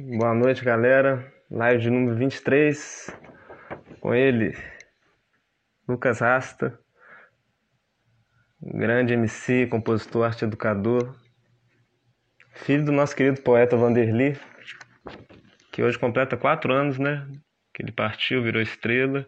Boa 0.00 0.32
noite, 0.32 0.64
galera. 0.64 1.30
Live 1.50 1.82
de 1.82 1.90
número 1.90 2.16
23 2.16 3.14
com 4.00 4.14
ele, 4.14 4.56
Lucas 5.86 6.20
Rasta, 6.20 6.78
grande 8.58 9.12
MC, 9.12 9.66
compositor, 9.66 10.24
arte 10.24 10.46
educador, 10.46 11.14
filho 12.54 12.86
do 12.86 12.90
nosso 12.90 13.14
querido 13.14 13.42
poeta 13.42 13.76
Vanderly, 13.76 14.40
que 15.70 15.82
hoje 15.82 15.98
completa 15.98 16.38
quatro 16.38 16.72
anos, 16.72 16.98
né? 16.98 17.28
Que 17.74 17.82
ele 17.82 17.92
partiu, 17.92 18.42
virou 18.42 18.62
estrela 18.62 19.26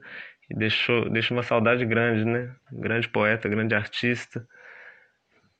e 0.48 0.56
deixou, 0.56 1.10
deixa 1.10 1.34
uma 1.34 1.42
saudade 1.42 1.84
grande, 1.84 2.24
né? 2.24 2.56
Grande 2.72 3.06
poeta, 3.06 3.50
grande 3.50 3.74
artista, 3.74 4.48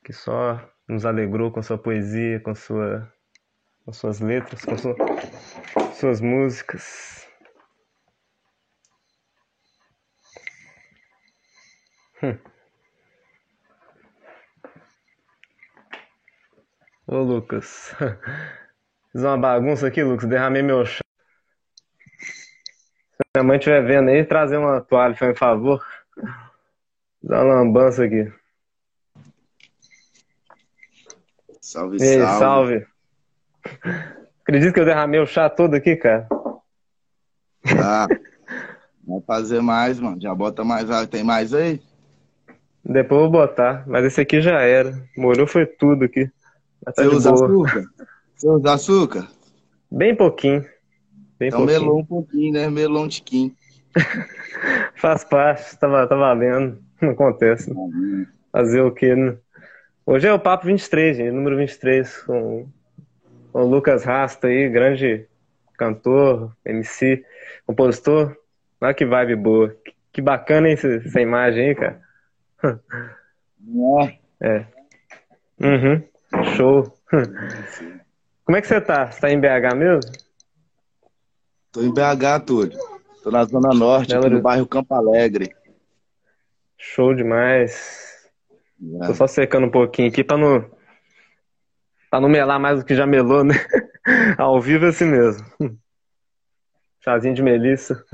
que 0.03 0.15
só 0.15 0.67
nos 0.89 1.05
alegrou 1.05 1.53
com 1.53 1.63
sua 1.63 1.77
poesia, 1.77 2.41
com 2.41 2.55
sua 2.55 3.13
com 3.85 3.93
suas 3.93 4.21
letras, 4.21 4.65
com 4.65 4.77
sua, 4.79 4.97
suas 5.95 6.21
músicas. 6.21 7.29
Hum. 12.23 12.39
Ô 17.07 17.19
Lucas, 17.19 17.95
fiz 19.13 19.23
uma 19.23 19.37
bagunça 19.37 19.87
aqui, 19.89 20.03
Lucas, 20.03 20.27
derramei 20.27 20.63
meu 20.63 20.87
chá. 20.87 21.05
Se 22.19 23.23
minha 23.37 23.45
mãe 23.45 23.59
estiver 23.59 23.85
vendo 23.87 24.09
aí, 24.09 24.25
trazer 24.25 24.57
uma 24.57 24.81
toalha, 24.81 25.15
por 25.15 25.37
favor. 25.37 25.87
Dá 27.23 27.45
uma 27.45 27.55
lambança 27.57 28.05
aqui. 28.05 28.33
Salve, 31.61 31.97
Ei, 32.01 32.21
salve. 32.21 32.39
salve. 32.39 32.94
Acredito 34.43 34.73
que 34.75 34.81
eu 34.81 34.85
derramei 34.85 35.21
o 35.21 35.27
chá 35.27 35.49
todo 35.49 35.75
aqui, 35.75 35.97
cara. 35.97 36.27
Tá. 37.63 38.07
Vai 39.07 39.21
fazer 39.27 39.61
mais, 39.61 39.99
mano. 40.01 40.21
Já 40.21 40.35
bota 40.35 40.65
mais 40.65 40.91
água. 40.91 41.07
Tem 41.07 41.23
mais 41.25 41.53
aí? 41.55 41.81
Depois 42.85 43.23
eu 43.23 43.31
vou 43.31 43.41
botar, 43.41 43.83
mas 43.87 44.05
esse 44.05 44.21
aqui 44.21 44.41
já 44.43 44.61
era. 44.61 44.93
Molhou 45.17 45.47
foi 45.47 45.65
tudo 45.67 46.05
aqui. 46.05 46.31
Tá 46.85 46.93
Você 46.95 47.07
usa 47.07 47.33
boa. 47.33 47.67
açúcar? 47.67 47.85
Você 48.37 48.49
usa 48.49 48.75
açúcar? 48.75 49.29
Bem 49.91 50.15
pouquinho. 50.15 50.61
Bem 51.39 51.49
Então 51.49 51.61
pouquinho. 51.61 51.81
melou 51.81 51.99
um 52.01 52.05
pouquinho, 52.05 52.53
né? 52.53 52.69
Melou 52.69 53.05
um 53.05 53.09
tiquinho. 53.09 53.55
Faz 54.97 55.25
parte, 55.25 55.77
tá, 55.79 56.07
tá 56.07 56.15
valendo. 56.15 56.79
Não 57.01 57.11
acontece. 57.11 57.73
Fazer 58.53 58.83
o 58.83 58.93
quê, 58.93 59.15
né? 59.17 59.37
Hoje 60.07 60.27
é 60.27 60.33
o 60.33 60.39
Papo 60.39 60.67
23, 60.67 61.17
gente, 61.17 61.31
número 61.31 61.57
23, 61.57 62.19
com, 62.25 62.33
com 62.63 62.69
o 63.55 63.65
Lucas 63.65 64.05
Rasta 64.05 64.49
aí, 64.49 64.69
grande 64.69 65.27
cantor, 65.79 66.53
MC, 66.65 67.25
compositor. 67.65 68.37
Olha 68.81 68.93
que 68.93 69.07
vibe 69.07 69.37
boa. 69.37 69.77
Que, 70.13 70.21
bacana, 70.21 70.69
hein, 70.69 70.75
essa, 70.75 71.21
imagem 71.21 71.69
aí, 71.69 71.75
cara. 71.75 72.03
É. 74.41 74.67
Uhum, 75.61 76.03
show. 76.57 76.99
Como 78.45 78.57
é 78.57 78.61
que 78.61 78.67
você 78.67 78.81
tá? 78.81 79.11
Você 79.11 79.21
tá 79.21 79.31
em 79.31 79.41
BH 79.41 79.75
mesmo? 79.77 80.01
Tô 81.73 81.81
em 81.81 81.93
BH, 81.93 82.45
Túlio. 82.45 82.79
Tô 83.23 83.31
na 83.31 83.45
Zona 83.45 83.73
Norte, 83.73 84.09
Belo 84.09 84.27
aqui 84.27 84.35
no 84.35 84.43
bairro 84.43 84.67
Campo 84.67 84.95
Alegre. 84.95 85.55
Show 86.77 87.15
demais. 87.15 88.29
É. 89.01 89.07
Tô 89.07 89.15
só 89.15 89.27
secando 89.27 89.67
um 89.67 89.71
pouquinho 89.71 90.09
aqui 90.09 90.23
pra 90.23 90.37
não, 90.37 90.69
pra 92.15 92.21
não 92.21 92.29
melar 92.29 92.61
mais 92.61 92.79
do 92.79 92.85
que 92.85 92.95
já 92.95 93.05
melou, 93.05 93.43
né? 93.43 93.55
Ao 94.39 94.61
vivo 94.61 94.85
é 94.85 94.91
assim 94.91 95.05
mesmo. 95.05 95.45
Chazinho 97.01 97.35
de 97.35 97.43
melissa. 97.43 98.05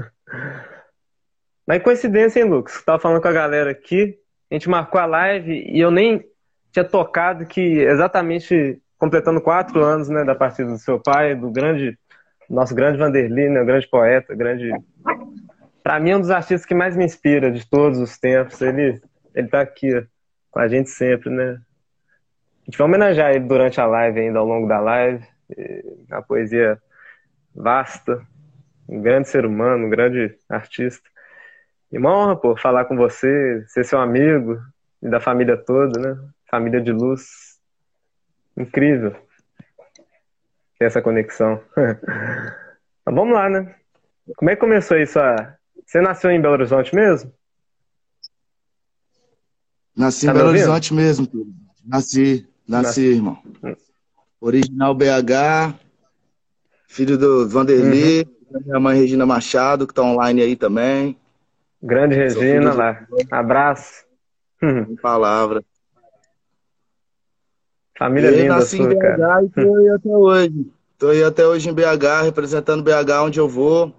Mas 1.67 1.83
coincidência, 1.83 2.41
hein, 2.41 2.49
Lucas? 2.49 2.83
Tava 2.83 2.99
falando 2.99 3.21
com 3.21 3.29
a 3.29 3.33
galera 3.33 3.71
aqui, 3.71 4.19
a 4.51 4.55
gente 4.55 4.71
marcou 4.71 4.99
a 4.99 5.05
live 5.05 5.53
e 5.53 5.79
eu 5.79 5.91
nem 5.91 6.25
tinha 6.73 6.83
tocado 6.83 7.45
que 7.45 7.61
exatamente 7.61 8.81
completando 8.97 9.39
quatro 9.39 9.85
anos, 9.85 10.09
né, 10.09 10.25
da 10.25 10.35
partida 10.35 10.71
do 10.71 10.79
seu 10.79 10.99
pai, 10.99 11.35
do 11.35 11.51
grande, 11.51 11.99
nosso 12.49 12.75
grande 12.75 12.97
Vanderly, 12.97 13.51
né, 13.51 13.61
o 13.61 13.67
grande 13.67 13.87
poeta, 13.87 14.35
grande... 14.35 14.71
Pra 15.83 16.01
mim 16.01 16.13
é 16.13 16.17
um 16.17 16.21
dos 16.21 16.31
artistas 16.31 16.65
que 16.65 16.75
mais 16.75 16.97
me 16.97 17.05
inspira 17.05 17.51
de 17.51 17.69
todos 17.69 17.99
os 17.99 18.17
tempos. 18.17 18.63
Ele, 18.63 18.99
ele 19.35 19.49
tá 19.49 19.61
aqui, 19.61 19.91
com 20.51 20.59
a 20.59 20.69
gente 20.69 20.89
sempre, 20.89 21.29
né? 21.29 21.61
A 22.63 22.65
gente 22.71 22.79
vai 22.79 22.87
homenagear 22.87 23.31
ele 23.31 23.45
durante 23.47 23.81
a 23.81 23.87
live 23.87 24.21
ainda, 24.21 24.39
ao 24.39 24.47
longo 24.47 24.69
da 24.69 24.81
live. 24.81 25.25
E 25.57 25.85
A 26.11 26.23
poesia 26.23 26.81
vasta, 27.55 28.25
um 28.89 29.01
grande 29.01 29.29
ser 29.29 29.45
humano, 29.45 29.87
um 29.87 29.91
grande 29.91 30.37
artista. 30.49 31.09
E 31.91 31.99
uma 31.99 32.17
honra, 32.17 32.37
pô, 32.37 32.57
falar 32.57 32.85
com 32.85 32.97
você, 32.97 33.65
ser 33.67 33.85
seu 33.85 33.99
amigo 34.01 34.61
e 35.03 35.09
da 35.09 35.19
família 35.21 35.57
toda, 35.57 35.99
né? 36.01 36.29
Família 36.49 36.81
de 36.81 36.93
luz. 36.93 37.59
Incrível 38.57 39.17
ter 40.79 40.87
essa 40.87 41.03
conexão. 41.03 41.63
Mas 43.05 43.15
vamos 43.15 43.35
lá, 43.35 43.49
né? 43.49 43.75
Como 44.37 44.51
é 44.51 44.55
que 44.55 44.61
começou 44.61 44.97
isso? 44.97 45.19
A... 45.19 45.57
Você 45.85 46.01
nasceu 46.01 46.31
em 46.31 46.41
Belo 46.41 46.55
Horizonte 46.55 46.95
mesmo? 46.95 47.33
Nasci 49.97 50.27
Tá 50.27 50.33
em 50.33 50.35
Belo 50.35 50.49
ouvindo? 50.49 50.63
Horizonte 50.63 50.95
mesmo. 50.95 51.29
Nasci, 51.85 52.49
nasci, 52.71 53.01
irmão. 53.03 53.39
Original 54.41 54.95
BH, 54.95 55.75
filho 56.89 57.19
do 57.19 57.49
Vanderly, 57.49 58.27
Uhum. 58.51 58.61
minha 58.65 58.81
mãe 58.81 58.99
Regina 58.99 59.27
Machado, 59.27 59.87
que 59.87 59.95
tá 59.95 60.03
online 60.03 60.43
aí 60.43 60.57
também. 60.57 61.17
Grande 61.83 62.15
Regina 62.17 62.73
lá. 62.73 63.07
Abraço. 63.31 64.05
Em 64.63 64.97
palavra. 64.97 65.63
Família 67.99 68.31
linda 68.31 68.57
nasci 68.57 68.77
em 68.79 68.91
sua, 68.91 68.99
cara. 68.99 69.41
BH 69.43 69.45
e 69.45 69.51
tô 69.51 69.77
aí 69.77 69.89
até 69.91 70.09
hoje. 70.09 70.67
Tô 70.99 71.09
aí 71.09 71.23
até 71.23 71.47
hoje 71.47 71.69
em 71.69 71.73
BH, 71.75 72.23
representando 72.25 72.83
BH 72.83 73.23
onde 73.25 73.39
eu 73.39 73.49
vou. 73.49 73.95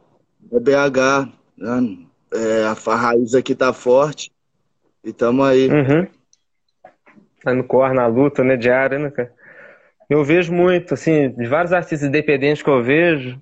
É 0.51 0.59
BH. 0.59 1.29
né? 1.57 1.97
É, 2.33 2.63
a 2.65 2.95
raiz 2.95 3.35
aqui 3.35 3.53
tá 3.53 3.71
forte. 3.73 4.31
E 5.03 5.11
tamo 5.13 5.43
aí. 5.43 5.67
Uhum. 5.69 6.07
Tá 7.44 7.53
no 7.53 7.63
corre, 7.63 7.94
na 7.94 8.06
luta, 8.07 8.44
né, 8.44 8.56
diária, 8.56 9.00
né, 9.00 9.09
cara? 9.09 9.31
Eu 10.09 10.24
vejo 10.24 10.53
muito, 10.53 10.94
assim, 10.94 11.29
de 11.29 11.47
vários 11.47 11.74
artistas 11.74 12.07
independentes 12.07 12.62
que 12.62 12.69
eu 12.69 12.84
vejo, 12.84 13.40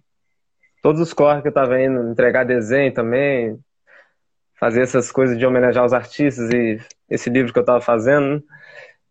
todos 0.82 1.02
os 1.02 1.14
corres 1.14 1.42
que 1.42 1.48
eu 1.48 1.54
tava 1.54 1.82
indo, 1.82 2.12
entregar 2.12 2.46
desenho 2.46 2.94
também, 2.94 3.60
fazer 4.60 4.82
essas 4.82 5.12
coisas 5.12 5.38
de 5.38 5.46
homenagear 5.46 5.86
os 5.86 5.94
artistas 5.94 6.50
e 6.54 6.80
esse 7.10 7.30
livro 7.30 7.52
que 7.52 7.60
eu 7.60 7.66
tava 7.66 7.82
fazendo, 7.82 8.36
né? 8.36 8.42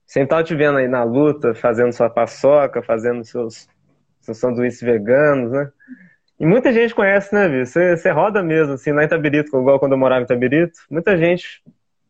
Sempre 0.06 0.28
tava 0.30 0.44
te 0.44 0.54
vendo 0.54 0.78
aí 0.78 0.88
na 0.88 1.04
luta, 1.04 1.54
fazendo 1.54 1.92
sua 1.92 2.08
paçoca, 2.08 2.82
fazendo 2.82 3.22
seus, 3.24 3.68
seus 4.20 4.38
sanduíches 4.38 4.80
veganos, 4.80 5.50
né? 5.50 5.70
E 6.40 6.46
muita 6.46 6.72
gente 6.72 6.94
conhece, 6.94 7.34
né, 7.34 7.48
Vi? 7.48 7.66
Você, 7.66 7.96
você 7.96 8.10
roda 8.10 8.42
mesmo, 8.42 8.74
assim, 8.74 8.92
lá 8.92 9.02
em 9.02 9.06
Itabirito, 9.06 9.48
igual 9.48 9.78
quando 9.78 9.92
eu 9.92 9.98
morava 9.98 10.20
em 10.20 10.24
Itabirito. 10.24 10.78
Muita 10.90 11.16
gente 11.16 11.62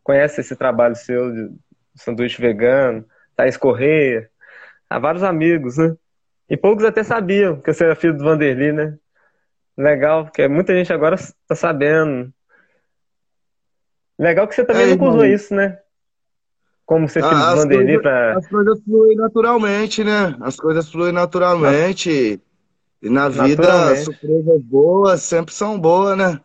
conhece 0.03 0.39
esse 0.39 0.55
trabalho 0.55 0.95
seu 0.95 1.31
de 1.31 1.49
sanduíche 1.99 2.41
vegano, 2.41 3.05
Thaís 3.35 3.57
Correia, 3.57 4.29
há 4.89 4.99
vários 4.99 5.23
amigos, 5.23 5.77
né? 5.77 5.95
E 6.49 6.57
poucos 6.57 6.85
até 6.85 7.03
sabiam 7.03 7.61
que 7.61 7.73
você 7.73 7.85
era 7.85 7.95
filho 7.95 8.17
do 8.17 8.23
Vanderly, 8.23 8.71
né? 8.73 8.97
Legal, 9.77 10.25
porque 10.25 10.47
muita 10.47 10.75
gente 10.75 10.93
agora 10.93 11.17
tá 11.47 11.55
sabendo. 11.55 12.33
Legal 14.19 14.47
que 14.47 14.53
você 14.55 14.65
também 14.65 14.85
É, 14.85 14.87
nunca 14.87 15.05
usou 15.05 15.25
isso, 15.25 15.55
né? 15.55 15.79
Como 16.85 17.07
ser 17.07 17.23
filho 17.23 17.41
Ah, 17.41 17.47
do 17.47 17.53
as 17.53 17.55
Vanderly. 17.55 17.97
As 18.31 18.47
coisas 18.47 18.81
fluem 18.83 19.15
naturalmente, 19.15 20.03
né? 20.03 20.37
As 20.41 20.55
coisas 20.55 20.89
fluem 20.91 21.11
naturalmente. 21.13 22.41
E 23.01 23.09
na 23.09 23.29
vida, 23.29 23.95
Naturalmente. 23.95 24.03
surpresas 24.03 24.61
boas 24.63 25.21
sempre 25.23 25.53
são 25.53 25.79
boas, 25.79 26.17
né? 26.17 26.41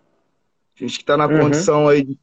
A 0.77 0.85
gente 0.85 0.99
que 0.99 1.05
tá 1.05 1.17
na 1.17 1.29
Uhum. 1.29 1.31
condição 1.31 1.89
aí 1.89 2.05
de. 2.05 2.19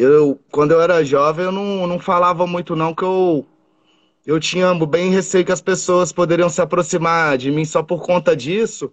Eu, 0.00 0.38
quando 0.52 0.70
eu 0.70 0.80
era 0.80 1.04
jovem, 1.04 1.46
eu 1.46 1.50
não, 1.50 1.84
não 1.84 1.98
falava 1.98 2.46
muito, 2.46 2.76
não, 2.76 2.94
que 2.94 3.02
eu, 3.02 3.44
eu 4.24 4.38
tinha 4.38 4.72
bem 4.86 5.10
receio 5.10 5.44
que 5.44 5.50
as 5.50 5.60
pessoas 5.60 6.12
poderiam 6.12 6.48
se 6.48 6.62
aproximar 6.62 7.36
de 7.36 7.50
mim 7.50 7.64
só 7.64 7.82
por 7.82 8.06
conta 8.06 8.36
disso. 8.36 8.92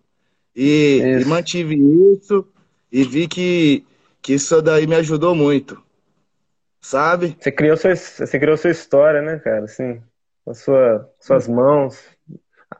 E, 0.56 1.02
e 1.06 1.20
Isso. 1.20 1.30
mantive 1.30 1.76
isso. 2.12 2.48
E 2.92 3.04
vi 3.04 3.28
que, 3.28 3.86
que 4.20 4.34
isso 4.34 4.60
daí 4.64 4.88
me 4.88 4.96
ajudou 4.96 5.36
muito. 5.36 5.80
Sabe? 6.82 7.38
Você 7.40 7.52
criou 7.52 7.78
sua, 7.78 7.96
você 7.96 8.40
criou 8.40 8.58
sua 8.58 8.72
história, 8.72 9.22
né, 9.22 9.38
cara? 9.38 9.66
Assim, 9.66 10.02
com 10.44 10.56
sua, 10.56 11.08
suas 11.20 11.48
mãos. 11.48 12.04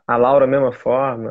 A 0.04 0.16
Laura, 0.16 0.48
mesma 0.48 0.72
forma. 0.72 1.30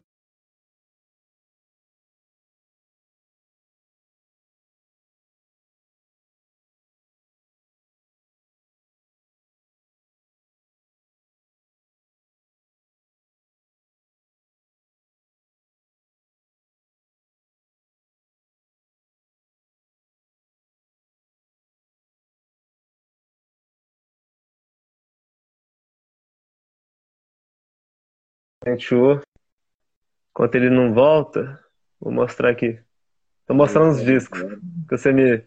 Presenteou. 28.65 29.21
Enquanto 30.31 30.55
ele 30.55 30.69
não 30.69 30.93
volta, 30.93 31.59
vou 32.01 32.11
mostrar 32.11 32.49
aqui. 32.49 32.79
Tô 33.45 33.53
mostrando 33.53 33.91
os 33.91 34.03
discos 34.03 34.41
que 34.41 34.97
você 34.97 35.13
me, 35.13 35.43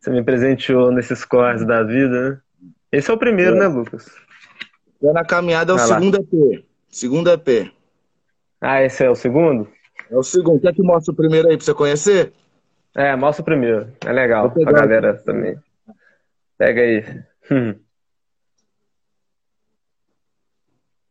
você 0.00 0.10
me 0.10 0.24
presenteou 0.24 0.90
nesses 0.90 1.24
corres 1.24 1.64
da 1.64 1.82
vida, 1.82 2.30
né? 2.30 2.40
Esse 2.90 3.10
é 3.10 3.14
o 3.14 3.18
primeiro, 3.18 3.56
é. 3.56 3.60
né, 3.60 3.66
Lucas? 3.66 4.06
Tô 5.00 5.12
na 5.12 5.24
caminhada 5.24 5.72
é 5.72 5.74
o 5.74 5.78
segundo 5.78 6.16
EP. 6.16 6.64
Segundo 6.88 7.30
EP. 7.30 7.70
Ah, 8.60 8.82
esse 8.82 9.04
é 9.04 9.10
o 9.10 9.14
segundo? 9.14 9.68
É 10.10 10.16
o 10.16 10.22
segundo. 10.22 10.60
Quer 10.60 10.74
que 10.74 10.82
mostre 10.82 11.12
o 11.12 11.16
primeiro 11.16 11.48
aí 11.48 11.56
pra 11.56 11.64
você 11.64 11.74
conhecer? 11.74 12.32
É, 12.94 13.14
mostra 13.14 13.42
o 13.42 13.44
primeiro. 13.44 13.92
É 14.04 14.12
legal. 14.12 14.52
A 14.66 14.72
galera 14.72 15.14
também. 15.14 15.56
Pega 16.56 16.80
aí. 16.80 17.04
Hum. 17.50 17.74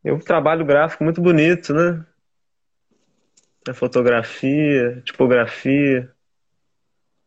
Eu 0.04 0.18
trabalho 0.18 0.66
gráfico 0.66 1.02
muito 1.02 1.22
bonito, 1.22 1.72
né? 1.72 2.04
A 3.66 3.72
fotografia, 3.72 5.00
tipografia. 5.02 6.10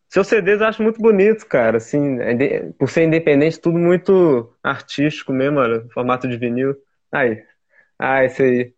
Seus 0.08 0.28
CDs 0.28 0.62
eu 0.62 0.68
acho 0.68 0.84
muito 0.84 1.02
bonito, 1.02 1.48
cara. 1.48 1.78
Assim, 1.78 2.20
é 2.22 2.72
por 2.78 2.90
ser 2.90 3.04
independente, 3.04 3.60
tudo 3.60 3.80
muito 3.80 4.54
artístico 4.64 5.34
mesmo, 5.34 5.58
olha, 5.58 5.88
formato 5.92 6.28
de 6.28 6.38
vinil. 6.38 6.76
Aí. 7.12 7.44
Ah, 7.98 8.24
esse 8.24 8.44
aí. 8.44 8.74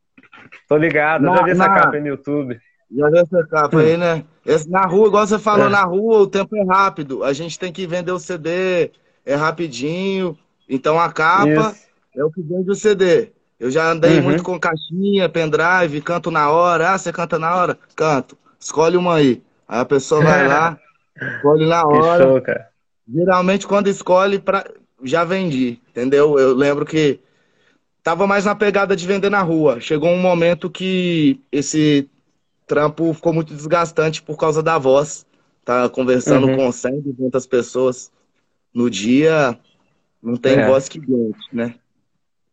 Tô 0.70 0.78
ligado, 0.78 1.24
na, 1.24 1.36
já 1.36 1.44
vi 1.44 1.54
na... 1.54 1.66
essa 1.66 1.76
capa 1.76 1.96
aí 1.96 2.02
no 2.02 2.08
YouTube. 2.08 2.60
Já 2.90 3.10
vi 3.10 3.18
essa 3.20 3.48
capa 3.48 3.76
hum. 3.76 3.80
aí, 3.80 3.98
né? 3.98 4.24
Esse, 4.46 4.70
na 4.70 4.86
rua, 4.86 5.08
igual 5.10 5.28
você 5.28 5.38
falou, 5.38 5.68
é. 5.68 5.70
na 5.70 5.84
rua 5.84 6.20
o 6.20 6.28
tempo 6.28 6.56
é 6.56 6.64
rápido. 6.64 7.24
A 7.24 7.34
gente 7.34 7.60
tem 7.60 7.74
que 7.74 7.86
vender 7.86 8.14
o 8.14 8.20
CD, 8.20 8.92
é 9.26 9.36
rapidinho. 9.36 10.38
Então 10.68 10.98
a 10.98 11.12
capa 11.12 11.50
Isso. 11.50 11.88
é 12.16 12.24
o 12.24 12.32
que 12.32 12.42
vende 12.42 12.72
o 12.72 12.76
CD. 12.76 13.34
Eu 13.60 13.70
já 13.70 13.92
andei 13.92 14.18
uhum. 14.18 14.24
muito 14.24 14.44
com 14.44 14.60
caixinha, 14.60 15.28
pendrive, 15.28 16.02
canto 16.02 16.32
na 16.32 16.50
hora. 16.50 16.92
Ah, 16.92 16.98
você 16.98 17.12
canta 17.12 17.38
na 17.38 17.54
hora? 17.56 17.78
Canto. 17.96 18.38
Escolhe 18.60 18.96
uma 18.96 19.16
aí. 19.16 19.42
Aí 19.68 19.80
a 19.80 19.86
pessoa 19.86 20.24
vai 20.24 20.48
lá, 20.48 20.80
escolhe 21.36 21.68
na 21.68 21.86
hora. 21.86 22.24
Show. 22.24 22.42
Geralmente 23.08 23.68
quando 23.68 23.88
escolhe, 23.88 24.40
pra... 24.40 24.66
já 25.04 25.24
vendi, 25.24 25.80
entendeu? 25.90 26.40
Eu 26.40 26.54
lembro 26.54 26.86
que 26.86 27.20
tava 28.02 28.26
mais 28.26 28.46
na 28.46 28.56
pegada 28.56 28.96
de 28.96 29.06
vender 29.06 29.30
na 29.30 29.42
rua. 29.42 29.80
Chegou 29.80 30.10
um 30.10 30.20
momento 30.20 30.70
que 30.70 31.42
esse 31.52 32.10
trampo 32.66 33.14
ficou 33.14 33.34
muito 33.34 33.54
desgastante 33.54 34.22
por 34.22 34.38
causa 34.38 34.64
da 34.64 34.78
voz. 34.78 35.26
Tá 35.66 35.90
conversando 35.90 36.48
uhum. 36.48 36.56
com 36.56 36.72
100, 36.72 37.02
200 37.02 37.46
pessoas 37.46 38.12
no 38.74 38.90
dia, 38.90 39.60
não 40.22 40.36
tem 40.36 40.58
é. 40.58 40.68
voz 40.68 40.88
que 40.88 41.00
aguente, 41.00 41.40
né? 41.52 41.76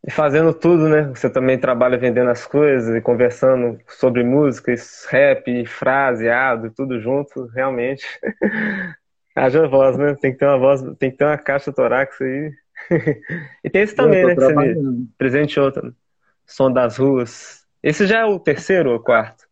E 0.06 0.10
fazendo 0.10 0.54
tudo, 0.54 0.88
né? 0.88 1.02
Você 1.12 1.28
também 1.28 1.58
trabalha 1.58 1.98
vendendo 1.98 2.30
as 2.30 2.46
coisas 2.46 2.94
e 2.94 3.00
conversando 3.00 3.76
sobre 3.88 4.22
música, 4.22 4.72
rap, 5.08 5.66
frase, 5.66 6.28
ado, 6.28 6.70
tudo 6.70 7.00
junto, 7.00 7.46
realmente. 7.46 8.06
Haja 9.34 9.66
voz, 9.66 9.96
né? 9.98 10.14
Tem 10.14 10.32
que 10.32 10.38
ter 10.38 10.46
uma 10.46 10.58
voz, 10.58 10.80
tem 10.98 11.10
que 11.10 11.16
ter 11.16 11.24
uma 11.24 11.36
caixa 11.36 11.72
torácica 11.72 12.24
aí. 12.24 12.52
e 13.64 13.68
tem 13.68 13.82
esse 13.82 13.96
também, 13.96 14.24
né? 14.24 14.36
Que 14.36 14.40
você 14.42 14.54
me 14.54 15.08
presenteou, 15.18 15.72
né? 15.82 15.90
Som 16.46 16.70
das 16.70 16.98
ruas. 16.98 17.66
Esse 17.82 18.06
já 18.06 18.20
é 18.20 18.24
o 18.24 18.38
terceiro 18.38 18.92
ou 18.92 19.00
quarto? 19.00 19.44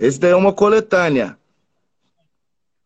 Esse 0.00 0.18
daí 0.18 0.32
é 0.32 0.36
uma 0.36 0.52
coletânea. 0.52 1.38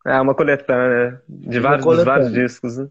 É, 0.05 0.21
uma 0.21 0.35
coletânea 0.35 1.19
de 1.27 1.59
vários, 1.59 1.83
coletânea. 1.83 2.13
vários 2.13 2.31
discos, 2.31 2.77
né? 2.77 2.87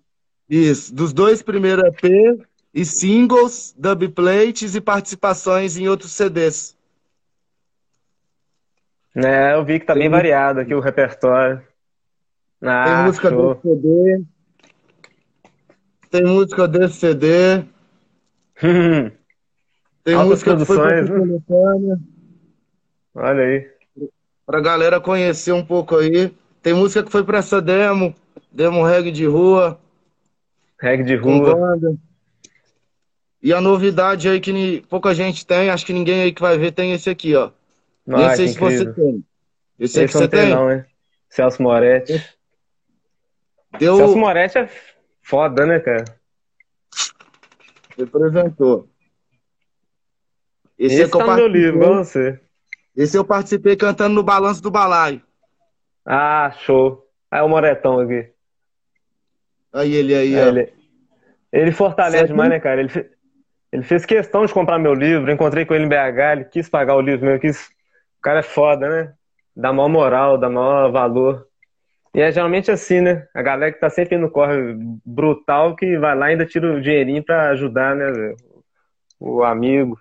Isso, 0.48 0.92
dos 0.92 1.12
dois 1.12 1.42
primeiros 1.42 1.84
EP 1.84 2.44
e 2.72 2.84
singles, 2.84 3.74
dubplates 3.76 4.74
e 4.74 4.80
participações 4.80 5.76
em 5.76 5.88
outros 5.88 6.12
CDs. 6.12 6.76
É, 9.14 9.54
eu 9.54 9.64
vi 9.64 9.80
que 9.80 9.86
tá 9.86 9.94
tem 9.94 10.02
bem 10.02 10.10
variado 10.10 10.60
aqui 10.60 10.74
o 10.74 10.80
repertório. 10.80 11.62
Ah, 12.62 12.84
tem 12.84 13.04
música 13.06 13.28
show. 13.30 13.54
desse 13.54 13.68
CD. 13.68 14.24
Tem 16.10 16.24
música 16.24 16.68
desse 16.68 16.94
CD. 16.94 17.64
tem 20.04 20.14
Altas 20.14 20.42
música 20.44 20.56
produções, 20.56 21.08
que 21.08 21.16
foi 21.16 21.78
né? 21.80 22.00
Olha 23.14 23.42
aí 23.42 23.80
pra 24.50 24.60
galera 24.60 25.00
conhecer 25.00 25.52
um 25.52 25.64
pouco 25.64 25.96
aí. 25.96 26.34
Tem 26.60 26.74
música 26.74 27.04
que 27.04 27.12
foi 27.12 27.22
pra 27.22 27.38
essa 27.38 27.62
demo, 27.62 28.12
demo 28.50 28.84
reggae 28.84 29.12
de 29.12 29.24
rua. 29.24 29.78
Reggae 30.80 31.04
de 31.04 31.14
rua. 31.14 31.54
Banda. 31.54 31.96
E 33.42 33.54
a 33.54 33.60
novidade 33.60 34.28
aí 34.28 34.40
que 34.40 34.84
pouca 34.88 35.14
gente 35.14 35.46
tem, 35.46 35.70
acho 35.70 35.86
que 35.86 35.92
ninguém 35.92 36.22
aí 36.22 36.32
que 36.32 36.42
vai 36.42 36.58
ver 36.58 36.72
tem 36.72 36.92
esse 36.92 37.08
aqui, 37.08 37.34
ó. 37.34 37.50
Nem 38.06 38.34
sei 38.36 38.48
se 38.48 38.54
incrível. 38.54 38.84
você 38.84 38.92
tem. 38.92 39.24
Esse, 39.78 40.02
esse 40.02 40.04
aqui 40.04 40.12
você 40.12 40.28
tem? 40.28 40.50
Não, 40.50 40.70
hein? 40.70 40.84
Celso 41.28 41.62
Moretti. 41.62 42.22
Deu... 43.78 43.96
Celso 43.96 44.18
Moretti 44.18 44.58
é 44.58 44.68
foda, 45.22 45.64
né, 45.64 45.80
cara? 45.80 46.04
Representou. 47.96 48.88
Esse, 50.78 50.94
esse 50.94 51.02
é 51.02 51.06
que 51.06 51.18
tá 51.18 51.26
no 51.26 51.36
meu 51.36 51.46
livro, 51.46 51.94
você. 51.96 52.40
Esse 52.96 53.16
eu 53.16 53.24
participei 53.24 53.76
cantando 53.76 54.14
no 54.14 54.22
Balanço 54.22 54.62
do 54.62 54.70
Balaio. 54.70 55.22
Ah, 56.04 56.50
show. 56.64 57.06
Aí 57.30 57.40
o 57.40 57.48
Moretão 57.48 58.00
aqui. 58.00 58.30
Aí 59.72 59.94
ele 59.94 60.14
aí, 60.14 60.34
é, 60.34 60.44
ó. 60.44 60.48
Ele, 60.48 60.72
ele 61.52 61.72
fortalece 61.72 62.26
demais, 62.26 62.50
né, 62.50 62.58
cara? 62.58 62.80
Ele, 62.80 62.90
ele 63.72 63.82
fez 63.82 64.04
questão 64.04 64.44
de 64.44 64.52
comprar 64.52 64.78
meu 64.78 64.94
livro, 64.94 65.30
encontrei 65.30 65.64
com 65.64 65.74
ele 65.74 65.84
em 65.84 65.88
BH, 65.88 66.32
ele 66.32 66.44
quis 66.44 66.68
pagar 66.68 66.96
o 66.96 67.00
livro 67.00 67.26
meu, 67.26 67.38
quis... 67.38 67.68
O 68.18 68.22
cara 68.22 68.40
é 68.40 68.42
foda, 68.42 68.88
né? 68.88 69.14
Dá 69.56 69.72
maior 69.72 69.88
moral, 69.88 70.38
dá 70.38 70.48
maior 70.48 70.90
valor. 70.90 71.46
E 72.14 72.20
é 72.20 72.30
geralmente 72.30 72.70
assim, 72.70 73.00
né? 73.00 73.26
A 73.34 73.40
galera 73.40 73.72
que 73.72 73.78
tá 73.78 73.88
sempre 73.88 74.18
no 74.18 74.30
corre 74.30 74.74
brutal 75.04 75.76
que 75.76 75.96
vai 75.96 76.14
lá 76.16 76.28
e 76.28 76.32
ainda 76.32 76.44
tira 76.44 76.72
o 76.72 76.80
dinheirinho 76.80 77.24
pra 77.24 77.50
ajudar, 77.50 77.94
né? 77.94 78.34
O 79.18 79.42
amigo. 79.44 79.98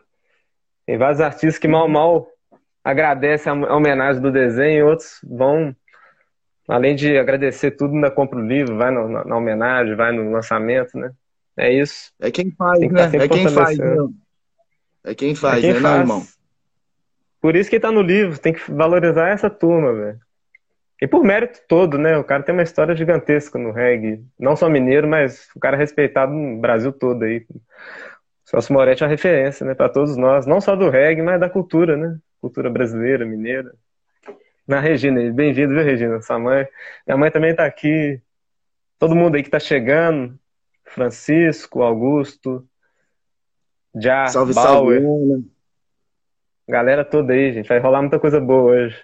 Tem 0.85 0.97
vários 0.97 1.21
artistas 1.21 1.59
que 1.59 1.67
mal, 1.67 1.87
mal 1.87 2.27
agradece 2.83 3.47
a 3.47 3.53
homenagem 3.53 4.21
do 4.21 4.31
desenho, 4.31 4.87
outros 4.87 5.19
vão, 5.23 5.75
além 6.67 6.95
de 6.95 7.17
agradecer 7.17 7.71
tudo, 7.71 7.93
ainda 7.93 8.09
compra 8.09 8.39
o 8.39 8.45
livro, 8.45 8.77
vai 8.77 8.89
na, 8.89 9.25
na, 9.25 9.37
homenagem, 9.37 9.95
vai 9.95 10.11
no 10.11 10.31
lançamento, 10.31 10.97
né? 10.97 11.11
É 11.59 11.73
isso. 11.73 12.13
É 12.21 12.31
quem 12.31 12.51
faz, 12.51 12.79
né? 12.79 13.11
É 13.13 13.27
quem 13.27 13.49
faz? 13.49 13.79
É 15.03 15.15
quem 15.15 15.35
faz, 15.35 15.57
é 15.57 15.61
quem 15.61 15.73
né, 15.73 15.79
faz. 15.81 15.99
irmão? 15.99 16.23
Por 17.41 17.55
isso 17.55 17.69
que 17.69 17.79
tá 17.79 17.91
no 17.91 18.01
livro, 18.01 18.39
tem 18.39 18.53
que 18.53 18.71
valorizar 18.71 19.27
essa 19.27 19.49
turma, 19.49 19.93
velho. 19.93 20.19
E 21.01 21.07
por 21.07 21.23
mérito 21.23 21.59
todo, 21.67 21.97
né? 21.97 22.17
O 22.17 22.23
cara 22.23 22.43
tem 22.43 22.53
uma 22.53 22.63
história 22.63 22.95
gigantesca 22.95 23.59
no 23.59 23.71
reggae. 23.71 24.23
Não 24.39 24.55
só 24.55 24.69
mineiro, 24.69 25.07
mas 25.07 25.49
o 25.53 25.59
cara 25.59 25.75
é 25.75 25.79
respeitado 25.79 26.31
no 26.31 26.59
Brasil 26.59 26.93
todo 26.93 27.23
aí. 27.23 27.45
Celso 28.45 28.71
Moretti 28.71 29.03
é 29.03 29.05
uma 29.05 29.11
referência, 29.11 29.65
né? 29.65 29.75
Para 29.75 29.89
todos 29.89 30.15
nós. 30.15 30.45
Não 30.45 30.61
só 30.61 30.75
do 30.75 30.89
reggae, 30.89 31.21
mas 31.21 31.39
da 31.39 31.49
cultura, 31.49 31.97
né? 31.97 32.17
cultura 32.39 32.69
brasileira, 32.69 33.25
mineira. 33.25 33.73
Na 34.65 34.79
Regina, 34.79 35.31
bem-vindo, 35.33 35.73
viu, 35.73 35.83
Regina? 35.83 36.21
Sua 36.21 36.39
mãe. 36.39 36.65
Minha 37.05 37.17
mãe 37.17 37.31
também 37.31 37.51
está 37.51 37.65
aqui. 37.65 38.21
Todo 38.97 39.15
mundo 39.15 39.35
aí 39.35 39.41
que 39.41 39.49
está 39.49 39.59
chegando. 39.59 40.38
Francisco, 40.93 41.81
Augusto, 41.81 42.65
Já, 43.95 44.27
salve, 44.27 44.53
Bauer. 44.53 45.01
Salve, 45.01 45.45
Galera 46.67 47.03
toda 47.03 47.33
aí, 47.33 47.53
gente. 47.53 47.67
Vai 47.67 47.79
rolar 47.79 48.01
muita 48.01 48.19
coisa 48.19 48.39
boa 48.39 48.71
hoje. 48.73 48.95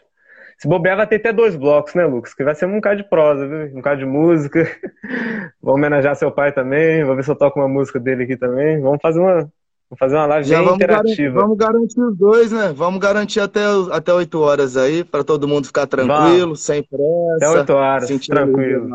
Se 0.58 0.68
bobear, 0.68 0.96
vai 0.96 1.08
ter 1.08 1.16
até 1.18 1.34
dois 1.34 1.56
blocos, 1.56 1.96
né, 1.96 2.06
Lucas? 2.06 2.34
Que 2.34 2.44
vai 2.44 2.56
ser 2.56 2.66
um 2.66 2.76
bocado 2.76 2.98
de 2.98 3.10
prosa, 3.10 3.48
viu? 3.48 3.66
Um 3.68 3.76
bocado 3.76 4.00
de 4.00 4.06
música. 4.06 4.64
Vou 5.62 5.76
homenagear 5.76 6.16
seu 6.16 6.32
pai 6.32 6.52
também. 6.54 7.04
Vou 7.04 7.16
ver 7.16 7.24
se 7.24 7.32
eu 7.32 7.36
toco 7.36 7.60
uma 7.60 7.68
música 7.68 8.00
dele 8.00 8.24
aqui 8.24 8.38
também. 8.38 8.80
Vamos 8.80 9.00
fazer 9.02 9.20
uma, 9.20 9.52
Vamos 9.90 10.00
fazer 10.00 10.16
uma 10.16 10.26
live 10.26 10.48
Já 10.48 10.58
bem 10.58 10.66
vamos 10.66 10.78
interativa. 10.78 11.04
Garantir, 11.06 11.30
vamos 11.30 11.58
garantir 11.58 12.02
os 12.02 12.18
dois, 12.18 12.52
né? 12.52 12.74
Vamos 12.76 13.00
garantir 13.00 13.40
até, 13.40 13.62
até 13.92 14.14
8 14.14 14.40
horas 14.40 14.78
aí, 14.78 15.04
para 15.04 15.24
todo 15.24 15.48
mundo 15.48 15.68
ficar 15.68 15.86
tranquilo, 15.86 16.40
vamos. 16.40 16.64
sem 16.64 16.82
pressa. 16.82 17.36
Até 17.36 17.50
8 17.50 17.74
horas, 17.74 18.26
tranquilo. 18.28 18.90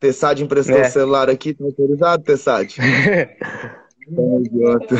Tessad 0.00 0.42
emprestou 0.42 0.76
é. 0.76 0.82
o 0.82 0.84
celular 0.84 1.28
aqui, 1.28 1.54
tá 1.54 1.64
autorizado, 1.64 2.22
Tessad? 2.22 2.76
Tamo 4.14 4.42
junto. 4.50 4.94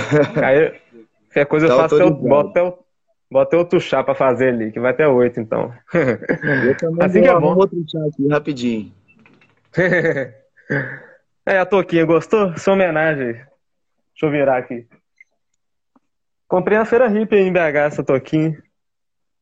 Aí, 0.45 0.73
qualquer 1.26 1.47
coisa 1.47 1.69
tá 1.69 1.75
eu 1.75 1.78
faço, 1.78 1.95
eu 1.97 2.11
boto 2.11 2.78
boto 3.31 3.57
outro 3.57 3.81
chá 3.81 4.02
pra 4.02 4.14
fazer 4.14 4.49
ali, 4.49 4.73
que 4.73 4.81
vai 4.81 4.90
até 4.93 5.07
8, 5.07 5.40
então. 5.40 5.73
Eu 5.95 6.76
também 6.76 7.07
assim 7.07 7.23
que 7.23 7.28
é 7.28 7.38
bom. 7.38 7.57
outro 7.57 7.83
chá 7.88 7.99
aqui, 8.07 8.28
rapidinho. 8.28 8.93
é, 11.47 11.59
a 11.59 11.67
Toquinha, 11.67 12.05
gostou? 12.05 12.57
Sua 12.57 12.73
homenagem. 12.75 13.35
Deixa 13.35 13.47
eu 14.23 14.31
virar 14.31 14.59
aqui. 14.59 14.87
Comprei 16.49 16.78
na 16.78 16.87
Feira 16.87 17.07
Hip 17.07 17.37
em 17.37 17.52
BH 17.52 17.76
essa 17.76 18.02
toquinha. 18.02 18.57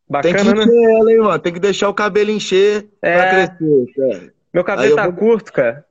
Bacana, 0.08 0.34
Tem 0.34 0.44
que 0.44 0.54
né? 0.54 0.66
né? 0.66 0.94
ela, 0.94 1.12
hein, 1.12 1.18
mano? 1.18 1.38
Tem 1.38 1.52
que 1.52 1.60
deixar 1.60 1.88
o 1.88 1.94
cabelo 1.94 2.30
encher 2.30 2.88
é... 3.00 3.16
pra 3.16 3.30
crescer, 3.30 3.86
cara. 3.94 4.35
Meu 4.56 4.64
cabelo 4.64 4.96
tá 4.96 5.04
vou... 5.04 5.12
curto, 5.12 5.52
cara. 5.52 5.84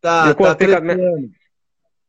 Tá, 0.00 0.32
tá 0.32 0.54
crescendo. 0.54 1.30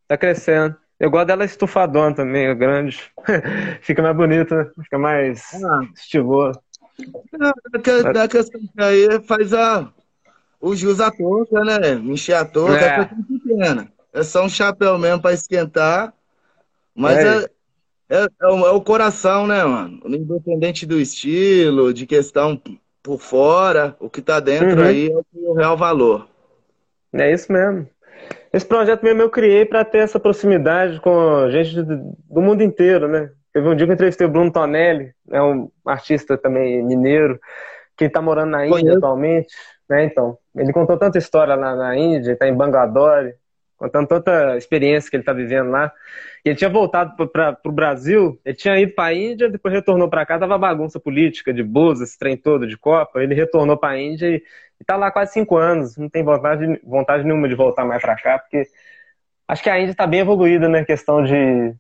Tá 0.08 0.15
crescendo. 0.15 0.75
Eu 1.00 1.10
gosto 1.10 1.25
dela 1.25 1.43
estufadona 1.43 2.15
também, 2.15 2.46
é 2.46 2.53
grande. 2.53 3.01
fica 3.82 4.00
mais 4.03 4.15
bonita, 4.15 4.72
fica 4.84 5.00
mais 5.00 5.51
ah. 5.55 5.82
estiloso. 5.96 6.60
É, 7.00 8.13
da 8.13 8.27
questão 8.27 8.62
que 8.62 8.84
aí 8.84 9.20
faz 9.24 9.55
a, 9.55 9.91
o 10.62 10.75
jus 10.75 11.00
à 11.00 11.10
touca, 11.10 11.63
né? 11.63 11.93
Encher 11.93 12.36
a 12.36 12.46
touca, 12.46 12.79
é, 12.79 13.00
é 13.00 13.05
pequena. 13.05 13.91
É 14.13 14.22
só 14.22 14.46
um 14.46 14.50
chapéu 14.50 15.00
mesmo 15.00 15.20
para 15.20 15.34
esquentar. 15.34 16.13
Mas 16.93 17.17
é, 17.17 17.38
é, 17.38 18.24
é, 18.24 18.27
é, 18.39 18.48
o, 18.48 18.67
é, 18.67 18.70
o, 18.70 18.82
coração, 18.82 19.48
né, 19.48 19.63
mano? 19.63 20.00
Independente 20.05 20.86
do 20.86 21.00
estilo, 21.00 21.91
de 21.91 22.05
questão 22.05 22.62
por 23.03 23.19
fora, 23.19 23.95
o 24.00 24.10
que 24.10 24.22
tá 24.22 24.39
dentro 24.39 24.79
uhum. 24.79 24.88
aí 24.88 25.12
é 25.12 25.50
o 25.50 25.53
real 25.53 25.75
valor. 25.75 26.27
É 27.13 27.31
isso 27.31 27.51
mesmo. 27.51 27.88
Esse 28.51 28.65
projeto 28.65 29.03
mesmo 29.03 29.22
eu 29.22 29.29
criei 29.29 29.65
para 29.65 29.83
ter 29.83 30.00
essa 30.00 30.19
proximidade 30.19 31.00
com 31.01 31.50
gente 31.51 31.81
do 31.83 32.41
mundo 32.41 32.63
inteiro, 32.63 33.07
né? 33.07 33.29
Teve 33.51 33.67
um 33.67 33.75
dia 33.75 33.86
que 33.86 33.91
eu 33.91 33.95
entrevistei 33.95 34.25
o 34.25 34.29
Bruno 34.29 34.51
Tonelli, 34.51 35.12
é 35.29 35.41
um 35.41 35.69
artista 35.86 36.38
também 36.38 36.83
mineiro, 36.83 37.39
que 37.98 38.05
está 38.05 38.22
morando 38.22 38.51
na 38.51 38.65
Índia 38.65 38.79
Conheço. 38.79 38.98
atualmente, 38.98 39.53
né? 39.89 40.05
Então, 40.05 40.38
ele 40.55 40.72
contou 40.72 40.98
tanta 40.98 41.17
história 41.17 41.55
lá 41.55 41.75
na 41.75 41.95
Índia, 41.95 42.31
está 42.31 42.48
em 42.48 42.55
Bangalore, 42.55 43.36
contando 43.84 44.08
tanta 44.08 44.56
experiência 44.56 45.10
que 45.10 45.18
ele 45.18 45.24
está 45.24 45.34
vivendo 45.34 45.70
lá. 45.70 45.92
E 46.46 46.50
ele 46.50 46.56
tinha 46.56 46.70
voltado 46.70 47.28
para 47.28 47.58
o 47.66 47.72
Brasil, 47.72 48.40
ele 48.46 48.56
tinha 48.56 48.80
ido 48.80 48.94
para 48.94 49.10
a 49.10 49.13
Índia, 49.13 49.50
depois 49.50 49.74
retornou 49.74 50.10
para 50.10 50.25
cá, 50.25 50.40
tava 50.40 50.58
bagunça 50.58 51.00
política 51.00 51.54
de 51.54 51.62
Bozo, 51.62 52.04
esse 52.04 52.18
trem 52.18 52.38
todo 52.38 52.66
de 52.66 52.78
Copa. 52.78 53.22
Ele 53.22 53.36
retornou 53.36 53.78
para 53.78 53.96
a 53.96 54.00
Índia 54.00 54.30
e 54.30 54.44
está 54.80 54.96
lá 54.96 55.12
quase 55.12 55.34
cinco 55.34 55.58
anos, 55.58 55.98
não 55.98 56.10
tem 56.10 56.24
vontade, 56.24 56.80
vontade 56.84 57.24
nenhuma 57.25 57.50
de 57.50 57.56
voltar 57.56 57.84
mais 57.84 58.02
para 58.02 58.16
cá, 58.16 58.40
porque 58.40 58.63
acho 59.48 59.63
que 59.63 59.70
a 59.70 59.80
Índia 59.80 59.92
está 59.92 60.08
bem 60.08 60.22
evoluída 60.22 60.70
na 60.70 60.80
né, 60.80 60.86
questão 60.86 61.24
de 61.24 61.75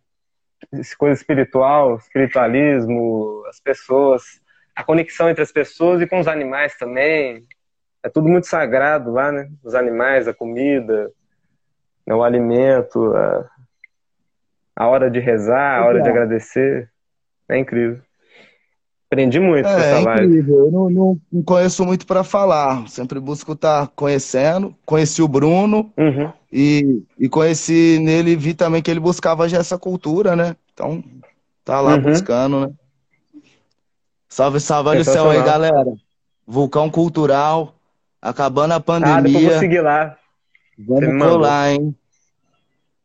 coisa 0.97 1.19
espiritual, 1.19 1.95
espiritualismo, 1.95 3.43
as 3.47 3.61
pessoas, 3.61 4.23
a 4.75 4.83
conexão 4.83 5.29
entre 5.29 5.43
as 5.43 5.51
pessoas 5.51 6.01
e 6.01 6.07
com 6.07 6.19
os 6.19 6.27
animais 6.27 6.77
também. 6.77 7.43
É 8.03 8.09
tudo 8.09 8.27
muito 8.27 8.47
sagrado 8.47 9.11
lá, 9.11 9.31
né? 9.31 9.49
Os 9.63 9.73
animais, 9.75 10.27
a 10.27 10.33
comida, 10.33 11.09
né? 12.05 12.15
o 12.15 12.23
alimento, 12.23 13.13
a, 13.15 13.49
a 14.75 14.87
hora 14.87 15.09
de 15.09 15.19
rezar, 15.19 15.79
a 15.79 15.85
hora 15.85 16.01
de 16.01 16.09
agradecer. 16.09 16.89
É 17.49 17.57
incrível. 17.57 17.99
Aprendi 19.11 19.39
muito 19.39 19.67
é, 19.67 19.73
com 19.73 19.79
essa 19.79 19.99
live. 19.99 20.21
É 20.21 20.25
incrível. 20.25 20.65
Eu 20.65 20.71
não, 20.71 21.19
não 21.31 21.43
conheço 21.43 21.85
muito 21.85 22.05
para 22.07 22.23
falar. 22.23 22.87
Sempre 22.87 23.19
busco 23.19 23.51
estar 23.51 23.85
tá 23.85 23.91
conhecendo. 23.95 24.75
Conheci 24.85 25.21
o 25.21 25.27
Bruno 25.27 25.91
uhum. 25.95 26.31
e, 26.51 27.03
e 27.19 27.29
conheci 27.29 27.99
nele 28.01 28.31
e 28.31 28.35
vi 28.35 28.55
também 28.55 28.81
que 28.81 28.89
ele 28.89 28.99
buscava 28.99 29.47
já 29.47 29.59
essa 29.59 29.77
cultura, 29.77 30.35
né? 30.35 30.55
Então, 30.73 31.03
tá 31.63 31.79
lá 31.79 31.95
uhum. 31.95 32.01
buscando, 32.01 32.61
né? 32.61 32.73
Salve, 34.27 34.59
salve, 34.59 34.89
olha 34.89 35.01
o 35.01 35.05
céu 35.05 35.29
aí, 35.29 35.43
galera. 35.43 35.93
Vulcão 36.47 36.89
Cultural, 36.89 37.75
acabando 38.19 38.73
a 38.73 38.79
pandemia. 38.79 39.17
Ah, 39.17 39.21
depois 39.21 39.45
vou 39.45 39.59
seguir 39.59 39.81
lá. 39.81 40.17
Vamos 40.77 41.23
colar, 41.23 41.71
hein? 41.71 41.95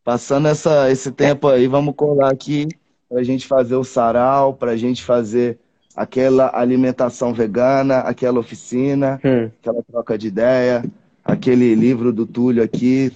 Passando 0.05 0.49
essa, 0.49 0.91
esse 0.91 1.13
tempo 1.13 1.49
aí, 1.49 1.67
vamos 1.67 1.95
colar 1.95 2.31
aqui 2.31 2.67
pra 3.09 3.23
gente 3.23 3.47
fazer 3.47 3.77
o 3.77 3.85
sarau, 3.85 4.55
pra 4.55 4.77
gente 4.77 5.03
fazer 5.05 5.59
aquela 5.95 6.51
alimentação 6.57 7.35
vegana, 7.35 7.99
aquela 7.99 8.39
oficina, 8.39 9.21
hum. 9.25 9.51
aquela 9.61 9.83
troca 9.83 10.17
de 10.17 10.29
ideia, 10.29 10.85
aquele 11.25 11.75
livro 11.75 12.13
do 12.13 12.25
Túlio 12.25 12.63
aqui, 12.63 13.13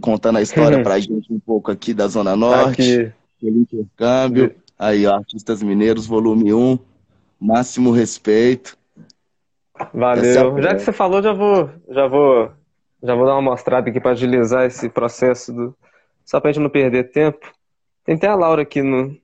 contando 0.00 0.38
a 0.38 0.42
história 0.42 0.78
hum. 0.78 0.82
pra 0.82 1.00
gente 1.00 1.32
um 1.32 1.40
pouco 1.40 1.70
aqui 1.70 1.92
da 1.92 2.06
Zona 2.06 2.36
Norte, 2.36 3.12
aquele 3.36 3.58
intercâmbio. 3.58 4.54
Aí, 4.78 5.06
ó, 5.06 5.16
Artistas 5.16 5.62
Mineiros, 5.62 6.06
volume 6.06 6.52
1, 6.54 6.78
máximo 7.40 7.90
respeito. 7.90 8.76
Valeu. 9.92 10.58
É 10.58 10.62
Já 10.62 10.74
que 10.74 10.82
você 10.82 10.92
falou, 10.92 11.22
já 11.22 11.32
vou, 11.32 11.70
já 11.88 12.06
vou, 12.06 12.52
já 13.02 13.14
vou 13.14 13.26
dar 13.26 13.34
uma 13.34 13.42
mostrada 13.42 13.90
aqui 13.90 14.00
para 14.00 14.12
agilizar 14.12 14.64
esse 14.64 14.88
processo 14.88 15.52
do, 15.52 15.76
só 16.24 16.40
pra 16.40 16.52
gente 16.52 16.62
não 16.62 16.70
perder 16.70 17.10
tempo. 17.10 17.52
Tem 18.04 18.14
até 18.14 18.28
a 18.28 18.34
Laura 18.34 18.62
aqui 18.62 18.82
no, 18.82 19.16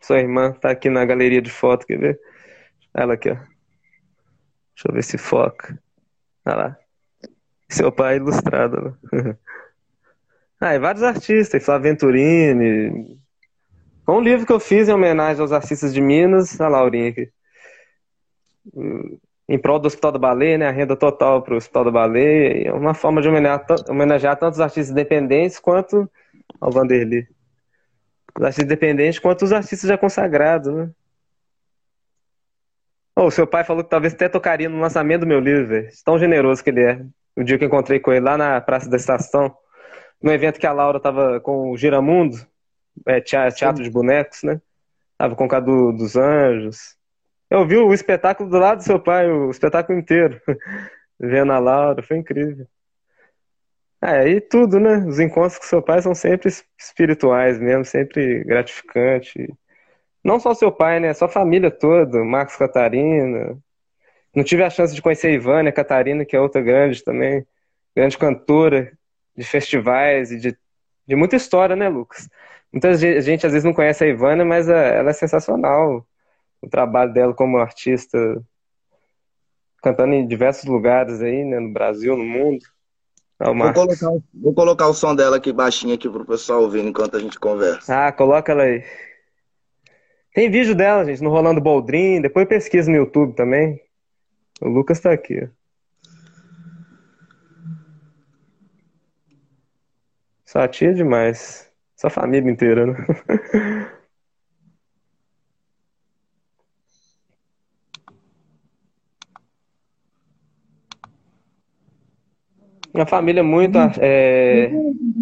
sua 0.00 0.18
irmã, 0.18 0.52
tá 0.52 0.70
aqui 0.70 0.90
na 0.90 1.04
galeria 1.04 1.40
de 1.40 1.50
foto, 1.50 1.86
quer 1.86 1.98
ver? 1.98 2.20
Ela 2.94 3.14
aqui, 3.14 3.30
ó. 3.30 3.34
Deixa 3.34 4.88
eu 4.88 4.94
ver 4.94 5.04
se 5.04 5.16
foca. 5.16 5.78
Olha 6.44 6.56
lá. 6.56 6.78
Seu 7.68 7.90
pai 7.90 8.16
ilustrado. 8.16 8.98
Né? 9.12 9.36
ah, 10.60 10.74
e 10.74 10.78
vários 10.78 11.02
artistas, 11.02 11.64
Flávio 11.64 11.90
Venturini. 11.90 13.18
Foi 14.04 14.14
um 14.14 14.20
livro 14.20 14.44
que 14.44 14.52
eu 14.52 14.60
fiz 14.60 14.88
em 14.88 14.92
homenagem 14.92 15.40
aos 15.40 15.52
artistas 15.52 15.94
de 15.94 16.00
Minas. 16.00 16.60
A 16.60 16.68
Laurinha 16.68 17.10
aqui. 17.10 17.32
Em 19.48 19.58
prol 19.58 19.78
do 19.78 19.86
Hospital 19.86 20.12
da 20.12 20.18
Baleia, 20.18 20.58
né? 20.58 20.68
A 20.68 20.70
renda 20.70 20.96
total 20.96 21.42
para 21.42 21.54
o 21.54 21.56
Hospital 21.56 21.84
da 21.84 21.90
Baleia. 21.90 22.68
É 22.68 22.72
uma 22.72 22.94
forma 22.94 23.20
de 23.20 23.28
homenagear, 23.28 23.66
homenagear 23.88 24.36
tanto 24.36 24.54
os 24.54 24.60
artistas 24.60 24.90
independentes 24.90 25.58
quanto 25.58 26.10
ao 26.60 26.70
Vanderlei. 26.70 27.26
Os 28.36 28.44
artistas 28.44 28.64
independentes 28.64 29.18
quanto 29.18 29.42
os 29.42 29.52
artistas 29.52 29.88
já 29.88 29.98
consagrados, 29.98 30.72
né? 30.72 30.90
Oh, 33.14 33.26
o 33.26 33.30
seu 33.30 33.46
pai 33.46 33.62
falou 33.62 33.84
que 33.84 33.90
talvez 33.90 34.14
até 34.14 34.28
tocaria 34.28 34.68
no 34.68 34.80
lançamento 34.80 35.20
do 35.20 35.26
meu 35.26 35.38
livro, 35.38 35.66
velho. 35.66 35.88
Tão 36.04 36.18
generoso 36.18 36.64
que 36.64 36.70
ele 36.70 36.82
é. 36.82 37.04
O 37.36 37.44
dia 37.44 37.58
que 37.58 37.64
encontrei 37.64 38.00
com 38.00 38.12
ele 38.12 38.24
lá 38.24 38.38
na 38.38 38.60
Praça 38.60 38.88
da 38.88 38.96
Estação, 38.96 39.54
no 40.22 40.32
evento 40.32 40.58
que 40.58 40.66
a 40.66 40.72
Laura 40.72 40.98
tava 40.98 41.40
com 41.40 41.70
o 41.70 41.76
Giramundo, 41.76 42.36
é, 43.06 43.20
teatro 43.20 43.82
de 43.82 43.90
bonecos, 43.90 44.42
né? 44.42 44.60
Tava 45.18 45.36
com 45.36 45.44
o 45.44 45.48
Cadu 45.48 45.92
dos 45.92 46.16
Anjos. 46.16 46.96
Eu 47.52 47.66
vi 47.66 47.76
o 47.76 47.92
espetáculo 47.92 48.48
do 48.48 48.58
lado 48.58 48.78
do 48.78 48.82
seu 48.82 48.98
pai, 48.98 49.30
o 49.30 49.50
espetáculo 49.50 49.98
inteiro. 49.98 50.40
Vendo 51.20 51.52
a 51.52 51.58
Laura, 51.58 52.02
foi 52.02 52.16
incrível. 52.16 52.66
É, 54.00 54.26
e 54.26 54.40
tudo, 54.40 54.80
né? 54.80 54.96
Os 55.06 55.20
encontros 55.20 55.58
com 55.58 55.66
seu 55.66 55.82
pai 55.82 56.00
são 56.00 56.14
sempre 56.14 56.48
espirituais 56.78 57.60
mesmo, 57.60 57.84
sempre 57.84 58.42
gratificantes. 58.44 59.34
Não 60.24 60.40
só 60.40 60.54
seu 60.54 60.72
pai, 60.72 60.98
né? 60.98 61.12
Sua 61.12 61.28
família 61.28 61.70
toda, 61.70 62.24
Marcos 62.24 62.56
Catarina. 62.56 63.58
Não 64.34 64.42
tive 64.42 64.62
a 64.64 64.70
chance 64.70 64.94
de 64.94 65.02
conhecer 65.02 65.28
a 65.28 65.32
Ivânia 65.32 65.72
Catarina, 65.72 66.24
que 66.24 66.34
é 66.34 66.40
outra 66.40 66.62
grande 66.62 67.04
também, 67.04 67.46
grande 67.94 68.16
cantora 68.16 68.90
de 69.36 69.44
festivais 69.44 70.32
e 70.32 70.38
de, 70.38 70.58
de 71.06 71.16
muita 71.16 71.36
história, 71.36 71.76
né, 71.76 71.90
Lucas? 71.90 72.30
Muita 72.72 72.94
gente 72.96 73.46
às 73.46 73.52
vezes 73.52 73.64
não 73.64 73.74
conhece 73.74 74.04
a 74.04 74.08
Ivânia, 74.08 74.44
mas 74.44 74.70
é, 74.70 74.96
ela 74.96 75.10
é 75.10 75.12
sensacional. 75.12 76.06
O 76.62 76.68
trabalho 76.68 77.12
dela 77.12 77.34
como 77.34 77.58
artista, 77.58 78.18
cantando 79.82 80.14
em 80.14 80.26
diversos 80.26 80.64
lugares 80.64 81.20
aí, 81.20 81.44
né, 81.44 81.58
no 81.58 81.72
Brasil, 81.72 82.16
no 82.16 82.24
mundo. 82.24 82.64
É 83.40 83.46
vou, 83.46 83.72
colocar, 83.72 84.10
vou 84.32 84.54
colocar 84.54 84.86
o 84.86 84.94
som 84.94 85.16
dela 85.16 85.38
aqui 85.38 85.52
baixinho 85.52 85.94
aqui 85.94 86.08
pro 86.08 86.24
pessoal 86.24 86.62
ouvir 86.62 86.84
enquanto 86.84 87.16
a 87.16 87.20
gente 87.20 87.40
conversa. 87.40 88.06
Ah, 88.06 88.12
coloca 88.12 88.52
ela 88.52 88.62
aí. 88.62 88.84
Tem 90.32 90.48
vídeo 90.48 90.74
dela, 90.74 91.04
gente, 91.04 91.22
no 91.22 91.30
Rolando 91.30 91.60
Boldrin. 91.60 92.22
Depois 92.22 92.48
pesquisa 92.48 92.90
no 92.90 92.96
YouTube 92.96 93.34
também. 93.34 93.82
O 94.60 94.68
Lucas 94.68 95.00
tá 95.00 95.12
aqui. 95.12 95.48
Sua 100.44 100.68
tia 100.68 100.90
é 100.90 100.92
demais. 100.92 101.68
Sua 101.96 102.10
família 102.10 102.50
inteira, 102.50 102.86
né? 102.86 102.94
Uma 112.94 113.06
família 113.06 113.42
muito. 113.42 113.78
É... 113.98 114.70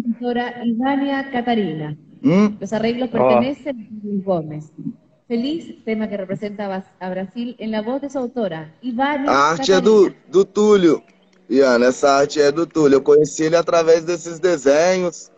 Professora 0.03 0.65
Ivania 0.65 1.29
Catarina. 1.31 1.97
¿Mm? 2.21 2.57
Los 2.59 2.73
arreglos 2.73 3.09
oh. 3.09 3.17
pertenecen 3.17 3.75
a 3.79 4.05
Luis 4.05 4.23
Gómez. 4.23 4.71
Feliz, 5.27 5.73
tema 5.85 6.09
que 6.09 6.17
representa 6.17 6.83
a 6.99 7.09
Brasil, 7.09 7.55
en 7.57 7.71
la 7.71 7.81
voz 7.81 8.01
de 8.01 8.09
su 8.09 8.17
autora, 8.17 8.73
Ivana. 8.81 9.31
A 9.31 9.51
arte 9.51 9.71
é 9.71 9.79
do, 9.79 10.13
do 10.29 10.43
Túlio. 10.43 11.01
Iana, 11.49 11.85
essa 11.85 12.17
arte 12.17 12.41
é 12.41 12.51
do 12.51 12.67
Túlio. 12.67 12.97
Eu 12.97 13.01
conheci 13.01 13.43
ele 13.43 13.55
através 13.55 14.03
desses 14.03 14.39
desenhos, 14.39 15.31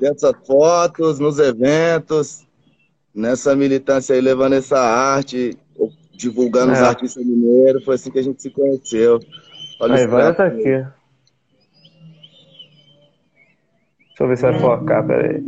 dessas 0.00 0.32
fotos, 0.44 1.20
nos 1.20 1.38
eventos, 1.38 2.46
nessa 3.14 3.54
militância 3.54 4.16
aí, 4.16 4.20
levando 4.20 4.54
essa 4.54 4.80
arte, 4.80 5.56
divulgando 6.16 6.72
é. 6.72 6.74
os 6.74 6.80
artistas 6.80 7.24
mineiros. 7.24 7.84
Foi 7.84 7.94
assim 7.94 8.10
que 8.10 8.18
a 8.18 8.22
gente 8.22 8.42
se 8.42 8.50
conheceu. 8.50 9.20
Olha 9.80 9.94
a 9.94 10.00
Ivana 10.00 10.34
tá 10.34 10.46
aqui. 10.46 10.84
Deixa 14.18 14.24
eu 14.24 14.28
ver 14.28 14.36
se 14.36 14.42
vai 14.42 14.58
focar, 14.58 15.06
peraí. 15.06 15.44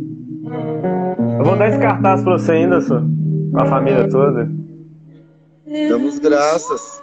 Eu 1.38 1.44
vou 1.44 1.56
dar 1.56 1.70
esse 1.70 1.78
cartaz 1.80 2.22
pra 2.22 2.38
você 2.38 2.52
ainda, 2.52 2.80
só. 2.80 3.00
Com 3.00 3.60
a 3.60 3.66
família 3.66 4.08
toda. 4.08 4.48
Damos 5.88 6.20
graças. 6.20 7.02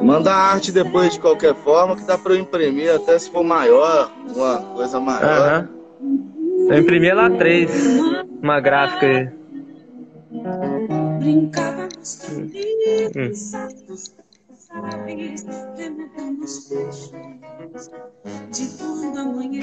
Manda 0.00 0.30
a 0.30 0.52
arte 0.52 0.70
depois 0.70 1.14
de 1.14 1.18
qualquer 1.18 1.56
forma, 1.56 1.96
que 1.96 2.04
dá 2.04 2.16
para 2.16 2.34
eu 2.34 2.38
imprimir, 2.38 2.94
até 2.94 3.18
se 3.18 3.28
for 3.32 3.42
maior, 3.42 4.12
uma 4.36 4.58
coisa 4.76 5.00
maior. 5.00 5.68
Uhum. 6.00 6.68
Eu 6.70 6.78
imprimi 6.78 7.12
lá 7.12 7.28
três, 7.30 8.00
uma 8.40 8.60
gráfica 8.60 9.06
aí. 9.06 9.28
Brincávamos 11.18 12.20
hum. 13.16 13.32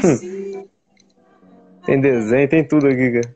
Hum. 0.04 0.68
Tem 1.86 2.02
desenho, 2.02 2.50
tem 2.50 2.68
tudo 2.68 2.88
aqui, 2.88 3.12
cara. 3.12 3.36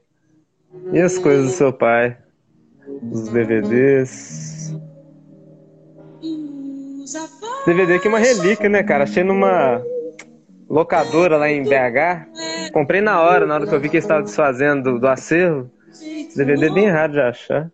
E 0.91 0.99
as 0.99 1.17
coisas 1.17 1.47
do 1.47 1.51
seu 1.51 1.73
pai? 1.73 2.17
Os 3.11 3.29
DVDs. 3.29 4.75
DVD 7.65 7.93
aqui 7.95 8.07
é 8.07 8.09
uma 8.09 8.19
relíquia, 8.19 8.69
né, 8.69 8.83
cara? 8.83 9.03
Achei 9.03 9.23
numa 9.23 9.81
locadora 10.69 11.37
lá 11.37 11.49
em 11.49 11.63
BH. 11.63 12.71
Comprei 12.73 13.01
na 13.01 13.21
hora, 13.21 13.45
na 13.45 13.55
hora 13.55 13.67
que 13.67 13.73
eu 13.73 13.79
vi 13.79 13.89
que 13.89 13.97
estava 13.97 14.23
desfazendo 14.23 14.93
do, 14.93 14.99
do 14.99 15.07
acervo. 15.07 15.69
DVD 16.35 16.67
é 16.67 16.69
bem 16.69 16.89
raro 16.89 17.13
de 17.13 17.19
achar. 17.19 17.71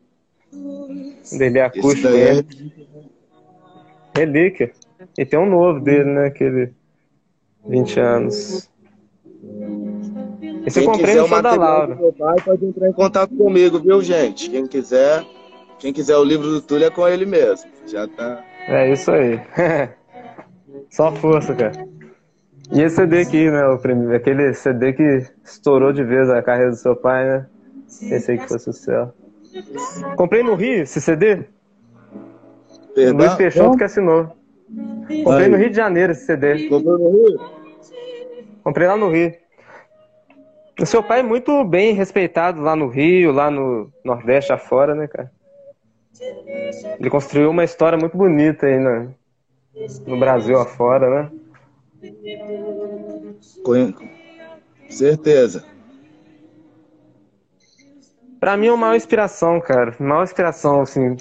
DVD 1.32 1.62
acústico. 1.62 2.08
É... 2.08 2.44
Relíquia. 4.16 4.72
E 5.18 5.26
tem 5.26 5.40
um 5.40 5.50
novo 5.50 5.80
dele, 5.80 6.06
né? 6.06 6.28
Aquele 6.28 6.74
20 7.68 8.00
anos. 8.00 8.70
Esse 10.66 10.80
Quem 10.80 10.88
eu 10.88 10.94
comprei 10.94 11.16
no 11.16 11.28
show 11.28 11.42
da 11.42 11.56
Laura. 11.56 11.96
Pai 12.18 12.36
pode 12.44 12.66
entrar 12.66 12.90
em 12.90 12.94
contato 12.94 13.36
comigo, 13.36 13.80
viu, 13.80 14.02
gente? 14.02 14.50
Quem 14.50 14.66
quiser, 14.66 15.24
quem 15.80 15.94
quiser 15.94 16.18
o 16.18 16.24
livro 16.24 16.48
do 16.48 16.62
Túlio 16.62 16.88
é 16.88 16.90
com 16.90 17.08
ele 17.08 17.26
mesmo. 17.26 17.70
Já 17.86 18.08
tá. 18.08 18.44
É 18.68 18.92
isso 18.92 19.12
aí. 19.12 19.40
Só 20.90 21.12
força, 21.12 21.54
cara. 21.54 21.88
E 22.72 22.82
esse 22.82 22.96
CD 22.96 23.22
aqui, 23.22 23.50
né? 23.52 23.68
O 23.68 23.78
primeiro, 23.78 24.16
aquele 24.16 24.54
CD 24.54 24.94
que 24.94 25.24
estourou 25.44 25.94
de 25.94 26.04
vez 26.04 26.30
a 26.30 26.42
carreira 26.42 26.72
do 26.72 26.78
seu 26.78 26.96
pai, 26.96 27.26
né? 27.26 27.46
Esse 27.88 28.32
aí 28.32 28.38
que 28.40 28.48
foi 28.48 28.58
sucesso. 28.58 29.14
Comprei 30.18 30.42
no 30.42 30.56
Rio 30.56 30.82
esse 30.82 31.00
CD. 31.00 31.46
Perdão? 32.96 33.18
Luiz 33.18 33.36
Peixoto 33.36 33.78
que 33.78 33.84
assinou. 33.84 34.36
Comprei 35.24 35.46
aí. 35.46 35.50
no 35.50 35.58
Rio 35.58 35.70
de 35.70 35.75
Janeiro 35.75 36.14
esse 36.14 36.25
CD. 36.25 36.70
Comprei 36.70 36.94
no 36.94 37.12
Rio? 37.12 37.40
Comprei 38.64 38.88
lá 38.88 38.98
no 38.98 39.10
Rio. 39.10 39.34
O 40.80 40.86
seu 40.86 41.04
pai 41.04 41.20
é 41.20 41.24
muito 41.24 41.64
bem 41.64 41.94
respeitado 41.94 42.62
lá 42.62 42.75
no 42.75 42.88
Rio, 42.88 43.32
lá 43.32 43.52
no 43.52 43.92
Nordeste 44.04 44.52
afora, 44.52 44.96
né, 44.96 45.08
cara? 45.08 45.32
Ele 47.00 47.10
construiu 47.10 47.50
uma 47.50 47.64
história 47.64 47.98
muito 47.98 48.18
bonita 48.18 48.66
aí 48.66 48.80
no, 48.80 49.14
no 50.08 50.20
Brasil 50.20 50.58
afora, 50.60 51.10
né? 51.10 51.32
Com 53.64 53.94
certeza. 54.90 55.66
Pra 58.40 58.58
mim 58.58 58.68
é 58.68 58.72
uma 58.72 58.78
maior 58.78 58.96
inspiração, 58.96 59.60
cara. 59.62 59.96
Maior 60.00 60.24
inspiração, 60.24 60.82
assim. 60.82 61.16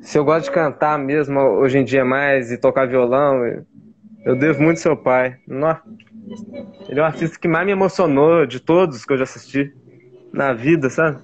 Se 0.00 0.18
eu 0.18 0.24
gosto 0.24 0.46
de 0.46 0.50
cantar 0.50 0.98
mesmo 0.98 1.38
hoje 1.38 1.78
em 1.78 1.84
dia 1.84 2.04
mais 2.04 2.50
e 2.50 2.58
tocar 2.58 2.86
violão, 2.86 3.44
eu 4.24 4.36
devo 4.36 4.62
muito 4.62 4.78
ao 4.78 4.82
seu 4.82 4.96
pai. 4.96 5.36
Ele 6.88 6.98
é 6.98 7.02
o 7.02 7.06
artista 7.06 7.38
que 7.38 7.48
mais 7.48 7.66
me 7.66 7.72
emocionou 7.72 8.46
de 8.46 8.60
todos 8.60 9.04
que 9.04 9.12
eu 9.12 9.18
já 9.18 9.24
assisti 9.24 9.72
na 10.32 10.52
vida, 10.52 10.88
sabe? 10.90 11.18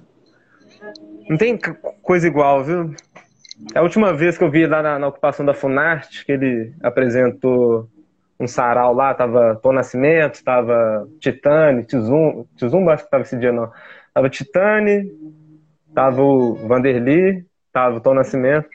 Não 1.29 1.37
tem 1.37 1.57
coisa 2.01 2.27
igual, 2.27 2.63
viu? 2.63 2.93
É 3.73 3.79
a 3.79 3.81
última 3.81 4.13
vez 4.13 4.37
que 4.37 4.43
eu 4.43 4.51
vi 4.51 4.65
lá 4.67 4.81
na, 4.81 4.99
na 4.99 5.07
ocupação 5.07 5.45
da 5.45 5.53
Funarte, 5.53 6.25
que 6.25 6.31
ele 6.31 6.73
apresentou 6.83 7.89
um 8.39 8.47
sarau 8.47 8.93
lá, 8.93 9.13
tava 9.13 9.55
Tom 9.61 9.71
Nascimento, 9.71 10.43
tava 10.43 11.07
Titane, 11.19 11.85
Tizum, 11.85 12.45
Tizum 12.55 12.89
acho 12.89 13.05
que 13.05 13.09
tava 13.09 13.23
esse 13.23 13.37
dia 13.37 13.51
não. 13.51 13.71
Tava 14.13 14.29
Titane, 14.29 15.09
tava 15.93 16.21
o 16.21 16.55
Vanderly, 16.67 17.45
tava 17.75 17.97
o 17.97 17.99
Tom 17.99 18.13
Nascimento. 18.13 18.69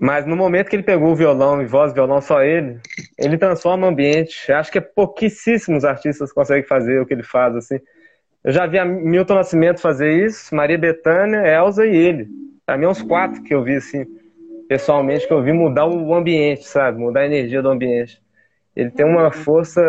Mas 0.00 0.24
no 0.24 0.36
momento 0.36 0.70
que 0.70 0.76
ele 0.76 0.84
pegou 0.84 1.10
o 1.10 1.16
violão 1.16 1.60
e 1.60 1.66
voz 1.66 1.92
violão 1.92 2.20
só 2.20 2.42
ele, 2.42 2.78
ele 3.18 3.36
transforma 3.36 3.88
o 3.88 3.90
ambiente. 3.90 4.52
Acho 4.52 4.70
que 4.70 4.78
é 4.78 4.80
pouquíssimos 4.80 5.84
artistas 5.84 6.32
conseguem 6.32 6.62
fazer 6.62 7.00
o 7.00 7.06
que 7.06 7.12
ele 7.12 7.24
faz 7.24 7.56
assim. 7.56 7.80
Eu 8.44 8.52
já 8.52 8.66
vi 8.66 8.78
a 8.78 8.84
Milton 8.84 9.34
Nascimento 9.34 9.80
fazer 9.80 10.12
isso, 10.24 10.54
Maria 10.54 10.78
Bethânia, 10.78 11.38
Elza 11.38 11.84
e 11.84 11.96
ele. 11.96 12.28
Pra 12.64 12.78
mim, 12.78 12.84
é 12.84 12.88
uns 12.88 13.02
quatro 13.02 13.42
que 13.42 13.52
eu 13.52 13.64
vi 13.64 13.76
assim, 13.76 14.06
pessoalmente, 14.68 15.26
que 15.26 15.32
eu 15.32 15.42
vi 15.42 15.52
mudar 15.52 15.86
o 15.86 16.14
ambiente, 16.14 16.64
sabe? 16.64 16.98
Mudar 16.98 17.20
a 17.20 17.26
energia 17.26 17.60
do 17.60 17.70
ambiente. 17.70 18.22
Ele 18.76 18.90
tem 18.90 19.04
uma 19.04 19.32
força 19.32 19.82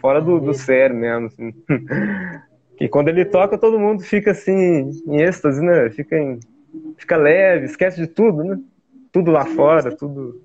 fora 0.00 0.20
do, 0.20 0.40
do 0.40 0.52
sério 0.52 0.96
mesmo. 0.96 1.26
Assim. 1.26 1.54
E 2.80 2.88
quando 2.88 3.08
ele 3.08 3.26
toca, 3.26 3.58
todo 3.58 3.78
mundo 3.78 4.02
fica 4.02 4.30
assim, 4.30 4.90
em 5.06 5.20
êxtase, 5.20 5.62
né? 5.62 5.90
Fica, 5.90 6.16
em, 6.16 6.40
fica 6.96 7.16
leve, 7.16 7.66
esquece 7.66 8.00
de 8.00 8.06
tudo, 8.06 8.42
né? 8.44 8.58
tudo 9.12 9.30
lá 9.30 9.44
fora, 9.44 9.94
tudo. 9.94 10.40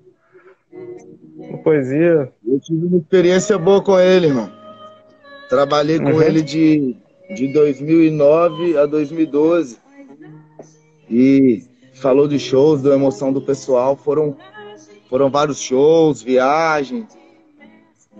Uma 1.36 1.58
poesia. 1.58 2.32
Eu 2.46 2.60
tive 2.60 2.86
uma 2.86 2.98
experiência 2.98 3.58
boa 3.58 3.82
com 3.82 3.98
ele, 3.98 4.28
irmão. 4.28 4.50
Trabalhei 5.48 5.98
com 5.98 6.12
uhum. 6.12 6.22
ele 6.22 6.42
de, 6.42 6.96
de 7.34 7.52
2009 7.52 8.76
a 8.76 8.86
2012. 8.86 9.78
E 11.08 11.62
falou 11.94 12.26
de 12.26 12.38
shows, 12.38 12.82
da 12.82 12.94
emoção 12.94 13.32
do 13.32 13.40
pessoal. 13.40 13.96
Foram, 13.96 14.36
foram 15.08 15.30
vários 15.30 15.60
shows, 15.60 16.22
viagens. 16.22 17.06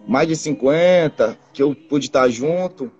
Mais 0.07 0.29
de 0.29 0.37
50 0.37 1.37
que 1.53 1.63
eu 1.63 1.75
pude 1.75 2.07
estar 2.07 2.29
junto. 2.29 2.91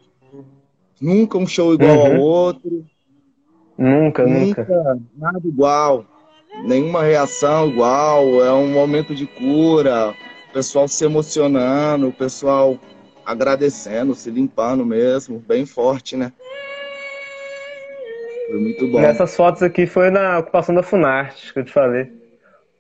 Nunca 1.01 1.39
um 1.39 1.47
show 1.47 1.73
igual 1.73 1.99
uhum. 1.99 2.17
ao 2.17 2.21
outro. 2.21 2.85
Nunca, 3.79 4.27
nunca, 4.27 4.63
nunca. 4.63 4.99
Nada 5.17 5.41
igual 5.45 6.07
nenhuma 6.65 7.03
reação 7.03 7.69
igual, 7.69 8.45
é 8.45 8.53
um 8.53 8.69
momento 8.69 9.15
de 9.15 9.27
cura, 9.27 10.15
o 10.49 10.53
pessoal 10.53 10.89
se 10.89 11.05
emocionando, 11.05 12.09
o 12.09 12.13
pessoal 12.13 12.79
agradecendo, 13.25 14.15
se 14.15 14.31
limpando 14.31 14.87
mesmo, 14.87 15.39
bem 15.39 15.67
forte, 15.67 16.17
né? 16.17 16.33
Foi 18.47 18.61
muito 18.61 18.87
bom. 18.89 19.01
Nessas 19.01 19.35
fotos 19.37 19.63
aqui 19.63 19.87
foi 19.87 20.11
na 20.11 20.39
ocupação 20.39 20.75
da 20.75 20.83
Funarte, 20.83 21.53
que 21.53 21.59
eu 21.59 21.65
te 21.65 21.73
falei. 21.73 22.13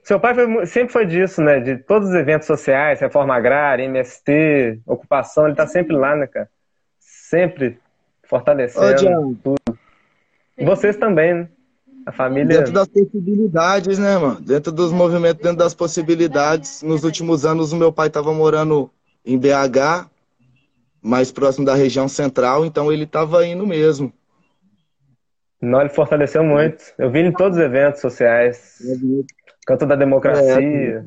Seu 0.04 0.20
pai 0.20 0.34
foi, 0.34 0.66
sempre 0.66 0.92
foi 0.92 1.04
disso, 1.04 1.42
né? 1.42 1.58
De 1.58 1.78
todos 1.78 2.10
os 2.10 2.14
eventos 2.14 2.46
sociais, 2.46 3.00
reforma 3.00 3.34
agrária, 3.34 3.82
MST, 3.82 4.80
ocupação, 4.86 5.46
ele 5.46 5.56
tá 5.56 5.66
sempre 5.66 5.96
lá, 5.96 6.14
né, 6.14 6.28
cara? 6.28 6.48
Sempre 7.00 7.80
fortalecendo 8.22 9.30
Ô, 9.30 9.34
tudo. 9.42 9.65
Vocês 10.58 10.96
também, 10.96 11.34
né? 11.34 11.48
A 12.06 12.12
família. 12.12 12.58
Dentro 12.58 12.72
das 12.72 12.88
possibilidades, 12.88 13.98
né, 13.98 14.16
mano? 14.16 14.40
Dentro 14.40 14.70
dos 14.70 14.92
movimentos, 14.92 15.42
dentro 15.42 15.58
das 15.58 15.74
possibilidades. 15.74 16.82
Nos 16.82 17.02
últimos 17.04 17.44
anos, 17.44 17.72
o 17.72 17.76
meu 17.76 17.92
pai 17.92 18.06
estava 18.06 18.32
morando 18.32 18.90
em 19.24 19.36
BH, 19.36 20.08
mais 21.02 21.32
próximo 21.32 21.66
da 21.66 21.74
região 21.74 22.08
central, 22.08 22.64
então 22.64 22.92
ele 22.92 23.04
estava 23.04 23.44
indo 23.44 23.66
mesmo. 23.66 24.12
Não, 25.60 25.80
ele 25.80 25.90
fortaleceu 25.90 26.44
muito. 26.44 26.84
Eu 26.96 27.10
vi 27.10 27.20
em 27.20 27.32
todos 27.32 27.58
os 27.58 27.64
eventos 27.64 28.00
sociais. 28.00 28.78
Canto 29.66 29.84
da 29.84 29.96
democracia. 29.96 30.54
É. 30.54 31.04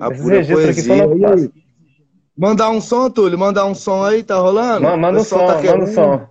A 0.00 0.10
pura 0.10 0.44
poesia. 0.44 1.52
Mandar 2.36 2.70
um 2.70 2.80
som, 2.80 3.08
Túlio? 3.10 3.38
Mandar 3.38 3.66
um 3.66 3.74
som 3.74 4.02
aí, 4.02 4.24
tá 4.24 4.36
rolando? 4.36 4.82
Manda, 4.82 4.96
manda 4.96 5.20
um 5.20 5.24
som, 5.24 5.46
tá 5.46 5.62
manda 5.62 5.84
um 5.84 5.86
som. 5.86 6.28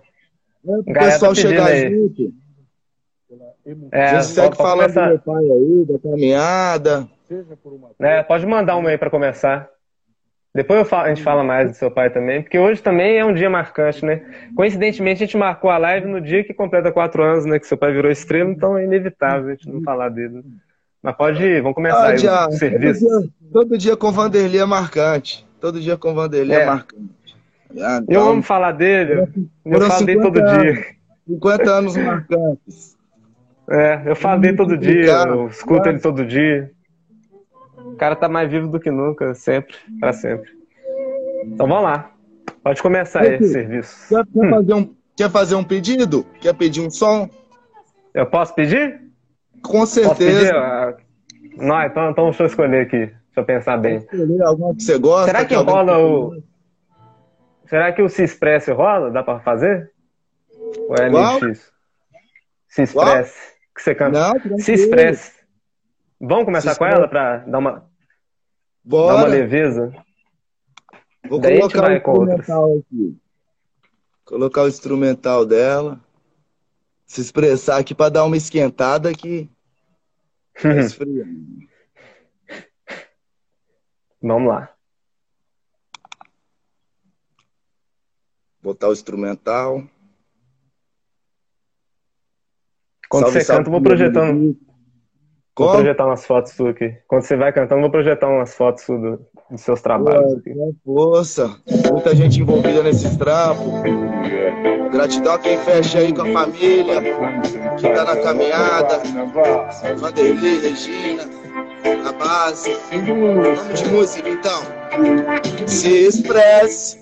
O 0.64 0.84
pessoal 0.84 1.34
tá 1.34 1.40
chegar 1.40 1.66
aí. 1.66 1.90
junto. 1.90 2.32
É, 3.92 4.04
a 4.04 4.14
gente 4.14 4.26
segue 4.26 4.56
falando 4.56 4.92
começar. 4.92 5.04
do 5.04 5.08
meu 5.08 5.18
pai 5.20 5.44
aí, 5.44 5.84
da 5.86 5.98
caminhada. 5.98 7.08
É, 7.98 8.22
pode 8.22 8.46
mandar 8.46 8.76
uma 8.76 8.90
aí 8.90 8.98
para 8.98 9.10
começar. 9.10 9.68
Depois 10.52 10.88
falo, 10.88 11.04
a 11.04 11.08
gente 11.10 11.22
fala 11.22 11.44
mais 11.44 11.70
do 11.70 11.76
seu 11.76 11.90
pai 11.90 12.10
também, 12.10 12.42
porque 12.42 12.58
hoje 12.58 12.82
também 12.82 13.18
é 13.18 13.24
um 13.24 13.32
dia 13.32 13.48
marcante, 13.48 14.04
né? 14.04 14.20
Coincidentemente, 14.56 15.22
a 15.22 15.26
gente 15.26 15.36
marcou 15.36 15.70
a 15.70 15.78
live 15.78 16.08
no 16.08 16.20
dia 16.20 16.42
que 16.42 16.52
completa 16.52 16.90
quatro 16.90 17.22
anos, 17.22 17.46
né? 17.46 17.60
Que 17.60 17.68
seu 17.68 17.78
pai 17.78 17.92
virou 17.92 18.10
estrela, 18.10 18.50
então 18.50 18.76
é 18.76 18.84
inevitável 18.84 19.48
a 19.48 19.54
gente 19.54 19.68
não 19.68 19.80
falar 19.82 20.08
dele. 20.08 20.42
Mas 21.00 21.16
pode 21.16 21.40
ir, 21.40 21.62
vamos 21.62 21.76
começar 21.76 22.04
ah, 22.04 22.46
aí 22.46 22.48
o 22.48 22.58
serviço. 22.58 23.06
Todo 23.06 23.20
dia, 23.20 23.30
todo 23.52 23.78
dia 23.78 23.96
com 23.96 24.10
Vanderlei 24.10 24.60
é 24.60 24.64
marcante. 24.64 25.46
Todo 25.60 25.80
dia 25.80 25.96
com 25.96 26.14
Vanderlei 26.14 26.56
é, 26.56 26.62
é 26.62 26.66
marcante. 26.66 27.19
Ah, 27.78 28.02
eu 28.08 28.28
amo 28.28 28.42
falar 28.42 28.72
dele. 28.72 29.28
Eu 29.64 29.80
falo 29.80 30.06
dele 30.06 30.20
todo 30.20 30.38
anos, 30.38 30.62
dia. 30.62 30.84
50 31.26 31.70
anos 31.70 31.96
marcantes. 31.96 32.96
É, 33.68 34.02
eu 34.06 34.16
falo 34.16 34.40
dele 34.40 34.56
todo 34.56 34.76
dia, 34.76 35.12
eu 35.28 35.46
escuto 35.46 35.88
ele 35.88 36.00
todo 36.00 36.24
dia. 36.24 36.70
O 37.76 37.94
cara 37.96 38.16
tá 38.16 38.28
mais 38.28 38.50
vivo 38.50 38.66
do 38.66 38.80
que 38.80 38.90
nunca, 38.90 39.34
sempre, 39.34 39.76
para 40.00 40.12
sempre. 40.12 40.50
Então 41.44 41.68
vamos 41.68 41.84
lá. 41.84 42.10
Pode 42.62 42.82
começar 42.82 43.20
aí 43.20 43.34
esse 43.34 43.52
serviço. 43.52 44.08
Quer, 44.08 44.26
quer 44.26 44.46
hum. 44.46 44.50
fazer 44.50 44.74
um, 44.74 44.94
quer 45.16 45.30
fazer 45.30 45.54
um 45.54 45.64
pedido? 45.64 46.26
Quer 46.40 46.54
pedir 46.54 46.80
um 46.80 46.90
som? 46.90 47.28
Eu 48.12 48.26
posso 48.26 48.54
pedir? 48.54 49.00
Com 49.62 49.86
certeza. 49.86 50.40
Pedir, 50.40 50.54
ah, 50.54 50.96
Não, 51.56 51.82
então, 51.82 52.10
então 52.10 52.24
deixa 52.24 52.42
eu 52.42 52.46
escolher 52.46 52.82
aqui. 52.82 52.96
Deixa 52.96 53.16
eu 53.36 53.44
pensar 53.44 53.76
bem. 53.76 54.04
Alguma 54.44 54.74
que 54.74 54.82
você 54.82 54.98
gosta. 54.98 55.26
Será 55.26 55.44
que, 55.44 55.54
que 55.54 55.62
rola 55.62 55.98
o. 55.98 56.42
Será 57.70 57.92
que 57.92 58.02
o 58.02 58.08
Se 58.08 58.24
Expresse 58.24 58.72
rola? 58.72 59.12
Dá 59.12 59.22
pra 59.22 59.38
fazer? 59.38 59.92
Ou 60.88 60.96
é 60.96 61.08
meio 61.08 61.38
difícil? 61.38 61.72
Se 62.66 62.82
Expresse. 62.82 63.54
Que 63.72 63.80
você 63.80 63.94
canta. 63.94 64.18
Não, 64.18 64.58
Se 64.58 64.72
Expresse. 64.72 65.40
Vamos 66.20 66.46
começar 66.46 66.76
com 66.76 66.84
ela 66.84 67.06
pra 67.06 67.38
dar 67.38 67.58
uma. 67.58 67.88
Bora. 68.82 69.14
Dar 69.14 69.22
uma 69.22 69.28
leveza? 69.28 69.92
Vou 71.28 71.38
Daí 71.38 71.60
colocar 71.60 71.88
o 71.88 71.94
instrumental 71.94 72.78
aqui. 72.78 73.18
Colocar 74.24 74.62
o 74.64 74.68
instrumental 74.68 75.46
dela. 75.46 76.00
Se 77.06 77.20
expressar 77.20 77.78
aqui 77.78 77.94
para 77.94 78.10
dar 78.10 78.24
uma 78.24 78.36
esquentada 78.36 79.08
aqui. 79.08 79.48
Tá 80.60 80.68
Vamos 84.20 84.48
lá. 84.48 84.74
Botar 88.62 88.88
o 88.88 88.92
instrumental. 88.92 89.82
Quando 93.08 93.24
salve, 93.24 93.40
você 93.40 93.44
salve, 93.44 93.58
canta, 93.58 93.68
eu 93.68 93.72
vou 93.72 93.82
projetando. 93.82 94.56
Vou 95.58 95.72
projetar 95.72 96.06
umas 96.06 96.24
fotos 96.24 96.52
suas 96.52 96.74
aqui. 96.74 96.96
Quando 97.06 97.22
você 97.22 97.36
vai 97.36 97.52
cantando, 97.52 97.82
vou 97.82 97.90
projetar 97.90 98.28
umas 98.28 98.54
fotos 98.54 98.86
do, 98.86 99.20
dos 99.50 99.60
seus 99.60 99.82
trabalhos. 99.82 100.38
Aqui. 100.38 100.54
Força. 100.84 101.60
Muita 101.90 102.14
gente 102.14 102.40
envolvida 102.40 102.82
nesses 102.82 103.16
trampos. 103.16 103.82
Gratidão 104.90 105.34
a 105.34 105.38
quem 105.38 105.58
fecha 105.58 105.98
aí 105.98 106.14
com 106.14 106.22
a 106.22 106.32
família, 106.32 107.02
que 107.78 107.88
tá 107.88 108.04
na 108.04 108.16
caminhada. 108.16 109.02
Vanderlei, 109.98 110.60
Regina, 110.60 111.24
a 112.08 112.12
base. 112.12 112.76
Vamos 112.90 113.80
de 113.80 113.88
música 113.90 114.28
então. 114.28 114.62
Se 115.66 116.06
expresse, 116.06 117.00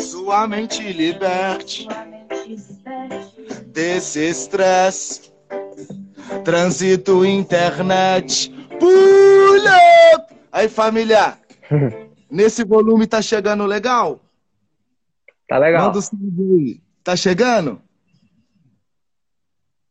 sua 0.00 0.46
mente 0.46 0.92
liberte 0.92 1.86
desse 3.66 4.20
estresse 4.20 5.32
Trânsito, 6.44 7.24
internet, 7.24 8.50
pull 8.80 9.58
up! 10.14 10.34
Aí, 10.50 10.68
família, 10.68 11.38
nesse 12.30 12.64
volume 12.64 13.06
tá 13.06 13.22
chegando 13.22 13.64
legal? 13.64 14.20
Tá 15.48 15.58
legal. 15.58 15.86
Manda 15.86 15.98
o 15.98 16.80
Tá 17.04 17.14
chegando? 17.14 17.80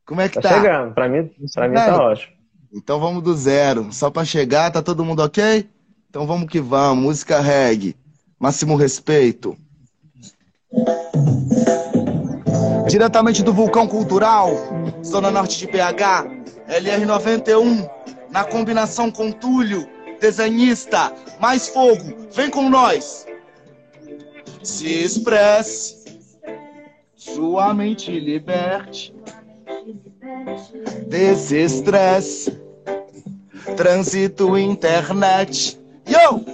Como 0.05 0.21
é 0.21 0.27
que 0.27 0.35
tá? 0.35 0.41
Tá 0.41 0.55
chegando, 0.55 0.93
pra 0.93 1.07
mim, 1.07 1.29
pra 1.53 1.67
mim 1.67 1.75
tá 1.75 2.03
ótimo. 2.03 2.33
Então 2.73 2.99
vamos 2.99 3.23
do 3.23 3.33
zero. 3.33 3.91
Só 3.91 4.09
pra 4.09 4.25
chegar, 4.25 4.71
tá 4.71 4.81
todo 4.81 5.05
mundo 5.05 5.21
ok? 5.21 5.69
Então 6.09 6.27
vamos 6.27 6.49
que 6.49 6.59
vamos. 6.59 7.03
Música 7.03 7.39
reggae. 7.39 7.95
Máximo 8.37 8.75
respeito. 8.75 9.57
Diretamente 12.87 13.43
do 13.43 13.53
Vulcão 13.53 13.87
Cultural, 13.87 14.51
Zona 15.03 15.31
Norte 15.31 15.57
de 15.57 15.67
PH, 15.67 16.25
LR91, 16.69 17.89
na 18.29 18.43
combinação 18.43 19.11
com 19.11 19.31
Túlio, 19.31 19.87
desenhista, 20.19 21.11
mais 21.39 21.67
fogo, 21.67 22.27
vem 22.31 22.49
com 22.49 22.69
nós. 22.69 23.25
Se 24.63 24.87
expresse, 24.87 26.19
sua 27.15 27.73
mente 27.73 28.11
liberte, 28.17 29.13
desestresse, 31.07 32.59
trânsito 33.75 34.57
internet. 34.57 35.79
Yo! 36.07 36.45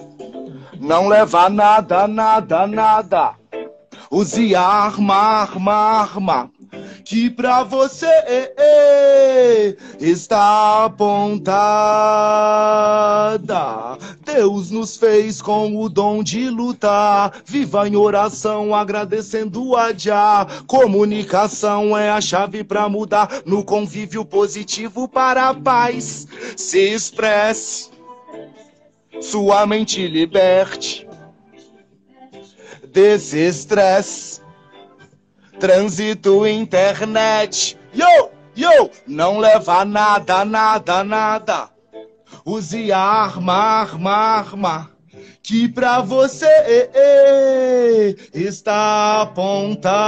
Não 0.79 1.07
leva 1.07 1.49
nada, 1.49 2.07
nada, 2.07 2.65
nada 2.65 3.40
Use 4.13 4.53
arma, 4.53 5.15
arma, 5.15 5.73
arma. 5.73 6.51
Que 7.05 7.29
pra 7.29 7.63
você 7.63 8.05
eh, 8.05 8.53
eh, 8.57 9.77
está 10.01 10.83
apontada. 10.83 11.57
Deus 14.25 14.69
nos 14.69 14.97
fez 14.97 15.41
com 15.41 15.77
o 15.77 15.87
dom 15.87 16.21
de 16.21 16.49
lutar. 16.49 17.41
Viva 17.45 17.87
em 17.87 17.95
oração, 17.95 18.75
agradecendo 18.75 19.77
a 19.77 19.93
Jah. 19.93 20.45
Comunicação 20.67 21.97
é 21.97 22.09
a 22.09 22.19
chave 22.19 22.65
pra 22.65 22.89
mudar. 22.89 23.29
No 23.45 23.63
convívio 23.63 24.25
positivo 24.25 25.07
para 25.07 25.47
a 25.47 25.53
paz. 25.53 26.27
Se 26.57 26.79
expresse, 26.79 27.89
sua 29.21 29.65
mente 29.65 30.05
liberte 30.05 31.09
desestresse. 32.91 34.41
Trânsito, 35.59 36.47
internet. 36.47 37.77
Yo, 37.93 38.31
yo, 38.55 38.89
não 39.07 39.37
leva 39.37 39.85
nada, 39.85 40.43
nada, 40.45 41.03
nada. 41.03 41.69
Use 42.45 42.91
arma, 42.91 43.53
arma, 43.53 44.11
arma 44.11 44.90
que 45.43 45.67
pra 45.67 46.01
você 46.01 46.47
está 48.33 49.21
apontada, 49.21 50.01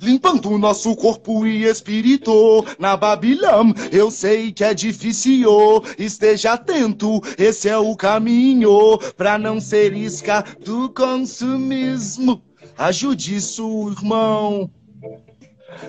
limpando 0.00 0.58
nosso 0.58 0.94
corpo 0.96 1.46
e 1.46 1.64
espírito 1.64 2.64
na 2.78 2.96
Babilão. 2.96 3.72
Eu 3.90 4.10
sei 4.10 4.52
que 4.52 4.64
é 4.64 4.74
difícil, 4.74 5.82
esteja 5.98 6.52
atento, 6.52 7.20
esse 7.38 7.68
é 7.68 7.78
o 7.78 7.94
caminho 7.96 8.98
pra 9.16 9.38
não 9.38 9.60
ser 9.60 9.92
isca 9.94 10.44
do 10.64 10.88
consumismo. 10.90 12.42
Ajude 12.76 13.40
sua 13.40 13.92
irmão, 13.92 14.70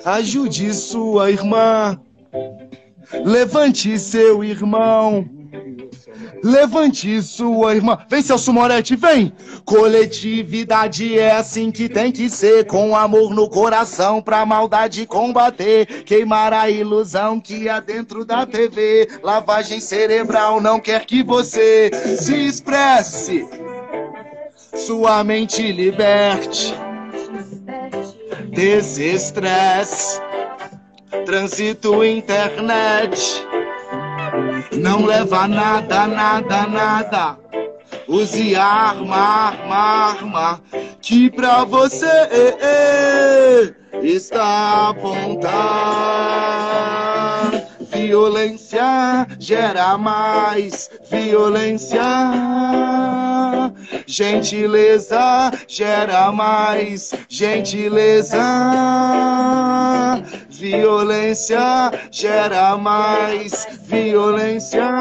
ajude 0.04 0.74
sua 0.74 1.32
irmã, 1.32 2.00
levante 3.26 3.98
seu 3.98 4.44
irmão. 4.44 5.26
Levante 6.44 7.22
sua 7.22 7.76
irmã. 7.76 7.98
Vem, 8.10 8.22
Celso 8.22 8.52
Moretti, 8.52 8.96
vem! 8.96 9.32
Coletividade 9.64 11.18
é 11.18 11.32
assim 11.32 11.72
que 11.72 11.88
tem 11.88 12.12
que 12.12 12.30
ser, 12.30 12.66
com 12.66 12.96
amor 12.96 13.34
no 13.34 13.50
coração 13.50 14.22
pra 14.22 14.46
maldade 14.46 15.06
combater. 15.06 16.04
Queimar 16.04 16.54
a 16.54 16.70
ilusão 16.70 17.40
que 17.40 17.70
há 17.70 17.80
dentro 17.80 18.26
da 18.26 18.46
TV. 18.46 19.08
Lavagem 19.22 19.80
cerebral 19.80 20.60
não 20.60 20.80
quer 20.80 21.06
que 21.06 21.24
você 21.24 21.92
se 22.18 22.48
expresse. 22.48 23.48
Sua 24.76 25.24
mente 25.24 25.72
liberte. 25.72 26.74
Desestresse. 28.50 30.20
Trânsito 31.26 32.04
internet 32.04 33.46
não 34.78 35.06
leva 35.06 35.48
nada, 35.48 36.08
nada, 36.08 36.68
nada. 36.68 37.38
Use 38.08 38.56
arma, 38.56 39.16
arma, 39.16 39.76
arma, 39.76 40.62
que 41.02 41.30
pra 41.30 41.64
você 41.64 42.06
eh, 42.06 42.58
eh, 42.62 43.74
está 44.04 44.90
apontar. 44.90 45.52
Violência 48.12 49.26
gera 49.40 49.98
mais 49.98 50.90
violência. 51.10 52.04
Gentileza 54.06 55.50
gera 55.66 56.30
mais 56.30 57.14
gentileza. 57.30 58.44
Violência 60.50 61.90
gera 62.12 62.78
mais 62.78 63.66
violência. 63.84 64.92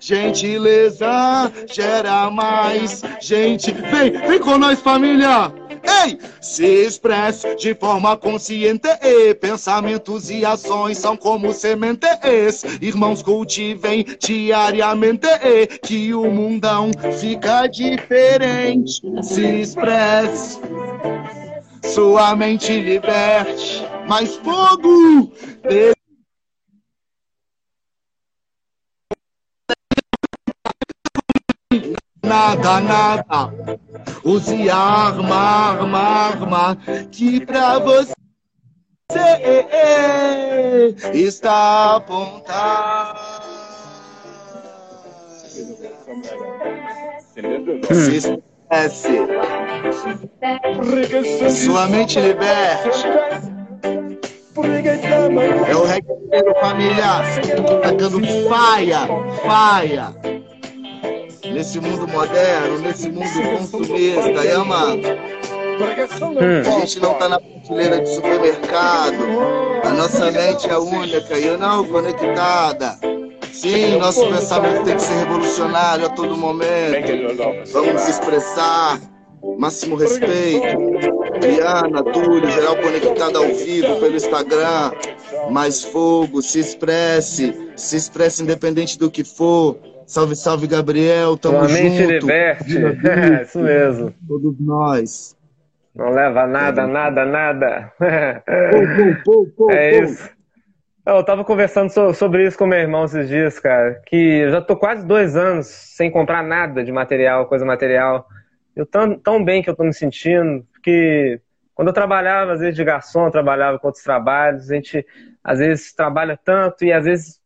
Gentileza 0.00 1.52
gera 1.72 2.32
mais 2.32 3.00
gente. 3.20 3.70
Vem, 3.70 4.10
vem 4.26 4.40
com 4.40 4.58
nós, 4.58 4.80
família! 4.80 5.61
Ei! 5.82 6.18
Se 6.40 6.64
expresse 6.64 7.54
de 7.56 7.74
forma 7.74 8.16
consciente. 8.16 8.88
E 9.02 9.34
pensamentos 9.34 10.30
e 10.30 10.44
ações 10.44 10.98
são 10.98 11.16
como 11.16 11.52
sementes. 11.52 12.64
Irmãos, 12.80 13.22
cultivem 13.22 14.04
diariamente. 14.18 15.26
E 15.26 15.66
que 15.66 16.14
o 16.14 16.30
mundão 16.30 16.90
fica 17.20 17.66
diferente. 17.66 19.02
Se 19.22 19.60
expresse. 19.60 20.60
Sua 21.82 22.34
mente 22.36 22.72
liberte. 22.80 23.82
Mais 24.08 24.36
fogo! 24.36 25.32
Nada, 32.22 32.80
nada. 32.80 33.52
Use 34.24 34.70
arma, 34.70 35.36
arma, 35.36 35.98
arma, 35.98 36.78
que 37.10 37.44
pra 37.44 37.78
você 37.78 38.12
está 41.12 41.96
apontado. 41.96 43.18
Se 47.92 48.16
esquece. 48.16 49.18
Sua 51.64 51.88
mente 51.88 52.20
liberte. 52.20 53.06
É 55.68 55.74
o 55.76 55.84
reggae 55.84 56.12
família 56.60 57.22
tacando 57.82 58.20
faia, 58.48 59.08
faia. 59.44 60.41
Nesse 61.52 61.80
mundo 61.80 62.08
moderno, 62.08 62.78
nesse 62.78 63.10
mundo 63.10 63.58
consumista, 63.58 64.44
é, 64.44 64.56
mano? 64.58 65.02
Hum. 65.82 66.60
A 66.66 66.80
gente 66.80 67.00
não 67.00 67.14
tá 67.14 67.28
na 67.28 67.40
prateleira 67.40 68.00
de 68.00 68.14
supermercado. 68.14 69.16
A 69.84 69.90
nossa 69.90 70.30
mente 70.30 70.68
é 70.68 70.78
única 70.78 71.38
e 71.38 71.56
não 71.56 71.84
conectada. 71.86 72.98
Sim, 73.52 73.98
nosso 73.98 74.26
pensamento 74.28 74.84
tem 74.84 74.96
que 74.96 75.02
ser 75.02 75.14
revolucionário 75.14 76.06
a 76.06 76.08
todo 76.10 76.36
momento. 76.36 77.72
Vamos 77.72 78.08
expressar. 78.08 79.00
Máximo 79.58 79.96
respeito. 79.96 80.78
Diana, 81.40 82.02
Túlio, 82.02 82.50
geral 82.50 82.76
conectado 82.76 83.36
ao 83.36 83.48
vivo 83.54 84.00
pelo 84.00 84.16
Instagram. 84.16 84.92
Mais 85.50 85.82
fogo, 85.82 86.40
se 86.40 86.60
expresse. 86.60 87.72
Se 87.76 87.96
expresse 87.96 88.42
independente 88.42 88.98
do 88.98 89.10
que 89.10 89.24
for. 89.24 89.76
Salve, 90.12 90.36
salve, 90.36 90.66
Gabriel. 90.66 91.38
Tamo 91.38 91.60
Sua 91.60 91.68
junto. 91.68 91.82
mente 91.82 92.06
liberte. 92.06 92.76
É, 93.08 93.42
isso 93.44 93.58
mesmo. 93.58 94.14
Todos 94.28 94.60
nós. 94.60 95.34
Não 95.94 96.10
leva 96.10 96.46
nada, 96.46 96.86
nada, 96.86 97.24
nada. 97.24 97.92
Pô, 97.96 99.22
pô, 99.24 99.46
pô, 99.56 99.70
é 99.70 100.00
isso. 100.02 100.28
Eu 101.06 101.24
tava 101.24 101.42
conversando 101.46 101.90
sobre 102.12 102.46
isso 102.46 102.58
com 102.58 102.66
meu 102.66 102.78
irmão 102.78 103.06
esses 103.06 103.26
dias, 103.26 103.58
cara, 103.58 104.02
que 104.04 104.16
eu 104.16 104.50
já 104.50 104.60
tô 104.60 104.76
quase 104.76 105.06
dois 105.06 105.34
anos 105.34 105.66
sem 105.68 106.10
comprar 106.10 106.42
nada 106.42 106.84
de 106.84 106.92
material, 106.92 107.46
coisa 107.46 107.64
material. 107.64 108.26
Eu 108.76 108.84
tão, 108.84 109.18
tão 109.18 109.42
bem 109.42 109.62
que 109.62 109.70
eu 109.70 109.74
tô 109.74 109.82
me 109.82 109.94
sentindo, 109.94 110.62
que 110.82 111.40
quando 111.74 111.88
eu 111.88 111.94
trabalhava, 111.94 112.52
às 112.52 112.60
vezes 112.60 112.76
de 112.76 112.84
garçom, 112.84 113.26
eu 113.26 113.32
trabalhava 113.32 113.78
com 113.78 113.86
outros 113.86 114.04
trabalhos, 114.04 114.70
a 114.70 114.74
gente 114.74 115.06
às 115.42 115.58
vezes 115.58 115.94
trabalha 115.94 116.38
tanto 116.44 116.84
e 116.84 116.92
às 116.92 117.06
vezes 117.06 117.41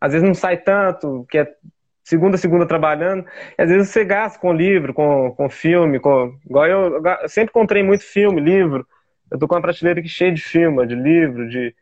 às 0.00 0.12
vezes 0.12 0.26
não 0.26 0.34
sai 0.34 0.56
tanto, 0.56 1.26
que 1.28 1.38
é 1.38 1.54
segunda 2.02 2.36
segunda 2.36 2.66
trabalhando, 2.66 3.24
e 3.58 3.62
às 3.62 3.68
vezes 3.68 3.88
você 3.88 4.04
gasta 4.04 4.38
com 4.38 4.52
livro, 4.52 4.94
com, 4.94 5.32
com 5.32 5.48
filme, 5.48 6.00
com 6.00 6.34
igual 6.44 6.66
eu, 6.66 7.02
eu 7.04 7.28
sempre 7.28 7.52
comprei 7.52 7.82
muito 7.82 8.04
filme, 8.04 8.40
livro. 8.40 8.86
Eu 9.30 9.38
tô 9.38 9.46
com 9.46 9.54
uma 9.54 9.62
prateleira 9.62 10.00
aqui 10.00 10.08
cheia 10.08 10.32
de 10.32 10.42
filme, 10.42 10.84
de 10.86 10.94
livro, 10.94 11.48
de, 11.48 11.74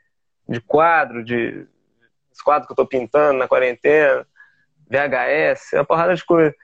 de 0.49 0.61
quadro, 0.61 1.25
de 1.25 1.67
os 2.31 2.43
quadros 2.43 2.67
que 2.67 2.73
eu 2.73 2.77
tô 2.77 2.87
pintando 2.87 3.39
na 3.39 3.49
quarentena, 3.49 4.27
VHS, 4.89 5.73
uma 5.75 5.85
porrada 5.85 6.15
de 6.15 6.25
coisa. 6.25 6.55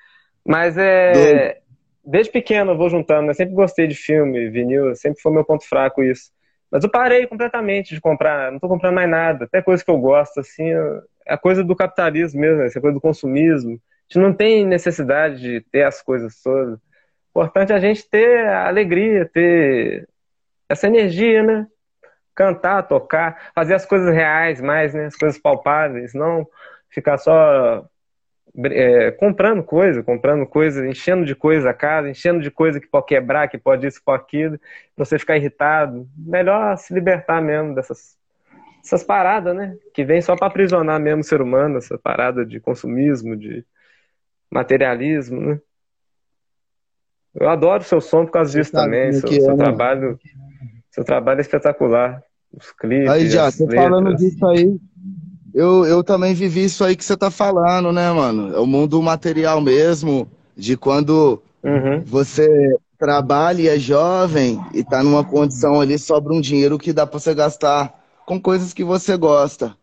Mas 0.44 0.76
é 0.76 1.62
desde 2.04 2.30
pequeno 2.30 2.72
eu 2.72 2.76
vou 2.76 2.90
juntando, 2.90 3.30
eu 3.30 3.34
sempre 3.34 3.54
gostei 3.54 3.86
de 3.86 3.94
filme, 3.94 4.50
vinil, 4.50 4.94
sempre 4.94 5.20
foi 5.20 5.32
meu 5.32 5.44
ponto 5.44 5.66
fraco 5.66 6.02
isso. 6.02 6.30
Mas 6.70 6.84
eu 6.84 6.90
parei 6.90 7.26
completamente 7.26 7.94
de 7.94 8.00
comprar, 8.00 8.52
não 8.52 8.58
tô 8.58 8.68
comprando 8.68 8.94
mais 8.94 9.08
nada, 9.08 9.44
até 9.44 9.62
coisa 9.62 9.82
que 9.82 9.90
eu 9.90 9.96
gosto, 9.96 10.40
assim, 10.40 10.70
é 10.70 11.00
a 11.26 11.38
coisa 11.38 11.64
do 11.64 11.74
capitalismo 11.76 12.40
mesmo, 12.40 12.62
essa 12.62 12.80
coisa 12.80 12.94
do 12.94 13.00
consumismo. 13.00 13.72
A 13.72 14.12
gente 14.12 14.22
não 14.22 14.34
tem 14.34 14.66
necessidade 14.66 15.40
de 15.40 15.60
ter 15.60 15.84
as 15.84 16.02
coisas 16.02 16.40
todas. 16.42 16.78
O 17.34 17.40
importante 17.40 17.72
é 17.72 17.76
a 17.76 17.80
gente 17.80 18.08
ter 18.08 18.46
a 18.46 18.68
alegria, 18.68 19.26
ter 19.26 20.08
essa 20.68 20.86
energia, 20.86 21.42
né? 21.42 21.66
Cantar, 22.34 22.82
tocar, 22.84 23.50
fazer 23.54 23.74
as 23.74 23.86
coisas 23.86 24.12
reais 24.14 24.60
mais, 24.60 24.94
né? 24.94 25.06
As 25.06 25.16
coisas 25.16 25.38
palpáveis, 25.40 26.14
não 26.14 26.46
ficar 26.90 27.18
só 27.18 27.84
é, 28.66 29.10
comprando 29.12 29.62
coisa, 29.64 30.02
comprando 30.02 30.46
coisa, 30.46 30.86
enchendo 30.86 31.24
de 31.24 31.34
coisa 31.34 31.70
a 31.70 31.74
casa, 31.74 32.08
enchendo 32.08 32.40
de 32.40 32.50
coisa 32.50 32.78
que 32.80 32.86
pode 32.86 33.06
quebrar, 33.06 33.48
que 33.48 33.58
pode 33.58 33.86
isso, 33.86 34.00
pode 34.04 34.22
aquilo, 34.22 34.60
você 34.96 35.18
ficar 35.18 35.36
irritado. 35.36 36.08
Melhor 36.16 36.76
se 36.76 36.94
libertar 36.94 37.42
mesmo 37.42 37.74
dessas 37.74 38.16
essas 38.84 39.02
paradas, 39.02 39.56
né? 39.56 39.76
Que 39.94 40.04
vem 40.04 40.20
só 40.20 40.36
para 40.36 40.46
aprisionar 40.46 41.00
mesmo 41.00 41.20
o 41.20 41.24
ser 41.24 41.40
humano, 41.40 41.78
essa 41.78 41.96
parada 41.96 42.44
de 42.44 42.60
consumismo, 42.60 43.34
de 43.34 43.64
materialismo, 44.50 45.40
né? 45.40 45.60
Eu 47.34 47.48
adoro 47.48 47.82
o 47.82 47.86
seu 47.86 48.00
som 48.00 48.26
por 48.26 48.32
causa 48.32 48.52
disso 48.52 48.70
também. 48.70 49.12
Seu, 49.14 49.28
seu 49.28 49.50
é, 49.50 49.56
né? 49.56 49.56
trabalho, 49.56 50.20
seu 50.90 51.02
trabalho 51.02 51.38
é 51.38 51.40
espetacular. 51.40 52.22
Os 52.52 52.70
clipes. 52.70 53.08
Aí, 53.08 53.28
já, 53.28 53.50
você 53.50 53.66
falando 53.66 54.14
disso 54.14 54.46
aí, 54.46 54.78
eu, 55.52 55.84
eu 55.86 56.04
também 56.04 56.34
vivi 56.34 56.64
isso 56.64 56.84
aí 56.84 56.94
que 56.94 57.04
você 57.04 57.16
tá 57.16 57.30
falando, 57.30 57.90
né, 57.90 58.12
mano? 58.12 58.54
É 58.54 58.60
o 58.60 58.66
mundo 58.66 59.02
material 59.02 59.60
mesmo, 59.60 60.28
de 60.56 60.76
quando 60.76 61.42
uhum. 61.64 62.00
você 62.04 62.76
trabalha 62.96 63.62
e 63.62 63.68
é 63.68 63.78
jovem 63.78 64.60
e 64.72 64.84
tá 64.84 65.02
numa 65.02 65.24
condição 65.24 65.80
ali, 65.80 65.98
sobra 65.98 66.32
um 66.32 66.40
dinheiro 66.40 66.78
que 66.78 66.92
dá 66.92 67.04
pra 67.04 67.18
você 67.18 67.34
gastar 67.34 68.03
com 68.26 68.40
coisas 68.40 68.72
que 68.72 68.84
você 68.84 69.16
gosta. 69.16 69.76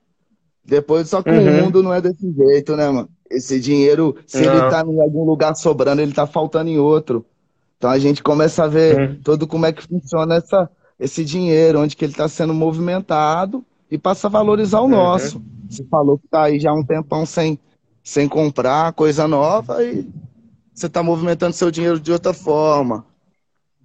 Depois, 0.64 1.10
só 1.10 1.22
que 1.24 1.30
uhum. 1.30 1.60
o 1.60 1.64
mundo 1.64 1.84
não 1.84 1.94
é 1.94 2.02
desse 2.02 2.32
jeito, 2.32 2.76
né, 2.76 2.90
mano? 2.90 3.10
Esse 3.30 3.60
dinheiro, 3.60 4.16
se 4.28 4.42
não. 4.42 4.54
ele 4.54 4.70
tá 4.70 4.84
em 4.86 5.02
algum 5.02 5.24
lugar 5.24 5.56
sobrando, 5.56 6.02
ele 6.02 6.14
tá 6.14 6.28
faltando 6.28 6.70
em 6.70 6.78
outro. 6.78 7.26
Então 7.78 7.90
a 7.90 7.98
gente 7.98 8.22
começa 8.22 8.64
a 8.64 8.68
ver 8.68 9.00
uhum. 9.00 9.20
todo 9.24 9.48
como 9.48 9.66
é 9.66 9.72
que 9.72 9.88
funciona 9.88 10.36
essa, 10.36 10.70
esse 11.00 11.26
dinheiro, 11.26 11.80
onde 11.80 11.96
que 11.96 12.06
ele 12.06 12.14
está 12.14 12.28
sendo 12.28 12.54
movimentado 12.54 13.66
e 13.90 13.98
passa 13.98 14.28
a 14.28 14.30
valorizar 14.30 14.82
o 14.82 14.84
uhum. 14.84 14.90
nosso. 14.90 15.42
Você 15.68 15.84
falou 15.86 16.18
que 16.18 16.28
tá 16.28 16.44
aí 16.44 16.60
já 16.60 16.74
um 16.74 16.84
tempão 16.84 17.26
sem, 17.26 17.58
sem 18.04 18.28
comprar 18.28 18.94
coisa 18.94 19.28
nova 19.28 19.84
e 19.84 20.08
você 20.74 20.86
está 20.88 21.02
movimentando 21.02 21.54
seu 21.54 21.72
dinheiro 21.72 22.00
de 22.00 22.12
outra 22.12 22.34
forma 22.34 23.06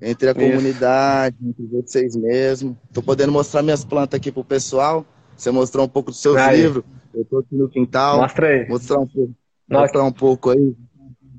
entre 0.00 0.28
a 0.28 0.32
Isso. 0.32 0.40
comunidade, 0.40 1.36
entre 1.42 1.66
vocês 1.66 2.14
mesmos. 2.16 2.76
Estou 2.88 3.02
podendo 3.02 3.32
mostrar 3.32 3.62
minhas 3.62 3.84
plantas 3.84 4.18
aqui 4.18 4.30
pro 4.30 4.44
pessoal. 4.44 5.04
Você 5.36 5.50
mostrou 5.50 5.84
um 5.84 5.88
pouco 5.88 6.10
dos 6.10 6.20
seus 6.20 6.36
aí. 6.36 6.62
livros. 6.62 6.84
Eu 7.14 7.22
estou 7.22 7.38
aqui 7.40 7.54
no 7.54 7.68
quintal. 7.68 8.20
Mostra 8.20 8.48
aí. 8.48 8.68
Mostrar 8.68 9.00
um, 9.00 9.06
pouco, 9.06 9.34
mostrar 9.68 10.04
um 10.04 10.12
pouco 10.12 10.50
aí, 10.50 10.76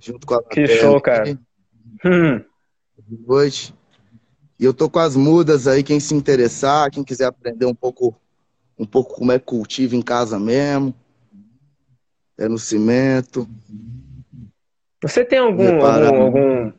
junto 0.02 0.26
com 0.26 0.34
a 0.36 0.44
Que 0.44 0.68
show, 0.68 1.00
cara. 1.02 1.38
Hum. 2.06 2.44
Hoje. 3.28 3.74
E 4.60 4.66
eu 4.66 4.74
tô 4.74 4.90
com 4.90 4.98
as 4.98 5.16
mudas 5.16 5.68
aí, 5.68 5.84
quem 5.84 6.00
se 6.00 6.16
interessar, 6.16 6.90
quem 6.90 7.04
quiser 7.04 7.26
aprender 7.26 7.68
um 7.68 7.76
pouco, 7.76 8.16
um 8.78 8.86
pouco 8.86 9.14
como 9.14 9.32
é 9.32 9.38
que 9.38 9.46
cultiva 9.46 9.96
em 9.96 10.02
casa 10.02 10.40
mesmo. 10.40 10.96
É 12.40 12.48
no 12.48 12.58
cimento. 12.58 13.48
Você 15.02 15.24
tem 15.24 15.38
algum, 15.38 15.86
algum, 15.86 16.24
algum 16.24 16.72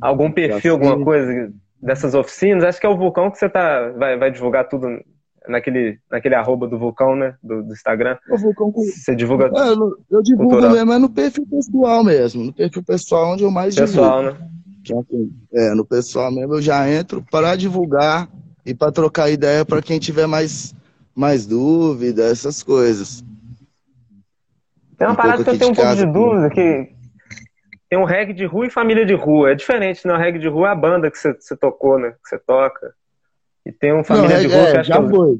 algum 0.00 0.30
perfil, 0.30 0.74
alguma 0.74 1.02
coisa 1.02 1.52
dessas 1.80 2.14
oficinas? 2.14 2.64
Acho 2.64 2.80
que 2.80 2.86
é 2.86 2.88
o 2.88 2.96
Vulcão 2.96 3.30
que 3.30 3.38
você 3.38 3.48
tá, 3.48 3.90
vai, 3.90 4.16
vai 4.16 4.30
divulgar 4.30 4.68
tudo 4.68 4.88
naquele, 5.48 5.98
naquele 6.10 6.34
arroba 6.34 6.66
do 6.66 6.78
Vulcão, 6.78 7.14
né? 7.14 7.34
Do, 7.42 7.62
do 7.62 7.72
Instagram. 7.72 8.16
O 8.30 8.38
Vulcão 8.38 8.72
com... 8.72 8.82
Você 8.82 9.14
divulga. 9.14 9.50
É, 9.54 9.68
eu, 9.68 9.96
eu 10.10 10.22
divulgo 10.22 10.52
cultural. 10.52 10.74
mesmo, 10.74 10.92
é 10.92 10.98
no 10.98 11.08
perfil 11.08 11.46
pessoal 11.46 12.04
mesmo. 12.04 12.44
No 12.44 12.52
perfil 12.52 12.82
pessoal 12.82 13.32
onde 13.32 13.44
eu 13.44 13.50
mais 13.50 13.74
pessoal, 13.74 14.22
divulgo. 14.22 14.38
Pessoal, 14.82 15.00
né? 15.00 15.00
Assim, 15.00 15.32
é, 15.52 15.74
no 15.74 15.84
pessoal 15.84 16.30
mesmo 16.30 16.54
eu 16.54 16.62
já 16.62 16.88
entro 16.90 17.24
para 17.30 17.56
divulgar 17.56 18.28
e 18.66 18.74
para 18.74 18.92
trocar 18.92 19.30
ideia 19.30 19.64
para 19.64 19.82
quem 19.82 19.98
tiver 19.98 20.26
mais, 20.26 20.74
mais 21.14 21.46
dúvida, 21.46 22.24
essas 22.24 22.62
coisas. 22.62 23.24
Tem 24.96 25.06
uma 25.06 25.12
um 25.12 25.16
parada 25.16 25.42
que 25.42 25.50
eu 25.50 25.58
tenho 25.58 25.70
um 25.70 25.74
pouco 25.74 25.96
de 25.96 26.06
dúvida, 26.06 26.50
que, 26.50 26.94
tem 27.88 27.98
um 27.98 28.04
reggae 28.04 28.32
de 28.32 28.44
rua 28.44 28.66
e 28.66 28.70
família 28.70 29.04
de 29.04 29.14
rua. 29.14 29.50
É 29.50 29.54
diferente, 29.54 30.06
né? 30.06 30.14
O 30.14 30.18
reggae 30.18 30.38
de 30.38 30.48
rua 30.48 30.68
é 30.68 30.72
a 30.72 30.74
banda 30.74 31.10
que 31.10 31.18
você, 31.18 31.56
tocou, 31.56 31.98
né? 31.98 32.12
Que 32.12 32.28
você 32.28 32.38
toca. 32.38 32.94
E 33.64 33.72
tem 33.72 33.94
um 33.94 34.04
família 34.04 34.36
Não, 34.36 34.48
de 34.48 34.54
rua 34.54 34.68
é, 34.68 34.72
que 34.72 34.76
acho 34.78 34.88
já 34.88 35.02
que... 35.02 35.08
foi. 35.10 35.38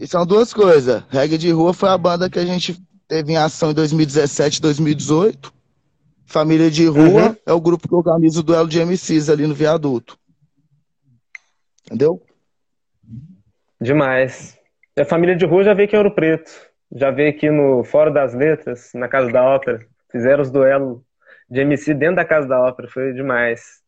E 0.00 0.06
são 0.06 0.26
duas 0.26 0.52
coisas. 0.52 1.02
Reggae 1.08 1.38
de 1.38 1.50
rua 1.50 1.72
foi 1.72 1.88
a 1.88 1.98
banda 1.98 2.28
que 2.28 2.38
a 2.38 2.44
gente 2.44 2.82
teve 3.06 3.32
em 3.32 3.36
ação 3.36 3.70
em 3.70 3.74
2017, 3.74 4.60
2018. 4.60 5.52
Família 6.24 6.70
de 6.70 6.86
rua 6.86 7.28
uhum. 7.28 7.36
é 7.46 7.52
o 7.52 7.60
grupo 7.60 7.86
que 7.86 7.94
organiza 7.94 8.40
o 8.40 8.42
duelo 8.42 8.68
de 8.68 8.80
MCs 8.84 9.28
ali 9.28 9.46
no 9.46 9.54
viaduto. 9.54 10.18
Entendeu? 11.86 12.22
Demais. 13.80 14.56
A 14.98 15.04
família 15.04 15.36
de 15.36 15.44
rua 15.44 15.64
já 15.64 15.74
veio 15.74 15.86
aqui 15.86 15.96
em 15.96 15.98
Ouro 15.98 16.14
Preto. 16.14 16.50
Já 16.94 17.10
veio 17.10 17.30
aqui 17.30 17.50
no 17.50 17.84
Fórum 17.84 18.12
das 18.12 18.34
Letras, 18.34 18.90
na 18.94 19.08
Casa 19.08 19.30
da 19.30 19.42
Ópera. 19.42 19.86
Fizeram 20.10 20.42
os 20.42 20.50
duelos 20.50 21.00
de 21.52 21.60
MC 21.60 21.92
dentro 21.92 22.16
da 22.16 22.24
Casa 22.24 22.48
da 22.48 22.58
Ópera, 22.58 22.88
foi 22.88 23.12
demais. 23.12 23.82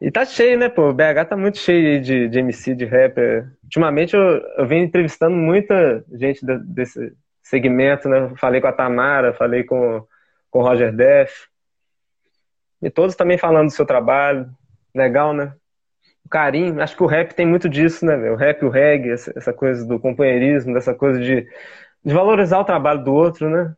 E 0.00 0.10
tá 0.10 0.24
cheio, 0.24 0.58
né, 0.58 0.68
pô? 0.70 0.88
O 0.88 0.94
BH 0.94 1.28
tá 1.28 1.36
muito 1.36 1.58
cheio 1.58 2.00
de, 2.00 2.26
de 2.28 2.38
MC, 2.38 2.74
de 2.74 2.86
rapper. 2.86 3.46
Ultimamente 3.62 4.14
eu, 4.16 4.22
eu 4.56 4.66
venho 4.66 4.84
entrevistando 4.84 5.36
muita 5.36 6.02
gente 6.12 6.44
de, 6.44 6.58
desse 6.60 7.14
segmento, 7.42 8.08
né? 8.08 8.32
Falei 8.36 8.62
com 8.62 8.66
a 8.66 8.72
Tamara, 8.72 9.34
falei 9.34 9.62
com, 9.62 10.02
com 10.50 10.60
o 10.60 10.62
Roger 10.62 10.90
Def. 10.90 11.48
E 12.80 12.90
todos 12.90 13.14
também 13.14 13.36
falando 13.36 13.66
do 13.66 13.72
seu 13.72 13.84
trabalho. 13.84 14.48
Legal, 14.94 15.34
né? 15.34 15.52
o 16.24 16.28
carinho. 16.30 16.80
Acho 16.82 16.96
que 16.96 17.02
o 17.02 17.06
rap 17.06 17.34
tem 17.34 17.46
muito 17.46 17.68
disso, 17.68 18.04
né? 18.06 18.16
O 18.30 18.36
rap, 18.36 18.64
o 18.64 18.70
reggae, 18.70 19.10
essa 19.10 19.52
coisa 19.52 19.86
do 19.86 20.00
companheirismo, 20.00 20.72
dessa 20.72 20.94
coisa 20.94 21.20
de, 21.20 21.46
de 22.04 22.14
valorizar 22.14 22.58
o 22.58 22.64
trabalho 22.64 23.04
do 23.04 23.12
outro, 23.14 23.50
né? 23.50 23.74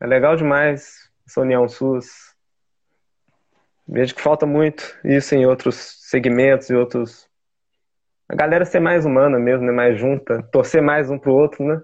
É 0.00 0.06
legal 0.06 0.36
demais 0.36 1.07
essa 1.28 1.42
união 1.42 1.68
SUS. 1.68 2.06
Vejo 3.86 4.14
que 4.14 4.22
falta 4.22 4.46
muito 4.46 4.98
isso 5.04 5.34
em 5.34 5.46
outros 5.46 5.76
segmentos 6.00 6.70
e 6.70 6.74
outros. 6.74 7.28
A 8.28 8.34
galera 8.34 8.64
ser 8.64 8.80
mais 8.80 9.04
humana 9.04 9.38
mesmo, 9.38 9.66
né? 9.66 9.72
Mais 9.72 9.98
junta, 9.98 10.42
torcer 10.50 10.82
mais 10.82 11.10
um 11.10 11.18
pro 11.18 11.34
outro, 11.34 11.64
né? 11.64 11.80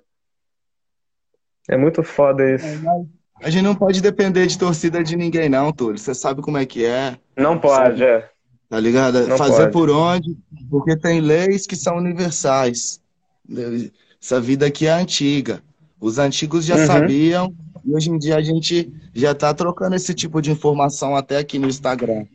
É 1.69 1.77
muito 1.77 2.03
foda 2.03 2.51
isso. 2.51 2.67
A 3.43 3.51
gente 3.51 3.65
não 3.65 3.75
pode 3.75 4.01
depender 4.01 4.47
de 4.47 4.59
torcida 4.59 5.03
de 5.03 5.17
ninguém, 5.17 5.49
não, 5.49 5.73
Túlio. 5.73 5.99
Você 5.99 6.15
sabe 6.15 6.43
como 6.43 6.59
é 6.59 6.67
que 6.67 6.85
é. 6.85 7.17
Não 7.37 7.59
pode, 7.59 8.01
sabe? 8.01 8.05
é. 8.05 8.31
Tá 8.69 8.81
ligado? 8.81 9.27
Não 9.27 9.39
Fazer 9.39 9.71
pode. 9.71 9.73
por 9.73 9.91
onde, 9.91 10.37
porque 10.71 10.97
tem 10.97 11.21
leis 11.21 11.67
que 11.67 11.77
são 11.77 11.97
universais. 11.97 13.01
Essa 14.21 14.41
vida 14.41 14.67
aqui 14.67 14.87
é 14.87 14.93
antiga. 14.93 15.63
Os 16.01 16.19
antigos 16.19 16.65
já 16.65 16.77
uhum. 16.77 16.87
sabiam 16.87 17.55
e 17.85 17.95
hoje 17.95 18.11
em 18.11 18.19
dia 18.19 18.37
a 18.37 18.43
gente 18.43 18.93
já 19.15 19.33
está 19.33 19.53
trocando 19.53 19.95
esse 19.95 20.15
tipo 20.15 20.41
de 20.41 20.51
informação 20.51 21.15
até 21.15 21.39
aqui 21.39 21.59
no 21.59 21.69
Instagram. 21.69 22.27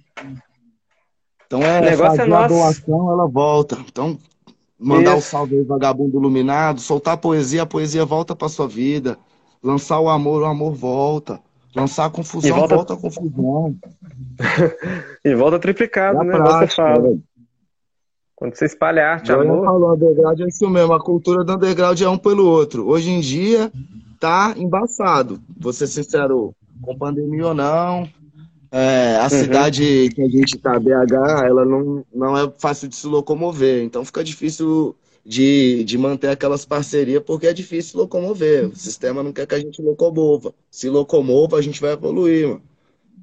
Então 1.45 1.63
é, 1.63 1.79
o 1.79 1.83
negócio 1.83 2.21
é 2.21 2.25
nosso. 2.25 2.43
a 2.43 2.47
doação, 2.47 3.12
ela 3.12 3.27
volta. 3.27 3.77
Então, 3.88 4.17
mandar 4.77 5.15
o 5.15 5.17
um 5.17 5.21
salve 5.21 5.57
aí, 5.57 5.63
vagabundo 5.63 6.17
iluminado, 6.17 6.79
soltar 6.79 7.17
poesia, 7.17 7.63
a 7.63 7.65
poesia 7.65 8.05
volta 8.05 8.35
para 8.35 8.47
sua 8.49 8.67
vida. 8.67 9.17
Lançar 9.62 9.99
o 9.99 10.07
amor, 10.07 10.43
o 10.43 10.45
amor 10.45 10.73
volta. 10.73 11.39
Lançar 11.75 12.05
a 12.05 12.09
confusão, 12.09 12.55
volta... 12.55 12.75
volta... 12.75 12.93
a 12.93 12.97
confusão. 12.97 13.75
e 15.25 15.35
volta 15.35 15.59
triplicado, 15.59 16.21
é 16.21 16.23
né? 16.23 16.38
Prática, 16.38 16.67
você 16.67 16.75
fala. 16.75 17.17
Quando 18.35 18.55
você 18.55 18.65
espalha 18.65 19.07
arte, 19.07 19.31
amor. 19.31 19.65
Falou, 19.65 19.93
underground 19.95 20.39
é 20.39 20.47
isso 20.47 20.69
mesmo. 20.69 20.93
A 20.93 21.03
cultura 21.03 21.43
do 21.43 21.53
underground 21.53 21.99
é 21.99 22.07
um 22.07 22.17
pelo 22.17 22.47
outro. 22.47 22.88
Hoje 22.88 23.09
em 23.09 23.19
dia, 23.19 23.71
tá 24.19 24.53
embaçado. 24.58 25.39
Vou 25.58 25.71
ser 25.71 25.88
sincero, 25.88 26.53
com 26.82 26.97
pandemia 26.97 27.47
ou 27.47 27.53
não. 27.53 28.10
É, 28.71 29.17
a 29.17 29.23
uhum. 29.23 29.29
cidade 29.29 30.10
que 30.13 30.21
a 30.21 30.29
gente 30.29 30.58
tá, 30.58 30.79
BH, 30.79 31.45
ela 31.45 31.65
não, 31.65 32.05
não 32.13 32.38
é 32.38 32.51
fácil 32.58 32.88
de 32.88 32.95
se 32.95 33.08
locomover. 33.08 33.84
Então 33.84 34.05
fica 34.05 34.23
difícil 34.23 34.95
de, 35.25 35.84
de 35.84 35.97
manter 35.97 36.29
aquelas 36.29 36.65
parcerias, 36.65 37.23
porque 37.23 37.47
é 37.47 37.53
difícil 37.53 37.99
locomover. 37.99 38.67
O 38.67 38.75
sistema 38.75 39.23
não 39.23 39.34
quer 39.34 39.47
que 39.47 39.55
a 39.55 39.60
gente 39.60 39.82
locomova. 39.82 40.53
Se 40.69 40.89
locomova, 40.89 41.58
a 41.58 41.62
gente 41.62 41.82
vai 41.82 41.93
evoluir, 41.93 42.47
mano. 42.47 42.62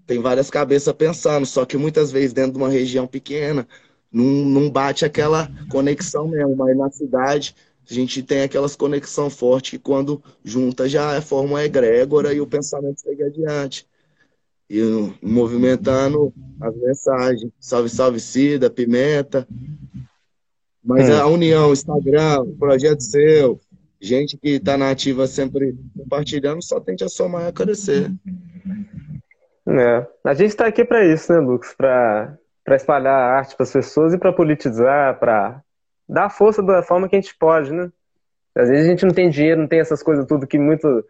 Tem 0.07 0.21
várias 0.21 0.49
cabeças 0.49 0.95
pensando, 0.95 1.45
só 1.47 1.65
que 1.65 1.77
muitas 1.77 2.13
vezes 2.13 2.33
dentro 2.33 2.53
de 2.53 2.59
uma 2.59 2.69
região 2.69 3.09
pequena, 3.09 3.67
não, 4.13 4.25
não 4.25 4.71
bate 4.71 5.05
aquela 5.05 5.51
conexão 5.69 6.29
mesmo. 6.29 6.55
Mas 6.57 6.77
na 6.77 6.91
cidade, 6.91 7.57
a 7.89 7.95
gente 7.95 8.23
tem 8.23 8.43
aquelas 8.43 8.75
conexão 8.75 9.31
forte 9.31 9.73
que 9.73 9.79
quando 9.79 10.23
junta 10.45 10.89
já 10.89 11.15
é 11.15 11.21
forma 11.21 11.51
uma 11.51 11.65
egrégora 11.65 12.35
e 12.35 12.41
o 12.41 12.47
pensamento 12.47 13.01
segue 13.01 13.23
adiante. 13.23 13.87
E 14.69 14.81
movimentando 15.23 16.33
as 16.61 16.77
mensagens. 16.77 17.53
Salve, 17.61 17.89
salve, 17.89 18.19
Cida, 18.19 18.69
Pimenta. 18.69 19.47
Mas 20.83 21.09
a 21.11 21.27
união, 21.27 21.73
Instagram, 21.73 22.47
projeto 22.59 23.01
seu, 23.01 23.61
gente 24.01 24.37
que 24.37 24.51
está 24.51 24.77
na 24.77 24.91
ativa 24.91 25.27
sempre 25.27 25.77
compartilhando, 25.97 26.63
só 26.63 26.81
tende 26.81 27.05
a 27.05 27.09
somar 27.09 27.45
e 27.45 27.49
a 27.49 27.53
crescer. 27.53 28.13
É. 29.69 30.07
A 30.25 30.35
gente 30.35 30.51
está 30.51 30.67
aqui 30.67 30.85
para 30.85 31.05
isso, 31.05 31.33
né, 31.33 31.39
Lucas? 31.39 31.75
Para 31.75 32.39
espalhar 32.69 33.15
a 33.15 33.39
arte 33.39 33.57
para 33.57 33.65
as 33.65 33.73
pessoas 33.73 34.15
e 34.15 34.19
para 34.19 34.33
politizar, 34.33 35.19
para 35.19 35.61
dar 36.09 36.31
força 36.31 36.63
da 36.63 36.83
forma 36.83 37.09
que 37.09 37.17
a 37.17 37.21
gente 37.21 37.37
pode, 37.37 37.73
né? 37.73 37.91
Às 38.55 38.69
vezes 38.69 38.87
a 38.87 38.91
gente 38.91 39.05
não 39.05 39.13
tem 39.13 39.29
dinheiro, 39.29 39.61
não 39.61 39.69
tem 39.69 39.81
essas 39.81 40.03
coisas 40.03 40.25
tudo 40.27 40.47
que 40.47 40.59
muito, 40.59 41.05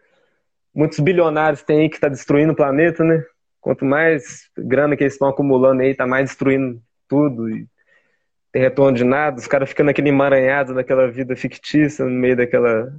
muitos 0.73 0.99
bilionários 0.99 1.63
têm 1.63 1.81
aí 1.81 1.89
que 1.89 1.95
está 1.95 2.09
destruindo 2.09 2.53
o 2.53 2.55
planeta, 2.55 3.03
né? 3.03 3.23
Quanto 3.61 3.85
mais 3.85 4.49
grana 4.57 4.95
que 4.95 5.03
eles 5.03 5.13
estão 5.13 5.29
acumulando 5.29 5.81
aí, 5.81 5.95
tá 5.95 6.05
mais 6.05 6.29
destruindo 6.29 6.81
tudo 7.07 7.49
e 7.49 7.67
tem 8.51 8.61
retorno 8.61 8.97
de 8.97 9.03
nada, 9.03 9.37
os 9.37 9.47
caras 9.47 9.69
ficando 9.69 9.87
naquele 9.87 10.09
emaranhado, 10.09 10.73
naquela 10.73 11.09
vida 11.09 11.35
fictícia, 11.35 12.05
no 12.05 12.11
meio 12.11 12.35
daquela 12.35 12.91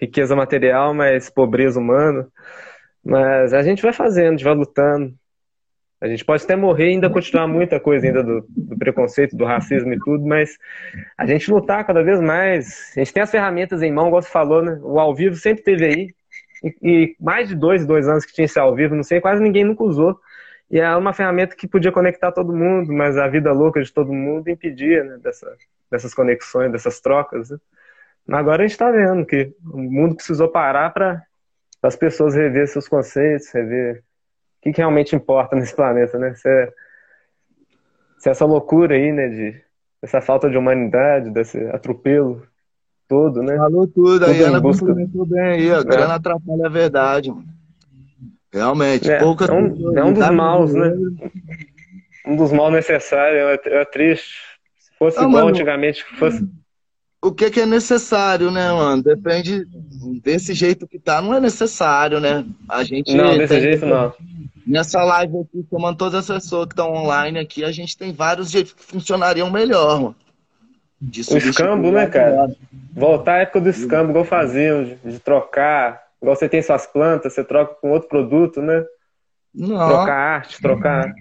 riqueza 0.00 0.36
material, 0.36 0.92
mas 0.92 1.30
pobreza 1.30 1.80
humana. 1.80 2.28
Mas 3.04 3.54
a 3.54 3.62
gente 3.62 3.82
vai 3.82 3.92
fazendo, 3.92 4.28
a 4.28 4.30
gente 4.32 4.44
vai 4.44 4.54
lutando, 4.54 5.14
a 6.00 6.06
gente 6.06 6.24
pode 6.24 6.44
até 6.44 6.54
morrer 6.54 6.90
e 6.90 6.92
ainda 6.94 7.08
continuar 7.08 7.48
muita 7.48 7.80
coisa 7.80 8.06
ainda 8.06 8.22
do, 8.22 8.44
do, 8.48 8.76
preconceito, 8.76 9.36
do 9.36 9.44
racismo 9.44 9.92
e 9.94 9.98
tudo, 9.98 10.26
mas 10.26 10.58
a 11.16 11.24
gente 11.26 11.50
lutar 11.50 11.86
cada 11.86 12.02
vez 12.02 12.20
mais. 12.20 12.92
A 12.94 13.00
gente 13.00 13.14
tem 13.14 13.22
as 13.22 13.30
ferramentas 13.30 13.82
em 13.82 13.90
mão, 13.90 14.08
igual 14.08 14.20
você 14.20 14.30
falou, 14.30 14.62
né? 14.62 14.78
O 14.82 15.00
ao 15.00 15.14
vivo 15.14 15.36
sempre 15.36 15.64
teve 15.64 15.84
aí. 15.86 16.14
E, 16.62 16.76
e 16.82 17.16
mais 17.18 17.48
de 17.48 17.54
dois, 17.54 17.86
dois 17.86 18.08
anos 18.08 18.26
que 18.26 18.32
tinha 18.34 18.44
esse 18.44 18.58
ao 18.58 18.74
vivo, 18.74 18.94
não 18.94 19.02
sei, 19.02 19.20
quase 19.20 19.42
ninguém 19.42 19.64
nunca 19.64 19.84
usou. 19.84 20.18
E 20.70 20.80
é 20.80 20.96
uma 20.96 21.12
ferramenta 21.12 21.56
que 21.56 21.66
podia 21.66 21.92
conectar 21.92 22.32
todo 22.32 22.52
mundo, 22.52 22.92
mas 22.92 23.16
a 23.16 23.28
vida 23.28 23.52
louca 23.52 23.80
de 23.80 23.92
todo 23.92 24.12
mundo 24.12 24.48
impedia 24.48 25.02
né, 25.02 25.18
dessa, 25.22 25.56
dessas 25.90 26.12
conexões, 26.12 26.72
dessas 26.72 27.00
trocas. 27.00 27.50
Né? 27.50 27.58
Agora 28.28 28.62
a 28.62 28.66
gente 28.66 28.72
está 28.72 28.90
vendo 28.90 29.24
que 29.24 29.54
o 29.64 29.78
mundo 29.78 30.16
precisou 30.16 30.48
parar 30.48 30.90
para 30.92 31.22
as 31.82 31.96
pessoas 31.96 32.34
rever 32.34 32.66
seus 32.68 32.88
conceitos, 32.88 33.50
rever 33.52 34.02
que, 34.66 34.72
que 34.72 34.78
realmente 34.78 35.14
importa 35.14 35.54
nesse 35.54 35.74
planeta, 35.74 36.18
né? 36.18 36.34
Se, 36.34 36.48
é, 36.48 36.72
se 38.18 38.28
é 38.28 38.32
essa 38.32 38.44
loucura 38.44 38.94
aí, 38.96 39.12
né, 39.12 39.28
de 39.28 39.60
essa 40.02 40.20
falta 40.20 40.50
de 40.50 40.56
humanidade, 40.56 41.30
desse 41.30 41.58
atropelo 41.68 42.42
todo, 43.08 43.42
né? 43.42 43.56
Falou 43.56 43.86
tudo, 43.86 44.24
a 44.24 44.28
Ana 44.28 44.60
busca... 44.60 44.84
complementou 44.86 45.26
bem 45.26 45.40
aí, 45.40 45.70
a 45.70 45.82
grana 45.82 46.14
é. 46.14 46.16
atrapalha 46.16 46.66
a 46.66 46.70
verdade, 46.70 47.30
mano. 47.30 47.46
Realmente, 48.52 49.10
é, 49.10 49.18
poucas... 49.18 49.48
É 49.48 49.52
um, 49.52 49.98
é 49.98 50.04
um 50.04 50.12
dos 50.12 50.30
maus, 50.30 50.72
né? 50.72 50.92
Um 52.26 52.36
dos 52.36 52.52
maus 52.52 52.72
necessários, 52.72 53.60
é, 53.64 53.80
é 53.80 53.84
triste. 53.84 54.34
Se 54.78 54.90
fosse 54.98 55.18
igual 55.18 55.32
mano, 55.32 55.48
antigamente, 55.48 56.04
fosse 56.18 56.44
o 57.26 57.32
que, 57.32 57.50
que, 57.50 57.60
é 57.60 57.66
necessário, 57.66 58.50
né, 58.50 58.72
mano? 58.72 59.02
Depende 59.02 59.66
desse 60.22 60.54
jeito 60.54 60.86
que 60.86 60.98
tá, 60.98 61.20
não 61.20 61.34
é 61.34 61.40
necessário, 61.40 62.20
né? 62.20 62.44
A 62.68 62.84
gente 62.84 63.14
Não, 63.14 63.36
desse 63.36 63.60
jeito 63.60 63.84
não. 63.84 64.12
Nessa 64.66 65.02
live 65.04 65.38
aqui, 65.38 65.66
tomando 65.70 65.96
todas 65.96 66.28
as 66.30 66.42
pessoas 66.42 66.66
que 66.66 66.72
estão 66.72 66.92
online 66.92 67.38
aqui, 67.38 67.64
a 67.64 67.72
gente 67.72 67.96
tem 67.96 68.12
vários 68.12 68.50
jeitos 68.50 68.72
que 68.72 68.82
funcionariam 68.82 69.50
melhor, 69.50 70.00
mano. 70.00 70.16
o 71.00 71.36
escambo, 71.36 71.90
né, 71.90 72.06
cara? 72.06 72.48
Voltar 72.92 73.34
à 73.34 73.38
época 73.38 73.60
do 73.60 73.68
escambo, 73.68 74.10
igual 74.10 74.24
faziam, 74.24 74.84
de, 74.84 74.94
de, 74.96 75.18
trocar. 75.18 76.02
Igual 76.20 76.36
você 76.36 76.48
tem 76.48 76.62
suas 76.62 76.86
plantas, 76.86 77.32
você 77.32 77.44
troca 77.44 77.74
com 77.80 77.90
outro 77.90 78.08
produto, 78.08 78.60
né? 78.62 78.84
Não. 79.54 79.88
Trocar 79.88 80.16
arte, 80.16 80.60
trocar. 80.60 81.14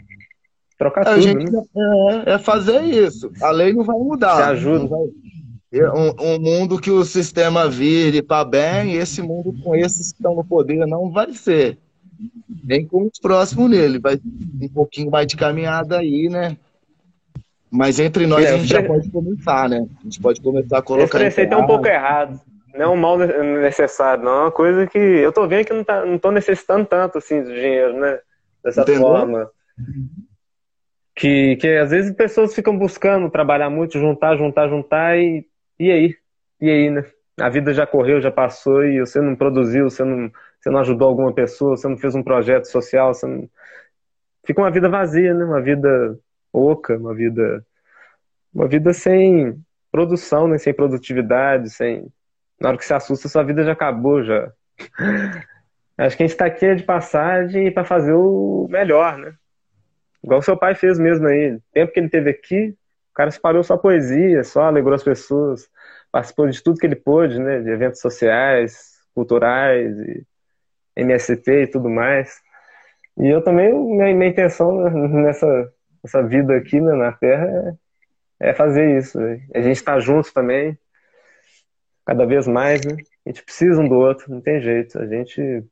Trocar 0.78 1.02
a 1.02 1.14
tudo, 1.14 1.22
gente, 1.22 1.52
né? 1.52 1.62
é, 2.26 2.34
é, 2.34 2.38
fazer 2.38 2.82
isso. 2.82 3.32
A 3.42 3.50
lei 3.50 3.72
não 3.72 3.84
vai 3.84 3.98
mudar. 3.98 4.36
Se 4.36 4.42
ajuda. 4.44 4.88
Vai... 4.88 5.06
Um, 5.84 6.36
um, 6.36 6.40
mundo 6.40 6.80
que 6.80 6.92
o 6.92 7.04
sistema 7.04 7.68
vire 7.68 8.22
para 8.22 8.46
bem, 8.46 8.94
e 8.94 8.98
esse 8.98 9.22
mundo 9.22 9.54
com 9.64 9.76
esses 9.76 10.12
que 10.12 10.18
estão 10.18 10.36
no 10.36 10.44
poder 10.44 10.86
não 10.86 11.12
vai 11.12 11.34
ser 11.34 11.78
nem 12.64 12.86
com 12.86 13.04
os 13.04 13.20
próximos 13.20 13.70
nele. 13.70 14.00
Vai 14.00 14.16
um 14.16 14.70
pouquinho 14.70 15.12
mais 15.12 15.28
de 15.28 15.36
caminhada 15.36 16.00
aí, 16.00 16.30
né? 16.30 16.58
Mas 17.70 18.00
entre 18.00 18.26
nós 18.26 18.46
é, 18.46 18.54
a 18.54 18.58
gente 18.58 18.70
já 18.70 18.84
pode 18.84 19.10
começar, 19.10 19.70
né? 19.70 19.86
A 20.00 20.04
gente 20.04 20.22
pode 20.22 20.42
começar 20.42 20.78
a 20.78 20.82
colocar. 20.82 21.04
Esse 21.04 21.18
preceito 21.18 21.54
é 21.54 21.58
um 21.58 21.68
pouco 21.68 21.88
errado. 21.88 22.40
Não 22.74 22.82
é 22.82 22.88
um 22.90 22.98
mal 22.98 23.18
necessário, 23.18 24.24
não. 24.24 24.32
É 24.32 24.42
uma 24.44 24.52
coisa 24.52 24.86
que 24.88 24.98
eu 24.98 25.32
tô 25.32 25.48
vendo 25.48 25.66
que 25.66 25.74
não, 25.74 25.84
tá, 25.84 26.06
não 26.06 26.18
tô 26.18 26.32
necessitando 26.32 26.86
tanto 26.86 27.18
assim 27.18 27.42
do 27.42 27.50
dinheiro, 27.50 27.98
né? 27.98 28.20
Dessa 28.64 28.82
Entendeu? 28.82 29.02
forma. 29.02 29.50
Que, 31.16 31.56
que 31.56 31.68
às 31.78 31.92
vezes 31.92 32.14
pessoas 32.14 32.54
ficam 32.54 32.78
buscando 32.78 33.30
trabalhar 33.30 33.70
muito, 33.70 34.00
juntar, 34.00 34.38
juntar, 34.38 34.68
juntar 34.68 35.18
e. 35.18 35.46
E 35.80 35.92
aí? 35.92 36.16
E 36.62 36.70
aí, 36.70 36.90
né? 36.90 37.04
A 37.40 37.50
vida 37.50 37.74
já 37.74 37.86
correu, 37.86 38.22
já 38.22 38.32
passou 38.32 38.84
e 38.86 39.00
você 39.00 39.20
não 39.22 39.36
produziu, 39.36 39.90
você 39.90 40.04
não 40.04 40.32
você 40.60 40.70
não 40.72 40.80
ajudou 40.80 41.08
alguma 41.08 41.34
pessoa, 41.34 41.78
você 41.78 41.88
não 41.88 41.98
fez 41.98 42.16
um 42.16 42.24
projeto 42.24 42.66
social, 42.66 43.14
você 43.14 43.28
não... 43.28 43.48
fica 44.46 44.62
uma 44.62 44.72
vida 44.72 44.90
vazia, 44.90 45.34
né? 45.34 45.46
Uma 45.46 45.62
vida 45.62 46.18
oca, 46.52 46.98
uma 46.98 47.14
vida 47.14 47.66
uma 48.54 48.68
vida 48.68 48.94
sem 48.94 49.62
produção, 49.92 50.48
né? 50.48 50.58
sem 50.58 50.74
produtividade, 50.74 51.70
sem 51.70 52.08
na 52.60 52.70
hora 52.70 52.78
que 52.78 52.86
se 52.86 52.94
assusta, 52.94 53.28
sua 53.28 53.44
vida 53.44 53.64
já 53.64 53.74
acabou 53.74 54.24
já. 54.24 54.52
Acho 55.98 56.18
que 56.18 56.24
a 56.24 56.26
gente 56.26 56.34
está 56.34 56.46
aqui 56.46 56.76
de 56.76 56.84
passagem 56.84 57.72
para 57.72 57.86
fazer 57.86 58.14
o 58.14 58.68
melhor, 58.70 59.18
né? 59.18 59.34
Igual 60.24 60.42
seu 60.42 60.58
pai 60.58 60.76
fez 60.76 60.98
mesmo 61.00 61.28
aí. 61.28 61.56
O 61.56 61.62
tempo 61.72 61.94
que 61.94 62.00
ele 62.00 62.10
teve 62.10 62.30
aqui, 62.30 62.76
cara 63.16 63.30
espalhou 63.30 63.64
sua 63.64 63.78
poesia, 63.78 64.44
só 64.44 64.64
alegrou 64.64 64.94
as 64.94 65.04
pessoas, 65.04 65.70
participou 66.12 66.48
de 66.48 66.62
tudo 66.62 66.80
que 66.80 66.86
ele 66.86 66.96
pôde, 66.96 67.40
né? 67.40 67.62
De 67.62 67.70
eventos 67.70 68.00
sociais, 68.02 68.96
culturais 69.14 69.98
e 70.00 70.26
MST 70.96 71.52
e 71.52 71.68
tudo 71.68 71.90
mais. 71.90 72.42
E 73.18 73.28
eu 73.28 73.42
também, 73.44 73.74
minha, 73.74 74.14
minha 74.14 74.30
intenção 74.30 74.90
nessa, 75.10 75.48
nessa 76.04 76.22
vida 76.24 76.56
aqui 76.56 76.82
né, 76.82 76.94
na 76.94 77.12
Terra 77.14 77.78
é 78.40 78.54
fazer 78.54 78.98
isso. 78.98 79.18
A 79.54 79.62
gente 79.62 79.78
está 79.78 80.00
junto 80.00 80.34
também, 80.34 80.78
cada 82.06 82.26
vez 82.26 82.48
mais, 82.48 82.82
né? 82.86 82.98
A 83.26 83.30
gente 83.30 83.44
precisa 83.44 83.82
um 83.82 83.88
do 83.88 83.96
outro, 83.96 84.32
não 84.32 84.42
tem 84.42 84.62
jeito. 84.62 85.00
A 85.00 85.08
gente. 85.08 85.64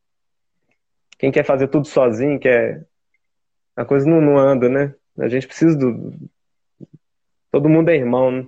Quem 1.20 1.32
quer 1.32 1.46
fazer 1.46 1.68
tudo 1.68 1.86
sozinho, 1.88 2.40
quer. 2.40 2.86
A 3.76 3.86
coisa 3.86 4.10
não, 4.10 4.22
não 4.22 4.38
anda, 4.38 4.70
né? 4.70 4.94
A 5.20 5.28
gente 5.28 5.48
precisa 5.48 5.78
do. 5.78 6.14
Todo 7.54 7.70
mundo 7.70 7.90
é 7.90 7.96
irmão, 7.96 8.32
né? 8.32 8.48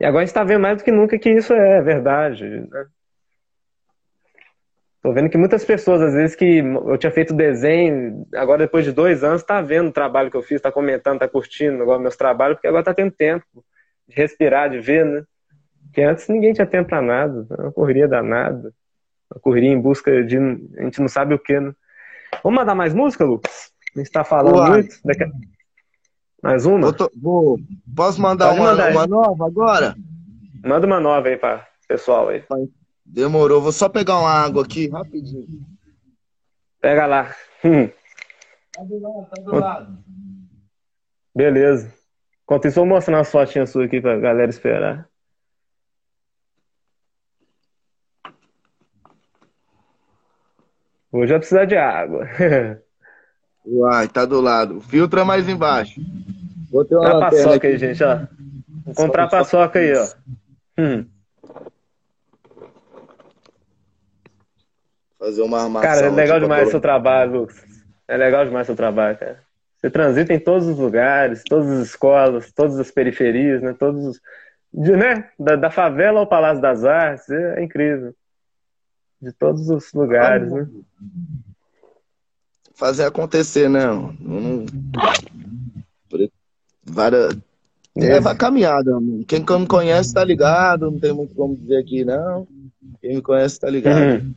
E 0.00 0.04
agora 0.04 0.22
a 0.22 0.24
gente 0.24 0.30
está 0.30 0.42
vendo 0.42 0.62
mais 0.62 0.78
do 0.78 0.82
que 0.82 0.90
nunca 0.90 1.16
que 1.16 1.30
isso 1.30 1.52
é 1.52 1.80
verdade. 1.80 2.44
Né? 2.44 2.86
Tô 5.00 5.12
vendo 5.12 5.30
que 5.30 5.38
muitas 5.38 5.64
pessoas, 5.64 6.02
às 6.02 6.12
vezes, 6.12 6.34
que 6.34 6.58
eu 6.58 6.98
tinha 6.98 7.12
feito 7.12 7.32
desenho, 7.32 8.26
agora 8.34 8.64
depois 8.64 8.84
de 8.84 8.90
dois 8.90 9.22
anos, 9.22 9.44
tá 9.44 9.60
vendo 9.60 9.90
o 9.90 9.92
trabalho 9.92 10.28
que 10.28 10.36
eu 10.36 10.42
fiz, 10.42 10.60
tá 10.60 10.72
comentando, 10.72 11.20
tá 11.20 11.28
curtindo 11.28 11.80
agora 11.80 12.00
meus 12.00 12.16
trabalhos, 12.16 12.56
porque 12.56 12.66
agora 12.66 12.82
tá 12.82 12.92
tendo 12.92 13.12
tempo 13.12 13.46
de 14.08 14.16
respirar, 14.16 14.68
de 14.68 14.80
ver, 14.80 15.06
né? 15.06 15.22
Porque 15.84 16.02
antes 16.02 16.26
ninguém 16.26 16.52
tinha 16.52 16.66
tempo 16.66 16.88
pra 16.88 17.00
nada, 17.00 17.46
uma 17.60 17.70
correria 17.70 18.08
danada, 18.08 18.74
uma 19.32 19.40
correria 19.40 19.70
em 19.70 19.80
busca 19.80 20.24
de. 20.24 20.36
A 20.36 20.82
gente 20.82 21.00
não 21.00 21.08
sabe 21.08 21.32
o 21.32 21.38
que, 21.38 21.60
né? 21.60 21.72
Vamos 22.42 22.58
mandar 22.58 22.74
mais 22.74 22.92
música, 22.92 23.24
Lucas? 23.24 23.70
A 23.94 24.00
gente 24.00 24.10
tá 24.10 24.24
falando 24.24 24.56
Uai. 24.56 24.70
muito. 24.70 24.96
Daqui... 25.04 25.24
Mais 26.42 26.64
uma? 26.64 26.94
Vou... 27.20 27.58
Posso 27.94 28.20
mandar 28.20 28.52
uma, 28.52 28.72
uma 28.90 29.06
nova 29.06 29.46
agora? 29.46 29.94
Manda 30.64 30.86
uma 30.86 31.00
nova 31.00 31.28
aí 31.28 31.36
pra 31.36 31.66
pessoal 31.86 32.28
aí. 32.28 32.42
Demorou, 33.04 33.60
vou 33.60 33.72
só 33.72 33.88
pegar 33.88 34.18
uma 34.18 34.30
água 34.30 34.62
aqui, 34.62 34.88
rapidinho. 34.88 35.46
Pega 36.80 37.06
lá. 37.06 37.34
Hum. 37.64 37.88
Tá 38.72 38.84
do 38.84 39.00
lado, 39.00 39.28
tá 39.28 39.42
do 39.42 39.54
lado. 39.56 40.04
Beleza. 41.34 41.92
Enquanto 42.44 42.68
isso, 42.68 42.76
vou 42.76 42.86
mostrar 42.86 43.16
umas 43.16 43.30
fotinhas 43.30 43.70
suas 43.70 43.86
aqui 43.86 44.00
pra 44.00 44.18
galera 44.18 44.50
esperar. 44.50 45.08
Vou 51.10 51.26
já 51.26 51.38
precisar 51.38 51.64
de 51.64 51.76
água. 51.76 52.26
Uai, 53.72 54.08
tá 54.08 54.24
do 54.24 54.40
lado. 54.40 54.80
Filtra 54.80 55.24
mais 55.24 55.48
embaixo. 55.48 56.00
Vou 56.72 56.84
ter 56.84 56.96
uma 56.96 57.20
paçoca 57.20 57.56
aqui. 57.56 57.66
aí, 57.68 57.78
gente, 57.78 58.02
ó. 58.02 58.26
Vou 58.84 58.94
comprar 58.94 59.28
paçoca 59.28 59.78
aí, 59.78 59.92
ó. 59.96 60.08
Hum. 60.76 61.06
Fazer 65.18 65.42
uma 65.42 65.62
armação. 65.62 65.88
Cara, 65.88 66.06
é 66.06 66.10
legal 66.10 66.40
demais 66.40 66.68
o 66.68 66.70
seu 66.72 66.80
trabalho, 66.80 67.40
Lucas. 67.40 67.62
É 68.08 68.16
legal 68.16 68.44
demais 68.44 68.64
o 68.64 68.68
seu 68.68 68.76
trabalho, 68.76 69.16
cara. 69.16 69.40
Você 69.76 69.88
transita 69.88 70.34
em 70.34 70.40
todos 70.40 70.66
os 70.66 70.76
lugares, 70.76 71.44
todas 71.48 71.70
as 71.70 71.86
escolas, 71.86 72.52
todas 72.52 72.78
as 72.78 72.90
periferias, 72.90 73.62
né? 73.62 73.74
Todos 73.78 74.04
os, 74.04 74.20
de, 74.72 74.96
né? 74.96 75.30
Da, 75.38 75.56
da, 75.56 75.70
favela 75.70 76.18
ao 76.18 76.26
Palácio 76.26 76.60
das 76.60 76.84
Artes, 76.84 77.30
é, 77.30 77.62
incrível. 77.62 78.14
De 79.22 79.32
todos 79.32 79.68
os 79.68 79.92
lugares, 79.92 80.50
né? 80.50 80.66
Fazer 82.80 83.04
acontecer, 83.04 83.68
né? 83.68 83.84
Não, 83.84 84.64
várias, 86.82 87.36
é, 87.94 88.18
vai 88.20 88.34
caminhada. 88.34 88.92
Quem 89.28 89.40
me 89.40 89.66
conhece 89.66 90.14
tá 90.14 90.24
ligado, 90.24 90.90
não 90.90 90.98
tem 90.98 91.12
muito 91.12 91.34
como 91.34 91.54
dizer 91.54 91.76
aqui, 91.76 92.06
não. 92.06 92.48
Quem 93.02 93.16
me 93.16 93.20
conhece 93.20 93.60
tá 93.60 93.68
ligado. 93.68 94.24
Uhum. 94.24 94.34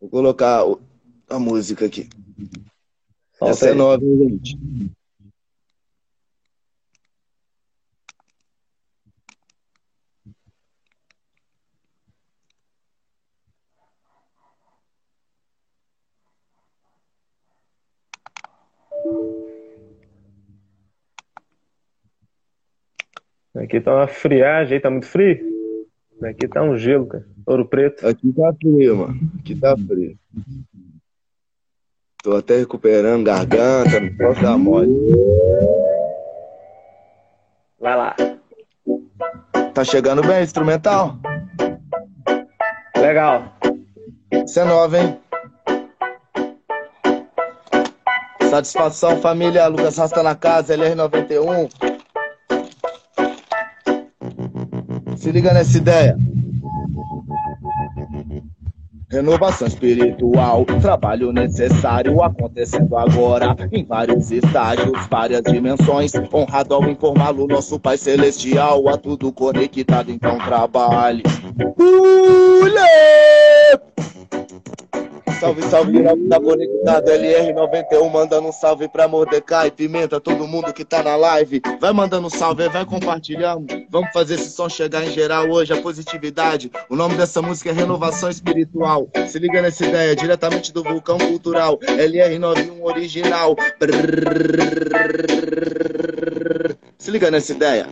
Vou 0.00 0.08
colocar 0.08 0.62
a 1.28 1.36
música 1.36 1.86
aqui. 1.86 2.08
Essa 3.42 3.70
é 3.70 3.74
nova, 3.74 4.00
gente? 4.00 4.56
Aqui 23.56 23.80
tá 23.80 23.94
uma 23.94 24.08
friagem, 24.08 24.80
tá 24.80 24.90
muito 24.90 25.06
frio. 25.06 25.38
Aqui 26.22 26.48
tá 26.48 26.62
um 26.62 26.76
gelo, 26.76 27.06
cara. 27.06 27.24
Ouro 27.46 27.66
preto. 27.66 28.06
Aqui 28.06 28.32
tá 28.32 28.52
frio, 28.54 28.96
mano. 28.96 29.20
Aqui 29.38 29.54
tá 29.54 29.76
frio. 29.76 30.18
Tô 32.22 32.36
até 32.36 32.56
recuperando 32.56 33.24
garganta, 33.24 34.00
não 34.00 34.16
posso 34.16 34.40
dar 34.40 34.56
mole. 34.56 34.90
Vai 37.78 37.96
lá. 37.96 38.16
Tá 39.74 39.84
chegando 39.84 40.22
bem, 40.22 40.42
instrumental? 40.42 41.18
Legal. 42.96 43.52
Isso 44.32 44.58
é 44.58 44.64
nova, 44.64 44.98
hein? 44.98 45.18
Satisfação, 48.48 49.20
família. 49.20 49.66
Lucas 49.66 49.98
Rasta 49.98 50.22
na 50.22 50.34
casa, 50.34 50.76
LR91. 50.76 51.83
Se 55.24 55.32
liga 55.32 55.54
nessa 55.54 55.78
ideia. 55.78 56.18
Renovação 59.10 59.66
espiritual, 59.66 60.66
trabalho 60.82 61.32
necessário 61.32 62.22
acontecendo 62.22 62.94
agora 62.94 63.56
em 63.72 63.82
vários 63.82 64.30
estágios, 64.30 64.92
várias 65.08 65.40
dimensões. 65.44 66.12
Honrado 66.30 66.74
ao 66.74 66.90
informá-lo, 66.90 67.46
nosso 67.46 67.80
Pai 67.80 67.96
Celestial, 67.96 68.86
a 68.86 68.98
tudo 68.98 69.32
conectado, 69.32 70.10
então 70.10 70.36
trabalhe. 70.36 71.22
Ule! 71.78 73.53
Salve, 75.44 75.62
salve, 75.64 76.02
tá 76.02 76.40
conectado, 76.40 77.10
LR91, 77.10 78.10
mandando 78.10 78.48
um 78.48 78.52
salve 78.52 78.88
pra 78.88 79.06
Mordecai, 79.06 79.70
Pimenta, 79.70 80.18
todo 80.18 80.46
mundo 80.46 80.72
que 80.72 80.86
tá 80.86 81.02
na 81.02 81.16
live. 81.16 81.60
Vai 81.78 81.92
mandando 81.92 82.28
um 82.28 82.30
salve, 82.30 82.66
vai 82.70 82.86
compartilhando. 82.86 83.66
Vamos 83.90 84.10
fazer 84.14 84.36
esse 84.36 84.52
som 84.52 84.70
chegar 84.70 85.04
em 85.04 85.10
geral 85.10 85.50
hoje, 85.50 85.70
a 85.70 85.82
positividade. 85.82 86.72
O 86.88 86.96
nome 86.96 87.16
dessa 87.16 87.42
música 87.42 87.68
é 87.68 87.72
Renovação 87.74 88.30
Espiritual. 88.30 89.06
Se 89.28 89.38
liga 89.38 89.60
nessa 89.60 89.84
ideia, 89.84 90.16
diretamente 90.16 90.72
do 90.72 90.82
Vulcão 90.82 91.18
Cultural, 91.18 91.78
LR91 91.78 92.82
original. 92.82 93.54
Se 96.96 97.10
liga 97.10 97.30
nessa 97.30 97.52
ideia. 97.52 97.88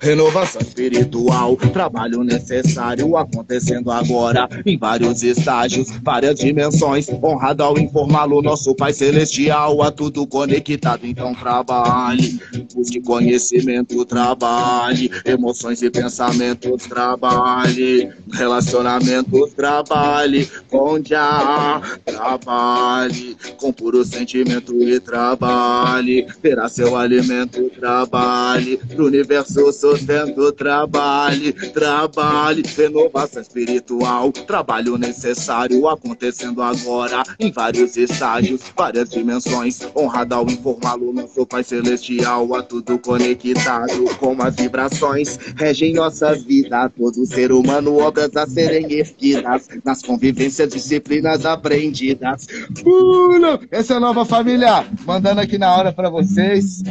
Renovação 0.00 0.60
espiritual, 0.60 1.56
trabalho 1.56 2.22
necessário 2.22 3.16
acontecendo 3.16 3.90
agora 3.90 4.48
em 4.64 4.78
vários 4.78 5.22
estágios, 5.22 5.88
várias 6.02 6.38
dimensões. 6.38 7.08
Honrado 7.08 7.62
ao 7.62 7.78
informá-lo, 7.78 8.42
nosso 8.42 8.74
Pai 8.74 8.92
Celestial, 8.92 9.82
a 9.82 9.90
tudo 9.90 10.26
conectado, 10.26 11.06
então 11.06 11.34
trabalhe. 11.34 12.38
Busque 12.74 13.00
conhecimento, 13.00 14.04
trabalhe. 14.04 15.10
Emoções 15.24 15.82
e 15.82 15.90
pensamentos, 15.90 16.84
trabalhe. 16.86 18.10
Relacionamentos, 18.32 19.52
trabalhe. 19.54 20.48
Com 20.70 21.02
já, 21.02 21.80
trabalhe. 22.04 23.36
Com 23.56 23.72
puro 23.72 24.04
sentimento 24.04 24.74
e 24.82 25.00
trabalhe. 25.00 26.26
Terá 26.42 26.68
seu 26.68 26.96
alimento, 26.96 27.70
trabalhe. 27.70 28.76
Pro 28.94 29.06
universo 29.06 29.72
sustento, 29.90 30.50
trabalhe, 30.52 31.52
trabalhe, 31.52 32.62
renovação 32.76 33.40
espiritual, 33.40 34.32
trabalho 34.32 34.98
necessário 34.98 35.88
acontecendo 35.88 36.60
agora 36.60 37.22
em 37.38 37.52
vários 37.52 37.96
estágios, 37.96 38.62
várias 38.76 39.10
dimensões, 39.10 39.80
honrado 39.94 40.34
ao 40.34 40.46
informá-lo, 40.46 41.12
nosso 41.12 41.46
Pai 41.46 41.62
Celestial, 41.62 42.52
a 42.54 42.62
tudo 42.62 42.98
conectado, 42.98 44.04
com 44.18 44.42
as 44.42 44.56
vibrações, 44.56 45.38
regem 45.56 45.94
nossas 45.94 46.42
vidas, 46.42 46.90
todo 46.96 47.24
ser 47.26 47.52
humano, 47.52 47.98
obras 47.98 48.34
a 48.36 48.46
serem 48.46 48.92
erguidas, 48.92 49.68
nas 49.84 50.02
convivências, 50.02 50.72
disciplinas 50.72 51.46
aprendidas. 51.46 52.46
Pula! 52.82 53.60
Essa 53.70 53.94
é 53.94 53.96
a 53.98 54.00
nova 54.00 54.24
família, 54.24 54.84
mandando 55.04 55.40
aqui 55.40 55.58
na 55.58 55.74
hora 55.76 55.92
para 55.92 56.10
vocês, 56.10 56.82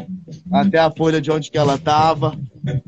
até 0.51 0.79
a 0.79 0.91
folha 0.91 1.19
de 1.19 1.31
onde 1.31 1.51
que 1.51 1.57
ela 1.57 1.77
tava. 1.77 2.37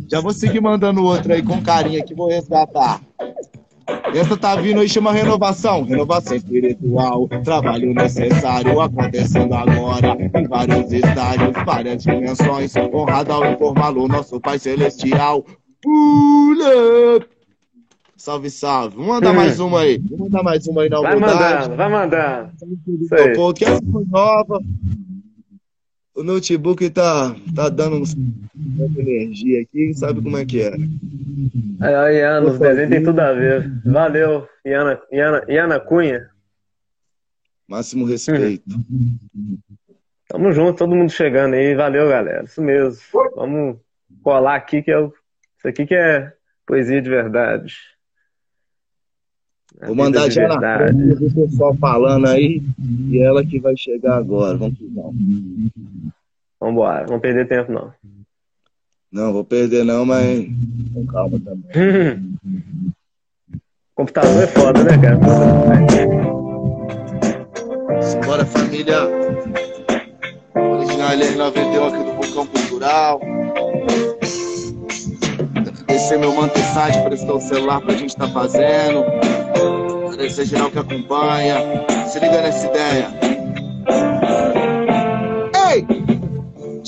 Já 0.08 0.22
vou 0.22 0.34
seguir 0.34 0.62
mandando 0.62 1.04
outro 1.04 1.34
aí 1.34 1.44
com 1.44 1.62
carinha 1.62 2.04
que 2.04 2.14
vou 2.14 2.28
resgatar. 2.28 3.02
Essa 4.14 4.36
tá 4.36 4.56
vindo 4.56 4.82
aí, 4.82 4.90
chama 4.90 5.14
renovação. 5.14 5.84
Renovação 5.84 6.36
espiritual, 6.36 7.28
trabalho 7.44 7.94
necessário 7.94 8.80
acontecendo 8.82 9.54
agora 9.54 10.18
em 10.20 10.48
vários 10.48 10.92
estágios, 10.92 11.52
várias 11.66 12.04
dimensões. 12.04 12.76
Honrado 12.76 13.32
ao 13.32 13.52
informá-lo, 13.52 14.08
nosso 14.08 14.40
Pai 14.42 14.60
Celestial. 14.60 15.46
Pula! 15.82 17.26
Salve, 18.18 18.50
salve. 18.50 18.96
Vamos 18.96 19.12
mandar 19.14 19.34
mais 19.34 19.60
uma 19.60 19.82
aí. 19.82 20.00
Vamos 20.00 20.20
mandar 20.20 20.44
mais 20.44 20.68
uma 20.68 20.82
aí 20.82 20.90
na 20.90 21.02
Vai 21.02 21.16
mandando, 21.16 21.76
vai 21.76 21.90
mandando. 21.90 22.52
Pô, 23.36 23.54
que 23.54 23.64
essa 23.64 23.82
foi 23.92 24.06
nova. 24.06 24.60
O 26.18 26.24
notebook 26.24 26.90
tá, 26.90 27.36
tá 27.56 27.70
dando 27.70 28.04
energia 28.98 29.62
aqui, 29.62 29.94
sabe 29.94 30.20
como 30.20 30.36
é 30.36 30.46
que 30.46 30.62
é. 30.62 30.74
Aí, 31.80 32.18
Iana, 32.18 32.48
os 32.48 32.58
desenhos 32.58 32.90
tem 32.90 33.04
tudo 33.04 33.20
a 33.20 33.34
ver. 33.34 33.72
Valeu, 33.86 34.48
Iana, 34.66 35.00
Iana, 35.12 35.46
Iana 35.48 35.80
Cunha. 35.80 36.28
Máximo 37.68 38.04
respeito. 38.06 38.64
Tamo 40.28 40.52
junto, 40.52 40.80
todo 40.80 40.96
mundo 40.96 41.12
chegando 41.12 41.54
aí. 41.54 41.76
Valeu, 41.76 42.10
galera. 42.10 42.46
Isso 42.46 42.62
mesmo. 42.64 43.00
Vamos 43.36 43.78
colar 44.24 44.56
aqui, 44.56 44.82
que 44.82 44.90
é 44.90 44.98
o... 44.98 45.14
isso 45.58 45.68
aqui 45.68 45.86
que 45.86 45.94
é 45.94 46.34
poesia 46.66 47.00
de 47.00 47.10
verdade. 47.10 47.76
Vou 49.86 49.96
mandar 49.96 50.32
já 50.32 50.48
na 50.48 50.88
o 50.88 51.34
pessoal 51.36 51.76
falando 51.76 52.28
aí 52.28 52.64
e 53.12 53.20
ela 53.20 53.46
que 53.46 53.60
vai 53.60 53.78
chegar 53.78 54.18
agora. 54.18 54.58
Vamos. 54.58 54.78
Vamos 54.80 55.14
embora, 56.64 57.06
não 57.08 57.20
perder 57.20 57.48
tempo 57.48 57.72
não. 57.72 57.94
Não, 59.12 59.32
vou 59.32 59.44
perder 59.44 59.84
não, 59.86 60.06
mas 60.06 60.48
com 60.94 61.06
calma 61.08 61.40
também. 61.40 62.38
Computador 63.96 64.44
é 64.44 64.48
foda, 64.48 64.84
né, 64.84 64.98
cara? 64.98 65.18
Simbora, 68.02 68.46
família. 68.46 69.00
Original 70.56 71.10
LR91 71.10 71.88
aqui 71.88 72.04
do 72.04 72.14
Vulcão 72.14 72.46
Cultural. 72.48 73.22
Agradecer 75.56 76.18
meu 76.18 76.36
Mantessade 76.36 77.02
prestou 77.04 77.38
o 77.38 77.42
celular 77.42 77.82
pra 77.82 77.96
gente 77.96 78.10
estar 78.10 78.28
tá 78.28 78.34
fazendo. 78.34 79.04
Agradecer 80.14 80.46
geral 80.46 80.70
que 80.70 80.80
acompanha. 80.80 81.58
Se 82.08 82.20
liga 82.20 82.42
nessa 82.42 82.68
ideia. 82.68 83.27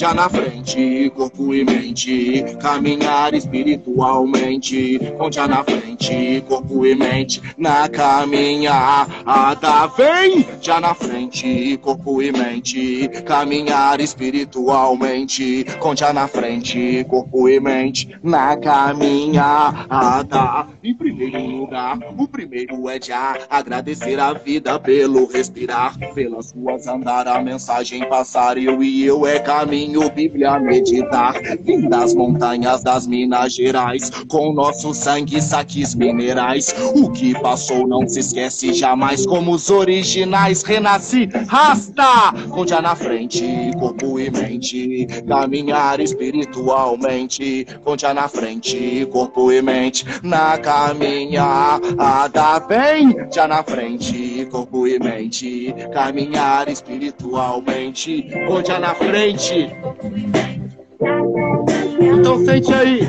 Já 0.09 0.13
na 0.15 0.27
frente, 0.27 1.11
corpo 1.15 1.53
e 1.53 1.63
mente, 1.63 2.43
caminhar 2.59 3.31
espiritualmente, 3.35 4.99
já 5.31 5.47
na 5.47 5.63
frente, 5.63 6.43
corpo 6.47 6.83
e 6.83 6.95
mente, 6.95 7.39
na 7.55 7.87
caminhada, 7.87 9.85
vem. 9.95 10.47
Já 10.59 10.79
na 10.79 10.95
frente, 10.95 11.77
corpo 11.77 12.23
e 12.23 12.31
mente, 12.31 13.07
caminhar 13.23 14.01
espiritualmente, 14.01 15.63
já 15.95 16.11
na 16.11 16.27
frente, 16.27 17.05
corpo 17.07 17.47
e 17.47 17.59
mente, 17.59 18.09
na 18.23 18.57
caminhada. 18.57 20.65
Em 20.83 20.95
primeiro 20.95 21.39
lugar, 21.39 21.99
o 22.17 22.27
primeiro 22.27 22.89
é 22.89 22.99
já 22.99 23.37
agradecer 23.47 24.19
a 24.19 24.33
vida 24.33 24.79
pelo 24.79 25.27
respirar, 25.27 25.95
pelas 26.15 26.51
ruas 26.51 26.87
andar, 26.87 27.27
a 27.27 27.39
mensagem 27.43 28.09
passar, 28.09 28.57
eu 28.57 28.81
e 28.81 29.05
eu 29.05 29.27
é 29.27 29.39
caminho 29.39 29.98
caminho, 29.99 30.09
Bíblia 30.09 30.59
meditar. 30.59 31.35
Das 31.89 32.13
montanhas 32.13 32.83
das 32.83 33.05
Minas 33.05 33.53
Gerais, 33.53 34.09
com 34.27 34.53
nosso 34.53 34.93
sangue, 34.93 35.41
saques 35.41 35.93
minerais. 35.95 36.73
O 36.95 37.11
que 37.11 37.33
passou 37.39 37.87
não 37.87 38.07
se 38.07 38.19
esquece 38.19 38.73
jamais, 38.73 39.25
como 39.25 39.51
os 39.51 39.69
originais. 39.69 40.63
Renasci, 40.63 41.29
rasta, 41.47 42.33
já 42.67 42.81
na 42.81 42.95
frente, 42.95 43.71
corpo 43.77 44.19
e 44.19 44.29
mente. 44.29 45.07
Caminhar 45.27 45.99
espiritualmente, 45.99 47.67
já 47.97 48.13
na 48.13 48.27
frente, 48.27 49.07
corpo 49.11 49.51
e 49.51 49.61
mente. 49.61 50.05
Na 50.23 50.57
caminhada, 50.57 51.79
bem, 52.67 53.15
já 53.33 53.47
na 53.47 53.63
frente, 53.63 54.47
corpo 54.51 54.87
e 54.87 54.99
mente. 54.99 55.73
Caminhar 55.93 56.69
espiritualmente, 56.69 58.27
já 58.65 58.79
na 58.79 58.93
frente. 58.95 59.69
Então 61.99 62.45
sente 62.45 62.73
aí. 62.73 63.07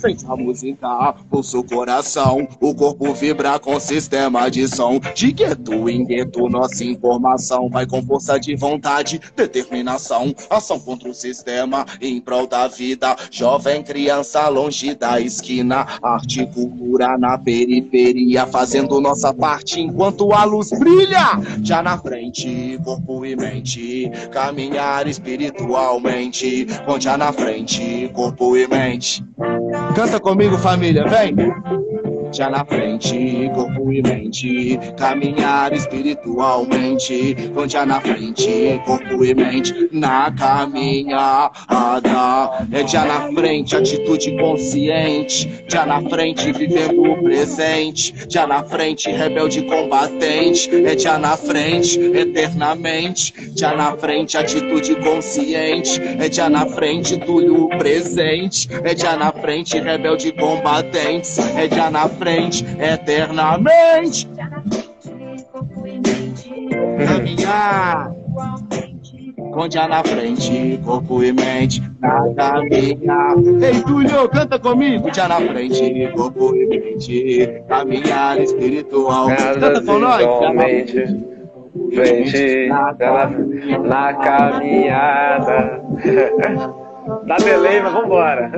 Sente 0.00 0.26
a 0.26 0.36
música, 0.36 1.14
pulsa 1.30 1.58
o 1.58 1.64
coração, 1.64 2.46
o 2.60 2.74
corpo 2.74 3.14
vibra 3.14 3.58
com 3.58 3.80
sistema 3.80 4.50
de 4.50 4.68
som. 4.68 5.00
De 5.14 5.32
gueto 5.32 5.88
em 5.88 6.04
gueto, 6.04 6.48
nossa 6.48 6.84
informação 6.84 7.70
vai 7.70 7.86
com 7.86 8.02
força 8.02 8.38
de 8.38 8.54
vontade, 8.54 9.20
determinação, 9.34 10.34
ação 10.50 10.78
contra 10.78 11.08
o 11.08 11.14
sistema, 11.14 11.86
em 12.00 12.20
prol 12.20 12.46
da 12.46 12.68
vida. 12.68 13.16
Jovem 13.30 13.82
criança 13.82 14.48
longe 14.48 14.94
da 14.94 15.18
esquina, 15.20 15.86
arte 16.02 16.42
e 16.42 16.46
cultura 16.46 17.16
na 17.16 17.38
periferia, 17.38 18.46
fazendo 18.46 19.00
nossa 19.00 19.32
parte 19.32 19.80
enquanto 19.80 20.32
a 20.32 20.44
luz 20.44 20.70
brilha. 20.78 21.40
Já 21.62 21.82
na 21.82 21.96
frente, 21.96 22.78
corpo 22.84 23.24
e 23.24 23.34
mente, 23.34 24.10
caminhar 24.30 25.06
espiritualmente, 25.06 26.66
onde 26.86 27.04
já 27.04 27.16
na 27.16 27.32
frente, 27.32 28.10
corpo 28.12 28.56
e 28.56 28.66
mente. 28.66 29.24
Canta 29.96 30.20
comigo, 30.20 30.58
família, 30.58 31.04
vem! 31.08 31.34
Já 32.32 32.50
na 32.50 32.64
frente, 32.64 33.50
corpo 33.54 33.92
e 33.92 34.02
mente, 34.02 34.78
caminhar 34.98 35.72
espiritualmente. 35.72 37.34
Vão 37.54 37.68
já 37.68 37.86
na 37.86 38.00
frente, 38.00 38.80
corpo 38.84 39.24
e 39.24 39.34
mente, 39.34 39.88
na 39.92 40.30
caminhada. 40.32 41.56
É 42.72 42.86
já 42.86 43.04
na 43.04 43.32
frente, 43.32 43.76
atitude 43.76 44.36
consciente. 44.36 45.64
Já 45.68 45.86
na 45.86 46.02
frente, 46.02 46.52
vivendo 46.52 47.02
o 47.02 47.22
presente. 47.22 48.14
Já 48.28 48.46
na 48.46 48.62
frente, 48.64 49.10
rebelde 49.10 49.62
combatente. 49.62 50.68
É 50.84 50.98
já 50.98 51.18
na 51.18 51.36
frente, 51.36 51.98
eternamente. 51.98 53.32
Já 53.56 53.74
na 53.74 53.96
frente, 53.96 54.36
atitude 54.36 54.96
consciente. 54.96 56.00
É 56.18 56.30
já 56.30 56.50
na 56.50 56.66
frente, 56.66 57.16
tudo 57.18 57.68
presente. 57.78 58.68
É 58.84 58.96
já 58.96 59.16
na 59.16 59.32
frente, 59.32 59.78
rebelde 59.78 60.32
combatente. 60.32 61.28
É 61.56 61.68
já 61.74 61.90
na 61.90 62.08
frente 62.08 62.15
frente 62.18 62.64
eternamente. 62.78 64.28
Caminhar. 67.06 68.12
Com 69.52 69.70
já 69.70 69.88
na 69.88 70.04
frente, 70.04 70.78
corpo 70.84 71.22
e 71.22 71.32
mente, 71.32 71.82
na 72.00 72.34
caminhar. 72.34 73.36
Ei, 73.62 73.80
Túlio, 73.82 74.28
canta 74.28 74.58
comigo. 74.58 75.08
Já 75.14 75.28
na 75.28 75.36
frente, 75.36 76.12
corpo 76.14 76.54
e 76.54 76.66
mente, 76.66 77.62
caminhar 77.68 78.38
espiritual. 78.38 79.28
Canta 79.28 79.80
com 79.82 79.98
nós. 79.98 80.26
Na 80.26 80.52
frente, 81.94 82.68
na, 82.68 82.92
na 83.78 84.14
caminhada. 84.14 85.80
Delay, 87.44 87.80
mas 87.80 87.92
vambora. 87.92 88.50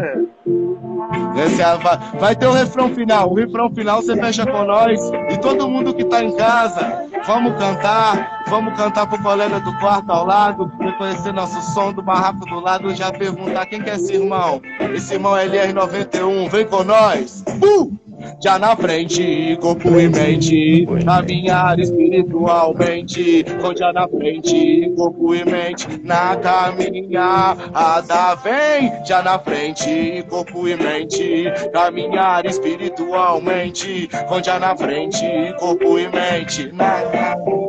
Esse 1.45 1.63
é, 1.63 1.77
vai, 1.77 1.99
vai 2.19 2.37
ter 2.37 2.47
o 2.47 2.53
refrão 2.53 2.95
final. 2.95 3.31
O 3.31 3.35
refrão 3.35 3.71
final 3.71 4.03
você 4.03 4.17
fecha 4.17 4.45
com 4.45 4.65
nós. 4.65 5.01
E 5.31 5.39
todo 5.39 5.69
mundo 5.69 5.95
que 5.95 6.05
tá 6.05 6.23
em 6.23 6.35
casa, 6.37 7.07
vamos 7.27 7.57
cantar. 7.59 8.43
Vamos 8.49 8.75
cantar 8.77 9.07
pro 9.07 9.23
colega 9.23 9.61
do 9.61 9.73
quarto 9.79 10.11
ao 10.11 10.27
lado. 10.27 10.73
Reconhecer 10.81 11.33
nosso 11.33 11.61
som 11.73 11.93
do 11.93 12.03
barraco 12.03 12.45
do 12.47 12.61
lado. 12.61 12.95
Já 12.95 13.13
perguntar 13.13 13.67
quem 13.67 13.83
que 13.83 13.91
é 13.91 13.95
esse 13.95 14.15
irmão. 14.15 14.61
Esse 14.95 15.15
irmão 15.15 15.37
é 15.37 15.47
LR91. 15.47 16.51
Vem 16.51 16.67
com 16.67 16.83
nós. 16.83 17.45
Uh! 17.63 18.08
Já 18.43 18.59
na 18.59 18.77
frente, 18.77 19.57
corpo 19.61 19.99
e 19.99 20.09
mente, 20.09 20.87
caminhar 21.05 21.79
espiritualmente, 21.79 23.45
já 23.77 23.93
na 23.93 24.09
frente, 24.09 24.93
corpo 24.97 25.35
e 25.35 25.45
mente, 25.45 25.87
na 26.03 26.37
caminhada 26.37 28.35
vem, 28.37 28.93
já 29.05 29.23
na 29.23 29.39
frente, 29.39 30.25
corpo 30.29 30.69
e 30.69 30.77
mente, 30.77 31.45
caminhar 31.73 32.45
espiritualmente, 32.47 34.09
já 34.45 34.59
na 34.59 34.77
frente, 34.77 35.55
corpo 35.59 35.99
e 35.99 36.09
mente, 36.09 36.73
na 36.73 37.03
caminhada. 37.03 37.69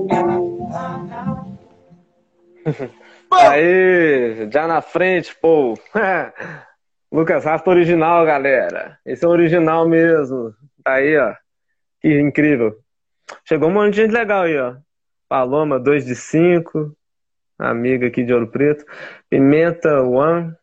Aí, 3.31 4.47
já 4.51 4.67
na 4.67 4.81
frente, 4.81 5.35
pô. 5.41 5.75
Lucas 7.11 7.43
Rasta 7.43 7.69
original, 7.69 8.23
galera. 8.25 8.99
Esse 9.03 9.25
é 9.25 9.27
o 9.27 9.31
original 9.31 9.87
mesmo. 9.87 10.53
Tá 10.83 10.93
aí, 10.93 11.17
ó. 11.17 11.33
Que 11.99 12.19
incrível. 12.19 12.77
Chegou 13.45 13.69
um 13.69 13.73
monte 13.73 13.95
de 13.95 14.01
gente 14.01 14.11
legal 14.11 14.43
aí, 14.43 14.57
ó. 14.57 14.75
Paloma, 15.27 15.79
2 15.79 16.05
de 16.05 16.15
5. 16.15 16.95
Amiga 17.57 18.07
aqui 18.07 18.23
de 18.23 18.33
Ouro 18.33 18.47
Preto. 18.47 18.85
Pimenta 19.29 20.01
One. 20.01 20.53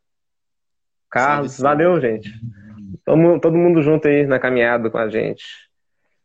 Carlos. 1.10 1.58
Valeu, 1.58 2.00
gente. 2.00 2.30
Todo, 3.04 3.40
todo 3.40 3.56
mundo 3.56 3.82
junto 3.82 4.06
aí 4.06 4.24
na 4.26 4.38
caminhada 4.38 4.88
com 4.88 4.98
a 4.98 5.08
gente. 5.08 5.44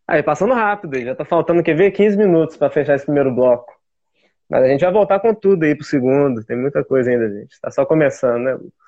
Aí, 0.07 0.21
passando 0.21 0.53
rápido, 0.53 0.99
já 0.99 1.15
tá 1.15 1.25
faltando, 1.25 1.63
quer 1.63 1.75
ver, 1.75 1.91
15 1.91 2.17
minutos 2.17 2.57
para 2.57 2.69
fechar 2.69 2.95
esse 2.95 3.05
primeiro 3.05 3.33
bloco. 3.33 3.73
Mas 4.49 4.63
a 4.63 4.67
gente 4.67 4.81
vai 4.81 4.91
voltar 4.91 5.19
com 5.19 5.33
tudo 5.33 5.63
aí 5.63 5.75
pro 5.75 5.85
segundo. 5.85 6.43
Tem 6.43 6.57
muita 6.57 6.83
coisa 6.83 7.09
ainda, 7.09 7.29
gente. 7.29 7.59
Tá 7.61 7.71
só 7.71 7.85
começando, 7.85 8.43
né, 8.43 8.53
Lucas? 8.53 8.80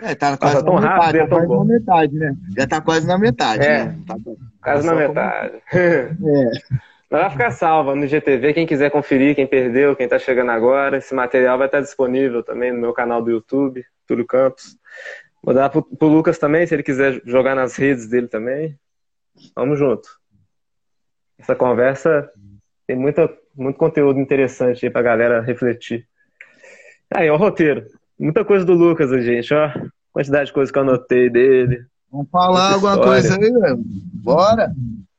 É, 0.00 0.14
tá 0.14 0.36
quase, 0.38 0.64
na, 0.64 0.80
metade, 0.80 1.18
tá 1.18 1.26
quase 1.28 1.48
na 1.48 1.64
metade, 1.64 2.14
né? 2.14 2.36
Já 2.56 2.66
tá 2.66 2.80
quase 2.80 3.06
na 3.06 3.18
metade, 3.18 3.62
é, 3.64 3.84
né? 3.84 3.98
Tá, 4.06 4.16
quase 4.62 4.86
tá 4.86 4.94
na 4.94 5.00
metade. 5.00 5.62
É. 7.10 7.20
vai 7.20 7.30
ficar 7.30 7.50
salva 7.50 7.94
no 7.94 8.06
GTV. 8.06 8.54
Quem 8.54 8.66
quiser 8.66 8.90
conferir, 8.90 9.36
quem 9.36 9.46
perdeu, 9.46 9.94
quem 9.94 10.04
está 10.04 10.18
chegando 10.18 10.50
agora, 10.50 10.96
esse 10.96 11.14
material 11.14 11.58
vai 11.58 11.66
estar 11.66 11.80
disponível 11.80 12.42
também 12.42 12.72
no 12.72 12.80
meu 12.80 12.92
canal 12.94 13.22
do 13.22 13.30
YouTube, 13.30 13.84
Túlio 14.06 14.26
Campos. 14.26 14.76
Vou 15.42 15.54
dar 15.54 15.68
pro, 15.68 15.82
pro 15.82 16.08
Lucas 16.08 16.38
também, 16.38 16.66
se 16.66 16.74
ele 16.74 16.82
quiser 16.82 17.20
jogar 17.26 17.54
nas 17.54 17.76
redes 17.76 18.08
dele 18.08 18.26
também. 18.26 18.78
Vamos 19.54 19.78
junto. 19.78 20.08
Essa 21.38 21.54
conversa 21.54 22.30
tem 22.86 22.96
muita, 22.96 23.30
muito 23.54 23.76
conteúdo 23.76 24.18
interessante 24.18 24.86
aí 24.86 24.90
pra 24.90 25.02
galera 25.02 25.42
refletir. 25.42 26.08
Aí, 27.14 27.28
ó, 27.28 27.34
o 27.34 27.38
roteiro. 27.38 27.84
Muita 28.18 28.44
coisa 28.44 28.64
do 28.64 28.74
Lucas, 28.74 29.10
gente, 29.24 29.52
ó. 29.52 29.70
Quantidade 30.12 30.46
de 30.46 30.52
coisas 30.52 30.70
que 30.70 30.78
eu 30.78 30.82
anotei 30.82 31.28
dele. 31.28 31.84
Vamos 32.10 32.30
falar 32.30 32.74
alguma 32.74 32.96
coisa 33.02 33.34
aí, 33.34 33.50
velho. 33.50 33.82
Bora! 34.22 34.72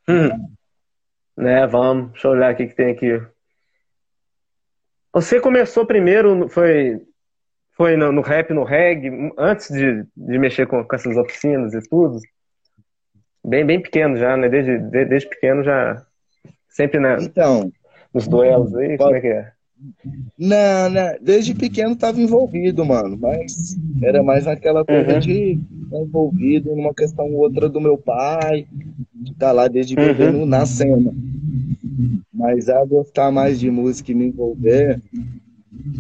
Hum. 0.07 0.29
Né, 1.35 1.67
vamos. 1.67 2.11
Deixa 2.13 2.27
eu 2.27 2.31
olhar 2.31 2.53
o 2.53 2.55
que, 2.55 2.67
tem 2.67 2.91
aqui. 2.91 3.21
Você 5.11 5.39
começou 5.41 5.85
primeiro, 5.85 6.47
foi, 6.47 7.01
foi 7.73 7.97
no, 7.97 8.11
no 8.11 8.21
rap, 8.21 8.53
no 8.53 8.63
reggae, 8.63 9.09
antes 9.37 9.69
de, 9.69 10.05
de 10.15 10.39
mexer 10.39 10.67
com, 10.67 10.83
com 10.83 10.95
essas 10.95 11.17
oficinas 11.17 11.73
e 11.73 11.81
tudo? 11.89 12.19
Bem, 13.43 13.65
bem 13.65 13.81
pequeno 13.81 14.17
já, 14.17 14.35
né? 14.37 14.47
Desde, 14.47 14.77
desde 15.05 15.29
pequeno 15.29 15.63
já. 15.63 16.01
Sempre 16.69 16.99
na, 16.99 17.17
então, 17.21 17.71
nos 18.13 18.27
duelos 18.27 18.73
aí, 18.75 18.97
pode... 18.97 18.97
como 18.97 19.15
é 19.15 19.21
que 19.21 19.27
é? 19.27 19.54
Não, 20.37 20.89
não, 20.89 21.15
desde 21.21 21.53
pequeno 21.53 21.93
estava 21.93 22.19
envolvido, 22.19 22.85
mano, 22.85 23.17
mas 23.17 23.77
era 24.01 24.23
mais 24.23 24.47
aquela 24.47 24.85
coisa 24.85 25.13
uhum. 25.13 25.19
de 25.19 25.59
estar 25.83 26.01
envolvido 26.01 26.75
numa 26.75 26.93
questão 26.93 27.25
ou 27.33 27.41
outra 27.41 27.69
do 27.69 27.81
meu 27.81 27.97
pai, 27.97 28.67
de 29.13 29.31
estar 29.31 29.47
tá 29.47 29.51
lá 29.51 29.67
desde 29.67 29.95
uhum. 29.95 30.07
pequeno 30.07 30.45
na 30.45 30.65
cena. 30.65 31.13
Mas 32.33 32.69
a 32.69 32.83
gostar 32.85 33.31
mais 33.31 33.59
de 33.59 33.69
música 33.69 34.11
e 34.11 34.15
me 34.15 34.27
envolver 34.27 35.01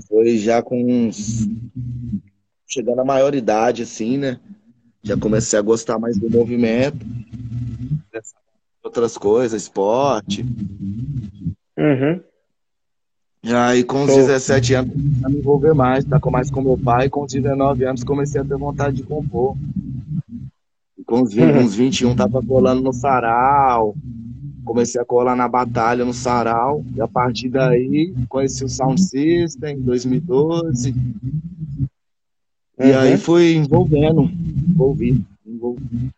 foi 0.07 0.37
já 0.37 0.61
com 0.61 0.81
uns. 0.83 1.47
chegando 2.67 3.01
à 3.01 3.05
maioridade, 3.05 3.83
assim, 3.83 4.17
né? 4.17 4.39
Já 5.03 5.15
comecei 5.15 5.57
a 5.59 5.61
gostar 5.61 5.99
mais 5.99 6.17
do 6.17 6.29
movimento, 6.29 7.05
outras 8.83 9.17
coisas, 9.17 9.61
esporte. 9.61 10.43
Uhum. 11.77 12.21
E 13.45 13.53
aí, 13.53 13.83
com 13.83 14.01
os 14.01 14.09
Tô. 14.09 14.15
17 14.15 14.73
anos, 14.73 14.91
a 15.23 15.29
me 15.29 15.37
envolver 15.37 15.75
mais, 15.75 16.03
tá 16.03 16.19
com 16.19 16.31
mais 16.31 16.49
com 16.49 16.63
meu 16.63 16.75
pai. 16.75 17.09
Com 17.09 17.25
os 17.25 17.31
19 17.31 17.85
anos, 17.85 18.03
comecei 18.03 18.41
a 18.41 18.43
ter 18.43 18.57
vontade 18.57 18.95
de 18.97 19.03
compor. 19.03 19.55
E 20.97 21.03
com 21.03 21.21
os 21.21 21.31
20, 21.31 21.55
uns 21.57 21.75
21, 21.75 22.15
tava 22.17 22.41
colando 22.41 22.81
no 22.81 22.91
sarau. 22.91 23.95
Comecei 24.65 24.99
a 24.99 25.05
colar 25.05 25.35
na 25.35 25.47
batalha 25.47 26.03
no 26.03 26.11
sarau. 26.11 26.83
E 26.95 26.99
a 26.99 27.07
partir 27.07 27.49
daí, 27.49 28.15
conheci 28.27 28.65
o 28.65 28.67
Sound 28.67 28.99
System 28.99 29.77
em 29.77 29.81
2012. 29.81 30.95
E 32.79 32.83
uhum. 32.83 32.99
aí 32.99 33.15
fui 33.15 33.53
envolvendo, 33.57 34.23
envolvi, 34.67 35.23
envolvi. 35.45 36.09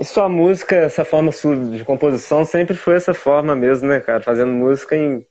E 0.00 0.04
sua 0.06 0.26
música, 0.26 0.74
essa 0.74 1.04
forma 1.04 1.30
sua 1.32 1.54
de 1.54 1.84
composição, 1.84 2.46
sempre 2.46 2.74
foi 2.74 2.94
essa 2.94 3.12
forma 3.12 3.54
mesmo, 3.54 3.88
né, 3.88 4.00
cara? 4.00 4.22
Fazendo 4.22 4.52
música 4.52 4.96
em 4.96 5.22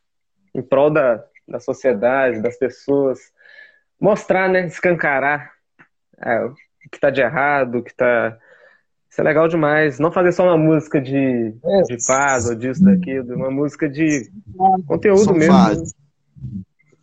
em 0.54 0.62
prol 0.62 0.90
da, 0.90 1.24
da 1.48 1.60
sociedade, 1.60 2.42
das 2.42 2.58
pessoas. 2.58 3.20
Mostrar, 4.00 4.50
né? 4.50 4.66
Escancarar 4.66 5.52
é, 6.18 6.46
o 6.46 6.54
que 6.90 6.98
está 6.98 7.10
de 7.10 7.22
errado, 7.22 7.80
o 7.80 7.84
que 7.84 7.92
está. 7.92 8.38
Isso 9.10 9.20
é 9.20 9.24
legal 9.24 9.48
demais. 9.48 10.00
Não 10.00 10.12
fazer 10.12 10.32
só 10.32 10.44
uma 10.44 10.58
música 10.58 11.02
de, 11.02 11.54
é. 11.64 11.82
de 11.84 11.98
paz 12.06 12.48
ou 12.48 12.56
disso, 12.56 12.84
daquilo, 12.84 13.36
uma 13.36 13.52
música 13.52 13.90
de 13.90 14.32
conteúdo 14.88 15.34
mesmo. 15.34 15.54
Fase. 15.54 15.96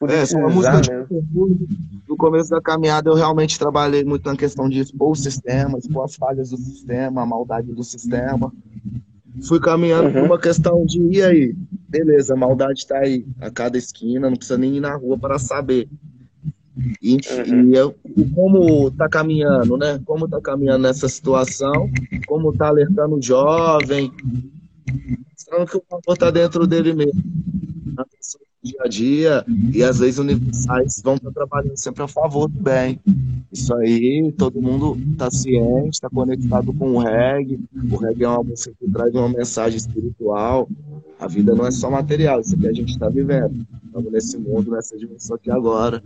É, 0.01 0.35
é 0.35 0.39
uma 0.39 0.49
música 0.49 0.81
de 0.81 0.91
conteúdo. 0.91 1.69
No 2.09 2.17
começo 2.17 2.51
da 2.51 2.63
caminhada, 2.63 3.11
eu 3.11 3.15
realmente 3.15 3.59
trabalhei 3.59 4.05
muito 4.05 4.29
na 4.29 4.37
questão 4.37 4.69
de 4.69 4.81
expor 4.81 5.11
o 5.11 5.15
sistema, 5.15 5.79
expor 5.79 6.05
as 6.05 6.15
falhas 6.15 6.51
do 6.51 6.57
sistema, 6.57 7.23
a 7.23 7.27
maldade 7.27 7.73
do 7.73 7.83
sistema. 7.83 8.53
Fui 9.47 9.61
caminhando 9.61 10.07
uhum. 10.09 10.13
por 10.13 10.23
uma 10.23 10.39
questão 10.39 10.85
de, 10.85 11.01
e 11.01 11.23
aí? 11.23 11.55
Beleza, 11.89 12.35
a 12.35 12.37
maldade 12.37 12.87
tá 12.87 12.99
aí, 12.99 13.25
a 13.41 13.51
cada 13.51 13.79
esquina, 13.79 14.29
não 14.29 14.37
precisa 14.37 14.59
nem 14.59 14.77
ir 14.77 14.81
na 14.81 14.95
rua 14.97 15.19
para 15.19 15.39
saber. 15.39 15.89
E, 17.03 17.15
uhum. 17.15 17.71
e 17.71 17.75
eu, 17.75 17.95
como 18.35 18.91
tá 18.93 19.09
caminhando, 19.09 19.77
né? 19.77 20.01
Como 20.05 20.29
tá 20.29 20.41
caminhando 20.41 20.83
nessa 20.83 21.09
situação, 21.09 21.91
como 22.27 22.53
tá 22.53 22.69
alertando 22.69 23.17
o 23.17 23.23
jovem, 23.23 24.13
mostrando 25.33 25.67
que 25.67 25.77
o 25.77 25.83
amor 25.91 26.17
tá 26.17 26.31
dentro 26.31 26.67
dele 26.67 26.93
mesmo. 26.93 27.23
Na 27.97 28.05
dia 28.63 28.81
a 28.81 28.89
dia, 28.89 29.45
e 29.73 29.83
as 29.83 29.99
leis 30.01 30.19
universais 30.19 31.01
vão 31.03 31.15
estar 31.15 31.31
trabalhando 31.31 31.77
sempre 31.77 32.03
a 32.03 32.09
favor 32.09 32.49
do 32.49 32.61
bem. 32.61 33.01
Isso 33.53 33.75
aí, 33.75 34.33
todo 34.37 34.61
mundo 34.61 34.99
está 35.13 35.31
ciente, 35.31 35.91
está 35.91 36.11
conectado 36.11 36.73
com 36.73 36.93
o 36.93 36.99
reggae. 36.99 37.59
O 37.91 37.97
reggae 37.97 38.25
é 38.25 38.29
uma 38.29 38.43
música 38.43 38.75
que 38.79 38.91
traz 38.91 39.15
uma 39.15 39.29
mensagem 39.29 39.77
espiritual. 39.77 40.69
A 41.19 41.27
vida 41.27 41.55
não 41.55 41.67
é 41.67 41.71
só 41.71 41.91
material, 41.91 42.41
isso 42.41 42.57
que 42.57 42.67
a 42.67 42.73
gente 42.73 42.91
está 42.91 43.09
vivendo. 43.09 43.67
Estamos 43.87 44.13
nesse 44.13 44.39
mundo, 44.39 44.71
nessa 44.71 44.97
dimensão 44.99 45.37
aqui 45.37 45.51
agora. 45.51 46.03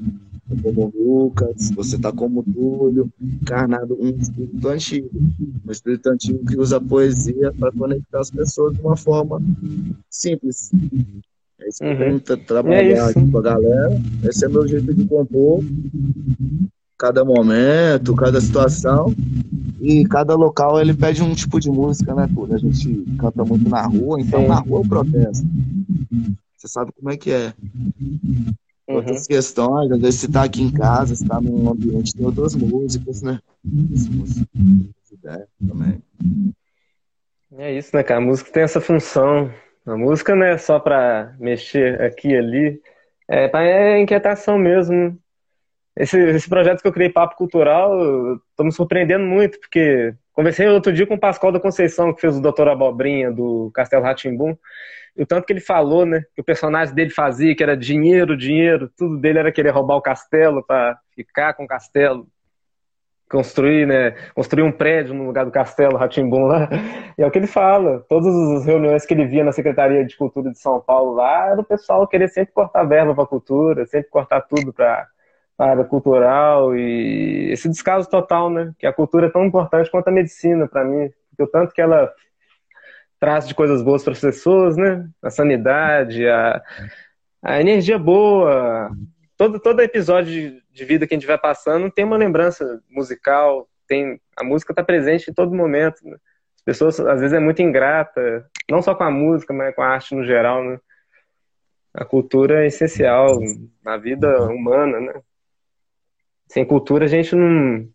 Como 0.62 0.92
Lucas, 0.94 1.70
você 1.74 1.96
está 1.96 2.12
como 2.12 2.42
Túlio, 2.42 3.11
encarnado 3.20 3.96
um 4.00 4.11
espírito 4.11 4.68
antigo. 4.68 5.11
Um 5.66 5.70
espírito 5.70 6.11
antigo 6.11 6.44
que 6.44 6.57
usa 6.57 6.76
a 6.76 6.80
poesia 6.80 7.53
para 7.59 7.72
conectar 7.72 8.20
as 8.20 8.30
pessoas 8.30 8.74
de 8.74 8.80
uma 8.80 8.96
forma 8.96 9.42
simples. 10.09 10.70
É 11.63 11.69
isso 11.69 11.79
que 11.79 11.85
uhum. 11.85 12.21
eu 12.29 12.37
trabalhar 12.39 12.83
é 12.83 13.11
aqui 13.11 13.31
com 13.31 13.39
a 13.39 13.43
galera. 13.43 14.01
Esse 14.25 14.45
é 14.45 14.49
meu 14.49 14.67
jeito 14.67 14.93
de 14.93 15.05
compor. 15.07 15.63
Cada 16.99 17.25
momento, 17.25 18.15
cada 18.17 18.41
situação. 18.41 19.15
E 19.81 20.05
cada 20.07 20.35
local 20.35 20.81
ele 20.81 20.95
pede 20.95 21.23
um 21.23 21.35
tipo 21.35 21.61
de 21.61 21.71
música, 21.71 22.15
né, 22.15 22.29
pô? 22.33 22.47
A 22.53 22.59
gente 22.59 23.05
canta 23.19 23.45
muito 23.45 23.69
na 23.69 23.83
rua, 23.87 24.21
então 24.21 24.43
Sim. 24.43 24.49
na 24.49 24.57
rua 24.57 24.81
eu 24.81 24.89
protesto. 24.89 25.47
Você 26.57 26.69
sabe 26.69 26.93
como 26.93 27.11
é 27.11 27.17
que 27.17 27.31
é. 27.31 27.53
Uhum. 28.03 28.97
Outras 28.97 29.27
questões, 29.27 29.91
às 29.91 30.01
vezes 30.01 30.21
você 30.21 30.29
tá 30.29 30.43
aqui 30.43 30.63
em 30.63 30.71
casa, 30.71 31.15
você 31.15 31.27
tá 31.27 31.41
num 31.41 31.71
ambiente, 31.71 32.15
tem 32.15 32.27
outras 32.27 32.55
músicas, 32.55 33.23
né? 33.23 33.39
também. 35.67 36.03
É 37.57 37.77
isso, 37.77 37.95
né, 37.95 38.03
cara? 38.03 38.21
A 38.21 38.25
música 38.25 38.51
tem 38.51 38.63
essa 38.63 38.81
função 38.81 39.53
a 39.87 39.97
música 39.97 40.35
não 40.35 40.47
é 40.47 40.59
só 40.59 40.78
para 40.78 41.35
mexer 41.39 42.01
aqui 42.01 42.28
e 42.28 42.37
ali, 42.37 42.80
é 43.28 43.49
para 43.49 43.64
é 43.64 44.01
inquietação 44.01 44.59
mesmo. 44.59 45.18
Esse, 45.97 46.18
esse 46.18 46.49
projeto 46.49 46.80
que 46.80 46.89
eu 46.89 46.93
criei, 46.93 47.11
Papo 47.11 47.37
Cultural, 47.37 47.93
estou 48.51 48.64
me 48.64 48.72
surpreendendo 48.72 49.24
muito, 49.24 49.59
porque 49.61 50.14
conversei 50.33 50.66
outro 50.68 50.93
dia 50.93 51.07
com 51.07 51.14
o 51.14 51.20
Pascoal 51.20 51.53
da 51.53 51.61
Conceição, 51.61 52.14
que 52.14 52.20
fez 52.20 52.37
o 52.37 52.41
Doutor 52.41 52.68
Abobrinha 52.68 53.30
do 53.30 53.70
Castelo 53.74 54.03
Ratimbum, 54.03 54.57
e 55.16 55.22
o 55.22 55.26
tanto 55.26 55.45
que 55.45 55.53
ele 55.53 55.61
falou, 55.61 56.07
né, 56.07 56.22
que 56.35 56.41
o 56.41 56.45
personagem 56.45 56.95
dele 56.95 57.11
fazia, 57.11 57.55
que 57.55 57.62
era 57.62 57.76
dinheiro, 57.76 58.37
dinheiro, 58.37 58.91
tudo 58.97 59.18
dele 59.18 59.39
era 59.39 59.53
querer 59.53 59.70
roubar 59.70 59.97
o 59.97 60.03
castelo 60.03 60.64
para 60.64 60.99
ficar 61.14 61.53
com 61.55 61.64
o 61.64 61.68
castelo 61.68 62.26
construir, 63.33 63.87
né, 63.87 64.11
construir 64.35 64.62
um 64.62 64.70
prédio 64.70 65.14
no 65.14 65.24
lugar 65.24 65.47
do 65.47 65.51
castelo 65.51 65.97
Ratimbum 65.97 66.45
lá. 66.45 66.68
E 67.18 67.22
é 67.22 67.26
o 67.26 67.30
que 67.30 67.39
ele 67.39 67.47
fala. 67.47 68.05
Todas 68.09 68.35
as 68.59 68.66
reuniões 68.66 69.07
que 69.07 69.14
ele 69.14 69.24
via 69.24 69.43
na 69.43 69.53
Secretaria 69.53 70.05
de 70.05 70.16
Cultura 70.16 70.51
de 70.51 70.59
São 70.59 70.80
Paulo 70.80 71.14
lá, 71.14 71.49
era 71.49 71.61
o 71.61 71.64
pessoal 71.64 72.07
querer 72.07 72.28
sempre 72.28 72.53
cortar 72.53 72.85
verba 72.85 73.14
para 73.14 73.26
cultura, 73.26 73.87
sempre 73.87 74.11
cortar 74.11 74.43
tudo 74.43 74.72
para 74.72 75.09
a 75.59 75.64
área 75.64 75.85
cultural 75.85 76.76
e 76.76 77.51
esse 77.53 77.68
descaso 77.68 78.09
total, 78.09 78.51
né? 78.51 78.72
Que 78.78 78.87
a 78.87 78.93
cultura 78.93 79.26
é 79.26 79.30
tão 79.30 79.45
importante 79.45 79.91
quanto 79.91 80.09
a 80.09 80.12
medicina 80.12 80.68
para 80.68 80.85
mim, 80.85 81.11
porque 81.30 81.43
o 81.43 81.47
tanto 81.47 81.72
que 81.72 81.80
ela 81.80 82.12
traz 83.18 83.47
de 83.49 83.55
coisas 83.55 83.83
boas 83.83 84.03
para 84.03 84.12
as 84.12 84.20
pessoas, 84.20 84.76
né? 84.76 85.09
A 85.22 85.30
sanidade, 85.30 86.26
a, 86.28 86.62
a 87.43 87.61
energia 87.61 87.99
boa, 87.99 88.91
todo, 89.43 89.59
todo 89.59 89.80
episódio 89.80 90.32
de, 90.32 90.62
de, 90.70 90.84
vida 90.84 91.07
que 91.07 91.14
a 91.14 91.16
gente 91.16 91.26
vai 91.26 91.38
passando 91.38 91.90
tem 91.90 92.05
uma 92.05 92.16
lembrança 92.16 92.80
musical, 92.88 93.68
tem 93.88 94.20
a 94.36 94.45
música 94.45 94.72
está 94.72 94.84
presente 94.84 95.30
em 95.30 95.34
todo 95.34 95.55
momento. 95.55 95.99
Né? 96.05 96.16
As 96.57 96.62
pessoas 96.62 97.01
às 97.01 97.20
vezes 97.20 97.32
é 97.32 97.40
muito 97.40 97.61
ingrata, 97.61 98.49
não 98.70 98.80
só 98.80 98.95
com 98.95 99.03
a 99.03 99.11
música, 99.11 99.53
mas 99.53 99.74
com 99.74 99.82
a 99.82 99.88
arte 99.88 100.14
no 100.14 100.24
geral, 100.24 100.62
né? 100.62 100.78
A 101.93 102.05
cultura 102.05 102.62
é 102.62 102.68
essencial 102.68 103.38
na 103.84 103.97
vida 103.97 104.47
humana, 104.47 105.01
né? 105.01 105.20
Sem 106.47 106.64
cultura 106.64 107.07
a 107.07 107.09
gente 107.09 107.34
não, 107.34 107.88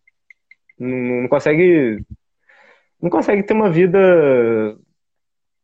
não, 0.77 1.21
não 1.21 1.27
consegue 1.29 2.03
não 3.01 3.09
consegue 3.09 3.43
ter 3.43 3.53
uma 3.53 3.69
vida 3.69 4.77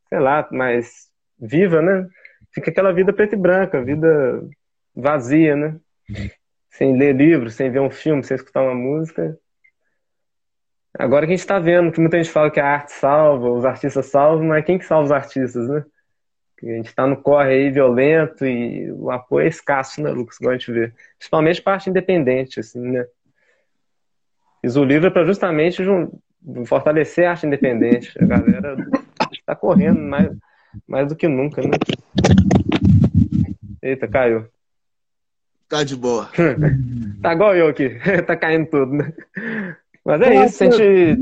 sei 0.07 0.19
lá, 0.19 0.47
mais 0.51 1.09
viva, 1.37 1.81
né? 1.81 2.07
Fica 2.53 2.71
aquela 2.71 2.93
vida 2.93 3.11
preta 3.11 3.35
e 3.35 3.37
branca, 3.37 3.83
vida 3.83 4.47
vazia, 4.95 5.55
né? 5.55 5.79
Sem 6.69 6.97
ler 6.97 7.15
livro, 7.15 7.49
sem 7.49 7.69
ver 7.71 7.79
um 7.79 7.89
filme, 7.89 8.23
sem 8.23 8.35
escutar 8.35 8.63
uma 8.63 8.75
música. 8.75 9.37
Agora 10.97 11.25
que 11.25 11.33
a 11.33 11.35
gente 11.35 11.39
está 11.43 11.57
vendo 11.59 11.91
que 11.91 11.99
muita 11.99 12.17
gente 12.17 12.31
fala 12.31 12.51
que 12.51 12.59
a 12.59 12.67
arte 12.67 12.91
salva, 12.91 13.49
os 13.49 13.65
artistas 13.65 14.05
salvam, 14.05 14.47
mas 14.47 14.65
quem 14.65 14.77
que 14.77 14.85
salva 14.85 15.05
os 15.05 15.11
artistas, 15.11 15.67
né? 15.67 15.83
A 16.61 16.65
gente 16.65 16.87
está 16.87 17.05
no 17.05 17.17
corre 17.17 17.49
aí 17.49 17.69
violento 17.69 18.45
e 18.45 18.89
o 18.93 19.11
apoio 19.11 19.45
é 19.45 19.49
escasso, 19.49 20.01
né, 20.01 20.11
Lucas? 20.11 20.37
Igual 20.39 20.53
a 20.53 20.57
gente 20.57 20.71
vê. 20.71 20.93
Principalmente 21.17 21.61
parte 21.61 21.89
independente, 21.89 22.59
assim, 22.59 22.79
né? 22.79 23.05
Fiz 24.61 24.77
o 24.77 24.83
livro 24.85 25.11
para 25.11 25.25
justamente 25.25 25.83
fortalecer 26.65 27.25
a 27.25 27.31
arte 27.31 27.45
independente. 27.45 28.13
A 28.17 28.25
galera 28.25 28.77
está 29.31 29.55
correndo 29.55 29.99
mais, 29.99 30.31
mais 30.87 31.07
do 31.07 31.17
que 31.17 31.27
nunca, 31.27 31.61
né? 31.61 31.71
Eita, 33.81 34.07
caiu. 34.07 34.47
Tá 35.73 35.83
de 35.83 35.95
boa. 35.95 36.29
tá 37.19 37.33
igual 37.33 37.55
eu 37.55 37.67
aqui. 37.67 37.97
tá 38.27 38.35
caindo 38.35 38.67
tudo, 38.67 38.93
né? 38.93 39.11
Mas 40.05 40.21
é 40.21 40.35
Nossa. 40.35 40.45
isso, 40.45 40.63
a 40.65 40.69
gente. 40.69 41.19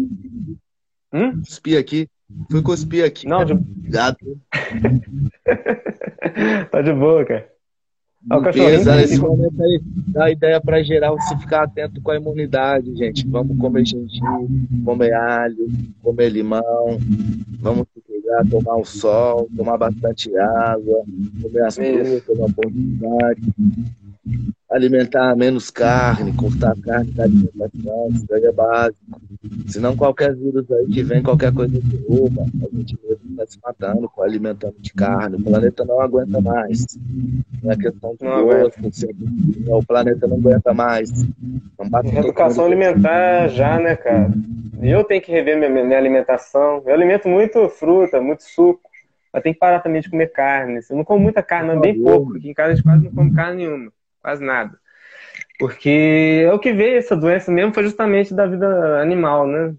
Hum? 1.14 1.40
Cuspi 1.40 1.78
aqui. 1.78 2.10
Fui 2.50 2.62
cuspir 2.62 3.06
aqui. 3.06 3.26
Não, 3.26 3.46
de... 3.46 3.54
Obrigado. 3.54 4.18
tá 6.70 6.82
de 6.82 6.92
boa, 6.92 7.24
cara. 7.24 7.48
Limpeza, 8.30 9.02
esse 9.02 9.22
momento 9.22 9.64
aí 9.64 9.82
dá 10.08 10.30
ideia 10.30 10.60
para 10.60 10.84
geral 10.84 11.18
se 11.22 11.38
ficar 11.38 11.64
atento 11.64 12.02
com 12.02 12.12
a 12.12 12.18
imunidade, 12.18 12.94
gente. 12.98 13.26
Vamos 13.30 13.58
comer 13.58 13.86
gengibre, 13.86 14.68
comer 14.84 15.14
alho, 15.14 15.66
comer 16.04 16.28
limão, 16.30 17.00
vamos 17.62 17.88
se 17.94 18.02
cuidar, 18.02 18.46
tomar 18.50 18.76
o 18.76 18.84
sol, 18.84 19.48
tomar 19.56 19.78
bastante 19.78 20.30
água, 20.38 21.06
comer 21.42 21.64
as 21.64 21.78
frutas 21.78 22.38
na 22.38 22.46
oportunidade 22.46 23.42
alimentar 24.72 25.36
menos 25.36 25.70
carne, 25.70 26.34
cortar 26.34 26.74
carne 26.82 27.12
da 27.12 27.24
alimentação, 27.24 28.10
isso 28.12 28.34
aí 28.34 28.46
é 28.46 28.52
básico. 28.52 29.22
Senão 29.68 29.98
qualquer 29.98 30.34
vírus 30.34 30.72
aí 30.72 30.88
que 30.88 31.04
vem, 31.04 31.22
qualquer 31.22 31.54
coisa 31.54 31.78
que 31.78 32.06
rouba, 32.08 32.44
a 32.44 32.78
gente 32.78 32.98
mesmo 33.04 33.32
está 33.32 33.46
se 33.46 33.60
matando 33.62 34.08
com 34.10 34.24
alimentando 34.24 34.76
de 34.80 34.94
carne. 34.94 35.36
O 35.36 35.44
planeta 35.44 35.84
não 35.84 36.00
aguenta 36.00 36.40
mais. 36.40 36.86
Não 37.62 37.72
é 37.72 37.76
questão 37.76 38.16
de 38.16 38.26
gosto, 38.26 38.80
o 39.68 39.86
planeta 39.86 40.28
não 40.28 40.38
aguenta 40.38 40.74
mais. 40.74 41.10
Educação 42.16 42.66
alimentar 42.66 43.50
já, 43.50 43.78
né, 43.78 43.96
cara? 43.98 44.32
Eu 44.82 45.04
tenho 45.04 45.22
que 45.22 45.32
rever 45.32 45.58
minha, 45.58 45.70
minha 45.70 45.98
alimentação. 45.98 46.82
Eu 46.86 46.94
alimento 46.94 47.28
muito 47.28 47.68
fruta, 47.70 48.22
muito 48.22 48.44
suco. 48.44 48.90
Mas 49.34 49.44
tem 49.44 49.54
que 49.54 49.60
parar 49.60 49.80
também 49.80 50.02
de 50.02 50.10
comer 50.10 50.32
carne. 50.32 50.80
Eu 50.90 50.98
não 50.98 51.04
como 51.04 51.22
muita 51.22 51.42
carne, 51.42 51.74
não, 51.74 51.80
bem 51.80 52.02
pouco. 52.02 52.36
Aqui 52.36 52.50
em 52.50 52.54
casa 52.54 52.72
a 52.72 52.76
gente 52.76 52.84
quase 52.84 53.06
não 53.06 53.12
come 53.12 53.34
carne 53.34 53.58
nenhuma 53.58 53.92
quase 54.22 54.44
nada. 54.44 54.80
Porque 55.60 56.50
o 56.54 56.60
que 56.60 56.74
veio 56.74 56.98
essa 56.98 57.16
doença 57.16 57.52
mesmo 57.52 57.74
foi 57.74 57.84
justamente 57.84 58.34
da 58.34 58.46
vida 58.48 59.02
animal, 59.02 59.48
né? 59.48 59.76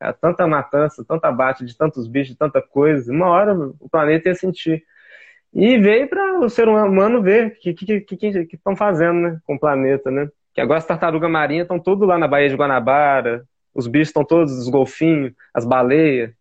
É 0.00 0.12
tanta 0.12 0.46
matança, 0.46 1.04
tanta 1.06 1.28
abate 1.28 1.64
de 1.64 1.76
tantos 1.76 2.08
bichos, 2.08 2.36
tanta 2.36 2.62
coisa. 2.62 3.12
Uma 3.12 3.28
hora 3.28 3.54
o 3.54 3.88
planeta 3.90 4.30
ia 4.30 4.34
sentir. 4.34 4.82
E 5.52 5.78
veio 5.78 6.08
para 6.08 6.38
o 6.38 6.48
ser 6.48 6.68
humano 6.68 7.22
ver 7.22 7.48
o 7.48 7.50
que 7.50 7.70
estão 7.70 8.00
que, 8.00 8.16
que, 8.16 8.46
que, 8.46 8.58
fazendo 8.76 9.20
né, 9.20 9.40
com 9.44 9.56
o 9.56 9.60
planeta, 9.60 10.10
né? 10.10 10.28
Que 10.54 10.60
agora 10.60 10.78
as 10.78 10.86
tartarugas 10.86 11.30
marinhas 11.30 11.64
estão 11.64 11.78
tudo 11.78 12.06
lá 12.06 12.16
na 12.18 12.28
Baía 12.28 12.48
de 12.48 12.56
Guanabara, 12.56 13.44
os 13.74 13.86
bichos 13.86 14.08
estão 14.08 14.24
todos, 14.24 14.52
os 14.52 14.68
golfinhos, 14.68 15.32
as 15.52 15.64
baleias, 15.66 16.32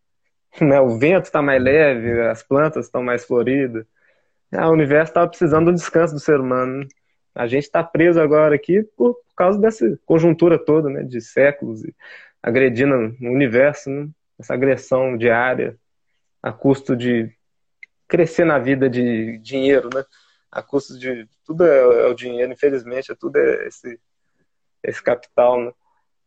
né? 0.62 0.80
o 0.80 0.98
vento 0.98 1.26
está 1.26 1.42
mais 1.42 1.62
leve, 1.62 2.22
as 2.30 2.44
plantas 2.44 2.86
estão 2.86 3.04
mais 3.04 3.26
floridas. 3.26 3.86
Ah, 4.54 4.70
o 4.70 4.74
universo 4.74 5.12
estava 5.12 5.28
precisando 5.28 5.66
do 5.66 5.74
descanso 5.74 6.14
do 6.14 6.20
ser 6.20 6.40
humano. 6.40 6.80
Né? 6.80 6.88
A 7.40 7.48
gente 7.48 7.64
está 7.64 7.82
preso 7.84 8.20
agora 8.20 8.54
aqui 8.54 8.84
por, 8.98 9.14
por, 9.14 9.36
causa 9.36 9.58
dessa 9.58 9.98
conjuntura 10.06 10.60
toda, 10.60 10.90
né, 10.90 11.04
de 11.04 11.22
séculos, 11.22 11.82
agredindo 12.44 13.16
o 13.22 13.32
universo, 13.32 13.90
né, 13.90 14.10
essa 14.38 14.54
agressão 14.54 15.16
diária, 15.18 15.78
a 16.44 16.52
custo 16.52 16.96
de 16.96 17.32
crescer 18.08 18.44
na 18.44 18.60
vida 18.60 18.90
de 18.90 19.38
dinheiro, 19.38 19.90
né, 19.94 20.04
a 20.52 20.62
custo 20.62 21.00
de 21.00 21.26
tudo 21.46 21.66
é, 21.66 21.80
é 21.80 22.08
o 22.08 22.14
dinheiro, 22.14 22.52
infelizmente, 22.52 23.12
é 23.12 23.16
tudo 23.16 23.38
é 23.38 23.68
esse 23.68 23.98
esse 24.84 25.02
capital, 25.02 25.62
né. 25.62 25.72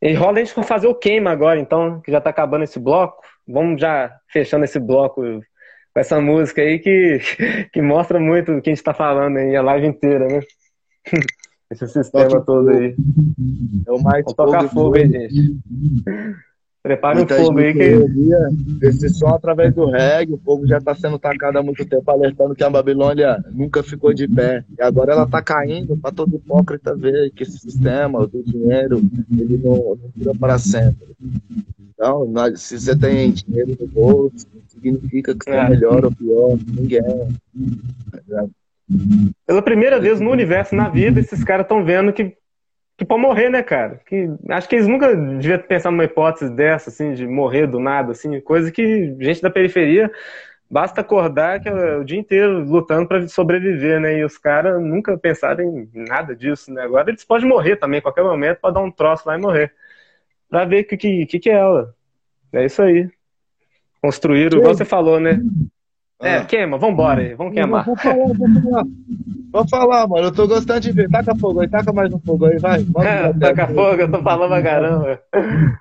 E 0.00 0.14
rola 0.14 0.40
a 0.40 0.44
gente 0.44 0.54
fazer 0.64 0.86
o 0.88 0.94
queima 0.94 1.30
agora, 1.30 1.60
então, 1.60 2.00
que 2.00 2.10
já 2.10 2.18
está 2.18 2.30
acabando 2.30 2.64
esse 2.64 2.80
bloco. 2.80 3.22
Vamos 3.46 3.80
já 3.80 4.12
fechando 4.28 4.64
esse 4.64 4.80
bloco 4.80 5.22
com 5.22 6.00
essa 6.00 6.20
música 6.20 6.60
aí 6.60 6.78
que, 6.80 7.20
que 7.72 7.80
mostra 7.80 8.18
muito 8.18 8.52
o 8.52 8.62
que 8.62 8.70
a 8.70 8.72
gente 8.72 8.80
está 8.80 8.92
falando 8.92 9.36
aí 9.36 9.54
a 9.54 9.62
live 9.62 9.86
inteira, 9.86 10.26
né? 10.26 10.40
Esse 11.72 11.88
sistema 11.88 12.40
todo 12.42 12.68
aí. 12.68 12.94
É 13.86 13.92
o 13.92 14.02
mais 14.02 14.24
Vamos 14.24 14.34
tocar 14.34 14.68
fogo 14.68 14.96
aí, 14.96 15.08
gente. 15.08 15.56
Prepare 16.82 17.16
Muita 17.16 17.34
um 17.40 17.46
fogo 17.46 17.58
aí 17.60 17.72
que. 17.72 18.86
Esse 18.86 19.08
som 19.08 19.28
através 19.28 19.74
do 19.74 19.86
reggae, 19.86 20.34
o 20.34 20.38
fogo 20.38 20.66
já 20.66 20.76
está 20.76 20.94
sendo 20.94 21.18
tacado 21.18 21.58
há 21.58 21.62
muito 21.62 21.86
tempo, 21.86 22.10
alertando 22.10 22.54
que 22.54 22.62
a 22.62 22.68
Babilônia 22.68 23.42
nunca 23.52 23.82
ficou 23.82 24.12
de 24.12 24.28
pé. 24.28 24.64
E 24.78 24.82
agora 24.82 25.12
ela 25.12 25.24
está 25.24 25.40
caindo 25.40 25.96
para 25.96 26.12
todo 26.12 26.36
hipócrita 26.36 26.94
ver 26.94 27.30
que 27.30 27.42
esse 27.42 27.58
sistema 27.58 28.26
do 28.26 28.42
dinheiro 28.42 29.00
ele 29.30 29.56
não, 29.56 29.96
não 29.96 30.10
dura 30.14 30.34
para 30.38 30.58
sempre. 30.58 31.06
Então, 31.94 32.26
nós, 32.26 32.60
se 32.60 32.78
você 32.78 32.94
tem 32.94 33.30
dinheiro 33.30 33.76
no 33.80 33.86
bolso, 33.86 34.46
significa 34.66 35.34
que 35.34 35.44
você 35.44 35.50
é, 35.52 35.56
é 35.56 35.70
melhor 35.70 36.04
ou 36.04 36.12
pior, 36.12 36.58
ninguém. 36.66 37.00
É. 37.00 38.61
Pela 39.46 39.62
primeira 39.62 40.00
vez 40.00 40.20
no 40.20 40.30
universo, 40.30 40.74
na 40.74 40.88
vida, 40.88 41.20
esses 41.20 41.42
caras 41.44 41.64
estão 41.64 41.84
vendo 41.84 42.12
que, 42.12 42.36
que 42.96 43.04
pode 43.04 43.22
morrer, 43.22 43.48
né, 43.48 43.62
cara? 43.62 44.00
Que, 44.06 44.28
acho 44.50 44.68
que 44.68 44.76
eles 44.76 44.88
nunca 44.88 45.14
deviam 45.14 45.58
pensar 45.60 45.90
numa 45.90 46.04
hipótese 46.04 46.50
dessa, 46.50 46.90
assim, 46.90 47.14
de 47.14 47.26
morrer 47.26 47.66
do 47.66 47.78
nada, 47.78 48.12
assim, 48.12 48.40
coisa 48.40 48.70
que 48.70 49.16
gente 49.20 49.40
da 49.40 49.50
periferia 49.50 50.10
basta 50.72 51.02
acordar 51.02 51.60
que 51.60 51.68
é 51.68 51.96
o 51.98 52.02
dia 52.02 52.18
inteiro 52.18 52.64
lutando 52.64 53.06
para 53.06 53.28
sobreviver, 53.28 54.00
né? 54.00 54.18
E 54.18 54.24
os 54.24 54.38
caras 54.38 54.80
nunca 54.80 55.18
pensaram 55.18 55.62
em 55.62 55.88
nada 56.08 56.34
disso, 56.34 56.72
né? 56.72 56.82
Agora 56.82 57.10
eles 57.10 57.22
podem 57.22 57.46
morrer 57.46 57.76
também, 57.76 57.98
a 57.98 58.02
qualquer 58.02 58.24
momento, 58.24 58.58
pode 58.58 58.74
dar 58.74 58.80
um 58.80 58.90
troço 58.90 59.28
lá 59.28 59.36
e 59.36 59.40
morrer. 59.40 59.70
Pra 60.48 60.64
ver 60.64 60.80
o 60.80 60.84
que, 60.86 61.26
que, 61.26 61.38
que 61.38 61.50
é 61.50 61.52
ela. 61.52 61.94
É 62.54 62.64
isso 62.64 62.80
aí. 62.80 63.06
Construíram, 64.00 64.58
igual 64.58 64.74
você 64.74 64.84
falou, 64.86 65.20
né? 65.20 65.42
É, 66.22 66.36
ah. 66.36 66.44
queima, 66.44 66.78
vambora 66.78 67.20
aí, 67.20 67.34
vamos 67.34 67.52
queimar. 67.52 67.84
Vou 67.84 67.96
falar, 67.96 68.26
vou 68.26 68.62
falar. 68.62 68.84
Vou 69.52 69.68
falar, 69.68 70.06
mano, 70.06 70.26
eu 70.28 70.32
tô 70.32 70.46
gostando 70.46 70.80
de 70.80 70.92
ver. 70.92 71.10
Taca 71.10 71.34
fogo 71.36 71.60
aí, 71.60 71.68
taca 71.68 71.92
mais 71.92 72.12
um 72.14 72.20
fogo 72.20 72.46
aí, 72.46 72.58
vai. 72.58 72.80
É, 73.04 73.32
taca 73.38 73.66
fogo, 73.66 74.00
eu 74.00 74.10
tô 74.10 74.22
falando 74.22 74.48
pra 74.48 74.62
caramba. 74.62 75.20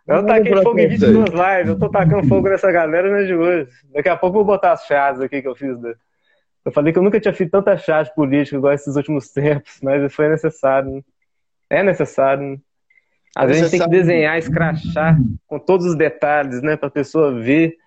Eu 0.08 0.26
taquei 0.26 0.64
fogo 0.64 0.80
em 0.80 0.88
22 0.88 1.30
lives, 1.30 1.68
eu 1.68 1.80
tô 1.80 1.89
tacando 1.89 2.28
fogo 2.28 2.50
nessa 2.50 2.72
galera 2.72 3.22
é 3.22 3.26
de 3.26 3.36
hoje. 3.36 3.70
Daqui 3.94 4.10
a 4.10 4.18
pouco 4.18 4.39
eu 4.39 4.44
vou 4.44 4.56
botar 4.56 4.72
as 4.72 4.86
chaves 4.88 5.22
aqui 5.22 5.44
que 5.44 5.48
eu 5.48 5.56
fiz. 5.56 5.78
Eu 6.66 6.72
falei 6.72 6.92
que 6.92 6.98
eu 6.98 7.04
nunca 7.04 7.20
tinha 7.20 7.34
feito 7.34 7.52
tanta 7.52 7.78
chave 7.78 8.12
política 8.16 8.58
igual 8.58 8.74
esses 8.74 8.96
últimos 8.96 9.30
tempos, 9.34 9.80
mas 9.84 10.14
foi 10.14 10.28
necessário. 10.28 10.92
Né? 10.92 11.02
É 11.70 11.84
necessário. 11.84 12.44
Né? 12.44 12.58
Às 13.38 13.48
vezes 13.48 13.62
a 13.62 13.66
gente 13.68 13.80
tem 13.80 13.88
que 13.88 13.96
desenhar, 13.96 14.38
escrachar 14.39 15.18
com 15.46 15.60
todos 15.60 15.86
os 15.86 15.96
detalhes, 15.96 16.62
né, 16.64 16.76
pra 16.76 16.89
pessoa 16.89 17.32
ver 17.32 17.78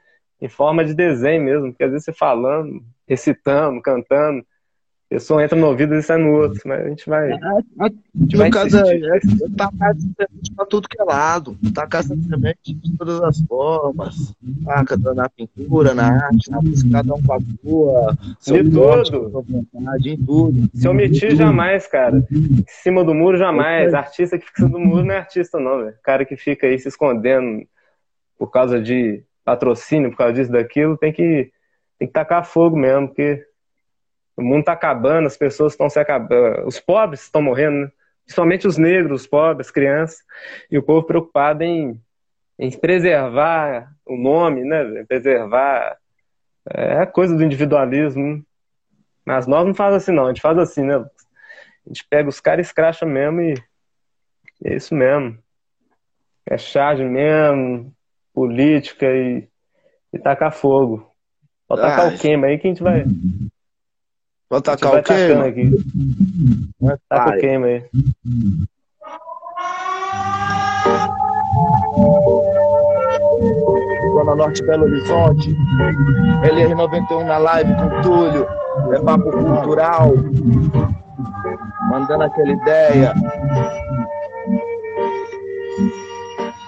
em 0.40 0.48
forma 0.48 0.84
de 0.84 0.94
desenho 0.94 1.42
mesmo, 1.42 1.68
porque 1.70 1.84
às 1.84 1.90
vezes 1.90 2.04
você 2.04 2.12
falando, 2.12 2.82
recitando, 3.06 3.80
cantando, 3.80 4.44
a 5.10 5.14
pessoa 5.14 5.44
entra 5.44 5.56
no 5.56 5.68
ouvido 5.68 5.94
e 5.94 6.02
sai 6.02 6.16
no 6.16 6.32
outro, 6.32 6.60
mas 6.64 6.80
a 6.84 6.88
gente 6.88 7.08
vai. 7.08 7.30
A, 7.30 7.36
a, 7.80 7.90
gente 8.16 8.36
vai 8.36 8.50
caso 8.50 8.78
é, 8.78 8.96
é 8.96 9.20
tacar 9.56 9.94
semente 9.94 10.54
pra 10.56 10.66
tudo 10.66 10.88
que 10.88 11.00
é 11.00 11.04
lado, 11.04 11.56
tacar 11.72 12.02
semente 12.02 12.74
de 12.74 12.96
todas 12.96 13.22
as 13.22 13.40
formas, 13.42 14.34
taca 14.64 14.96
na 14.96 15.28
pintura, 15.28 15.94
na 15.94 16.24
arte, 16.24 16.50
na 16.50 16.60
música, 16.60 16.90
cada 16.90 17.14
um 17.14 17.22
com 17.22 17.32
a 17.32 17.38
sua, 17.62 18.16
de 18.40 18.70
tudo. 18.70 19.30
Vontade, 19.30 20.10
em 20.10 20.16
tudo. 20.16 20.70
Se 20.74 20.88
omitir 20.88 21.36
jamais, 21.36 21.86
cara. 21.86 22.16
Em 22.32 22.64
cima 22.66 23.04
do 23.04 23.14
muro, 23.14 23.36
jamais. 23.36 23.94
Artista 23.94 24.38
que 24.38 24.46
fica 24.46 24.62
em 24.62 24.66
cima 24.66 24.78
do 24.78 24.84
muro 24.84 25.04
não 25.04 25.14
é 25.14 25.18
artista, 25.18 25.60
não, 25.60 25.84
velho. 25.84 25.94
Cara 26.02 26.24
que 26.24 26.36
fica 26.36 26.66
aí 26.66 26.78
se 26.78 26.88
escondendo 26.88 27.64
por 28.38 28.50
causa 28.50 28.80
de 28.80 29.22
patrocínio 29.44 30.10
por 30.10 30.18
causa 30.18 30.32
disso, 30.32 30.50
daquilo, 30.50 30.96
tem 30.96 31.12
que, 31.12 31.52
tem 31.98 32.08
que 32.08 32.14
tacar 32.14 32.44
fogo 32.44 32.76
mesmo, 32.76 33.08
porque 33.08 33.44
o 34.36 34.42
mundo 34.42 34.60
está 34.60 34.72
acabando, 34.72 35.26
as 35.26 35.36
pessoas 35.36 35.72
estão 35.72 35.88
se 35.88 35.98
acabando, 35.98 36.66
os 36.66 36.80
pobres 36.80 37.22
estão 37.22 37.42
morrendo, 37.42 37.84
né? 37.84 37.92
principalmente 38.24 38.66
os 38.66 38.78
negros, 38.78 39.22
os 39.22 39.26
pobres, 39.26 39.66
as 39.66 39.70
crianças, 39.72 40.18
e 40.70 40.78
o 40.78 40.82
povo 40.82 41.06
preocupado 41.06 41.62
em, 41.62 42.00
em 42.58 42.70
preservar 42.70 43.92
o 44.06 44.16
nome, 44.16 44.64
né? 44.64 45.04
preservar 45.04 45.98
é 46.70 46.98
a 46.98 47.06
coisa 47.06 47.36
do 47.36 47.44
individualismo. 47.44 48.36
Né? 48.36 48.42
Mas 49.24 49.46
nós 49.46 49.66
não 49.66 49.74
fazemos 49.74 50.02
assim, 50.02 50.12
não, 50.12 50.24
a 50.24 50.28
gente 50.28 50.40
faz 50.40 50.58
assim, 50.58 50.82
né? 50.82 50.96
A 50.96 51.88
gente 51.88 52.06
pega 52.08 52.28
os 52.28 52.40
caras 52.40 52.66
e 52.66 52.68
escracha 52.68 53.04
mesmo 53.04 53.40
e 53.40 53.54
é 54.64 54.74
isso 54.74 54.94
mesmo. 54.94 55.38
É 56.46 56.58
charge 56.58 57.04
mesmo, 57.04 57.94
política 58.34 59.06
e, 59.06 59.48
e 60.12 60.18
tacar 60.18 60.52
fogo. 60.52 61.08
Pode 61.68 61.80
ah, 61.80 61.88
tacar 61.88 62.14
o 62.14 62.18
queima 62.18 62.48
aí 62.48 62.58
que 62.58 62.66
a 62.66 62.70
gente 62.70 62.82
vai. 62.82 63.04
Pode 64.48 64.64
tacar 64.64 64.98
o 64.98 65.02
queima? 65.02 65.46
Aqui. 65.46 65.70
Taca 67.08 67.36
o 67.36 67.40
queima 67.40 67.66
aí. 67.66 67.84
Dona 74.14 74.34
Norte, 74.34 74.62
Belo 74.64 74.84
Horizonte. 74.84 75.56
LR91 76.42 77.24
na 77.24 77.38
live 77.38 77.74
com 77.74 78.02
Túlio. 78.02 78.46
É 78.92 78.98
papo 79.00 79.30
cultural. 79.30 80.12
Mandando 81.88 82.24
aquela 82.24 82.52
ideia. 82.52 83.14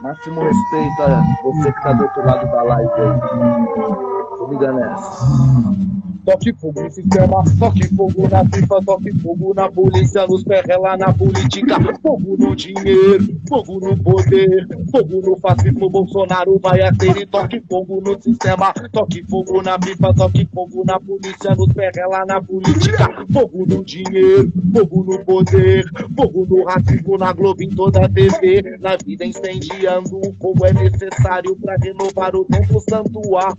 Máximo 0.02 0.42
respeito 0.42 1.02
a 1.02 1.22
você 1.42 1.72
que 1.72 1.82
tá 1.82 1.92
do 1.94 2.02
outro 2.04 2.26
lado 2.26 2.46
da 2.50 2.62
live 2.62 2.90
aí. 2.92 4.50
Liga 4.50 4.72
nessa. 4.72 6.05
Toque 6.26 6.52
fogo 6.54 6.82
no 6.82 6.90
sistema, 6.90 7.44
toque 7.56 7.86
fogo 7.94 8.28
na 8.28 8.44
FIFA, 8.44 8.82
toque 8.84 9.12
fogo 9.20 9.54
na 9.54 9.70
polícia, 9.70 10.26
nos 10.26 10.42
perrela 10.42 10.96
na 10.96 11.12
política, 11.12 11.76
fogo 12.02 12.36
no 12.36 12.56
dinheiro, 12.56 13.40
fogo 13.48 13.78
no 13.78 13.96
poder, 14.02 14.66
fogo 14.90 15.20
no 15.22 15.36
fascismo, 15.36 15.88
Bolsonaro 15.88 16.58
vai 16.58 16.82
ater 16.82 17.28
toque 17.28 17.62
fogo 17.70 18.00
no 18.00 18.20
sistema, 18.20 18.72
toque 18.90 19.22
fogo 19.22 19.62
na 19.62 19.78
FIFA, 19.80 20.14
toque 20.14 20.48
fogo 20.52 20.82
na 20.84 20.98
polícia, 20.98 21.54
nos 21.54 21.72
perrela 21.72 22.26
na 22.26 22.42
política, 22.42 23.08
fogo 23.32 23.64
no 23.64 23.84
dinheiro, 23.84 24.52
fogo 24.74 25.04
no 25.04 25.24
poder, 25.24 25.84
fogo 26.16 26.44
no 26.50 26.64
racismo 26.64 27.16
na 27.18 27.32
Globo 27.32 27.62
em 27.62 27.68
toda 27.68 28.04
a 28.04 28.08
TV, 28.08 28.78
na 28.80 28.96
vida 28.96 29.24
incendiando, 29.24 30.16
o 30.16 30.34
fogo 30.40 30.66
é 30.66 30.72
necessário 30.72 31.54
para 31.54 31.76
renovar 31.76 32.34
o 32.34 32.44
tempo 32.46 32.80
santuário, 32.80 33.56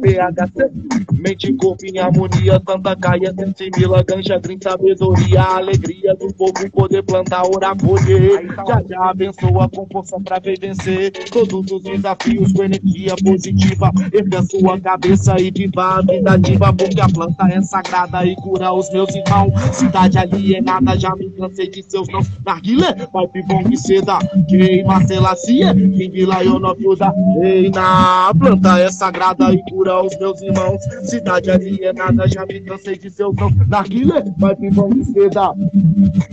PHC, 0.00 0.70
mente 1.18 1.52
com 1.54 1.71
corpo 1.72 1.86
em 1.86 1.98
harmonia, 1.98 2.60
tanta 2.60 2.96
caia, 2.96 3.32
sentimila, 3.32 4.02
ganja, 4.02 4.38
green, 4.38 4.58
sabedoria, 4.62 5.42
alegria 5.42 6.14
do 6.14 6.32
povo 6.34 6.70
poder 6.70 7.02
plantar, 7.02 7.44
orar, 7.46 7.76
colher. 7.76 8.46
Já 8.66 8.82
já 8.88 9.10
abençoa 9.10 9.68
com 9.68 9.86
força 9.90 10.18
pra 10.20 10.38
vencer 10.38 11.12
todos 11.30 11.70
os 11.70 11.82
desafios 11.82 12.52
com 12.52 12.64
energia 12.64 13.14
positiva. 13.24 13.90
Erga 14.12 14.42
sua 14.42 14.80
cabeça 14.80 15.40
e 15.40 15.50
viva 15.50 15.98
a 15.98 16.02
vida 16.02 16.32
ativa, 16.32 16.72
porque 16.72 17.00
a 17.00 17.08
planta 17.08 17.48
é 17.48 17.60
sagrada 17.62 18.24
e 18.26 18.34
cura 18.36 18.72
os 18.72 18.90
meus 18.90 19.14
irmãos. 19.14 19.52
Cidade 19.72 20.18
alienada, 20.18 20.98
já 20.98 21.14
me 21.16 21.30
cansei 21.30 21.68
de 21.68 21.82
seus 21.82 22.08
não. 22.08 22.20
Narguilé, 22.44 22.92
pipe 22.92 23.42
bom 23.46 23.64
que 23.64 23.76
seda, 23.76 24.18
queima, 24.48 25.04
selacia, 25.06 25.74
King 25.74 26.26
Lion 26.26 26.64
of 26.64 26.82
Judah. 26.82 27.12
Ei, 27.42 27.70
na 27.70 28.32
planta 28.38 28.78
é 28.78 28.90
sagrada 28.90 29.52
e 29.52 29.58
cura 29.70 30.02
os 30.02 30.16
meus 30.18 30.40
irmãos. 30.42 30.82
Cidade 31.04 31.50
alienada 31.50 31.61
alienada, 31.66 32.28
já 32.28 32.44
me 32.46 32.60
cansei 32.60 32.98
de 32.98 33.10
seu 33.10 33.32
não. 33.32 33.50
Narguilé, 33.68 34.22
vai 34.38 34.54
vir 34.56 34.72
vão 34.72 34.88
de 34.88 35.04
seda. 35.04 35.54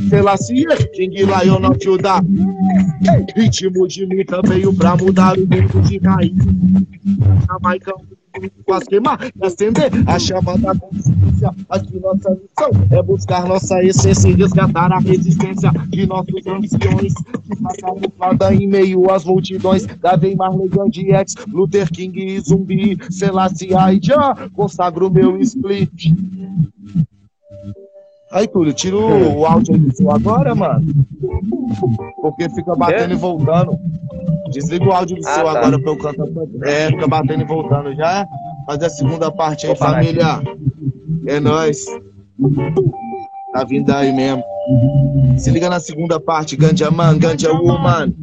Selassie, 0.09 0.65
King 0.93 1.23
Lion 1.23 1.59
não 1.59 1.75
te 1.75 1.97
dá. 1.97 2.21
Ritmo 3.36 3.88
de 3.88 4.05
mim 4.05 4.23
veio 4.47 4.73
pra 4.73 4.95
mudar 4.95 5.38
o 5.38 5.41
mundo 5.41 5.82
de 5.88 5.97
raiz. 5.99 6.34
Jamaica, 7.47 7.93
queimar 8.87 9.19
e 9.23 9.45
acender 9.45 9.91
a 10.07 10.19
chama 10.19 10.57
da 10.57 10.75
consciência. 10.75 11.51
Aqui 11.69 11.99
nossa 11.99 12.31
missão 12.31 12.71
é 12.91 13.01
buscar 13.01 13.47
nossa 13.47 13.83
essência 13.83 14.29
e 14.29 14.33
resgatar 14.33 14.91
a 14.91 14.99
resistência 14.99 15.71
de 15.89 16.05
nossos 16.05 16.45
anciões 16.47 17.13
que 17.13 17.55
passaram 17.61 18.01
nada 18.19 18.53
em 18.53 18.67
meio 18.67 19.09
às 19.11 19.25
multidões. 19.25 19.85
Gavei 19.85 20.35
Marley 20.35 20.69
Gandhi, 20.69 21.11
X, 21.11 21.35
Luther 21.47 21.89
King 21.91 22.19
e 22.19 22.39
Zumbi, 22.39 22.97
Selassie 23.09 23.69
e 23.73 23.99
já 24.01 24.35
consagro 24.53 25.09
meu 25.09 25.39
split. 25.39 26.13
Aí, 28.32 28.47
Túlio, 28.47 28.73
tira 28.73 28.95
o, 28.95 29.39
o 29.39 29.45
áudio 29.45 29.73
aí 29.73 29.80
do 29.80 29.95
seu 29.95 30.11
agora, 30.11 30.53
mano. 30.53 30.86
Porque 32.21 32.49
fica 32.49 32.75
batendo 32.75 33.13
é? 33.13 33.15
e 33.15 33.19
voltando. 33.19 33.80
Desliga 34.51 34.86
o 34.86 34.91
áudio 34.91 35.17
do 35.17 35.27
ah, 35.27 35.34
seu 35.34 35.43
tá. 35.43 35.51
agora 35.51 35.80
pra 35.80 35.91
eu 35.91 35.97
cantar. 35.97 36.25
É, 36.63 36.88
fica 36.88 37.07
batendo 37.07 37.41
e 37.41 37.45
voltando 37.45 37.95
já. 37.95 38.27
Fazer 38.67 38.86
a 38.86 38.89
segunda 38.89 39.32
parte 39.32 39.65
aí, 39.65 39.75
família. 39.75 40.41
É 41.25 41.39
nóis. 41.39 41.86
Tá 43.53 43.63
vindo 43.63 43.91
aí 43.91 44.13
mesmo. 44.13 44.43
Se 45.38 45.51
liga 45.51 45.70
na 45.70 45.80
segunda 45.80 46.20
parte, 46.20 46.55
Gandia 46.55 46.91
Man, 46.91 47.17
Gandia 47.17 47.51
Woman. 47.53 48.13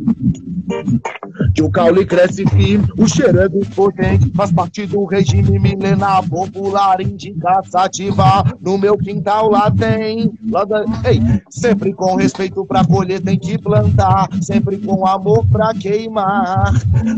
Que 1.54 1.62
o 1.62 1.70
caule 1.70 2.04
cresce 2.04 2.44
firme, 2.46 2.86
o 2.96 3.48
do 3.48 3.66
potente, 3.74 4.30
faz 4.34 4.52
parte 4.52 4.86
do 4.86 5.04
regime 5.04 5.58
milenar 5.58 6.28
popular 6.28 7.00
indica 7.00 7.62
sativa. 7.68 8.44
No 8.60 8.76
meu 8.76 8.96
quintal 8.98 9.50
lá 9.50 9.70
tem, 9.70 10.32
lá 10.50 10.64
da... 10.64 10.84
Ei, 11.04 11.20
sempre 11.50 11.92
com 11.92 12.16
respeito 12.16 12.64
pra 12.64 12.84
colher 12.84 13.20
tem 13.20 13.38
que 13.38 13.58
plantar, 13.58 14.28
sempre 14.42 14.78
com 14.78 15.06
amor 15.06 15.44
pra 15.46 15.72
queimar. 15.72 16.72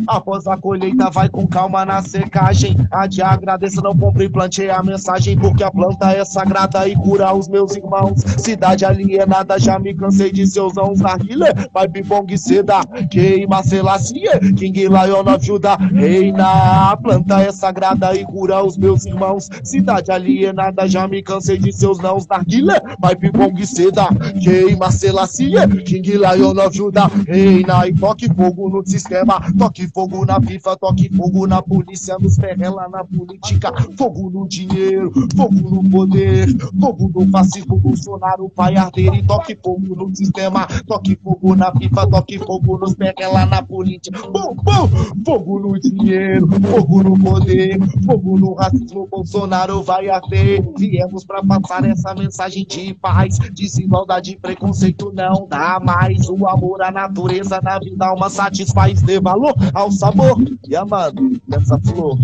Após 0.06 0.46
a 0.46 0.56
colheita 0.56 1.10
vai 1.10 1.28
com 1.28 1.46
calma 1.46 1.84
na 1.84 2.02
secagem, 2.02 2.76
a 2.90 3.08
te 3.08 3.22
agradeço, 3.22 3.82
não 3.82 3.96
compre 3.96 4.26
e 4.26 4.30
plantei 4.30 4.70
a 4.70 4.82
mensagem, 4.82 5.38
porque 5.38 5.64
a 5.64 5.70
planta 5.70 6.12
é 6.12 6.24
sagrada 6.24 6.86
e 6.88 6.94
cura 6.96 7.32
os 7.32 7.48
meus 7.48 7.74
irmãos. 7.76 8.20
Cidade 8.38 8.84
alienada, 9.18 9.58
já 9.58 9.78
me 9.78 9.94
cansei 9.94 10.30
de 10.30 10.46
seus 10.46 10.76
anos 10.78 11.00
na 11.00 11.14
rilha, 11.16 11.52
vai 11.72 11.88
bibong 11.88 12.36
seda, 12.36 12.80
queima 13.10 13.62
Selassie, 13.62 14.28
King 14.56 14.88
Lion 14.88 15.34
of 15.34 15.44
Judah, 15.44 15.76
reina. 15.76 16.90
A 16.92 16.96
planta 16.96 17.40
é 17.40 17.50
sagrada 17.50 18.14
e 18.14 18.24
cura 18.24 18.64
os 18.64 18.76
meus 18.76 19.04
irmãos. 19.06 19.48
Cidade 19.64 20.12
alienada, 20.12 20.88
já 20.88 21.08
me 21.08 21.22
cansei 21.22 21.58
de 21.58 21.72
seus 21.72 21.98
nãos. 21.98 22.26
Narguilé, 22.28 22.80
vai 23.00 23.16
pibong 23.16 23.54
seda, 23.66 24.08
queima 24.42 24.90
Selassie, 24.90 25.54
King 25.84 26.18
Lion 26.18 26.58
of 26.64 26.76
Judah, 26.76 27.10
reina. 27.26 27.86
E 27.86 27.94
toque 27.94 28.28
fogo 28.34 28.68
no 28.68 28.86
sistema, 28.86 29.40
toque 29.58 29.88
fogo 29.88 30.24
na 30.24 30.40
FIFA, 30.40 30.76
toque 30.76 31.10
fogo 31.14 31.46
na 31.46 31.62
polícia, 31.62 32.16
nos 32.20 32.36
ferrela 32.36 32.88
na 32.88 33.04
política, 33.04 33.72
fogo 33.96 34.30
no 34.30 34.46
dinheiro, 34.46 35.10
fogo 35.36 35.54
no 35.54 35.90
poder, 35.90 36.48
fogo 36.80 37.10
no 37.14 37.30
fascismo, 37.30 37.76
Bolsonaro, 37.78 38.48
pai 38.50 38.76
arder 38.76 39.07
e 39.14 39.22
toque 39.22 39.56
fogo 39.62 39.94
no 39.94 40.14
sistema, 40.14 40.66
toque 40.86 41.18
fogo 41.22 41.54
na 41.54 41.72
FIFA, 41.72 42.06
toque 42.08 42.38
fogo 42.38 42.78
nos 42.78 42.94
ferrela 42.94 43.46
na 43.46 43.62
política. 43.62 44.20
Bum, 44.30 44.54
bum. 44.54 45.24
Fogo 45.24 45.58
no 45.58 45.78
dinheiro, 45.78 46.48
fogo 46.48 47.02
no 47.02 47.18
poder, 47.18 47.78
fogo 48.04 48.38
no 48.38 48.54
racismo. 48.54 49.08
Bolsonaro 49.10 49.82
vai 49.82 50.08
haver. 50.08 50.62
Viemos 50.76 51.24
para 51.24 51.42
passar 51.42 51.84
essa 51.84 52.14
mensagem 52.14 52.66
de 52.66 52.94
paz. 52.94 53.38
Desigualdade 53.52 54.32
e 54.32 54.36
preconceito 54.36 55.12
não 55.14 55.46
dá 55.48 55.80
mais. 55.80 56.28
O 56.28 56.46
amor 56.46 56.82
à 56.82 56.90
natureza 56.90 57.60
na 57.62 57.78
vida 57.78 58.06
alma 58.06 58.30
satisfaz. 58.30 59.02
Dê 59.02 59.20
valor 59.20 59.54
ao 59.74 59.90
sabor 59.90 60.38
e 60.66 60.76
amando 60.76 61.40
essa 61.52 61.78
flor. 61.80 62.18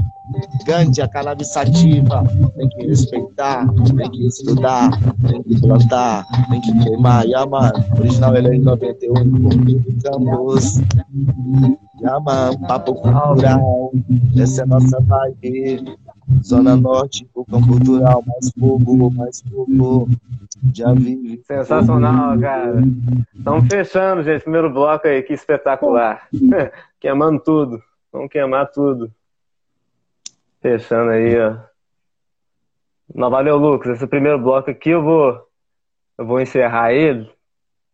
Gândia, 0.65 1.07
cannabis 1.07 1.53
sativa, 1.53 2.25
tem 2.57 2.69
que 2.71 2.87
respeitar, 2.87 3.67
tem 3.97 4.11
que 4.11 4.27
estudar, 4.27 4.91
tem 5.29 5.43
que 5.43 5.61
plantar, 5.61 6.25
tem 6.49 6.61
que 6.63 6.79
queimar. 6.83 7.27
Yaman, 7.27 7.73
original 7.99 8.35
ele 8.35 8.49
é 8.49 8.55
em 8.55 8.61
91, 8.61 9.15
Comigo 9.15 9.85
Campos. 10.03 10.81
Yaman, 12.01 12.59
papo 12.67 12.95
cultural, 12.95 13.93
essa 14.39 14.63
é 14.63 14.67
nossa 14.67 14.99
vibe. 15.01 15.99
Zona 16.43 16.75
Norte, 16.75 17.29
Focão 17.35 17.61
Cultural, 17.61 18.25
mais 18.27 18.51
fogo, 18.59 19.11
mais 19.11 19.43
fogo. 19.43 20.09
Já 20.73 20.95
vi. 20.95 21.43
Sensacional, 21.47 22.39
cara. 22.41 22.83
Estamos 23.37 23.67
fechando, 23.67 24.23
gente. 24.23 24.43
Primeiro 24.43 24.73
bloco 24.73 25.07
aí, 25.07 25.23
que 25.23 25.35
espetacular. 25.35 26.27
Queimando 26.99 27.41
tudo. 27.41 27.79
Vamos 28.11 28.31
queimar 28.31 28.71
tudo. 28.71 29.11
Fechando 30.65 31.11
aí, 31.11 31.39
ó. 31.39 31.59
Não, 33.15 33.29
valeu, 33.29 33.59
Lucas. 33.59 33.97
Esse 33.99 34.07
primeiro 34.07 34.39
bloco 34.39 34.71
aqui 34.71 34.89
eu 34.89 35.03
vou, 35.03 35.39
eu 36.17 36.25
vou 36.27 36.41
encerrar 36.41 36.91
ele 36.91 37.31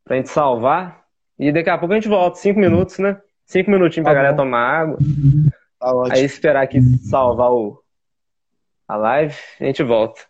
pra 0.04 0.14
gente 0.14 0.28
salvar. 0.28 1.02
E 1.36 1.50
daqui 1.50 1.68
a 1.68 1.76
pouco 1.76 1.92
a 1.92 1.96
gente 1.96 2.08
volta. 2.08 2.38
Cinco 2.38 2.60
minutos, 2.60 3.00
né? 3.00 3.20
Cinco 3.44 3.72
minutinhos 3.72 4.04
tá 4.04 4.12
pra 4.12 4.20
bom. 4.20 4.22
galera 4.22 4.36
tomar 4.36 4.60
água. 4.60 4.98
Tá 5.80 6.14
aí 6.14 6.24
esperar 6.24 6.62
aqui 6.62 6.80
salvar 7.08 7.50
o, 7.50 7.82
a 8.86 8.94
live, 8.94 9.34
a 9.60 9.64
gente 9.64 9.82
volta. 9.82 10.20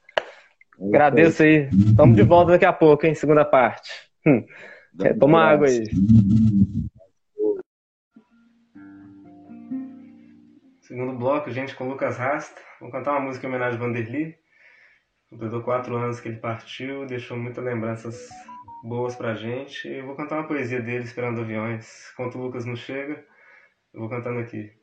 Agradeço 0.80 1.43
aí. 1.43 1.68
Estamos 1.70 2.16
de 2.16 2.22
volta 2.22 2.53
daqui 2.53 2.64
a 2.64 2.72
pouco, 2.72 3.05
hein? 3.05 3.14
Segunda 3.14 3.45
parte. 3.45 3.91
Hum. 4.26 4.47
É, 5.03 5.12
toma 5.12 5.45
água 5.45 5.66
aí. 5.66 5.84
Segundo 10.91 11.16
bloco, 11.16 11.49
gente, 11.53 11.76
com 11.76 11.88
Lucas 11.88 12.18
Rasta. 12.18 12.61
Vou 12.80 12.91
cantar 12.91 13.12
uma 13.12 13.20
música 13.20 13.47
em 13.47 13.49
homenagem 13.49 13.78
a 13.78 13.80
Vanderly. 13.80 14.36
Completou 15.30 15.62
quatro 15.62 15.97
anos 15.97 16.18
que 16.18 16.28
ele 16.28 16.38
partiu, 16.38 17.07
deixou 17.07 17.36
muitas 17.36 17.64
lembranças 17.64 18.28
boas 18.82 19.14
pra 19.14 19.36
gente. 19.36 19.86
E 19.86 19.99
eu 19.99 20.07
vou 20.07 20.16
cantar 20.16 20.41
uma 20.41 20.49
poesia 20.49 20.82
dele, 20.82 21.05
Esperando 21.05 21.43
Aviões. 21.43 22.11
Enquanto 22.12 22.34
o 22.36 22.43
Lucas 22.43 22.64
não 22.64 22.74
chega, 22.74 23.24
eu 23.95 24.01
vou 24.01 24.09
cantando 24.09 24.41
aqui. 24.41 24.80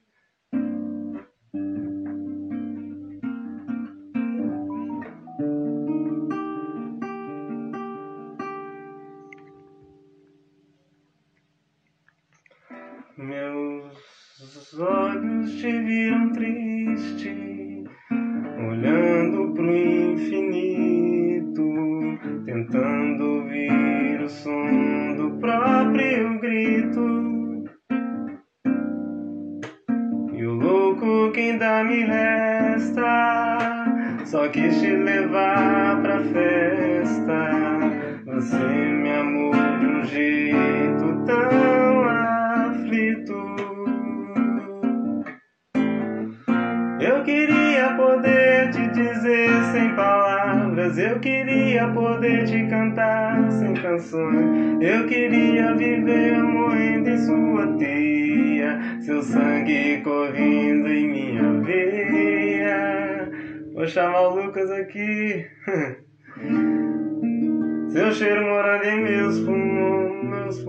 Chamar 63.97 64.27
o 64.27 64.35
Lucas 64.35 64.69
aqui. 64.69 65.49
Seu 67.89 68.13
cheiro 68.13 68.45
morando 68.45 68.83
em 68.83 69.01
meus 69.01 69.39
pulmões, 69.39 70.63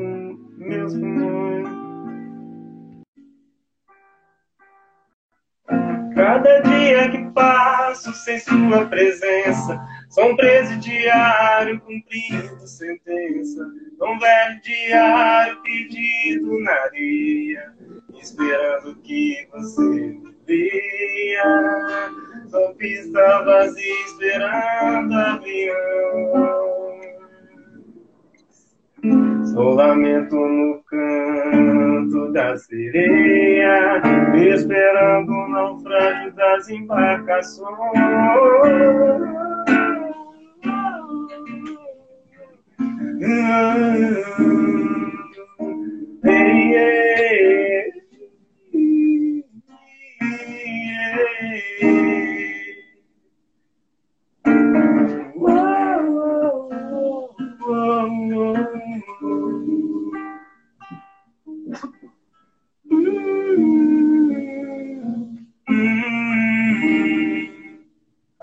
meus, 0.56 0.94
pulmões. 0.94 1.68
Cada 6.14 6.60
dia 6.60 7.10
que 7.10 7.18
passo 7.32 8.14
sem 8.14 8.40
sua 8.40 8.86
presença, 8.86 9.78
sou 10.08 10.32
um 10.32 10.36
presidiário 10.36 11.78
cumprindo 11.80 12.66
sentença, 12.66 13.62
um 14.00 14.18
velho 14.18 14.58
diário 14.62 15.62
perdido 15.62 16.60
na 16.60 16.72
areia, 16.72 17.74
esperando 18.14 18.96
que 19.02 19.46
você 19.52 19.82
me 19.82 20.34
veja. 20.46 22.27
Sou 22.50 22.74
pista 22.76 23.42
vazia 23.42 24.04
esperando 24.06 25.12
avião. 25.12 26.28
Sou 29.52 29.74
lamento 29.74 30.34
no 30.34 30.82
canto 30.84 32.32
da 32.32 32.56
sereia, 32.56 34.00
esperando 34.34 35.30
o 35.30 35.48
naufrágio 35.48 36.32
das 36.34 36.70
embarcações. 36.70 37.68
Hey, 46.24 46.72
hey, 46.74 47.57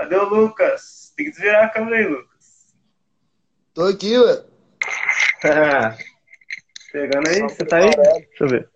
Cadê 0.06 0.18
o 0.18 0.26
Lucas? 0.26 1.12
Tem 1.18 1.26
que 1.26 1.32
desvirar 1.32 1.66
a 1.66 1.70
câmera 1.70 1.98
aí, 1.98 2.06
Lucas. 2.06 2.76
Tô 3.74 3.86
aqui, 3.86 4.16
ué. 4.20 4.46
Pegando 6.94 7.28
aí? 7.28 7.42
Você 7.42 7.66
tá 7.66 7.78
aí? 7.78 7.90
Deixa 7.90 8.44
eu 8.44 8.48
ver. 8.48 8.70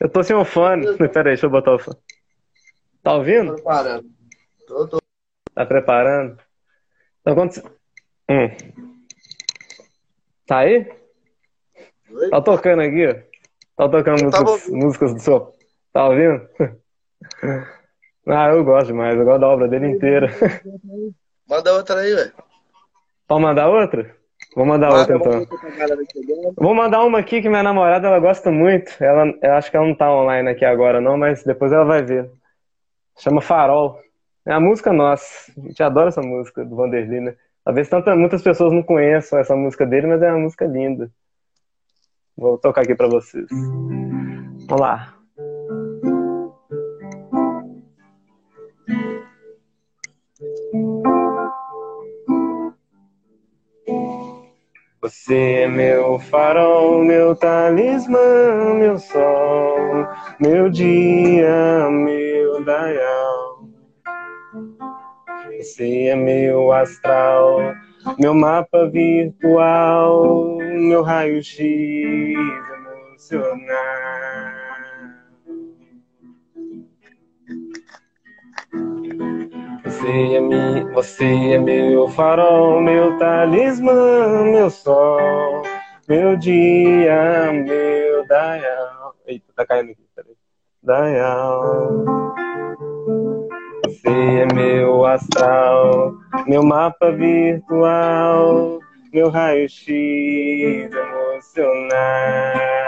Eu 0.00 0.08
tô 0.08 0.24
sem 0.24 0.34
o 0.34 0.44
fone. 0.44 0.98
Pera 0.98 1.20
aí, 1.20 1.24
deixa 1.36 1.46
eu 1.46 1.50
botar 1.50 1.76
o 1.76 1.78
fone. 1.78 1.96
Tá 3.04 3.14
ouvindo? 3.14 3.50
Tô 3.50 3.54
preparando. 3.54 4.10
Tô, 4.66 4.88
tô. 4.88 4.98
Tá 5.54 5.64
preparando? 5.64 6.42
Então, 7.20 7.34
quando... 7.36 7.72
Hum. 8.28 9.04
Tá 10.44 10.58
aí? 10.58 10.92
Oi? 12.10 12.30
Tá 12.30 12.42
tocando 12.42 12.82
aqui, 12.82 13.06
ó. 13.06 13.14
Tá 13.76 13.88
tocando 13.88 14.24
músicas, 14.24 14.68
músicas 14.68 15.14
do 15.14 15.20
seu. 15.20 15.54
Tá 15.92 16.08
ouvindo? 16.08 16.48
Ah, 18.26 18.48
eu 18.48 18.64
gosto 18.64 18.86
demais. 18.88 19.16
Eu 19.18 19.24
gosto 19.24 19.40
da 19.40 19.48
obra 19.48 19.68
dele 19.68 19.88
inteira. 19.88 20.28
Manda 21.48 21.72
outra 21.74 22.00
aí, 22.00 22.14
ué. 22.14 22.32
Pode 23.28 23.42
mandar 23.42 23.68
outra? 23.68 24.14
Vou 24.56 24.64
mandar 24.64 24.90
Manda 24.90 25.00
outra 25.00 25.16
então. 25.16 25.32
chegando. 26.12 26.54
Vou 26.56 26.74
mandar 26.74 27.04
uma 27.04 27.18
aqui 27.18 27.42
que 27.42 27.48
minha 27.48 27.62
namorada 27.62 28.06
ela 28.06 28.18
gosta 28.20 28.50
muito. 28.50 28.92
Ela, 29.02 29.26
eu 29.42 29.52
acho 29.54 29.70
que 29.70 29.76
ela 29.76 29.86
não 29.86 29.94
tá 29.94 30.10
online 30.10 30.48
aqui 30.48 30.64
agora, 30.64 31.00
não, 31.00 31.16
mas 31.18 31.42
depois 31.44 31.72
ela 31.72 31.84
vai 31.84 32.02
ver. 32.02 32.30
Chama 33.18 33.40
Farol. 33.40 33.98
É 34.46 34.52
a 34.52 34.60
música 34.60 34.92
nossa. 34.92 35.52
A 35.56 35.60
gente 35.60 35.82
adora 35.82 36.08
essa 36.08 36.20
música 36.22 36.64
do 36.64 36.76
Vanderlei, 36.76 37.20
né? 37.20 37.36
Talvez 37.64 37.88
tanta, 37.88 38.14
muitas 38.14 38.42
pessoas 38.42 38.72
não 38.72 38.82
conheçam 38.82 39.38
essa 39.38 39.56
música 39.56 39.86
dele, 39.86 40.06
mas 40.06 40.22
é 40.22 40.30
uma 40.30 40.40
música 40.40 40.66
linda. 40.66 41.10
Vou 42.36 42.58
tocar 42.58 42.82
aqui 42.82 42.94
pra 42.94 43.08
vocês. 43.08 43.46
Vamos 43.50 44.80
lá. 44.80 45.14
Você 55.04 55.64
é 55.64 55.68
meu 55.68 56.18
farol, 56.18 57.04
meu 57.04 57.36
talismã, 57.36 58.74
meu 58.78 58.98
sol, 58.98 60.08
meu 60.40 60.70
dia, 60.70 61.90
meu 61.90 62.64
daial. 62.64 63.68
Você 65.58 66.06
é 66.06 66.16
meu 66.16 66.72
astral, 66.72 67.74
meu 68.18 68.32
mapa 68.32 68.88
virtual, 68.88 70.56
meu 70.56 71.02
raio-x 71.02 71.60
emocional. 73.12 74.53
Você 80.04 80.34
é, 80.34 80.40
mi, 80.40 80.84
você 80.92 81.24
é 81.54 81.58
meu 81.58 82.06
farol, 82.08 82.78
meu 82.82 83.16
talismã, 83.16 84.44
meu 84.44 84.68
sol, 84.68 85.62
meu 86.06 86.36
dia, 86.36 87.50
meu 87.50 88.26
daial. 88.28 89.14
Eita, 89.26 89.46
tá 89.56 89.64
caindo 89.64 89.92
aqui, 89.92 90.04
peraí. 90.14 90.34
Daial. 90.82 92.04
Você 93.86 94.10
é 94.10 94.54
meu 94.54 95.06
astral, 95.06 96.12
meu 96.46 96.62
mapa 96.62 97.10
virtual, 97.10 98.80
meu 99.10 99.30
raio-x 99.30 99.88
emocional. 101.48 102.83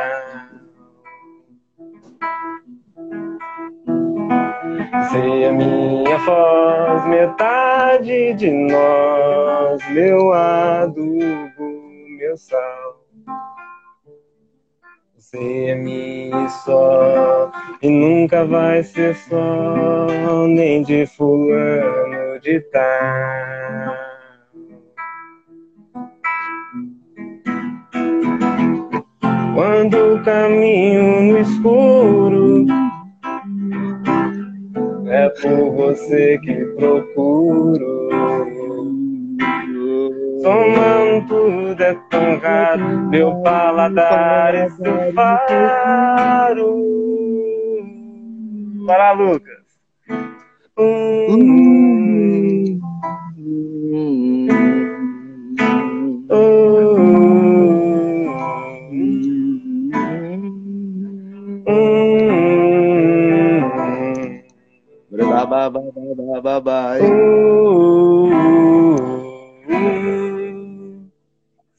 Você 5.09 5.43
é 5.45 5.53
minha 5.53 6.19
voz, 6.19 7.07
metade 7.07 8.35
de 8.35 8.51
nós, 8.51 9.91
meu 9.91 10.33
adubo, 10.33 11.47
meu 12.19 12.37
sal. 12.37 13.05
Você 15.17 15.67
é 15.69 15.75
minha 15.77 16.49
só, 16.49 17.53
e 17.81 17.89
nunca 17.89 18.45
vai 18.47 18.83
ser 18.83 19.15
só, 19.15 20.47
nem 20.49 20.83
de 20.83 21.07
fulano 21.07 22.41
de 22.41 22.61
tal. 22.73 23.95
Quando 29.55 30.23
caminho 30.25 31.33
no 31.33 31.39
escuro, 31.39 32.67
por 35.43 35.71
você 35.73 36.39
que 36.39 36.65
procuro. 36.77 38.09
Somando 40.43 41.27
tudo 41.29 41.83
é 41.83 41.95
tão 42.11 42.39
raro, 42.39 43.09
meu 43.11 43.35
paladar 43.43 44.55
é 44.55 44.69
seu 44.71 45.13
faro. 45.13 46.87
Para 48.87 49.13
Lucas. 49.13 49.67
Hum, 50.79 51.96
ba, 65.71 65.81
ba, 65.81 66.41
ba, 66.41 66.41
ba, 66.41 66.61
ba, 66.61 66.99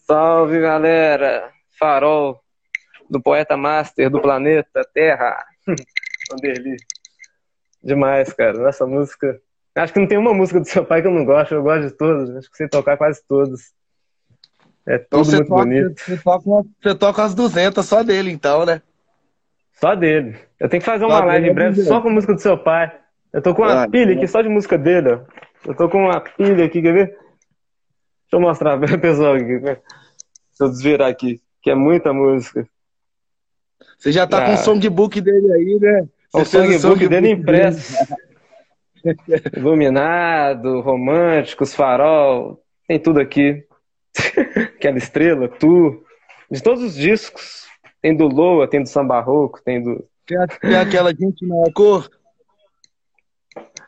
Salve, 0.06 0.62
galera! 0.62 1.52
Farol 1.78 2.42
do 3.10 3.22
poeta 3.22 3.56
master 3.56 4.10
do 4.10 4.22
planeta 4.22 4.82
Terra. 4.94 5.46
Vanderly. 6.32 6.78
Demais, 7.84 8.34
cara. 8.34 8.68
Essa 8.68 8.86
música. 8.86 9.40
Acho 9.76 9.94
que 9.94 10.00
não 10.00 10.08
tem 10.08 10.18
uma 10.18 10.34
música 10.34 10.60
do 10.60 10.68
seu 10.68 10.84
pai 10.86 11.02
que 11.02 11.08
eu 11.08 11.12
não 11.12 11.24
gosto. 11.24 11.54
Eu 11.54 11.64
gosto 11.64 11.88
de 11.88 11.92
todas. 11.92 12.36
Acho 12.36 12.50
que 12.50 12.58
sei 12.58 12.68
tocar 12.68 12.98
quase 12.98 13.22
todas. 13.28 13.74
É 14.86 14.98
tudo 14.98 15.28
então 15.28 15.38
muito 15.38 15.48
toca, 15.48 15.64
bonito. 15.64 16.02
Você 16.02 16.18
toca, 16.18 16.70
você 16.82 16.96
toca 16.96 17.24
as 17.24 17.36
200 17.36 17.86
só 17.86 18.04
dele, 18.04 18.32
então, 18.32 18.66
né? 18.66 18.82
Só 19.74 19.94
dele. 19.94 20.40
Eu 20.60 20.68
tenho 20.70 20.82
que 20.82 20.90
fazer 20.90 21.06
uma 21.06 21.20
só 21.20 21.26
live 21.26 21.50
em 21.50 21.54
breve 21.54 21.84
só 21.84 22.02
com 22.02 22.10
música 22.10 22.34
do 22.34 22.42
seu 22.42 22.58
pai. 22.58 22.92
Eu 23.34 23.42
tô 23.42 23.54
com 23.54 23.62
uma 23.62 23.84
ah, 23.84 23.90
pilha 23.90 24.16
aqui 24.16 24.28
só 24.28 24.42
de 24.42 24.50
música 24.50 24.78
dele, 24.78 25.10
ó. 25.12 25.20
Eu 25.66 25.76
tô 25.76 25.90
com 25.90 26.06
uma 26.06 26.20
pilha 26.22 26.66
aqui, 26.66 26.82
quer 26.82 26.94
ver? 26.94 27.08
Deixa 27.08 28.34
eu 28.34 28.40
mostrar 28.40 28.78
pro 28.78 28.88
pessoal 29.00 29.36
aqui. 29.36 29.60
Deixa 29.60 29.82
eu 30.60 30.70
desvirar 30.70 31.10
aqui, 31.10 31.42
que 31.62 31.70
é 31.70 31.76
muita 31.76 32.14
música. 32.14 32.68
Você 33.98 34.12
já 34.12 34.28
tá 34.28 34.44
ah. 34.44 34.46
com 34.48 34.54
o 34.54 34.58
songbook 34.58 35.20
dele 35.22 35.52
aí, 35.54 35.78
né? 35.80 36.08
O 36.34 36.46
songbook, 36.46 36.80
songbook 36.80 37.08
dele 37.08 37.30
impresso. 37.32 37.96
Iluminado, 39.56 40.82
românticos, 40.82 41.74
farol, 41.74 42.62
tem 42.88 43.00
tudo 43.00 43.20
aqui. 43.20 43.66
Aquela 44.76 44.98
estrela, 44.98 45.48
tu. 45.48 46.04
De 46.50 46.62
todos 46.62 46.84
os 46.84 46.96
discos. 46.96 47.68
Tem 48.02 48.16
do 48.16 48.28
Loa, 48.28 48.68
tem 48.68 48.82
do 48.82 48.88
Samba 48.88 49.16
Barroco, 49.16 49.62
tem 49.64 49.82
do. 49.82 50.08
Tem, 50.26 50.38
aquela 50.76 51.12
gente 51.12 51.46
é 51.46 51.72
cor? 51.72 52.10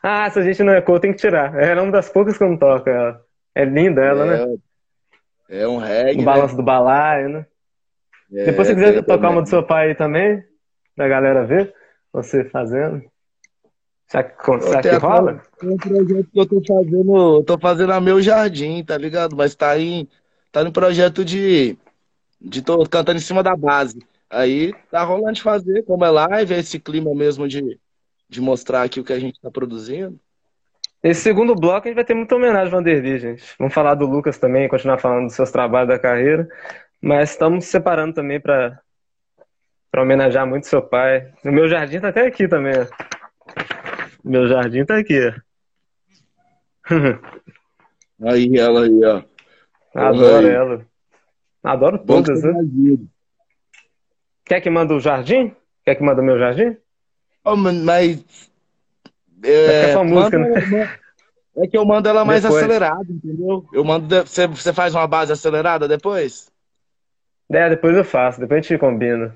Ah, 0.02 0.26
essa 0.26 0.42
gente 0.42 0.62
não 0.62 0.72
é 0.72 0.80
cor, 0.80 0.98
tem 0.98 1.12
que 1.12 1.18
tirar. 1.18 1.54
É 1.54 1.78
uma 1.80 1.92
das 1.92 2.08
poucas 2.08 2.36
que 2.36 2.42
eu 2.42 2.48
não 2.48 2.56
toco. 2.56 2.88
Ela. 2.88 3.22
É 3.54 3.64
linda 3.64 4.02
ela, 4.02 4.24
é, 4.24 4.46
né? 4.46 4.56
É 5.48 5.68
um 5.68 5.78
reggae. 5.78 6.22
O 6.22 6.24
balanço 6.24 6.54
né? 6.54 6.56
do 6.56 6.62
balaio, 6.62 7.28
né? 7.28 7.46
É, 8.32 8.44
Depois, 8.44 8.68
se 8.68 8.74
quiser 8.74 8.94
tocar 9.02 9.16
também. 9.16 9.30
uma 9.30 9.42
do 9.42 9.48
seu 9.48 9.62
pai 9.62 9.88
aí 9.88 9.94
também, 9.94 10.42
pra 10.94 11.08
galera 11.08 11.44
ver 11.44 11.74
você 12.12 12.44
fazendo. 12.44 13.02
Será 14.06 14.24
que, 14.24 14.60
será 14.62 14.82
que 14.82 14.88
rola? 14.96 15.42
Um 15.62 15.76
projeto 15.76 16.28
que 16.32 16.40
eu 16.40 16.46
tô 16.46 16.62
fazendo, 16.66 17.36
eu 17.38 17.44
tô 17.44 17.58
fazendo 17.58 17.92
a 17.92 18.00
meu 18.00 18.20
jardim, 18.20 18.82
tá 18.84 18.96
ligado? 18.96 19.36
Mas 19.36 19.54
tá 19.54 19.78
em, 19.78 20.08
tá 20.50 20.64
no 20.64 20.72
projeto 20.72 21.24
de, 21.24 21.76
de 22.40 22.62
tô 22.62 22.84
cantando 22.88 23.18
em 23.18 23.22
cima 23.22 23.42
da 23.42 23.54
base. 23.54 24.00
Aí 24.28 24.72
tá 24.90 25.02
rolando 25.04 25.34
de 25.34 25.42
fazer, 25.42 25.84
como 25.84 26.04
é 26.04 26.10
live, 26.10 26.54
é 26.54 26.58
esse 26.58 26.78
clima 26.80 27.14
mesmo 27.14 27.46
de, 27.46 27.78
de 28.30 28.40
mostrar 28.40 28.82
aqui 28.82 29.00
o 29.00 29.04
que 29.04 29.12
a 29.12 29.18
gente 29.18 29.40
tá 29.40 29.50
produzindo. 29.50 30.18
Esse 31.02 31.22
segundo 31.22 31.54
bloco 31.54 31.86
a 31.86 31.90
gente 31.90 31.96
vai 31.96 32.04
ter 32.04 32.14
muita 32.14 32.36
homenagem 32.36 32.66
ao 32.66 32.78
Vanderly, 32.78 33.18
gente. 33.18 33.42
Vamos 33.58 33.74
falar 33.74 33.94
do 33.94 34.06
Lucas 34.06 34.38
também, 34.38 34.68
continuar 34.68 34.98
falando 34.98 35.26
dos 35.26 35.34
seus 35.34 35.50
trabalhos 35.50 35.88
da 35.88 35.98
carreira. 35.98 36.48
Mas 37.02 37.30
estamos 37.30 37.64
separando 37.64 38.14
também 38.14 38.38
para 38.40 38.80
para 39.90 40.02
homenagear 40.02 40.46
muito 40.46 40.68
seu 40.68 40.80
pai. 40.80 41.32
O 41.44 41.50
meu 41.50 41.68
jardim 41.68 41.98
tá 41.98 42.10
até 42.10 42.24
aqui 42.24 42.46
também. 42.46 42.74
Meu 44.22 44.46
jardim 44.46 44.84
tá 44.84 44.98
aqui. 44.98 45.34
aí 48.22 48.56
ela 48.56 48.84
aí, 48.84 49.04
ó. 49.04 49.22
Adoro 49.92 50.46
aí. 50.46 50.52
ela. 50.52 50.86
Adoro 51.64 51.98
todas, 51.98 52.40
né? 52.44 52.52
Quer 54.44 54.60
que 54.60 54.70
manda 54.70 54.94
o 54.94 55.00
jardim? 55.00 55.52
Quer 55.84 55.96
que 55.96 56.02
manda 56.04 56.22
o 56.22 56.24
meu 56.24 56.38
jardim? 56.38 56.76
Oh, 57.44 57.56
mas. 57.56 58.50
É, 59.42 59.92
é, 59.92 60.02
música, 60.02 60.38
né? 60.38 60.90
é 61.56 61.66
que 61.66 61.76
eu 61.76 61.84
mando 61.84 62.08
ela 62.08 62.24
mais 62.24 62.42
depois. 62.42 62.62
acelerada, 62.62 63.06
entendeu? 63.08 63.64
Eu 63.72 63.84
mando. 63.84 64.06
Você, 64.26 64.46
você 64.46 64.72
faz 64.72 64.94
uma 64.94 65.06
base 65.06 65.32
acelerada 65.32 65.88
depois? 65.88 66.50
É, 67.50 67.68
depois 67.68 67.96
eu 67.96 68.04
faço, 68.04 68.40
depois 68.40 68.58
a 68.58 68.62
gente 68.62 68.78
combina. 68.78 69.34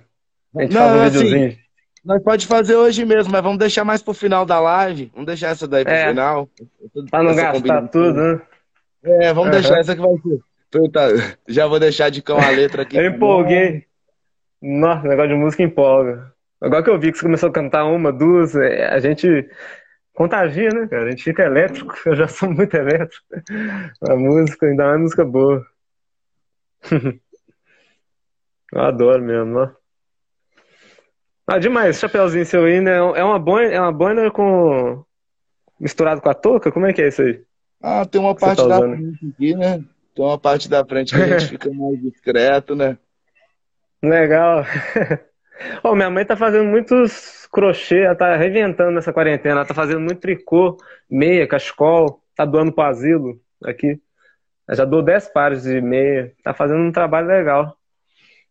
A 0.57 0.63
gente 0.63 0.75
não, 0.75 0.81
faz 0.83 0.95
um 0.95 1.03
assim, 1.03 1.19
videozinho. 1.19 1.59
Nós 2.05 2.23
pode 2.23 2.47
fazer 2.47 2.77
hoje 2.77 3.05
mesmo, 3.05 3.33
mas 3.33 3.43
vamos 3.43 3.59
deixar 3.59 3.85
mais 3.85 4.03
pro 4.03 4.13
final 4.13 4.45
da 4.45 4.61
live. 4.61 5.11
Vamos 5.15 5.27
deixar 5.27 5.49
essa 5.49 5.67
daí 5.67 5.85
pro 5.85 5.93
é, 5.93 6.09
final. 6.09 6.49
Pra 7.11 7.23
não 7.23 7.35
gastar 7.35 7.89
tudo, 7.89 8.13
né? 8.13 8.43
É, 9.03 9.33
vamos 9.33 9.55
uhum. 9.55 9.61
deixar 9.61 9.79
essa 9.79 9.97
que 9.97 10.03
vai 10.03 10.13
ser. 10.19 10.91
Tá, 10.91 11.09
já 11.49 11.67
vou 11.67 11.79
deixar 11.79 12.11
de 12.11 12.21
cão 12.21 12.39
a 12.39 12.51
letra 12.51 12.83
aqui. 12.83 12.97
eu 12.99 13.07
empolguei. 13.07 13.85
Nossa, 14.61 15.09
negócio 15.09 15.31
de 15.31 15.35
música 15.35 15.63
empolga. 15.63 16.33
Agora 16.61 16.83
que 16.83 16.91
eu 16.91 16.99
vi 16.99 17.13
que 17.13 17.19
você 17.19 17.25
começou 17.25 17.49
a 17.49 17.53
cantar 17.53 17.85
uma, 17.85 18.13
duas, 18.13 18.55
é, 18.57 18.87
a 18.87 18.99
gente 18.99 19.49
contagia, 20.15 20.71
né, 20.71 20.87
cara? 20.87 21.07
A 21.07 21.11
gente 21.11 21.25
fica 21.25 21.43
elétrico. 21.43 21.95
Eu 22.07 22.17
já 22.17 22.29
sou 22.29 22.51
muito 22.51 22.75
elétrico. 22.75 23.25
A 24.09 24.17
música, 24.17 24.67
ainda 24.67 24.85
mais 24.87 25.01
música 25.01 25.25
boa. 25.25 25.65
Eu 28.73 28.81
adoro 28.81 29.23
mesmo, 29.23 29.59
ó. 29.59 29.71
Ah, 31.47 31.59
demais, 31.59 31.99
chapeuzinho 31.99 32.47
seu 32.47 32.65
aí, 32.65 32.81
né? 32.81 32.97
É 32.97 33.23
uma 33.23 33.39
boina, 33.39 33.71
é 33.71 33.81
uma 33.81 33.93
boina 33.93 34.31
com. 34.31 35.05
misturado 35.79 36.23
com 36.23 36.31
a 36.31 36.35
touca? 36.35 36.73
Como 36.73 36.87
é 36.87 36.93
que 36.93 37.03
é 37.03 37.09
isso 37.09 37.21
aí? 37.21 37.45
Ah, 37.83 38.07
tem 38.07 38.19
uma 38.19 38.35
parte 38.35 38.63
tá 38.63 38.69
da 38.69 38.81
frente 38.81 39.29
aqui, 39.29 39.55
né? 39.55 39.85
Tem 40.15 40.25
uma 40.25 40.39
parte 40.39 40.71
da 40.71 40.85
frente 40.85 41.15
que 41.15 41.21
a 41.21 41.39
gente 41.39 41.51
fica 41.53 41.71
mais 41.71 42.01
discreto, 42.01 42.75
né? 42.75 42.97
Legal. 44.03 44.65
Oh, 45.83 45.95
minha 45.95 46.11
mãe 46.11 46.25
tá 46.25 46.37
fazendo 46.37 46.69
muitos 46.69 47.47
crochê, 47.53 48.01
ela 48.01 48.15
tá 48.15 48.37
reinventando 48.37 48.91
nessa 48.93 49.13
quarentena. 49.13 49.57
Ela 49.57 49.65
tá 49.65 49.75
fazendo 49.75 50.01
muito 50.01 50.21
tricô, 50.21 50.77
meia, 51.09 51.47
cachecol, 51.47 52.23
tá 52.35 52.45
doando 52.45 52.73
pro 52.73 52.85
asilo 52.85 53.41
aqui. 53.65 54.01
Ela 54.67 54.77
já 54.77 54.85
dou 54.85 55.03
10 55.03 55.29
pares 55.29 55.63
de 55.63 55.81
meia, 55.81 56.33
tá 56.43 56.53
fazendo 56.55 56.81
um 56.81 56.93
trabalho 56.93 57.29
legal 57.29 57.79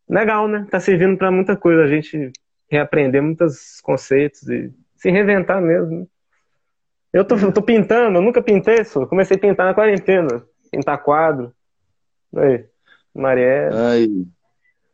legal, 0.09 0.47
né? 0.47 0.67
Tá 0.69 0.79
servindo 0.79 1.17
para 1.17 1.31
muita 1.31 1.55
coisa, 1.55 1.83
a 1.83 1.87
gente 1.87 2.31
reaprender 2.69 3.21
muitos 3.21 3.79
conceitos 3.81 4.47
e 4.49 4.71
se 4.95 5.09
reinventar 5.09 5.61
mesmo. 5.61 6.09
Eu 7.11 7.25
tô, 7.25 7.35
tô 7.51 7.61
pintando, 7.61 8.17
eu 8.17 8.21
nunca 8.21 8.41
pintei 8.41 8.81
isso. 8.81 9.05
Comecei 9.07 9.37
a 9.37 9.39
pintar 9.39 9.67
na 9.67 9.73
quarentena, 9.73 10.43
pintar 10.71 11.03
quadro. 11.03 11.53
Aí, 12.35 12.65
Marielle. 13.13 13.75
Aí, 13.75 14.27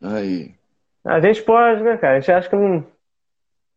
aí. 0.01 0.58
A 1.05 1.19
gente 1.19 1.41
pode, 1.43 1.83
né, 1.83 1.97
cara? 1.97 2.17
A 2.17 2.19
gente 2.19 2.31
acha 2.31 2.49
que 2.49 2.55
não 2.55 2.85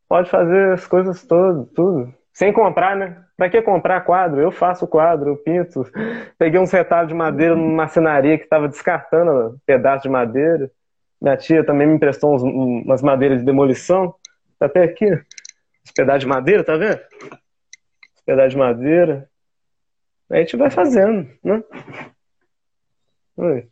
pode 0.08 0.28
fazer 0.28 0.72
as 0.72 0.86
coisas 0.86 1.24
todas, 1.24 1.68
tudo. 1.70 2.12
Sem 2.32 2.52
comprar, 2.52 2.96
né? 2.96 3.24
Pra 3.36 3.50
que 3.50 3.60
comprar 3.62 4.02
quadro? 4.02 4.40
Eu 4.40 4.50
faço 4.50 4.86
quadro, 4.86 5.30
eu 5.30 5.36
pinto. 5.36 5.84
Peguei 6.38 6.60
uns 6.60 6.72
retalhos 6.72 7.08
de 7.08 7.14
madeira 7.14 7.54
numa 7.54 7.74
marcenaria 7.74 8.38
que 8.38 8.44
estava 8.44 8.68
descartando 8.68 9.58
pedaço 9.66 10.04
de 10.04 10.08
madeira. 10.08 10.70
Minha 11.20 11.36
tia 11.36 11.64
também 11.64 11.86
me 11.86 11.94
emprestou 11.94 12.34
uns, 12.34 12.42
umas 12.42 13.02
madeiras 13.02 13.38
de 13.38 13.44
demolição. 13.44 14.14
Tá 14.58 14.66
até 14.66 14.82
aqui. 14.82 15.10
Os 15.84 15.92
pedaços 15.94 16.22
de 16.22 16.26
madeira, 16.26 16.64
tá 16.64 16.76
vendo? 16.76 17.00
Os 18.14 18.22
pedaços 18.24 18.52
de 18.52 18.58
madeira. 18.58 19.28
Aí 20.30 20.38
a 20.38 20.40
gente 20.40 20.56
vai 20.56 20.70
fazendo, 20.70 21.28
né? 21.44 21.62
Oi. 23.36 23.71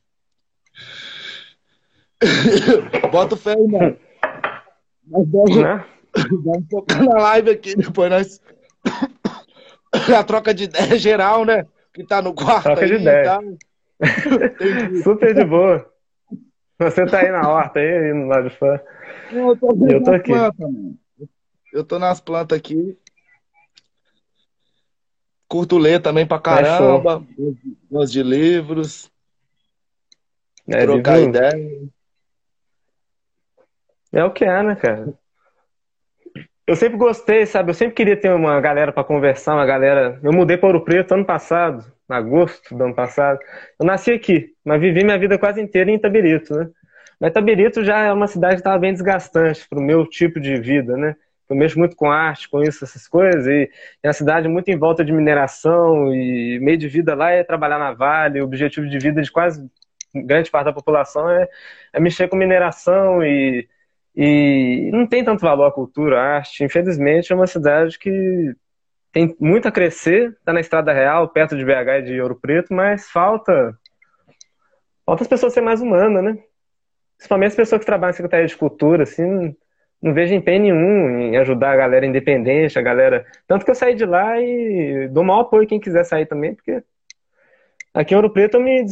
Bota 3.11 3.35
o 3.35 3.39
fé. 3.39 3.57
Nós 3.57 5.29
vamos, 5.29 5.57
né? 5.57 5.85
vamos 6.45 6.65
focar 6.71 7.03
na 7.05 7.15
live 7.15 7.51
aqui, 7.51 7.75
depois 7.75 8.11
nós. 8.11 8.41
A 10.17 10.23
troca 10.23 10.55
de 10.55 10.65
ideia 10.65 10.97
geral, 10.97 11.45
né? 11.45 11.67
Que 11.93 12.05
tá 12.05 12.23
no 12.23 12.33
quarto. 12.33 12.65
Troca 12.65 12.83
aí, 12.83 12.89
de 12.89 12.95
ideia. 12.95 13.25
Tá... 13.25 13.41
Super 15.03 15.35
de 15.35 15.45
boa. 15.45 15.91
Você 16.79 17.05
tá 17.07 17.19
aí 17.19 17.31
na 17.31 17.49
horta 17.49 17.81
aí, 17.81 18.13
no 18.15 18.27
lado 18.27 18.49
de 18.49 18.57
fora. 18.57 18.83
Eu 19.33 19.57
tô, 19.57 19.77
eu 19.87 20.03
tô 20.03 20.13
aqui. 20.13 20.33
Planta, 20.33 20.65
eu 21.73 21.85
tô 21.85 21.99
nas 21.99 22.21
plantas 22.21 22.57
aqui. 22.57 22.97
Curto 25.49 25.77
ler 25.77 26.01
também 26.01 26.27
pra 26.27 26.39
caramba. 26.39 27.25
É 27.39 27.53
Gosto 27.91 28.13
de 28.13 28.23
livros. 28.23 29.11
É, 30.69 30.87
trocar 30.87 31.19
livro... 31.19 31.37
ideia. 31.37 31.89
É 34.13 34.25
o 34.25 34.31
que 34.31 34.45
é, 34.45 34.63
né, 34.63 34.75
cara? 34.75 35.15
Eu 36.67 36.77
sempre 36.77 36.97
gostei, 36.97 37.47
sabe? 37.47 37.71
Eu 37.71 37.75
sempre 37.75 37.95
queria 37.95 38.17
ter 38.17 38.31
uma 38.33 38.61
galera 38.61 38.93
para 38.93 39.03
conversar, 39.05 39.55
uma 39.55 39.67
galera. 39.67 40.21
Eu 40.23 40.33
mudei 40.33 40.57
para 40.57 40.69
Ouro 40.69 40.85
Preto 40.85 41.13
ano 41.15 41.25
passado 41.25 41.85
em 42.11 42.15
agosto 42.15 42.77
do 42.77 42.85
ano 42.85 42.95
passado. 42.95 43.39
Eu 43.79 43.87
nasci 43.87 44.13
aqui, 44.13 44.55
mas 44.65 44.81
vivi 44.81 45.05
minha 45.05 45.19
vida 45.19 45.39
quase 45.39 45.61
inteira 45.61 45.91
em 45.91 45.95
Itabirito, 45.95 46.55
né? 46.55 46.69
Mas 47.21 47.31
Itabirito 47.31 47.85
já 47.85 48.01
é 48.01 48.13
uma 48.13 48.27
cidade 48.27 48.55
que 48.55 48.61
estava 48.61 48.79
bem 48.79 48.93
desgastante 48.93 49.69
para 49.69 49.79
o 49.79 49.83
meu 49.83 50.07
tipo 50.07 50.41
de 50.41 50.57
vida, 50.61 50.97
né? 50.97 51.17
Eu 51.49 51.57
mexo 51.57 51.79
muito 51.79 51.97
com 51.97 52.11
arte, 52.11 52.49
com 52.49 52.63
isso, 52.63 52.85
essas 52.85 53.09
coisas, 53.09 53.47
e 53.47 53.69
é 54.03 54.07
uma 54.07 54.13
cidade 54.13 54.47
muito 54.47 54.69
em 54.71 54.79
volta 54.79 55.05
de 55.05 55.13
mineração, 55.13 56.15
e 56.15 56.61
meio 56.61 56.79
de 56.79 56.87
vida 56.87 57.15
lá 57.15 57.33
é 57.33 57.43
trabalhar 57.43 57.79
na 57.79 57.93
Vale, 57.93 58.41
o 58.41 58.45
objetivo 58.45 58.89
de 58.89 58.99
vida 59.01 59.21
de 59.21 59.33
quase 59.33 59.69
grande 60.15 60.51
parte 60.51 60.67
da 60.67 60.73
população 60.73 61.29
é, 61.29 61.49
é 61.93 62.01
mexer 62.01 62.29
com 62.29 62.37
mineração 62.37 63.25
e, 63.25 63.69
e 64.23 64.91
não 64.93 65.07
tem 65.07 65.25
tanto 65.25 65.41
valor 65.41 65.65
a 65.65 65.73
cultura, 65.73 66.21
a 66.21 66.37
arte. 66.37 66.63
Infelizmente, 66.63 67.33
é 67.33 67.35
uma 67.35 67.47
cidade 67.47 67.99
que 67.99 68.55
tem 69.11 69.35
muito 69.41 69.67
a 69.67 69.73
crescer, 69.73 70.37
está 70.39 70.53
na 70.53 70.61
Estrada 70.61 70.93
Real, 70.93 71.27
perto 71.31 71.57
de 71.57 71.65
BH 71.65 71.71
e 71.71 72.03
de 72.03 72.21
Ouro 72.21 72.39
Preto, 72.39 72.75
mas 72.75 73.11
falta 73.11 73.75
falta 75.07 75.23
as 75.23 75.29
pessoas 75.29 75.55
serem 75.55 75.65
mais 75.65 75.81
humanas, 75.81 76.23
né? 76.23 76.39
Principalmente 77.17 77.53
as 77.53 77.57
pessoas 77.57 77.81
que 77.81 77.87
trabalham 77.87 78.11
em 78.11 78.17
Secretaria 78.17 78.47
de 78.47 78.57
Cultura, 78.59 79.05
assim, 79.05 79.57
não 80.03 80.13
vejo 80.13 80.35
empenho 80.35 80.65
nenhum 80.65 81.19
em 81.19 81.37
ajudar 81.39 81.73
a 81.73 81.77
galera 81.77 82.05
independente, 82.05 82.79
a 82.79 82.83
galera. 82.83 83.25
Tanto 83.47 83.65
que 83.65 83.71
eu 83.71 83.75
saí 83.75 83.95
de 83.95 84.05
lá 84.05 84.39
e 84.39 85.09
dou 85.09 85.25
maior 85.25 85.41
apoio 85.41 85.67
quem 85.67 85.81
quiser 85.81 86.05
sair 86.05 86.27
também, 86.27 86.55
porque 86.55 86.83
aqui 87.95 88.13
em 88.13 88.17
Ouro 88.19 88.31
Preto 88.31 88.59
eu 88.59 88.61
me 88.61 88.85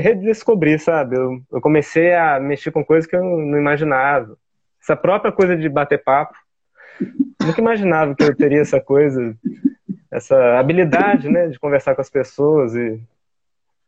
redescobri, 0.00 0.78
sabe? 0.78 1.16
Eu, 1.16 1.42
eu 1.52 1.60
comecei 1.60 2.14
a 2.14 2.40
mexer 2.40 2.70
com 2.70 2.82
coisas 2.82 3.08
que 3.08 3.14
eu 3.14 3.22
não 3.22 3.58
imaginava. 3.58 4.38
Essa 4.82 4.96
própria 4.96 5.32
coisa 5.32 5.56
de 5.56 5.68
bater 5.68 6.02
papo. 6.02 6.34
Nunca 7.42 7.60
imaginava 7.60 8.14
que 8.14 8.22
eu 8.22 8.36
teria 8.36 8.60
essa 8.60 8.80
coisa, 8.80 9.34
essa 10.10 10.58
habilidade, 10.58 11.28
né, 11.28 11.48
de 11.48 11.58
conversar 11.58 11.94
com 11.94 12.00
as 12.00 12.10
pessoas 12.10 12.74
e 12.74 13.00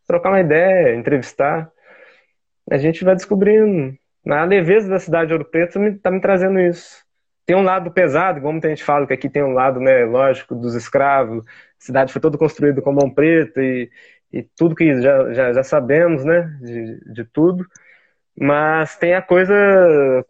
trocar 0.07 0.31
uma 0.31 0.41
ideia, 0.41 0.95
entrevistar. 0.95 1.71
A 2.71 2.79
gente 2.79 3.05
vai 3.05 3.15
descobrindo 3.15 3.97
na 4.25 4.45
leveza 4.45 4.89
da 4.89 4.99
cidade 4.99 5.29
de 5.29 5.33
Ouro 5.33 5.45
Preto 5.45 5.81
está 5.83 6.11
me 6.11 6.21
trazendo 6.21 6.61
isso. 6.61 7.03
Tem 7.45 7.57
um 7.57 7.63
lado 7.63 7.91
pesado, 7.91 8.41
como 8.41 8.53
muita 8.53 8.69
gente 8.69 8.85
fala 8.85 9.07
que 9.07 9.13
aqui 9.13 9.29
tem 9.29 9.43
um 9.43 9.53
lado, 9.53 9.81
né, 9.81 10.05
lógico, 10.05 10.55
dos 10.55 10.75
escravos. 10.75 11.45
A 11.45 11.51
cidade 11.79 12.13
foi 12.13 12.23
toda 12.23 12.39
construída 12.39 12.81
com 12.81 12.93
mão 12.93 13.11
preta 13.11 13.61
e, 13.61 13.91
e 14.33 14.43
tudo 14.43 14.77
que 14.77 15.01
já, 15.03 15.33
já, 15.33 15.53
já 15.53 15.63
sabemos, 15.65 16.25
né, 16.25 16.57
de, 16.61 17.13
de 17.13 17.25
tudo. 17.25 17.67
Mas 18.39 18.97
tem 18.97 19.15
a 19.15 19.23
coisa 19.23 19.55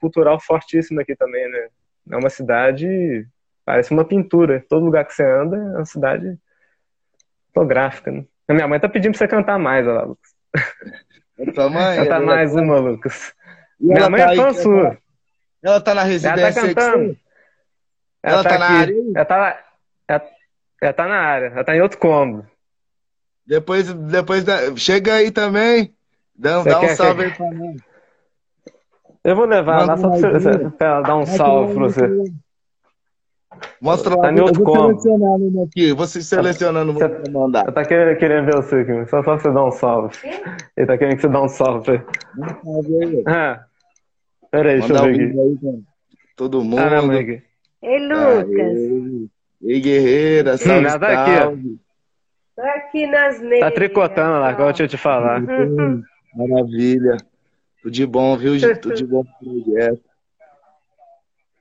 cultural 0.00 0.40
fortíssima 0.40 1.02
aqui 1.02 1.14
também, 1.14 1.48
né? 1.48 1.68
É 2.10 2.16
uma 2.16 2.30
cidade, 2.30 3.26
parece 3.64 3.92
uma 3.92 4.04
pintura. 4.04 4.64
Todo 4.68 4.84
lugar 4.84 5.04
que 5.04 5.14
você 5.14 5.24
anda 5.24 5.56
é 5.56 5.76
uma 5.76 5.84
cidade 5.84 6.36
fotográfica, 7.54 8.10
né? 8.10 8.24
A 8.48 8.54
minha 8.54 8.68
mãe 8.68 8.80
tá 8.80 8.88
pedindo 8.88 9.12
pra 9.12 9.18
você 9.18 9.28
cantar 9.28 9.58
mais, 9.58 9.86
olha 9.86 9.96
lá, 9.98 10.04
Lucas. 10.04 10.34
Canta 11.96 12.20
mais 12.20 12.54
uma, 12.54 12.78
Lucas. 12.78 13.32
Minha 13.80 14.10
mãe 14.10 14.20
tá 14.20 14.32
é 14.32 14.36
fã 14.36 14.52
sua. 14.52 14.98
Ela 15.62 15.80
tá 15.80 15.94
na 15.94 16.02
residência 16.02 16.40
Ela 16.40 16.52
tá 16.52 16.60
cantando. 16.60 17.16
Ela, 18.22 18.34
ela 18.34 18.42
tá, 18.42 18.48
tá 18.50 18.58
na 18.58 18.66
área? 18.66 18.94
Ela 19.14 19.24
tá, 19.24 19.64
ela, 20.08 20.30
ela 20.80 20.92
tá 20.92 21.08
na 21.08 21.16
área. 21.16 21.46
Ela 21.46 21.64
tá 21.64 21.76
em 21.76 21.80
outro 21.80 21.98
cômodo. 21.98 22.46
Depois, 23.46 23.92
depois 23.92 24.44
da... 24.44 24.76
chega 24.76 25.14
aí 25.14 25.30
também. 25.30 25.94
Dá, 26.34 26.62
dá 26.62 26.80
um 26.80 26.88
salve 26.88 27.24
aí 27.24 27.30
pra 27.34 27.50
mim. 27.50 27.76
Eu 29.24 29.36
vou 29.36 29.44
levar 29.44 29.86
lá 29.86 29.96
só 29.96 30.10
pra, 30.10 30.30
você, 30.30 30.70
pra 30.70 30.88
ela 30.88 31.00
dar 31.02 31.16
um 31.16 31.26
salve 31.26 31.74
pra 31.74 31.82
você. 31.84 32.24
Mostra 33.80 34.16
lá. 34.16 34.22
Tá 34.22 34.32
em 34.32 34.40
outro 34.40 34.62
cômodo. 34.64 35.00
Selecionando 35.00 35.62
aqui. 35.62 35.92
Você 35.92 36.22
selecionando 36.22 36.92
você, 36.92 37.08
pra 37.08 37.30
mandar. 37.30 37.64
Você 37.64 37.72
tá 37.72 37.84
querendo, 37.84 38.18
querendo 38.18 38.46
ver 38.46 38.56
você 38.56 38.76
aqui. 38.76 39.10
Só, 39.10 39.22
só 39.22 39.22
pra 39.22 39.38
você 39.38 39.52
dar 39.52 39.64
um 39.64 39.70
salve. 39.70 40.16
Ele 40.76 40.86
tá 40.86 40.98
querendo 40.98 41.16
que 41.16 41.22
você 41.22 41.28
dê 41.28 41.36
um 41.36 41.48
salve 41.48 41.84
pra 41.84 41.94
ele. 41.94 42.04
Um 42.38 42.64
salve 42.64 43.04
aí. 43.04 43.22
Ah. 43.26 43.64
Peraí, 44.50 44.80
deixa 44.80 44.94
eu 44.94 45.02
ver 45.02 45.10
aqui. 45.10 45.22
Aí, 45.22 45.82
Todo 46.36 46.64
mundo. 46.64 46.76
Não, 46.76 47.12
Ei, 47.82 47.98
Lucas. 47.98 49.30
Ei, 49.64 49.80
guerreira, 49.80 50.56
salve, 50.56 50.86
hum, 50.86 50.98
tá 50.98 51.24
aqui, 51.24 51.78
Tô 52.54 52.62
aqui 52.62 53.06
nas 53.06 53.40
meias. 53.40 53.60
Tá 53.60 53.70
tricotando 53.70 54.40
lá, 54.40 54.54
como 54.54 54.68
eu 54.68 54.72
tinha 54.72 54.88
te 54.88 54.96
falar. 54.96 55.40
Maravilha. 56.34 57.16
Tudo 57.82 57.92
de 57.92 58.06
bom, 58.06 58.36
viu? 58.36 58.54
Tudo 58.80 58.94
de 58.94 59.04
bom 59.04 59.24
pro 59.24 59.62
projeto. 59.64 60.00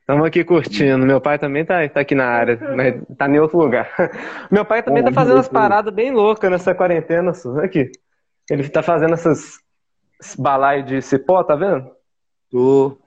Estamos 0.02 0.27
aqui 0.27 0.43
curtindo. 0.43 1.06
Meu 1.06 1.19
pai 1.19 1.39
também 1.39 1.65
tá, 1.65 1.88
tá 1.89 2.02
aqui 2.02 2.14
na 2.14 2.26
área, 2.26 2.60
mas 2.76 3.02
tá 3.18 3.27
em 3.27 3.39
outro 3.39 3.57
lugar. 3.57 3.89
Meu 4.52 4.64
pai 4.64 4.84
também 4.84 5.03
tá 5.03 5.11
fazendo 5.11 5.38
umas 5.38 5.49
paradas 5.49 5.93
bem 5.93 6.11
loucas 6.11 6.52
nessa 6.52 6.76
quarentena. 6.76 7.31
Aqui. 7.64 7.91
Ele 8.49 8.68
tá 8.69 8.84
fazendo 8.84 9.14
essas 9.14 9.60
balai 10.38 10.84
de 10.84 11.02
cipó, 11.02 11.43
tá 11.43 11.56
vendo? 11.56 11.89
Tô. 12.52 12.98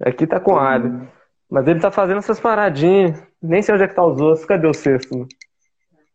Aqui 0.00 0.26
tá 0.26 0.40
com 0.40 0.56
alho. 0.56 1.08
Mas 1.48 1.68
ele 1.68 1.78
tá 1.80 1.90
fazendo 1.90 2.18
essas 2.18 2.40
paradinhas. 2.40 3.22
Nem 3.40 3.62
sei 3.62 3.74
onde 3.74 3.84
é 3.84 3.88
que 3.88 3.94
tá 3.94 4.04
os 4.04 4.20
ossos. 4.20 4.46
Cadê 4.46 4.66
o 4.66 4.74
cesto? 4.74 5.28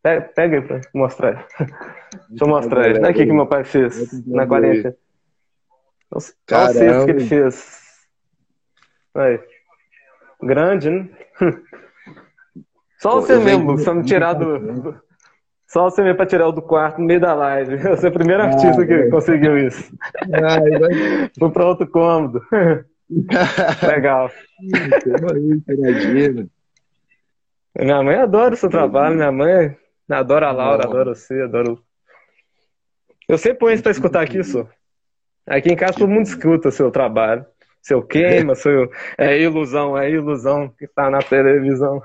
Pega, 0.01 0.21
pega 0.35 0.57
aí 0.57 0.61
pra 0.61 0.81
mostrar. 0.93 1.47
Deixa 2.27 2.43
eu 2.43 2.47
mostrar. 2.47 2.79
Olha 2.79 3.07
aqui 3.07 3.25
que 3.25 3.31
meu 3.31 3.45
pai 3.45 3.63
fez 3.63 4.25
na 4.27 4.47
quarentena. 4.47 4.95
Olha 6.11 6.17
o 6.17 6.73
cesto 6.73 7.05
que 7.05 7.11
ele 7.11 7.25
fez. 7.25 7.79
Aí. 9.15 9.39
Grande, 10.41 10.89
né? 10.89 11.09
Só 12.99 13.21
você 13.21 13.39
mesmo, 13.39 13.77
só 13.77 13.93
me 13.93 14.03
tirar 14.03 14.33
do. 14.33 14.99
Só 15.67 15.83
você 15.83 16.01
mesmo 16.01 16.17
pra 16.17 16.25
tirar 16.25 16.47
o 16.47 16.51
do 16.51 16.61
quarto 16.61 16.99
no 16.99 17.05
meio 17.05 17.19
da 17.19 17.33
live. 17.35 17.77
Você 17.89 18.07
é 18.07 18.09
o 18.09 18.13
primeiro 18.13 18.41
artista 18.41 18.83
que 18.87 19.07
conseguiu 19.09 19.55
isso. 19.55 19.95
Fui 21.37 21.51
pra 21.51 21.67
outro 21.67 21.87
cômodo. 21.87 22.41
Legal. 23.87 24.31
Minha 27.79 28.01
mãe 28.01 28.15
adora 28.15 28.55
o 28.55 28.57
seu 28.57 28.67
trabalho, 28.67 29.15
minha 29.15 29.31
mãe 29.31 29.77
adora 30.09 30.47
a 30.47 30.51
Laura, 30.51 30.85
adora 30.85 31.13
você, 31.13 31.39
adora 31.43 31.73
o. 31.73 31.79
Eu 33.27 33.37
sempre 33.37 33.59
ponho 33.59 33.75
isso 33.75 33.83
pra 33.83 33.91
escutar 33.91 34.23
aqui, 34.23 34.43
só. 34.43 34.67
Aqui 35.49 35.73
em 35.73 35.75
casa 35.75 35.97
todo 35.97 36.09
mundo 36.09 36.27
escuta 36.27 36.69
o 36.69 36.71
seu 36.71 36.91
trabalho. 36.91 37.45
Seu 37.81 38.03
queima, 38.03 38.53
seu. 38.55 38.89
É 39.17 39.37
ilusão, 39.39 39.97
é 39.97 40.09
ilusão 40.09 40.69
que 40.69 40.87
tá 40.87 41.09
na 41.09 41.19
televisão. 41.19 42.01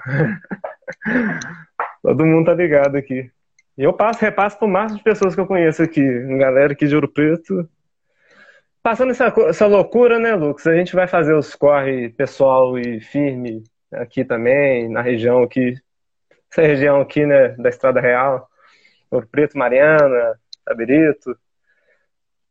todo 2.02 2.24
mundo 2.24 2.46
tá 2.46 2.54
ligado 2.54 2.96
aqui. 2.96 3.30
E 3.76 3.82
eu 3.82 3.92
passo, 3.92 4.20
repasso 4.20 4.58
pro 4.58 4.68
máximo 4.68 4.98
de 4.98 5.04
pessoas 5.04 5.34
que 5.34 5.40
eu 5.40 5.46
conheço 5.46 5.82
aqui, 5.82 6.00
galera 6.38 6.72
aqui 6.72 6.86
de 6.86 6.94
Ouro 6.94 7.08
Preto. 7.08 7.68
Passando 8.82 9.10
essa, 9.10 9.32
essa 9.48 9.66
loucura, 9.66 10.18
né, 10.18 10.34
Lucas? 10.34 10.66
A 10.66 10.76
gente 10.76 10.94
vai 10.94 11.06
fazer 11.06 11.34
os 11.34 11.54
corre 11.54 12.10
pessoal 12.10 12.78
e 12.78 13.00
firme 13.00 13.64
aqui 13.92 14.24
também, 14.24 14.88
na 14.88 15.02
região 15.02 15.42
aqui, 15.42 15.74
essa 16.50 16.62
região 16.62 17.00
aqui, 17.00 17.26
né, 17.26 17.48
da 17.58 17.68
Estrada 17.68 18.00
Real, 18.00 18.48
Ouro 19.10 19.26
Preto, 19.26 19.58
Mariana, 19.58 20.38
Tabirito. 20.64 21.36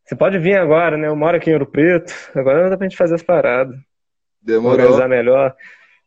Você 0.05 0.15
pode 0.15 0.37
vir 0.37 0.57
agora, 0.57 0.97
né? 0.97 1.07
Eu 1.07 1.15
moro 1.15 1.37
aqui 1.37 1.49
em 1.49 1.53
Ouro 1.53 1.65
Preto, 1.65 2.13
agora 2.35 2.69
dá 2.69 2.77
pra 2.77 2.87
gente 2.87 2.97
fazer 2.97 3.15
as 3.15 3.23
paradas. 3.23 3.75
Demorou. 4.41 4.77
Organizar 4.77 5.07
melhor, 5.07 5.55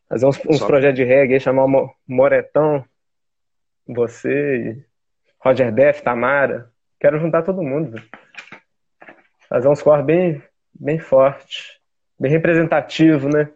fazer 0.09 0.27
uns, 0.27 0.39
uns 0.47 0.63
projetos 0.63 0.97
de 0.97 1.05
reggae, 1.05 1.41
chamar 1.41 1.65
o 1.65 1.91
Moretão, 2.07 2.85
você 3.87 4.57
e 4.57 4.85
Roger 5.43 5.73
Def, 5.73 6.03
Tamara. 6.03 6.71
Quero 7.01 7.19
juntar 7.19 7.43
todo 7.43 7.63
mundo. 7.63 8.01
Fazer 9.49 9.69
uns 9.69 9.83
cores 9.83 10.05
bem, 10.05 10.43
bem 10.75 10.99
forte, 10.99 11.81
bem 12.19 12.31
representativo, 12.31 13.29
né? 13.29 13.49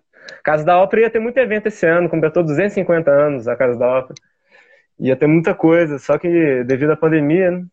Casa 0.42 0.64
da 0.64 0.78
Ópera 0.78 1.02
ia 1.02 1.10
ter 1.10 1.18
muito 1.18 1.38
evento 1.38 1.66
esse 1.66 1.86
ano, 1.86 2.08
completou 2.08 2.42
250 2.42 3.10
anos 3.10 3.48
a 3.48 3.56
Casa 3.56 3.78
da 3.78 3.86
Ópera. 3.86 4.14
Ia 4.98 5.16
ter 5.16 5.26
muita 5.26 5.54
coisa, 5.54 5.98
só 5.98 6.18
que 6.18 6.64
devido 6.64 6.92
à 6.92 6.96
pandemia, 6.96 7.50
né? 7.50 7.64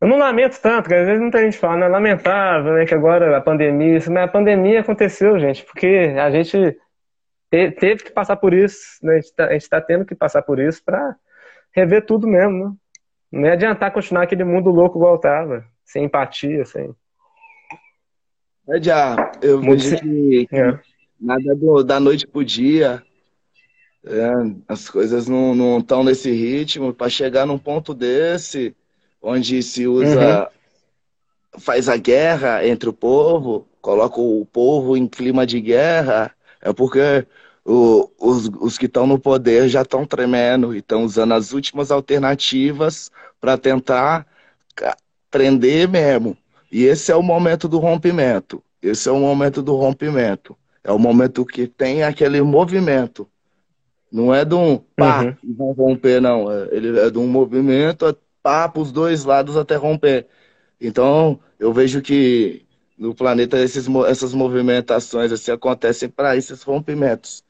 Eu 0.00 0.08
não 0.08 0.18
lamento 0.18 0.60
tanto, 0.60 0.82
porque 0.82 0.94
às 0.94 1.06
vezes 1.06 1.20
muita 1.20 1.42
gente 1.42 1.56
fala, 1.56 1.76
né? 1.76 1.88
Lamentável, 1.88 2.74
né? 2.74 2.84
Que 2.84 2.94
agora 2.94 3.36
a 3.36 3.40
pandemia, 3.40 3.94
mas 3.94 4.16
a 4.16 4.28
pandemia 4.28 4.80
aconteceu, 4.80 5.38
gente, 5.38 5.64
porque 5.64 6.14
a 6.18 6.30
gente 6.30 6.78
teve 7.50 8.04
que 8.04 8.10
passar 8.10 8.36
por 8.36 8.52
isso, 8.52 8.98
né? 9.02 9.14
A 9.14 9.52
gente 9.52 9.62
está 9.62 9.80
tá 9.80 9.86
tendo 9.86 10.04
que 10.04 10.14
passar 10.14 10.42
por 10.42 10.58
isso 10.58 10.82
para 10.84 11.16
rever 11.72 12.04
tudo 12.04 12.26
mesmo, 12.26 12.68
né? 12.68 12.74
Não 13.32 13.46
é 13.46 13.52
adiantar 13.52 13.92
continuar 13.92 14.22
aquele 14.22 14.44
mundo 14.44 14.70
louco 14.70 14.98
igual 14.98 15.18
tava, 15.18 15.64
sem 15.84 16.04
empatia, 16.04 16.64
sem. 16.64 16.94
É, 18.68 18.82
já, 18.82 19.32
eu 19.42 19.62
Muito 19.62 19.82
vejo 19.82 19.98
que, 19.98 20.48
é. 20.52 20.78
nada 21.20 21.54
do, 21.54 21.82
da 21.82 22.00
noite 22.00 22.26
pro 22.26 22.44
dia, 22.44 23.02
é, 24.04 24.30
as 24.68 24.88
coisas 24.88 25.28
não 25.28 25.78
estão 25.78 26.04
nesse 26.04 26.30
ritmo, 26.30 26.92
para 26.92 27.08
chegar 27.08 27.46
num 27.46 27.58
ponto 27.58 27.94
desse, 27.94 28.74
onde 29.20 29.62
se 29.62 29.86
usa, 29.86 30.50
uhum. 31.54 31.60
faz 31.60 31.88
a 31.88 31.96
guerra 31.96 32.66
entre 32.66 32.88
o 32.88 32.92
povo, 32.92 33.66
coloca 33.80 34.20
o 34.20 34.46
povo 34.46 34.96
em 34.96 35.06
clima 35.06 35.46
de 35.46 35.60
guerra, 35.60 36.32
é 36.60 36.72
porque 36.72 37.26
o, 37.64 38.10
os, 38.18 38.48
os 38.60 38.78
que 38.78 38.86
estão 38.86 39.06
no 39.06 39.18
poder 39.18 39.68
já 39.68 39.82
estão 39.82 40.06
tremendo 40.06 40.74
e 40.74 40.78
estão 40.78 41.04
usando 41.04 41.34
as 41.34 41.52
últimas 41.52 41.90
alternativas 41.90 43.10
para 43.40 43.58
tentar 43.58 44.26
prender 45.30 45.88
mesmo. 45.88 46.36
E 46.70 46.84
esse 46.84 47.10
é 47.10 47.16
o 47.16 47.22
momento 47.22 47.68
do 47.68 47.78
rompimento. 47.78 48.62
Esse 48.82 49.08
é 49.08 49.12
o 49.12 49.18
momento 49.18 49.62
do 49.62 49.74
rompimento. 49.74 50.56
É 50.82 50.92
o 50.92 50.98
momento 50.98 51.44
que 51.44 51.66
tem 51.66 52.02
aquele 52.02 52.40
movimento. 52.42 53.28
Não 54.10 54.32
é 54.32 54.44
de 54.44 54.54
um 54.54 54.78
pá, 54.94 55.24
uhum. 55.24 55.54
vão 55.56 55.72
romper, 55.72 56.20
não. 56.20 56.50
É, 56.50 56.68
ele 56.70 56.98
é 56.98 57.10
de 57.10 57.18
um 57.18 57.26
movimento, 57.26 58.16
pá, 58.46 58.68
para 58.68 58.80
os 58.80 58.92
dois 58.92 59.24
lados 59.24 59.56
até 59.56 59.74
romper. 59.74 60.28
Então, 60.80 61.40
eu 61.58 61.72
vejo 61.72 62.00
que 62.00 62.64
no 62.96 63.12
planeta 63.12 63.58
esses, 63.58 63.88
essas 64.08 64.32
movimentações 64.32 65.32
assim, 65.32 65.50
acontecem 65.50 66.08
para 66.08 66.36
esses 66.36 66.62
rompimentos 66.62 67.42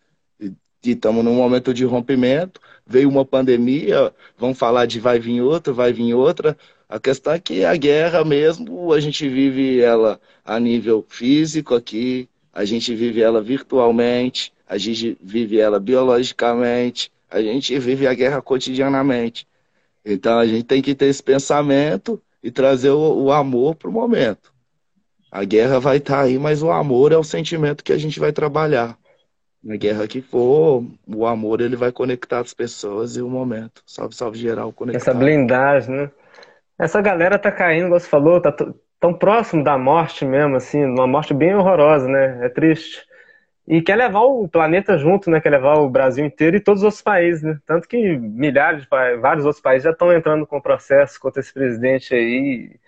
que 0.81 0.93
estamos 0.93 1.23
num 1.23 1.35
momento 1.35 1.75
de 1.75 1.85
rompimento, 1.85 2.59
veio 2.87 3.11
uma 3.11 3.27
pandemia, 3.27 4.11
vamos 4.39 4.59
falar 4.59 4.87
de 4.87 4.99
vai 4.99 5.19
vir 5.19 5.43
outra, 5.43 5.71
vai 5.71 5.93
vir 5.93 6.15
outra. 6.15 6.57
A 6.89 6.99
questão 6.99 7.35
é 7.35 7.39
que 7.39 7.63
a 7.65 7.77
guerra 7.77 8.25
mesmo, 8.25 8.91
a 8.93 9.01
gente 9.01 9.29
vive 9.29 9.81
ela 9.81 10.19
a 10.45 10.59
nível 10.59 11.05
físico 11.07 11.75
aqui, 11.75 12.27
a 12.55 12.65
gente 12.65 12.95
vive 12.95 13.21
ela 13.21 13.43
virtualmente, 13.43 14.51
a 14.67 14.79
gente 14.79 15.19
vive 15.21 15.59
ela 15.59 15.79
biologicamente, 15.79 17.13
a 17.31 17.43
gente 17.43 17.79
vive 17.79 18.07
a 18.07 18.15
guerra 18.15 18.41
cotidianamente. 18.41 19.47
Então 20.07 20.39
a 20.39 20.47
gente 20.47 20.63
tem 20.63 20.81
que 20.81 20.95
ter 20.95 21.07
esse 21.07 21.23
pensamento 21.23 22.23
e 22.41 22.49
trazer 22.49 22.91
o, 22.91 23.25
o 23.25 23.33
amor 23.33 23.75
para 23.75 23.91
o 23.91 23.93
momento. 23.93 24.55
A 25.33 25.43
guerra 25.43 25.81
vai 25.81 25.97
estar 25.97 26.19
tá 26.19 26.23
aí, 26.23 26.39
mas 26.39 26.63
o 26.63 26.71
amor 26.71 27.11
é 27.11 27.17
o 27.17 27.25
sentimento 27.25 27.83
que 27.83 27.93
a 27.93 27.99
gente 27.99 28.21
vai 28.21 28.33
trabalhar. 28.33 28.97
Na 29.63 29.77
guerra 29.77 30.07
que 30.07 30.23
for, 30.23 30.85
o 31.09 31.27
amor 31.27 31.61
ele 31.61 31.75
vai 31.75 31.91
conectar 31.91 32.39
as 32.39 32.55
pessoas 32.55 33.17
e 33.17 33.21
o 33.21 33.29
momento. 33.29 33.83
Salve, 33.85 34.15
salve 34.15 34.39
geral, 34.39 34.73
conectar. 34.73 35.11
Essa 35.11 35.19
blindagem, 35.19 35.97
né? 35.97 36.11
Essa 36.79 37.01
galera 37.01 37.37
tá 37.37 37.51
caindo, 37.51 37.89
como 37.89 37.99
você 37.99 38.07
falou, 38.07 38.41
tá 38.41 38.55
tão 39.01 39.13
próximo 39.13 39.65
da 39.65 39.77
morte 39.77 40.25
mesmo, 40.25 40.55
assim, 40.55 40.85
uma 40.85 41.07
morte 41.07 41.35
bem 41.35 41.55
horrorosa, 41.57 42.07
né? 42.07 42.47
É 42.47 42.49
triste. 42.49 43.05
E 43.69 43.83
quer 43.83 43.97
levar 43.97 44.21
o 44.21 44.49
planeta 44.49 44.97
junto, 44.97 45.31
né? 45.31 45.41
Quer 45.41 45.51
levar 45.51 45.75
o 45.79 45.91
Brasil 45.91 46.25
inteiro 46.25 46.57
e 46.57 46.61
todos 46.61 46.83
os 46.83 46.85
outros 46.85 47.03
países, 47.03 47.43
né? 47.43 47.59
Tanto 47.67 47.89
que 47.89 48.17
milhares 48.17 48.83
de 48.83 48.89
vários 48.89 49.45
outros 49.45 49.63
países 49.63 49.85
já 49.85 49.91
estão 49.91 50.13
entrando 50.13 50.47
com 50.47 50.61
processo 50.61 51.19
contra 51.21 51.41
esse 51.41 51.53
presidente 51.53 52.15
aí. 52.15 52.79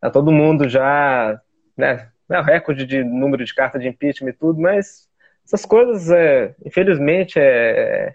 Tá 0.00 0.10
todo 0.10 0.32
mundo 0.32 0.68
já, 0.68 1.40
né? 1.76 2.10
É 2.28 2.40
o 2.40 2.42
recorde 2.42 2.84
de 2.84 3.04
número 3.04 3.44
de 3.44 3.54
cartas 3.54 3.80
de 3.80 3.88
impeachment 3.88 4.30
e 4.30 4.32
tudo, 4.32 4.60
mas 4.60 5.08
essas 5.44 5.64
coisas, 5.64 6.10
é, 6.10 6.54
infelizmente, 6.64 7.38
é, 7.38 8.14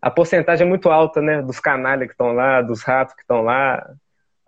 a 0.00 0.10
porcentagem 0.10 0.64
é 0.64 0.68
muito 0.68 0.88
alta, 0.90 1.20
né? 1.20 1.42
Dos 1.42 1.58
canalhas 1.58 2.06
que 2.06 2.14
estão 2.14 2.32
lá, 2.32 2.62
dos 2.62 2.82
ratos 2.84 3.14
que 3.14 3.22
estão 3.22 3.42
lá 3.42 3.84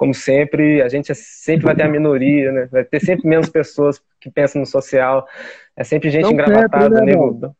como 0.01 0.15
sempre, 0.15 0.81
a 0.81 0.89
gente 0.89 1.15
sempre 1.15 1.67
vai 1.67 1.77
ter 1.77 1.83
a 1.83 1.89
minoria, 1.89 2.51
né? 2.51 2.69
Vai 2.73 2.83
ter 2.85 3.01
sempre 3.01 3.29
menos 3.29 3.51
pessoas 3.51 4.01
que 4.19 4.31
pensam 4.31 4.61
no 4.61 4.67
social. 4.67 5.29
É 5.77 5.85
sempre 5.85 6.09
gente 6.09 6.23
não 6.23 6.33
engravatada, 6.33 6.85
sempre, 6.85 7.01
né, 7.01 7.13
nego. 7.13 7.55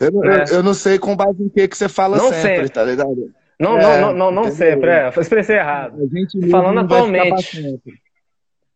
Eu, 0.00 0.24
é. 0.24 0.44
eu, 0.44 0.56
eu, 0.56 0.62
não 0.62 0.72
sei 0.72 0.98
com 0.98 1.14
base 1.14 1.42
em 1.42 1.50
que, 1.50 1.68
que 1.68 1.76
você 1.76 1.90
fala 1.90 2.16
não 2.16 2.30
sempre, 2.30 2.48
sempre, 2.48 2.68
tá 2.70 2.82
ligado? 2.82 3.30
Não, 3.60 3.78
é, 3.78 3.82
não, 3.82 4.00
não, 4.00 4.14
não, 4.14 4.44
não 4.44 4.50
sempre, 4.50 4.88
é. 4.88 5.12
Eu 5.14 5.20
expressei 5.20 5.56
errado. 5.56 5.98
Falando 6.50 6.80
atualmente. 6.80 7.78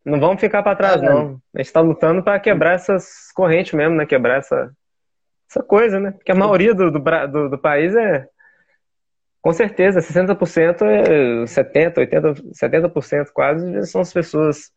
Não 0.05 0.21
vamos 0.21 0.39
ficar 0.39 0.63
para 0.63 0.77
trás, 0.77 1.03
é. 1.03 1.07
não. 1.07 1.41
A 1.55 1.59
gente 1.59 1.69
está 1.69 1.81
lutando 1.81 2.23
para 2.23 2.39
quebrar 2.39 2.75
essas 2.75 3.33
correntes 3.35 3.73
mesmo, 3.73 3.97
né? 3.97 4.05
Quebrar 4.05 4.41
essa, 4.41 4.71
essa 5.51 5.63
coisa, 5.63 5.99
né? 5.99 6.11
Porque 6.11 6.33
a 6.33 6.35
maioria 6.35 6.75
do, 6.75 6.91
do, 6.91 6.99
do, 7.01 7.49
do 7.49 7.59
país 7.59 7.97
é, 7.97 8.29
com 9.41 9.53
certeza, 9.53 10.01
60%, 10.01 10.83
é 10.83 11.45
70%, 11.45 11.95
80%, 11.95 12.43
70% 12.53 13.27
quase 13.33 13.87
são 13.87 14.01
as 14.01 14.13
pessoas 14.13 14.73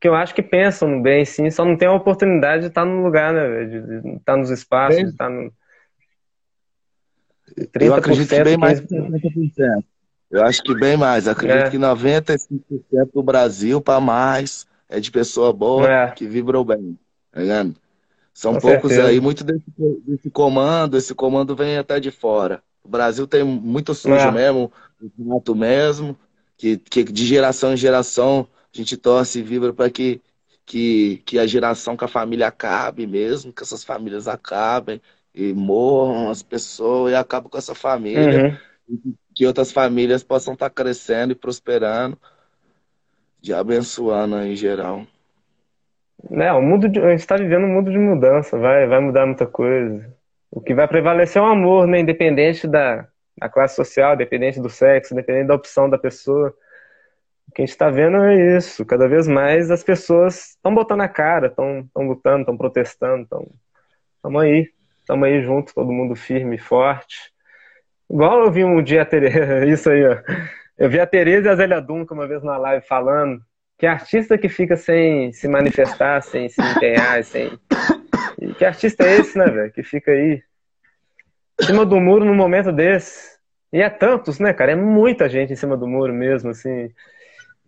que 0.00 0.06
eu 0.06 0.14
acho 0.14 0.34
que 0.34 0.42
pensam 0.42 0.88
no 0.88 1.02
bem, 1.02 1.24
sim, 1.24 1.50
só 1.50 1.64
não 1.64 1.76
tem 1.76 1.88
a 1.88 1.92
oportunidade 1.92 2.62
de 2.62 2.68
estar 2.68 2.84
no 2.84 3.02
lugar, 3.02 3.32
né? 3.32 3.64
De, 3.64 4.16
estar 4.16 4.36
nos 4.36 4.50
espaços, 4.50 4.96
bem, 4.96 5.06
de 5.06 5.10
estar 5.10 5.28
no. 5.28 5.52
30%, 7.58 7.82
eu 7.82 7.94
acredito 7.94 8.28
que 8.28 8.44
bem 8.44 8.56
15%. 8.56 8.60
mais 8.60 8.80
que 8.80 8.86
50%. 8.86 9.84
Eu 10.30 10.44
acho 10.44 10.62
que 10.62 10.74
bem 10.74 10.96
mais. 10.96 11.26
Eu 11.26 11.32
acredito 11.32 11.66
é. 11.66 11.70
que 11.70 11.78
95% 11.78 13.12
do 13.12 13.22
Brasil 13.22 13.80
para 13.80 14.00
mais 14.00 14.66
é 14.88 15.00
de 15.00 15.10
pessoa 15.10 15.52
boa 15.52 15.90
é. 15.90 16.10
que 16.10 16.26
vibram 16.26 16.64
bem. 16.64 16.98
Tá 17.32 17.40
ligado? 17.40 17.74
São 18.32 18.54
Com 18.54 18.60
poucos 18.60 18.90
certeza. 18.90 19.08
aí, 19.08 19.20
muito 19.20 19.42
desse, 19.42 19.64
desse 20.06 20.30
comando, 20.30 20.96
esse 20.96 21.14
comando 21.14 21.56
vem 21.56 21.76
até 21.76 21.98
de 21.98 22.10
fora. 22.10 22.62
O 22.88 22.90
Brasil 22.90 23.26
tem 23.26 23.44
muito 23.44 23.94
sujo 23.94 24.14
é. 24.14 24.32
mesmo, 24.32 24.72
muito 25.18 25.54
mesmo, 25.54 26.16
que, 26.56 26.78
que 26.78 27.04
de 27.04 27.26
geração 27.26 27.74
em 27.74 27.76
geração 27.76 28.48
a 28.74 28.76
gente 28.76 28.96
torce 28.96 29.40
e 29.40 29.42
vibra 29.42 29.74
para 29.74 29.90
que, 29.90 30.22
que, 30.64 31.22
que 31.26 31.38
a 31.38 31.46
geração 31.46 31.98
com 31.98 32.06
a 32.06 32.08
família 32.08 32.46
acabe 32.46 33.06
mesmo, 33.06 33.52
que 33.52 33.62
essas 33.62 33.84
famílias 33.84 34.26
acabem 34.26 35.02
e 35.34 35.52
morram 35.52 36.30
as 36.30 36.42
pessoas 36.42 37.12
e 37.12 37.14
acabam 37.14 37.50
com 37.50 37.58
essa 37.58 37.74
família. 37.74 38.58
Uhum. 38.88 39.14
Que 39.34 39.44
outras 39.44 39.70
famílias 39.70 40.24
possam 40.24 40.54
estar 40.54 40.70
tá 40.70 40.74
crescendo 40.74 41.32
e 41.32 41.36
prosperando, 41.36 42.16
e 43.42 43.52
abençoando 43.52 44.38
em 44.38 44.56
geral. 44.56 45.06
É, 46.30 46.50
o 46.54 46.62
mundo 46.62 46.88
de, 46.88 46.98
a 47.00 47.10
gente 47.10 47.20
está 47.20 47.36
vivendo 47.36 47.64
um 47.64 47.74
mundo 47.74 47.90
de 47.90 47.98
mudança, 47.98 48.56
vai, 48.56 48.86
vai 48.86 48.98
mudar 48.98 49.26
muita 49.26 49.46
coisa. 49.46 50.16
O 50.50 50.60
que 50.60 50.74
vai 50.74 50.88
prevalecer 50.88 51.40
é 51.40 51.44
o 51.44 51.48
amor, 51.48 51.86
né? 51.86 52.00
Independente 52.00 52.66
da, 52.66 53.06
da 53.36 53.48
classe 53.48 53.76
social, 53.76 54.14
independente 54.14 54.60
do 54.60 54.70
sexo, 54.70 55.14
independente 55.14 55.48
da 55.48 55.54
opção 55.54 55.88
da 55.88 55.98
pessoa. 55.98 56.54
O 57.48 57.52
que 57.52 57.62
a 57.62 57.64
gente 57.64 57.72
está 57.72 57.90
vendo 57.90 58.16
é 58.18 58.56
isso. 58.56 58.84
Cada 58.84 59.08
vez 59.08 59.26
mais 59.26 59.70
as 59.70 59.82
pessoas 59.84 60.50
estão 60.50 60.74
botando 60.74 61.00
a 61.02 61.08
cara, 61.08 61.48
estão 61.48 61.88
lutando, 61.96 62.40
estão 62.40 62.56
protestando, 62.56 63.22
estamos 64.16 64.42
aí. 64.42 64.70
Estamos 65.00 65.26
aí 65.26 65.42
juntos, 65.42 65.72
todo 65.72 65.90
mundo 65.90 66.14
firme 66.14 66.56
e 66.56 66.58
forte. 66.58 67.32
Igual 68.10 68.44
eu 68.44 68.52
vi 68.52 68.64
um 68.64 68.82
dia 68.82 69.02
a 69.02 69.06
Tereza, 69.06 69.64
isso 69.66 69.88
aí, 69.88 70.06
ó. 70.06 70.18
Eu 70.76 70.90
vi 70.90 71.00
a 71.00 71.06
Tereza 71.06 71.48
e 71.48 71.50
a 71.50 71.56
Zélia 71.56 71.80
Dunca 71.80 72.14
uma 72.14 72.26
vez 72.26 72.42
na 72.42 72.56
live 72.58 72.86
falando 72.86 73.40
que 73.78 73.86
artista 73.86 74.36
que 74.36 74.48
fica 74.48 74.76
sem 74.76 75.32
se 75.32 75.48
manifestar, 75.48 76.20
sem 76.22 76.48
se 76.48 76.60
empenhar, 76.60 77.22
sem 77.24 77.58
e 78.40 78.54
que 78.54 78.64
artista 78.64 79.04
é 79.04 79.16
esse, 79.18 79.36
né, 79.36 79.46
velho? 79.46 79.72
Que 79.72 79.82
fica 79.82 80.12
aí 80.12 80.42
em 81.60 81.64
cima 81.64 81.84
do 81.84 82.00
muro 82.00 82.24
num 82.24 82.34
momento 82.34 82.72
desse. 82.72 83.38
E 83.72 83.82
é 83.82 83.90
tantos, 83.90 84.38
né, 84.38 84.52
cara? 84.52 84.72
É 84.72 84.76
muita 84.76 85.28
gente 85.28 85.52
em 85.52 85.56
cima 85.56 85.76
do 85.76 85.86
muro 85.86 86.14
mesmo, 86.14 86.50
assim. 86.50 86.90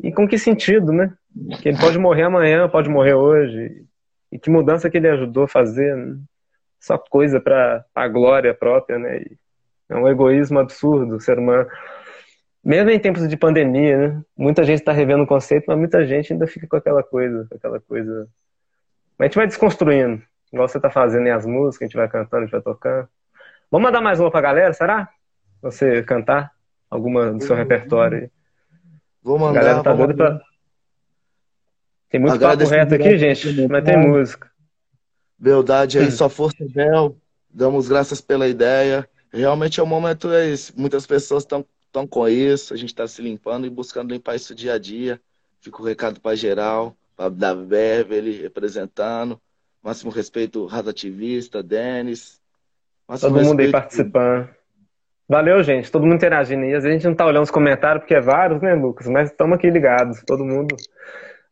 E 0.02 0.12
com 0.12 0.26
que 0.26 0.38
sentido, 0.38 0.92
né? 0.92 1.12
Que 1.60 1.68
ele 1.68 1.78
pode 1.78 1.98
morrer 1.98 2.22
amanhã, 2.22 2.68
pode 2.68 2.88
morrer 2.88 3.14
hoje. 3.14 3.84
E 4.32 4.38
que 4.38 4.48
mudança 4.48 4.88
que 4.88 4.97
ele 4.97 5.09
ajudou 5.09 5.44
a 5.44 5.48
fazer. 5.48 5.94
Né? 5.94 6.16
Só 6.78 6.97
coisa 6.97 7.40
para 7.40 7.84
a 7.94 8.09
glória 8.09 8.55
própria, 8.55 8.98
né? 8.98 9.18
E 9.18 9.36
é 9.90 9.97
um 9.97 10.09
egoísmo 10.09 10.60
absurdo, 10.60 11.20
ser 11.20 11.38
humano. 11.38 11.68
Mesmo 12.64 12.90
em 12.90 12.98
tempos 12.98 13.28
de 13.28 13.36
pandemia, 13.36 13.98
né? 13.98 14.22
Muita 14.36 14.64
gente 14.64 14.78
está 14.78 14.92
revendo 14.92 15.24
o 15.24 15.26
conceito, 15.26 15.64
mas 15.66 15.76
muita 15.76 16.06
gente 16.06 16.32
ainda 16.32 16.47
fica 16.47 16.66
com 16.66 16.76
aquela 16.76 17.02
coisa, 17.02 17.47
com 17.48 17.56
aquela 17.56 17.80
coisa. 17.80 18.28
Mas 19.18 19.24
a 19.24 19.28
gente 19.28 19.36
vai 19.36 19.47
desconstruindo. 19.47 20.22
Igual 20.52 20.68
você 20.68 20.81
tá 20.81 20.90
fazendo 20.90 21.27
em 21.27 21.31
as 21.31 21.47
músicas, 21.47 21.82
a 21.82 21.86
gente 21.86 21.97
vai 21.97 22.09
cantando, 22.09 22.43
a 22.43 22.47
gente 22.47 22.52
vai 22.52 22.62
tocando. 22.62 23.09
Vamos 23.70 23.86
mandar 23.86 24.01
mais 24.01 24.18
uma 24.18 24.31
pra 24.31 24.40
galera, 24.40 24.72
será? 24.72 25.09
Você 25.62 26.02
cantar 26.02 26.52
alguma 26.89 27.32
do 27.32 27.43
seu 27.43 27.55
repertório 27.55 28.22
aí. 28.22 28.31
Vou 29.22 29.39
mandar. 29.39 29.60
A 29.60 29.62
galera 29.62 29.82
tá 29.82 29.94
doida 29.94 30.14
pra. 30.14 30.40
Tem 32.09 32.20
muito 32.20 32.40
papo 32.40 32.64
reto 32.64 32.94
aqui, 32.94 33.16
gente, 33.16 33.68
mas 33.68 33.85
tem 33.85 33.97
música. 33.97 34.51
Verdade 35.39 35.98
aí, 35.98 36.10
só 36.10 36.28
força 36.28 36.64
Bel. 36.68 37.16
Damos 37.48 37.89
graças 37.89 38.20
pela 38.20 38.48
ideia. 38.48 39.09
Realmente 39.32 39.78
é 39.78 39.82
o 39.82 39.86
momento 39.86 40.32
é 40.32 40.48
esse. 40.48 40.77
Muitas 40.78 41.06
pessoas 41.06 41.44
estão 41.44 42.06
com 42.09 42.28
isso, 42.28 42.74
a 42.74 42.77
gente 42.77 42.89
está 42.89 43.06
se 43.06 43.22
limpando 43.22 43.66
e 43.66 43.70
buscando 43.70 44.12
limpar 44.12 44.35
isso 44.35 44.55
dia 44.55 44.74
a 44.74 44.78
dia. 44.78 45.20
Fica 45.60 45.81
o 45.81 45.85
recado 45.85 46.20
para 46.20 46.35
geral, 46.35 46.97
para 47.16 47.28
Davi 47.28 47.64
Beverly 47.66 48.43
representando. 48.43 49.40
Máximo 49.82 50.11
respeito, 50.11 50.66
Raza 50.66 50.90
Ativista, 50.90 51.62
Denis. 51.62 52.40
Todo 53.07 53.31
mundo 53.31 53.39
respeito... 53.39 53.61
aí 53.61 53.73
participando. 53.73 54.48
Valeu, 55.28 55.62
gente. 55.62 55.90
Todo 55.90 56.02
mundo 56.02 56.16
interagindo 56.16 56.65
aí. 56.65 56.74
Às 56.74 56.82
vezes 56.82 56.86
a 56.86 56.98
gente 56.98 57.09
não 57.09 57.15
tá 57.15 57.24
olhando 57.24 57.44
os 57.44 57.51
comentários, 57.51 58.02
porque 58.02 58.15
é 58.15 58.20
vários, 58.20 58.61
né, 58.61 58.74
Lucas? 58.74 59.07
Mas 59.07 59.31
estamos 59.31 59.57
aqui 59.57 59.70
ligados. 59.70 60.23
Todo 60.27 60.44
mundo. 60.44 60.77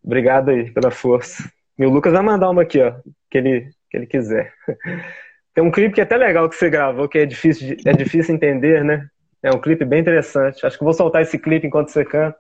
Obrigado 0.03 0.51
aí 0.51 0.71
pela 0.71 0.91
força. 0.91 1.49
E 1.79 1.87
o 1.87 1.91
Lucas 1.91 2.13
vai 2.13 2.23
mandar 2.23 2.51
uma 2.51 2.63
aqui, 2.63 2.81
ó. 2.81 2.93
Que 3.31 3.39
ele, 3.39 3.71
que 3.89 3.97
ele 3.97 4.07
quiser. 4.07 4.53
Tem 5.55 5.65
um 5.65 5.71
clipe 5.71 5.95
que 5.95 6.01
é 6.01 6.05
até 6.05 6.17
legal 6.17 6.49
que 6.49 6.57
você 6.57 6.69
gravou, 6.69 7.09
que 7.09 7.19
é 7.19 7.27
difícil, 7.27 7.77
de, 7.77 7.89
é 7.89 7.93
difícil 7.93 8.35
entender, 8.35 8.85
né? 8.85 9.09
É 9.43 9.51
um 9.51 9.61
clipe 9.61 9.85
bem 9.85 10.01
interessante. 10.01 10.65
Acho 10.65 10.77
que 10.77 10.85
vou 10.85 10.93
soltar 10.93 11.23
esse 11.23 11.39
clipe 11.39 11.67
enquanto 11.67 11.89
você 11.89 12.05
canta, 12.05 12.39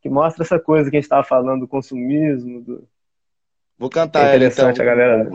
que 0.00 0.08
mostra 0.08 0.44
essa 0.44 0.58
coisa 0.58 0.90
que 0.90 0.96
a 0.96 0.98
gente 0.98 1.04
estava 1.04 1.24
falando 1.24 1.60
do 1.60 1.68
consumismo, 1.68 2.62
do, 2.62 2.88
Vou 3.78 3.90
cantar 3.90 4.24
é 4.24 4.28
interessante 4.28 4.80
ela, 4.80 4.92
então. 4.92 5.04
a 5.04 5.06
galera. 5.06 5.30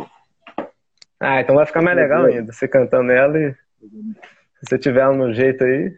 Ah, 1.19 1.41
então 1.41 1.55
vai 1.55 1.65
ficar 1.65 1.81
mais 1.81 1.95
legal 1.95 2.26
ainda. 2.26 2.51
Você 2.51 2.68
cantando 2.68 3.11
ela 3.11 3.38
e 3.38 3.53
se 3.53 3.57
você 4.68 4.80
tiver 4.80 5.01
ela 5.01 5.13
no 5.13 5.31
jeito 5.34 5.63
aí. 5.63 5.95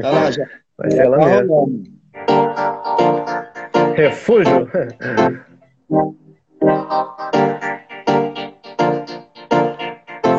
Tá 0.00 0.10
lá, 0.10 0.30
já. 0.30 0.46
Vai 0.76 0.90
ser 0.90 1.02
ela 1.02 1.18
tá 1.18 1.26
mesmo. 1.26 1.84
Refúgio. 3.96 4.68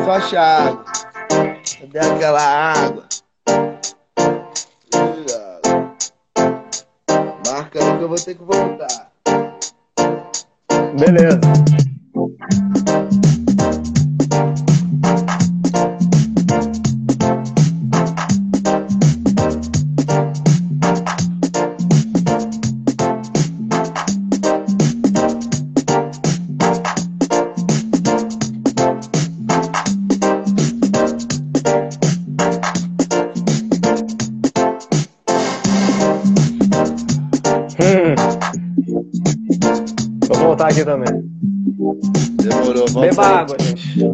Só 0.04 0.12
achar. 0.12 0.84
Cadê 1.80 1.98
aquela 1.98 2.40
água? 2.40 3.06
Marca 7.46 7.78
aí 7.78 7.96
que 7.98 8.04
eu 8.04 8.08
vou 8.08 8.18
ter 8.18 8.34
que 8.34 8.44
voltar. 8.44 9.15
Beleza. 10.98 11.85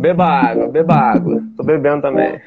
Beba 0.03 0.27
água, 0.27 0.69
beba 0.69 0.97
água. 0.97 1.41
Tô 1.57 1.62
bebendo 1.62 2.03
também. 2.03 2.41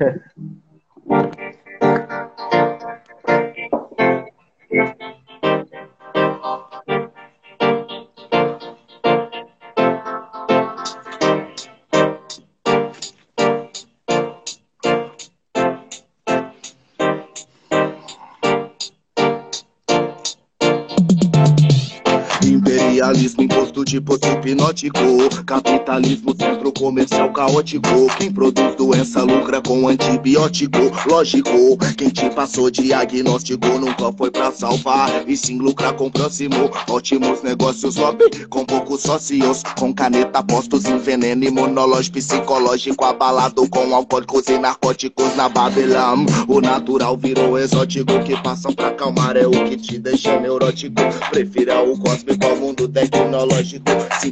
Imperialismo 22.46 23.44
imposto 23.44 23.86
tipo 23.86 24.20
hipnótico. 24.46 25.00
Capitalismo 25.46 26.36
centro 26.38 26.72
comercial 26.72 27.32
caótico. 27.32 28.08
Quem 28.18 28.32
produz 28.32 28.76
doença 28.76 29.24
lucra 29.24 29.62
com 29.62 29.88
antibiótico. 29.88 30.80
Lógico, 31.08 31.78
quem 31.98 32.10
te 32.10 32.30
passou 32.30 32.70
diagnóstico 32.70 33.68
Nunca 33.80 34.12
foi 34.16 34.30
pra 34.30 34.52
salvar. 34.52 35.28
E 35.28 35.36
sim 35.36 35.58
lucrar 35.58 35.94
com 35.94 36.08
o 36.08 36.12
próximo. 36.12 36.70
Ótimos 36.88 37.42
negócios 37.42 37.96
lobby 37.96 38.46
com 38.50 38.64
poucos 38.66 39.02
sócios. 39.02 39.64
Com 39.78 39.94
caneta 39.94 40.44
postos 40.44 40.86
em 40.86 40.98
veneno 40.98 41.44
imunológico 41.44 42.16
Psicológico 42.16 43.04
abalado 43.04 43.68
com 43.70 43.96
alcoólicos 43.96 44.48
e 44.48 44.58
narcóticos 44.58 45.36
na 45.36 45.50
Babylon. 45.50 46.26
O 46.48 46.62
natural 46.62 47.18
virou 47.18 47.58
exótico. 47.58 48.24
Que 48.24 48.42
passam 48.42 48.74
pra 48.74 48.90
acalmar 48.90 49.36
é 49.38 49.48
o 49.48 49.52
que 49.52 49.78
te 49.78 49.98
deixa 49.98 50.40
neurótico. 50.40 50.96
Prefira 51.32 51.82
o 51.82 51.98
cósmico 51.98 52.46
ao 52.46 52.56
mundo 52.56 52.88
tecnológico. 52.88 53.86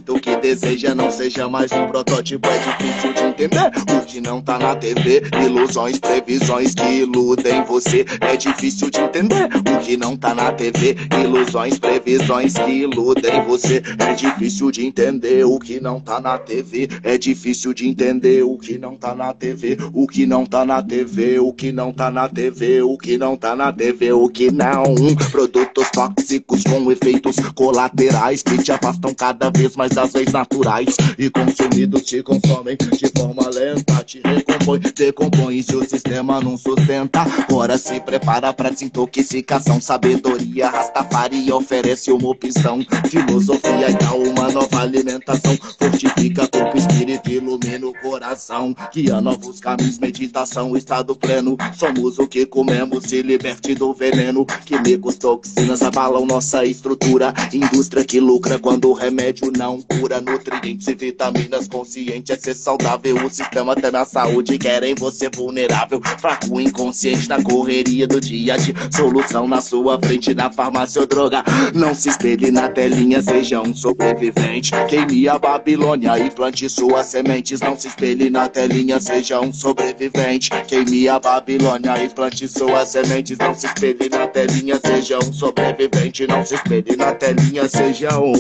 Sinto 0.04 0.20
que 0.20 0.36
deseja, 0.36 0.94
não 0.94 1.10
seja 1.10 1.48
mais 1.48 1.72
um 1.72 1.88
protótipo. 1.88 2.46
É 2.50 2.58
difícil 2.58 3.14
de 3.14 3.24
entender 3.24 3.72
o 3.90 4.06
que 4.06 4.20
não 4.20 4.42
tá 4.42 4.60
na 4.60 4.76
TV. 4.76 5.24
Ilusões, 5.46 5.98
previsões 5.98 6.76
que 6.76 6.84
iludem 6.84 7.64
você. 7.64 8.06
É 8.20 8.36
difícil 8.36 8.90
de 8.90 9.00
entender 9.00 9.46
o 9.46 9.80
que 9.80 9.96
não 9.96 10.18
tá 10.18 10.36
na 10.36 10.52
TV. 10.52 10.98
Ilusões, 11.24 11.80
previsões 11.80 12.54
que 12.54 12.70
iludem 12.70 13.46
você. 13.46 13.82
É 13.98 14.14
difícil 14.14 14.72
de 14.72 14.86
entender 14.86 15.46
o 15.46 15.58
que 15.58 15.80
não 15.80 16.02
tá 16.02 16.20
na 16.20 16.38
TV. 16.38 16.90
É 17.02 17.18
difícil 17.18 17.74
de 17.74 17.88
entender 17.88 18.44
o 18.44 18.58
que 18.58 18.78
não 18.78 18.98
tá 18.98 19.16
na 19.16 19.34
TV. 19.34 19.78
O 19.94 20.06
que 20.06 20.26
não 20.26 20.46
tá 20.46 20.66
na 20.66 20.84
TV. 20.84 21.40
O 21.40 21.54
que 21.54 21.72
não 21.72 21.94
tá 21.94 22.12
na 22.12 22.28
TV. 22.28 22.82
O 22.82 22.98
que 22.98 23.18
não 23.18 23.38
tá 23.38 23.56
na 23.56 23.72
TV. 23.72 24.12
O 24.12 24.28
que 24.28 24.52
não. 24.52 24.84
Produtos 25.32 25.90
tóxicos 25.92 26.62
com 26.64 26.92
efeitos 26.92 27.38
colaterais 27.56 28.44
que 28.44 28.58
te 28.58 28.74
afastam 28.74 29.14
cada 29.14 29.50
vez 29.50 29.78
mais 29.78 29.93
das 29.94 30.14
leis 30.14 30.32
naturais. 30.32 30.96
E 31.18 31.30
consumidos 31.30 32.02
te 32.04 32.24
consomem 32.24 32.76
de 32.76 33.12
forma 33.18 33.50
lenta, 33.50 34.04
te 34.04 34.22
recompõe, 34.24 34.80
decompõe 34.80 35.62
se 35.62 35.76
o 35.76 35.88
sistema 35.88 36.42
não 36.42 36.58
sustenta. 36.58 37.22
Agora 37.22 37.78
se 37.78 38.00
prepara 38.00 38.54
pra 38.54 38.70
desintoxicação, 38.70 39.80
sabedoria. 39.80 40.70
Rastafari 40.70 41.52
oferece 41.52 42.12
uma 42.12 42.30
opção, 42.30 42.86
filosofia 43.10 43.90
e 43.90 43.94
dá 43.94 44.14
uma 44.14 44.50
nova 44.52 44.82
alimentação. 44.82 45.58
Fortifica 45.80 46.48
corpo, 46.48 46.78
espírito, 46.78 47.30
ilumina 47.30 47.88
o 47.88 47.94
coração. 48.02 48.76
Guia 48.94 49.22
novos 49.22 49.60
caminhos, 49.60 50.00
meditação, 50.00 50.76
estado 50.76 51.16
pleno. 51.16 51.58
Somos 51.78 52.18
o 52.20 52.28
que 52.28 52.46
comemos, 52.46 53.06
se 53.06 53.22
liberte 53.22 53.76
do 53.76 53.94
veneno. 53.94 54.46
Químicos, 54.66 55.16
toxinas 55.16 55.82
abalam 55.82 56.26
nossa 56.26 56.66
estrutura. 56.66 57.34
Indústria 57.54 58.04
que 58.04 58.20
lucra 58.20 58.58
quando 58.58 58.90
o 58.90 58.94
remédio 58.94 59.52
não 59.56 59.83
cura. 59.84 60.22
Nutrientes 60.22 60.88
e 60.88 60.96
vitaminas, 60.96 61.68
consciente 61.68 62.32
é 62.32 62.36
ser 62.36 62.54
saudável. 62.56 63.16
O 63.26 63.30
sistema 63.30 63.74
até 63.74 63.92
na 63.92 64.06
saúde 64.06 64.58
querem 64.58 64.96
você 64.96 65.30
vulnerável. 65.30 66.02
Fraco, 66.20 66.60
inconsciente 66.60 67.28
na 67.28 67.42
correria 67.44 68.08
do 68.08 68.20
dia 68.20 68.58
de 68.58 68.74
solução 68.96 69.48
na 69.48 69.62
sua 69.62 70.00
frente 70.00 70.34
na 70.34 70.52
farmácia 70.52 71.02
ou 71.02 71.08
droga. 71.08 71.44
Não 71.74 71.94
se 71.94 72.10
espelhe 72.10 72.52
na 72.52 72.70
telinha, 72.70 73.22
seja 73.22 73.62
um 73.62 73.76
sobrevivente. 73.76 74.72
Queime 74.88 75.28
a 75.28 75.38
Babilônia 75.38 76.18
e 76.20 76.30
plante 76.30 76.70
suas 76.70 77.08
sementes. 77.08 77.60
Não 77.60 77.78
se 77.78 77.88
espelhe 77.88 78.30
na 78.30 78.48
telinha, 78.48 79.00
seja 79.00 79.42
um 79.42 79.52
sobrevivente. 79.52 80.50
Queime 80.68 81.10
a 81.10 81.20
Babilônia 81.20 82.04
e 82.04 82.10
plante 82.10 82.48
suas 82.48 82.90
sementes. 82.90 83.38
Não 83.38 83.54
se 83.54 83.66
espelhe 83.66 84.10
na 84.10 84.28
telinha, 84.28 84.80
seja 84.86 85.20
um 85.20 85.34
sobrevivente. 85.34 86.28
Não 86.28 86.46
se 86.46 86.56
espelhe 86.56 86.96
na 86.96 87.14
telinha, 87.14 87.68
seja 87.68 88.20
um, 88.20 88.34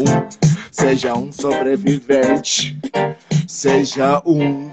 seja 0.71 1.13
um 1.13 1.31
sobrevivente. 1.33 2.77
Seja 3.47 4.21
um. 4.25 4.71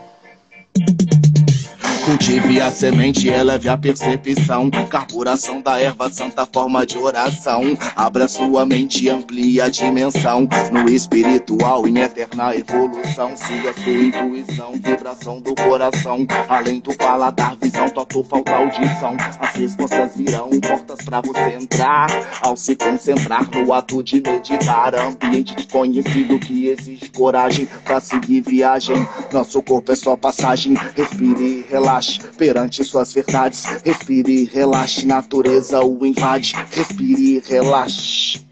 Cultive 2.10 2.60
a 2.60 2.72
semente, 2.72 3.28
eleve 3.28 3.68
a 3.68 3.78
percepção. 3.78 4.68
Carburação 4.88 5.62
da 5.62 5.80
erva 5.80 6.10
santa, 6.10 6.44
forma 6.44 6.84
de 6.84 6.98
oração. 6.98 7.62
Abra 7.94 8.26
sua 8.26 8.66
mente 8.66 9.08
amplie 9.08 9.60
a 9.60 9.68
dimensão. 9.68 10.48
No 10.72 10.90
espiritual, 10.90 11.86
em 11.86 12.00
eterna 12.00 12.56
evolução. 12.56 13.36
Siga 13.36 13.72
sua 13.74 13.92
intuição, 13.92 14.72
vibração 14.72 15.40
do 15.40 15.54
coração. 15.54 16.26
Além 16.48 16.80
do 16.80 16.92
paladar, 16.96 17.56
visão, 17.62 17.88
toque, 17.88 18.24
falta 18.28 18.56
audição. 18.56 19.16
As 19.38 19.54
respostas 19.54 20.16
virão, 20.16 20.50
portas 20.58 21.04
pra 21.04 21.20
você 21.20 21.58
entrar. 21.60 22.08
Ao 22.42 22.56
se 22.56 22.74
concentrar 22.74 23.48
no 23.54 23.72
ato 23.72 24.02
de 24.02 24.20
meditar. 24.20 24.96
Ambiente 24.96 25.54
desconhecido 25.54 26.40
que 26.40 26.66
exige 26.66 27.08
coragem 27.10 27.68
pra 27.84 28.00
seguir 28.00 28.40
viagem. 28.40 28.96
Nosso 29.32 29.62
corpo 29.62 29.92
é 29.92 29.94
só 29.94 30.16
passagem. 30.16 30.74
Respire 30.96 31.40
e 31.40 31.66
relaxe 31.70 31.99
perante 32.36 32.84
suas 32.84 33.12
verdades. 33.12 33.64
Respire 33.84 34.44
relaxe, 34.44 35.06
natureza 35.06 35.80
o 35.84 36.04
invade. 36.04 36.54
Respire 36.72 37.42
relaxe. 37.48 38.44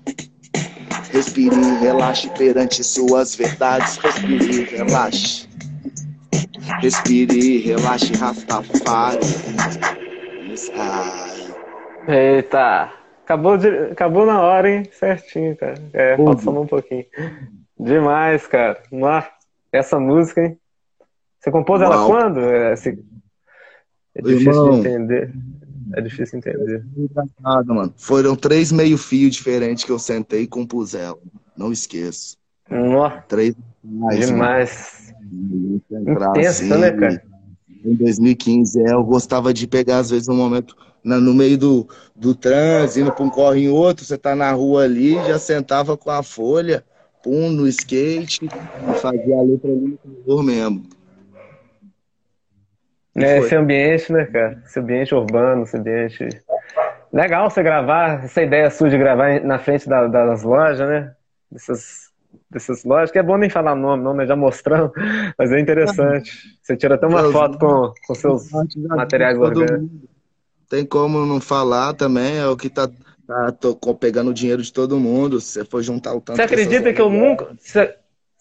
Respire 1.12 1.54
relaxe 1.80 2.28
perante 2.30 2.84
suas 2.84 3.34
verdades. 3.34 3.96
Respire 3.98 4.64
relaxe. 4.64 5.48
Respire 6.80 7.58
relaxe, 7.58 8.12
Rastafari. 8.14 9.18
Eita! 12.06 12.92
Acabou, 13.24 13.58
de, 13.58 13.68
acabou 13.92 14.24
na 14.24 14.40
hora, 14.40 14.70
hein? 14.70 14.84
Certinho, 14.90 15.54
cara. 15.56 15.74
É, 15.92 16.16
falta 16.16 16.42
só 16.42 16.50
um 16.50 16.66
pouquinho. 16.66 17.04
Demais, 17.78 18.46
cara. 18.46 18.82
Nossa, 18.90 19.30
essa 19.70 20.00
música, 20.00 20.40
hein? 20.42 20.58
Você 21.38 21.50
compôs 21.50 21.80
Uau. 21.80 21.92
ela 21.92 22.06
quando? 22.06 22.40
Esse... 22.72 22.98
É 24.19 24.23
difícil 24.23 24.51
Irmão, 24.51 24.70
de 24.70 24.89
entender. 24.89 25.35
É 25.95 26.01
difícil 26.01 26.40
de 26.40 26.49
entender. 26.49 26.85
Engraçado, 26.97 27.74
mano. 27.74 27.95
Foram 27.97 28.35
três 28.35 28.73
meio-fio 28.73 29.31
diferentes 29.31 29.85
que 29.85 29.93
eu 29.93 29.99
sentei 29.99 30.43
e 30.43 30.47
compus 30.47 30.95
ela. 30.95 31.19
Não 31.57 31.73
esqueço. 31.73 32.36
Nossa. 32.69 33.24
Três 33.28 33.55
mais, 33.82 34.27
Demais. 34.27 35.15
Intensa, 35.32 36.51
assim, 36.51 36.69
né, 36.69 36.90
cara? 36.90 37.23
Em 37.85 37.95
2015, 37.95 38.81
é, 38.81 38.93
eu 38.93 39.05
gostava 39.05 39.55
de 39.55 39.66
pegar, 39.66 39.99
às 39.99 40.11
vezes, 40.11 40.27
no 40.27 40.35
momento, 40.35 40.77
na, 41.03 41.19
no 41.19 41.32
meio 41.32 41.57
do, 41.57 41.89
do 42.15 42.35
trânsito, 42.35 43.01
indo 43.01 43.12
pra 43.12 43.24
um 43.24 43.31
corre 43.31 43.62
em 43.62 43.69
outro, 43.69 44.05
você 44.05 44.19
tá 44.19 44.35
na 44.35 44.51
rua 44.53 44.82
ali, 44.82 45.15
já 45.27 45.39
sentava 45.39 45.97
com 45.97 46.11
a 46.11 46.23
folha, 46.23 46.85
pum, 47.23 47.51
no 47.51 47.69
skate, 47.69 48.40
e 48.45 48.95
fazia 49.01 49.36
a 49.36 49.43
letra 49.43 49.70
ali 49.70 49.89
no 49.89 49.99
corredor 49.99 50.43
mesmo. 50.43 50.97
É, 53.24 53.39
esse 53.39 53.55
ambiente, 53.55 54.12
né, 54.12 54.24
cara? 54.27 54.62
Esse 54.65 54.78
ambiente 54.78 55.15
urbano, 55.15 55.62
esse 55.62 55.77
ambiente. 55.77 56.28
Legal 57.12 57.51
você 57.51 57.62
gravar, 57.62 58.24
essa 58.24 58.43
ideia 58.43 58.70
sua 58.70 58.90
de 58.90 58.99
gravar 58.99 59.40
na 59.43 59.59
frente 59.59 59.89
da, 59.89 60.07
das 60.07 60.43
lojas, 60.43 60.89
né? 60.89 61.12
Dessas, 61.51 62.11
dessas 62.51 62.85
lojas, 62.85 63.11
que 63.11 63.19
é 63.19 63.23
bom 63.23 63.36
nem 63.36 63.49
falar 63.49 63.74
nome, 63.74 64.03
não, 64.03 64.15
né? 64.15 64.27
Já 64.27 64.36
mostrando, 64.36 64.93
mas 65.39 65.51
é 65.53 65.61
interessante. 65.61 66.32
Você 66.62 66.77
tira 66.77 66.97
até 66.97 67.07
uma 67.07 67.31
foto 67.32 67.59
com, 67.59 67.93
com 68.07 68.15
seus 68.15 68.51
materiais 68.89 69.39
orgânicos. 69.39 69.89
Tem 70.69 70.85
como 70.85 71.24
não 71.24 71.40
falar 71.40 71.95
também, 71.95 72.39
é 72.39 72.47
o 72.47 72.57
que 72.57 72.69
tá, 72.69 72.89
tá 73.27 73.53
tô 73.53 73.74
pegando 73.95 74.31
o 74.31 74.35
dinheiro 74.35 74.62
de 74.62 74.70
todo 74.70 75.01
mundo. 75.01 75.40
Se 75.40 75.53
você 75.53 75.65
for 75.65 75.82
juntar 75.82 76.15
o 76.15 76.20
tanto. 76.20 76.36
Você 76.36 76.43
acredita 76.43 76.93
que 76.93 77.01
eu 77.01 77.09
nunca. 77.09 77.49
Você 77.59 77.97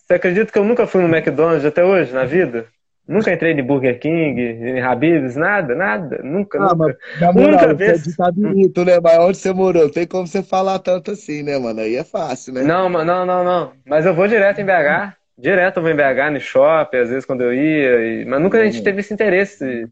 acredita 0.09 0.51
que 0.51 0.59
eu 0.59 0.65
nunca 0.65 0.85
fui 0.85 1.01
no 1.01 1.07
McDonald's 1.07 1.65
até 1.65 1.85
hoje, 1.85 2.11
na 2.11 2.25
vida? 2.25 2.67
Nunca 3.07 3.31
entrei 3.31 3.53
de 3.53 3.61
Burger 3.61 3.97
King, 3.99 4.41
em 4.41 4.81
Habib's, 4.81 5.37
nada, 5.37 5.73
nada. 5.73 6.19
Nunca, 6.21 6.57
ah, 6.59 6.75
nunca. 6.75 6.97
Mas, 7.21 7.35
única 7.35 7.73
vez. 7.73 8.03
Você 8.03 8.17
tá 8.17 8.29
bonito, 8.29 8.83
né? 8.83 8.99
Mas 9.01 9.19
onde 9.19 9.37
você 9.37 9.53
morou? 9.53 9.83
Não 9.83 9.91
tem 9.91 10.05
como 10.05 10.27
você 10.27 10.43
falar 10.43 10.79
tanto 10.79 11.11
assim, 11.11 11.41
né, 11.41 11.57
mano? 11.57 11.79
Aí 11.79 11.95
é 11.95 12.03
fácil, 12.03 12.53
né? 12.53 12.63
Não, 12.63 12.89
não, 12.89 13.25
não, 13.25 13.43
não. 13.43 13.71
Mas 13.85 14.05
eu 14.05 14.13
vou 14.13 14.27
direto 14.27 14.59
em 14.59 14.65
BH. 14.65 15.15
Direto 15.37 15.77
eu 15.77 15.83
vou 15.83 15.91
em 15.91 15.95
BH, 15.95 16.31
no 16.33 16.39
shopping, 16.41 16.97
às 16.97 17.09
vezes 17.09 17.23
quando 17.25 17.41
eu 17.41 17.53
ia. 17.53 18.21
E... 18.21 18.25
Mas 18.25 18.41
nunca 18.41 18.59
a 18.59 18.65
gente 18.65 18.83
teve 18.83 18.99
esse 18.99 19.13
interesse. 19.13 19.87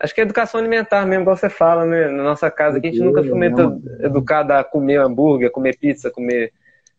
Acho 0.00 0.14
que 0.14 0.20
é 0.20 0.24
educação 0.24 0.58
alimentar 0.58 1.04
mesmo, 1.04 1.22
igual 1.22 1.36
você 1.36 1.50
fala, 1.50 1.84
né? 1.84 2.08
Na 2.08 2.22
nossa 2.22 2.50
casa 2.50 2.78
aqui, 2.78 2.88
a 2.88 2.90
gente 2.90 3.02
nunca 3.02 3.22
foi 3.22 3.34
muito 3.34 3.82
educado 4.00 4.54
a 4.54 4.64
comer 4.64 4.98
hambúrguer, 4.98 5.50
comer 5.50 5.76
pizza, 5.76 6.10
comer. 6.10 6.52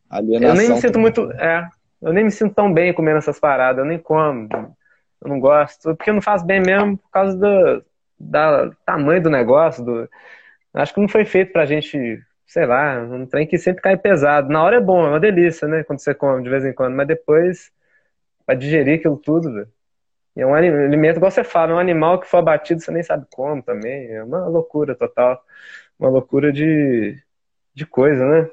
Alienação 0.07 0.49
eu 0.49 0.55
nem 0.55 0.69
me 0.69 0.81
sinto 0.81 0.99
muito. 0.99 1.31
É, 1.31 1.67
Eu 1.99 2.13
nem 2.13 2.23
me 2.25 2.31
sinto 2.31 2.53
tão 2.53 2.71
bem 2.71 2.93
comendo 2.93 3.17
essas 3.17 3.39
paradas, 3.39 3.79
eu 3.79 3.85
nem 3.85 3.97
como. 3.97 4.47
Eu 5.22 5.30
não 5.30 5.39
gosto, 5.39 5.95
porque 5.95 6.11
não 6.11 6.22
faz 6.22 6.44
bem 6.44 6.61
mesmo 6.61 6.98
por 6.98 7.10
causa 7.10 7.35
do 7.35 7.85
da 8.19 8.72
tamanho 8.85 9.22
do 9.22 9.30
negócio. 9.30 9.84
Do... 9.84 10.10
Acho 10.73 10.94
que 10.94 11.02
não 11.02 11.07
foi 11.07 11.26
feito 11.26 11.52
pra 11.52 11.65
gente, 11.65 12.19
sei 12.45 12.65
lá, 12.65 12.99
um 12.99 13.26
trem 13.26 13.45
que 13.45 13.57
sempre 13.57 13.81
cai 13.81 13.98
pesado. 13.98 14.49
Na 14.49 14.64
hora 14.64 14.77
é 14.77 14.81
bom, 14.81 15.06
é 15.06 15.10
uma 15.10 15.19
delícia, 15.19 15.68
né? 15.68 15.84
Quando 15.84 15.99
você 15.99 16.14
come 16.14 16.44
de 16.44 16.49
vez 16.49 16.65
em 16.65 16.73
quando, 16.73 16.95
mas 16.95 17.07
depois, 17.07 17.72
pra 18.45 18.56
digerir 18.56 18.99
aquilo 18.99 19.18
tudo, 19.18 19.53
velho. 19.53 19.68
E 20.35 20.41
é 20.41 20.45
um 20.45 20.53
alimento, 20.53 21.18
igual 21.18 21.31
você 21.31 21.44
fala, 21.44 21.72
é 21.72 21.76
um 21.76 21.80
animal 21.80 22.19
que 22.19 22.27
for 22.27 22.38
abatido, 22.38 22.80
você 22.80 22.91
nem 22.91 23.02
sabe 23.02 23.26
como 23.31 23.61
também. 23.64 24.11
É 24.11 24.23
uma 24.23 24.48
loucura 24.48 24.94
total. 24.94 25.44
Uma 25.99 26.10
loucura 26.10 26.53
de, 26.53 27.18
de 27.73 27.85
coisa, 27.88 28.23
né? 28.23 28.49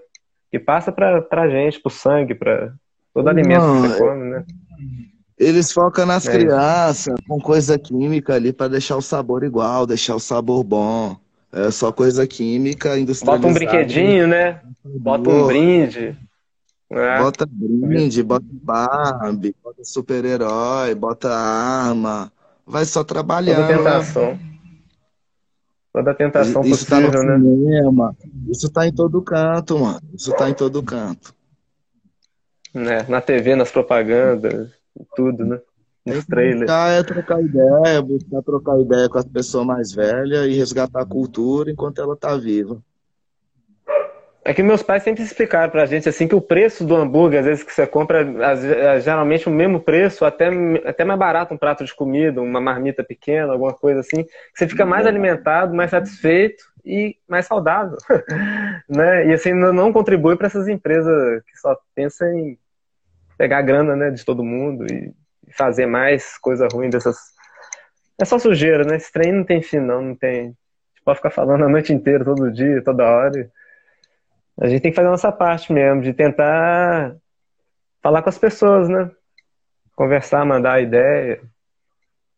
Que 0.50 0.58
passa 0.58 0.90
pra, 0.90 1.20
pra 1.20 1.48
gente, 1.48 1.78
pro 1.80 1.90
sangue, 1.90 2.34
pra 2.34 2.72
todo 3.12 3.28
alimento 3.28 3.60
Não, 3.60 3.82
que 3.82 3.88
você 3.88 3.98
come, 3.98 4.30
né? 4.30 4.44
Eles 5.38 5.72
focam 5.72 6.06
nas 6.06 6.26
é 6.26 6.32
crianças 6.32 7.14
com 7.26 7.40
coisa 7.40 7.78
química 7.78 8.34
ali 8.34 8.52
para 8.52 8.68
deixar 8.68 8.96
o 8.96 9.02
sabor 9.02 9.42
igual, 9.42 9.86
deixar 9.86 10.14
o 10.14 10.20
sabor 10.20 10.62
bom. 10.62 11.16
É 11.52 11.70
só 11.70 11.92
coisa 11.92 12.26
química 12.26 12.98
industrializada. 12.98 13.38
Bota 13.38 13.48
um 13.48 13.54
brinquedinho, 13.54 14.26
né? 14.26 14.60
Bota 14.84 15.30
um 15.30 15.46
brinde. 15.46 16.16
É. 16.90 17.18
Bota 17.18 17.46
brinde, 17.50 18.22
bota 18.22 18.44
Barbie, 18.50 19.54
bota 19.62 19.84
super-herói, 19.84 20.94
bota 20.94 21.32
arma. 21.32 22.32
Vai 22.66 22.84
só 22.84 23.02
trabalhando. 23.02 23.66
Toda 23.66 23.76
tentação. 23.78 24.38
Toda 25.92 26.14
tentação 26.14 26.62
Isso 26.62 26.86
possível, 26.86 27.10
tá 27.10 27.22
no 27.22 27.38
né? 27.38 27.38
Cinema. 27.38 28.16
Isso 28.48 28.68
tá 28.68 28.86
em 28.86 28.92
todo 28.92 29.22
canto, 29.22 29.78
mano. 29.78 30.00
Isso 30.12 30.32
tá 30.32 30.48
em 30.48 30.54
todo 30.54 30.82
canto. 30.82 31.34
É, 32.74 33.04
na 33.04 33.20
TV, 33.20 33.54
nas 33.54 33.70
propagandas 33.70 34.70
tudo, 35.14 35.44
né? 35.44 35.60
Nos 36.04 36.26
trailers. 36.26 36.60
Buscar 36.60 36.90
é 36.90 37.02
trocar 37.02 37.40
ideia, 37.40 38.02
buscar 38.02 38.42
trocar 38.42 38.80
ideia 38.80 39.08
com 39.08 39.18
as 39.18 39.24
pessoas 39.24 39.66
mais 39.66 39.92
velhas 39.92 40.46
e 40.46 40.54
resgatar 40.54 41.00
a 41.00 41.06
cultura 41.06 41.70
enquanto 41.70 42.00
ela 42.00 42.16
tá 42.16 42.36
viva. 42.36 42.82
É 44.46 44.52
que 44.52 44.62
meus 44.62 44.82
pais 44.82 45.02
sempre 45.02 45.22
explicaram 45.22 45.70
pra 45.70 45.86
gente 45.86 46.06
assim 46.06 46.28
que 46.28 46.34
o 46.34 46.40
preço 46.40 46.84
do 46.84 46.94
hambúrguer, 46.94 47.40
às 47.40 47.46
vezes 47.46 47.64
que 47.64 47.72
você 47.72 47.86
compra, 47.86 48.20
é 48.20 49.00
geralmente 49.00 49.48
o 49.48 49.50
mesmo 49.50 49.80
preço, 49.80 50.22
até, 50.26 50.50
até 50.84 51.02
mais 51.02 51.18
barato 51.18 51.54
um 51.54 51.56
prato 51.56 51.82
de 51.82 51.94
comida, 51.94 52.42
uma 52.42 52.60
marmita 52.60 53.02
pequena, 53.02 53.54
alguma 53.54 53.72
coisa 53.72 54.00
assim, 54.00 54.22
que 54.22 54.30
você 54.54 54.68
fica 54.68 54.84
mais 54.84 55.06
alimentado, 55.06 55.74
mais 55.74 55.90
satisfeito 55.90 56.62
e 56.84 57.16
mais 57.26 57.46
saudável. 57.46 57.96
né? 58.86 59.28
E 59.28 59.32
assim, 59.32 59.54
não 59.54 59.90
contribui 59.90 60.36
para 60.36 60.48
essas 60.48 60.68
empresas 60.68 61.42
que 61.44 61.58
só 61.58 61.74
pensam 61.94 62.28
em 62.28 62.58
pegar 63.36 63.58
a 63.58 63.62
grana 63.62 63.96
né, 63.96 64.10
de 64.10 64.24
todo 64.24 64.44
mundo 64.44 64.86
e 64.90 65.14
fazer 65.52 65.86
mais 65.86 66.38
coisa 66.38 66.68
ruim 66.72 66.90
dessas. 66.90 67.16
É 68.20 68.24
só 68.24 68.38
sujeira, 68.38 68.84
né? 68.84 68.96
Esse 68.96 69.12
trem 69.12 69.32
não 69.32 69.44
tem 69.44 69.62
fim, 69.62 69.78
não. 69.78 70.02
Não 70.02 70.14
tem. 70.14 70.50
A 70.50 71.04
pode 71.04 71.18
ficar 71.18 71.30
falando 71.30 71.64
a 71.64 71.68
noite 71.68 71.92
inteira, 71.92 72.24
todo 72.24 72.52
dia, 72.52 72.82
toda 72.82 73.04
hora. 73.04 73.50
A 74.60 74.68
gente 74.68 74.82
tem 74.82 74.90
que 74.90 74.96
fazer 74.96 75.08
a 75.08 75.12
nossa 75.12 75.32
parte 75.32 75.72
mesmo, 75.72 76.00
de 76.00 76.12
tentar 76.12 77.16
falar 78.02 78.22
com 78.22 78.28
as 78.28 78.38
pessoas, 78.38 78.88
né? 78.88 79.10
Conversar, 79.96 80.44
mandar 80.44 80.80
ideia. 80.80 81.40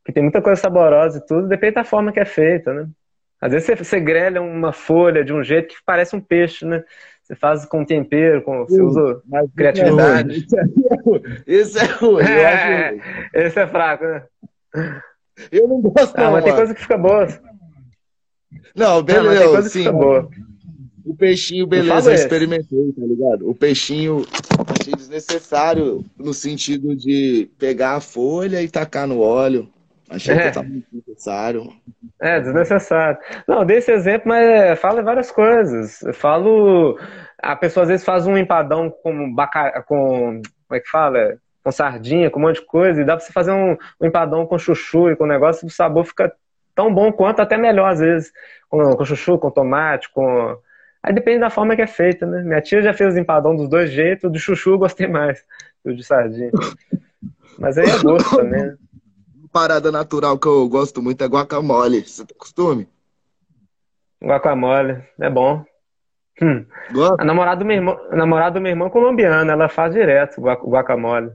Porque 0.03 0.13
tem 0.13 0.23
muita 0.23 0.41
coisa 0.41 0.61
saborosa 0.61 1.19
e 1.19 1.27
tudo, 1.27 1.49
depende 1.49 1.75
da 1.75 1.85
forma 1.85 2.13
que 2.13 2.21
é 2.21 2.25
feita, 2.25 2.73
né? 2.73 2.89
Às 3.41 3.53
vezes 3.53 3.67
você, 3.67 3.77
você 3.77 4.01
grelha 4.01 4.41
uma 4.41 4.73
folha 4.73 5.25
de 5.25 5.33
um 5.33 5.43
jeito 5.43 5.75
que 5.75 5.83
parece 5.85 6.17
um 6.17 6.21
peixe, 6.21 6.65
né? 6.65 6.83
Você 7.27 7.35
faz 7.35 7.67
com 7.67 7.85
tempero, 7.85 8.41
com, 8.43 8.65
você 8.65 8.81
usa 8.81 9.21
Mas 9.27 9.51
criatividade. 9.53 10.47
Esse 10.47 10.57
é 10.57 10.63
ruim. 11.03 11.23
Esse 11.45 11.79
é, 11.79 11.85
ruim. 11.85 12.25
É, 12.25 13.01
esse 13.35 13.59
é 13.59 13.67
fraco, 13.67 14.05
né? 14.05 14.23
Eu 15.51 15.67
não 15.67 15.81
gosto, 15.81 16.17
ah, 16.17 16.23
não. 16.23 16.33
Mas 16.33 16.45
tem 16.45 16.55
coisa 16.55 16.73
que 16.73 16.81
fica 16.81 16.97
boa. 16.97 17.27
Não, 18.77 19.03
beleza. 19.03 19.35
Não, 19.35 19.41
tem 19.41 19.49
coisa 19.49 19.69
sim, 19.69 19.79
que 19.79 19.85
fica 19.87 19.93
boa. 19.93 20.31
O 21.05 21.17
peixinho, 21.17 21.67
beleza, 21.67 22.11
eu 22.11 22.15
experimentei, 22.15 22.93
tá 22.93 23.05
ligado? 23.05 23.51
O 23.51 23.55
peixinho 23.55 24.25
achei 24.81 24.95
desnecessário 24.95 26.05
no 26.17 26.33
sentido 26.33 26.95
de 26.95 27.51
pegar 27.59 27.97
a 27.97 28.01
folha 28.01 28.63
e 28.63 28.69
tacar 28.69 29.09
no 29.09 29.19
óleo. 29.19 29.69
Achei 30.09 30.35
é. 30.35 30.51
totalmente 30.51 30.87
necessário. 30.93 31.73
É, 32.21 32.41
desnecessário. 32.41 33.19
Não, 33.47 33.65
dei 33.65 33.79
esse 33.79 33.91
exemplo, 33.91 34.29
mas 34.29 34.79
fala 34.79 35.03
várias 35.03 35.31
coisas. 35.31 36.03
Eu 36.03 36.15
falo. 36.15 36.99
A 37.39 37.55
pessoa 37.57 37.83
às 37.83 37.89
vezes 37.89 38.05
faz 38.05 38.27
um 38.27 38.37
empadão 38.37 38.91
com 38.91 39.33
baca... 39.35 39.83
com. 39.83 40.41
Como 40.69 40.77
é 40.77 40.81
que 40.81 40.89
fala? 40.89 41.37
Com 41.63 41.73
sardinha, 41.73 42.31
com 42.31 42.39
um 42.39 42.43
monte 42.43 42.61
de 42.61 42.67
coisa, 42.67 43.01
e 43.01 43.05
dá 43.05 43.17
pra 43.17 43.25
você 43.25 43.33
fazer 43.33 43.51
um, 43.51 43.77
um 44.01 44.07
empadão 44.07 44.47
com 44.47 44.59
chuchu 44.59 45.11
e 45.11 45.17
com 45.17 45.27
negócio, 45.27 45.67
o 45.67 45.71
sabor 45.71 46.05
fica 46.05 46.33
tão 46.75 46.95
bom 46.95 47.11
quanto, 47.13 47.41
até 47.41 47.57
melhor 47.57 47.91
às 47.91 47.99
vezes. 47.99 48.33
Com, 48.69 48.97
com 48.97 49.05
chuchu, 49.05 49.39
com 49.39 49.51
tomate, 49.51 50.09
com. 50.11 50.57
Aí 51.03 51.13
depende 51.13 51.41
da 51.41 51.51
forma 51.51 51.77
que 51.77 51.83
é 51.83 51.87
feita, 51.87 52.27
né? 52.27 52.43
Minha 52.43 52.61
tia 52.61 52.83
já 52.83 52.93
fez 52.93 53.17
empadão 53.17 53.55
dos 53.55 53.69
dois 53.69 53.91
jeitos, 53.91 54.31
do 54.31 54.39
chuchu 54.39 54.71
eu 54.71 54.79
gostei 54.79 55.07
mais 55.09 55.45
do 55.85 55.95
de 55.95 56.05
sardinha. 56.05 56.51
Mas 57.59 57.79
aí 57.79 57.89
é 57.89 57.99
gosto 57.99 58.37
também, 58.37 58.63
né? 58.63 58.77
Parada 59.57 59.91
natural 59.91 60.39
que 60.39 60.47
eu 60.47 60.69
gosto 60.69 61.03
muito 61.03 61.25
é 61.25 61.27
guacamole. 61.27 62.07
Você 62.07 62.27
tem 62.27 62.37
costume? 62.37 62.87
Guacamole, 64.23 65.03
é 65.19 65.31
bom. 65.31 65.65
Hum. 66.43 66.67
A 67.19 67.25
namorada 67.25 67.61
do 67.61 67.65
meu 67.65 67.77
irmão, 67.77 67.99
a 68.11 68.17
namorada 68.17 68.59
do 68.59 68.61
meu 68.61 68.69
irmão 68.69 68.89
é 68.89 68.91
colombiana, 68.91 69.51
ela 69.51 69.67
faz 69.67 69.95
direto 69.95 70.43
guacamole. 70.43 71.31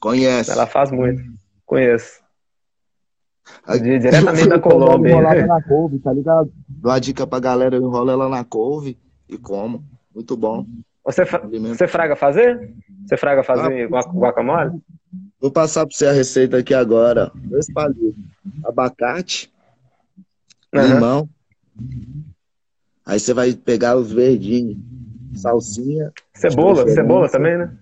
Conhece? 0.00 0.50
Ela 0.50 0.66
faz 0.66 0.90
muito. 0.90 1.22
Conheço. 1.66 2.22
De, 3.68 3.98
diretamente 3.98 4.48
da 4.48 4.58
Colômbia. 4.58 5.16
Ela 5.16 5.46
na 5.46 5.62
couve, 5.62 5.98
tá 5.98 6.14
ligado? 6.14 6.50
Dou 6.66 6.90
a 6.90 6.98
dica 6.98 7.26
pra 7.26 7.38
galera, 7.38 7.76
eu 7.76 7.82
enrolo 7.82 8.10
ela 8.10 8.30
na 8.30 8.44
couve 8.44 8.98
e 9.28 9.36
como. 9.36 9.84
Muito 10.14 10.38
bom. 10.38 10.64
Você, 11.04 11.24
você 11.24 11.86
fraga 11.86 12.16
fazer? 12.16 12.74
Você 13.06 13.18
fraga 13.18 13.42
fazer 13.42 13.90
ah, 13.92 14.00
guacamole? 14.10 14.80
Vou 15.40 15.50
passar 15.50 15.86
para 15.86 15.96
você 15.96 16.06
a 16.06 16.12
receita 16.12 16.58
aqui 16.58 16.74
agora. 16.74 17.30
Dois 17.34 17.72
palitos. 17.72 18.14
Abacate, 18.64 19.50
uhum. 20.74 20.86
limão. 20.86 21.28
Aí 23.06 23.18
você 23.18 23.32
vai 23.32 23.54
pegar 23.54 23.96
os 23.96 24.12
verdinhos. 24.12 24.76
Salsinha. 25.34 26.12
Cebola, 26.34 26.86
cebola 26.88 27.28
também, 27.28 27.56
né? 27.56 27.72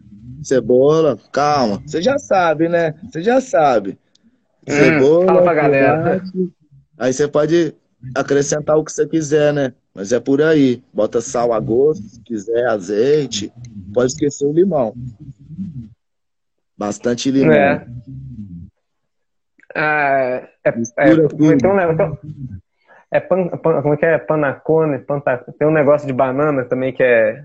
Cebola, 0.42 1.18
calma. 1.32 1.82
Você 1.84 2.00
já 2.00 2.18
sabe, 2.18 2.68
né? 2.68 2.94
Você 3.10 3.22
já 3.22 3.40
sabe. 3.40 3.98
Hum, 4.66 4.72
cebola. 4.72 5.26
Fala 5.26 5.42
pra 5.42 5.54
galera. 5.54 6.22
Aí 6.96 7.12
você 7.12 7.26
pode 7.26 7.74
acrescentar 8.14 8.76
o 8.76 8.84
que 8.84 8.92
você 8.92 9.06
quiser, 9.06 9.52
né? 9.52 9.74
Mas 9.94 10.12
é 10.12 10.20
por 10.20 10.40
aí. 10.40 10.82
Bota 10.92 11.20
sal 11.20 11.52
a 11.52 11.58
gosto, 11.58 12.04
se 12.04 12.20
quiser, 12.20 12.66
azeite. 12.68 13.52
Pode 13.92 14.12
esquecer 14.12 14.46
o 14.46 14.52
limão. 14.52 14.94
Bastante 16.78 17.30
limão. 17.30 17.52
É. 17.52 17.86
Ah, 19.74 20.48
é, 20.64 20.68
é, 20.68 21.12
então, 21.52 21.74
né, 21.74 21.92
então, 21.92 22.18
é 23.10 23.20
pan, 23.20 23.48
pan, 23.48 23.82
como 23.82 23.94
é 23.94 23.96
que 23.96 24.06
é? 24.06 24.18
Panacone, 24.18 24.98
panta, 24.98 25.44
tem 25.58 25.68
um 25.68 25.72
negócio 25.72 26.06
de 26.06 26.12
banana 26.12 26.64
também 26.64 26.92
que 26.92 27.02
é, 27.02 27.44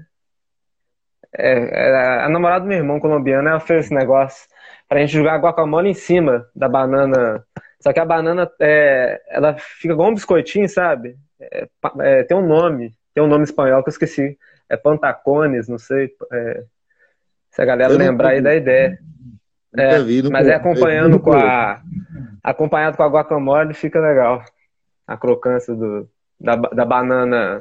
é, 1.36 1.90
é, 1.90 2.24
a 2.24 2.30
namorada 2.30 2.64
do 2.64 2.68
meu 2.68 2.78
irmão 2.78 3.00
colombiano, 3.00 3.50
ela 3.50 3.60
fez 3.60 3.86
esse 3.86 3.94
negócio 3.94 4.48
pra 4.88 5.00
gente 5.00 5.14
jogar 5.14 5.40
guacamole 5.40 5.90
em 5.90 5.94
cima 5.94 6.48
da 6.56 6.70
banana. 6.70 7.44
Só 7.82 7.92
que 7.92 8.00
a 8.00 8.06
banana, 8.06 8.50
é, 8.62 9.22
ela 9.30 9.56
fica 9.58 9.94
igual 9.94 10.10
um 10.10 10.14
biscoitinho, 10.14 10.70
sabe? 10.70 11.18
É, 11.40 11.68
é, 12.00 12.24
tem 12.24 12.38
um 12.38 12.48
nome, 12.48 12.94
tem 13.14 13.24
um 13.24 13.28
nome 13.28 13.44
espanhol 13.44 13.84
que 13.84 13.90
eu 13.90 13.92
esqueci. 13.92 14.38
É 14.70 14.78
pantacones, 14.78 15.68
não 15.68 15.78
sei. 15.78 16.12
É, 16.32 16.64
se 17.54 17.62
a 17.62 17.66
galera 17.66 17.94
lembrar 17.94 18.30
aí 18.30 18.42
da 18.42 18.56
ideia. 18.56 19.00
É, 19.76 20.00
vi, 20.00 20.28
mas 20.30 20.48
é 20.48 20.56
acompanhando 20.56 21.20
com 21.20 21.34
a 21.34 21.82
acompanhado 22.44 22.98
com 22.98 23.04
a 23.04 23.08
guacamole 23.08 23.74
fica 23.74 24.00
legal. 24.00 24.44
A 25.08 25.16
crocância 25.16 25.74
do, 25.76 26.10
da, 26.40 26.56
da 26.56 26.86
banana 26.86 27.60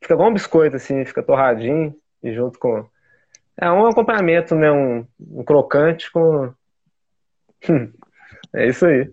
fica 0.00 0.14
igual 0.14 0.28
um 0.28 0.34
biscoito 0.34 0.76
assim, 0.76 1.04
fica 1.04 1.22
torradinho 1.22 1.94
e 2.22 2.32
junto 2.32 2.58
com 2.58 2.84
é 3.56 3.70
um 3.70 3.86
acompanhamento, 3.86 4.54
né, 4.54 4.70
um, 4.70 5.06
um 5.18 5.42
crocante 5.42 6.12
com 6.12 6.52
é 8.54 8.68
isso 8.68 8.86
aí. 8.86 9.10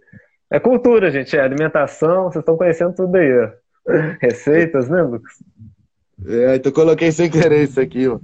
É 0.51 0.59
cultura, 0.59 1.11
gente, 1.11 1.37
é 1.37 1.41
alimentação, 1.41 2.23
vocês 2.23 2.41
estão 2.41 2.57
conhecendo 2.57 2.95
tudo 2.95 3.15
aí, 3.15 3.31
ó. 3.39 3.49
Receitas, 4.21 4.89
né, 4.89 5.01
Lucas? 5.01 5.41
É, 6.25 6.55
então 6.55 6.71
coloquei 6.71 7.11
sem 7.11 7.29
querer 7.29 7.63
isso 7.63 7.79
aqui, 7.79 8.07
ó. 8.07 8.19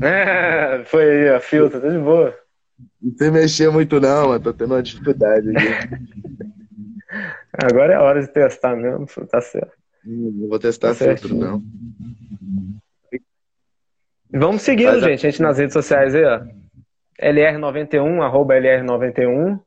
É, 0.00 0.84
foi 0.84 1.10
aí, 1.10 1.28
a 1.28 1.40
filtra, 1.40 1.80
tá 1.80 1.88
de 1.88 1.98
boa. 1.98 2.36
Não 3.00 3.16
sei 3.16 3.30
mexer 3.30 3.70
muito 3.70 4.00
não, 4.00 4.28
mas 4.28 4.42
tô 4.42 4.52
tendo 4.52 4.74
uma 4.74 4.82
dificuldade. 4.82 5.48
Agora 7.52 7.92
é 7.92 7.96
a 7.96 8.02
hora 8.02 8.20
de 8.20 8.28
testar 8.28 8.74
mesmo, 8.74 9.06
tá 9.30 9.40
certo. 9.40 9.72
Não 10.04 10.48
vou 10.48 10.58
testar 10.58 10.88
tá 10.88 10.94
filtro, 10.94 11.34
não. 11.34 11.62
Vamos 14.30 14.62
seguindo, 14.62 14.98
gente, 15.00 15.26
a 15.26 15.30
gente 15.30 15.42
nas 15.42 15.58
redes 15.58 15.74
sociais 15.74 16.14
aí, 16.14 16.24
ó. 16.24 16.40
LR91, 17.20 18.22
arroba 18.22 18.54
LR91. 18.54 19.60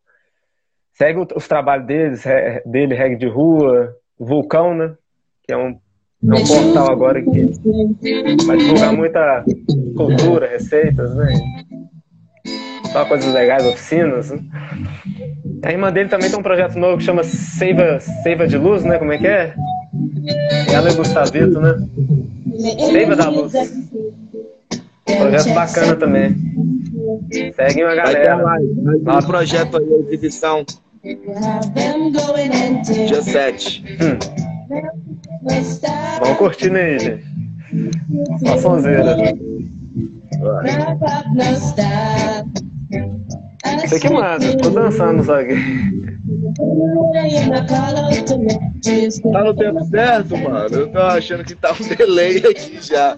Segue 0.94 1.28
os 1.36 1.48
trabalhos 1.48 1.86
deles, 1.86 2.24
dele, 2.66 2.96
Reg 2.96 3.18
de 3.18 3.28
Rua, 3.28 3.96
Vulcão, 4.18 4.74
né? 4.74 4.98
Que 5.44 5.54
é 5.54 5.58
um, 5.58 5.80
é 6.32 6.36
um 6.36 6.48
portal 6.48 6.92
agora 6.92 7.22
que 7.22 7.52
vai 8.46 8.58
divulgar 8.58 8.94
muita 8.94 9.46
cultura, 9.96 10.48
receitas, 10.48 11.16
né? 11.16 11.34
Só 12.92 13.06
coisas 13.06 13.34
legais, 13.34 13.66
oficinas. 13.66 14.32
Né? 14.32 14.40
A 15.64 15.72
irmã 15.72 15.92
dele 15.92 16.10
também 16.10 16.30
tem 16.30 16.40
um 16.40 16.44
projeto 16.44 16.78
novo 16.78 16.98
que 16.98 17.04
chama 17.04 17.24
Seiva, 17.24 18.00
Seiva 18.24 18.48
de 18.48 18.58
Luz, 18.58 18.84
né? 18.84 18.98
Como 18.98 19.12
é 19.12 19.18
que 19.18 19.28
é? 19.28 19.54
Ela 20.74 20.92
e 20.92 20.96
Gustavito, 20.96 21.60
né? 21.60 21.76
Seiva 22.92 23.16
da 23.16 23.30
Luz. 23.30 23.54
Projeto 25.06 25.54
bacana 25.54 25.96
também. 25.96 26.36
Segue 27.56 27.84
uma 27.84 27.96
galera. 27.96 28.38
Mais, 28.38 28.64
um 29.24 29.28
projeto 29.28 29.78
aí, 29.78 30.06
exibição. 30.08 30.66
Dia 33.08 33.22
7. 33.22 33.84
Hum. 34.02 35.05
Vamos 36.20 36.38
curtindo 36.38 36.78
aí, 36.78 37.00
gente. 37.00 37.26
Uma 38.42 38.58
sonzeira. 38.58 39.16
Que 44.00 44.10
manda, 44.10 44.58
tô 44.58 44.70
dançando 44.70 45.24
só 45.24 45.40
aqui. 45.40 45.56
Tá 49.32 49.44
no 49.44 49.54
tempo 49.56 49.86
certo, 49.86 50.38
mano? 50.38 50.76
Eu 50.76 50.92
tô 50.92 51.00
achando 51.00 51.44
que 51.44 51.56
tá 51.56 51.72
um 51.74 51.96
delay 51.96 52.38
aqui 52.38 52.80
já. 52.82 53.18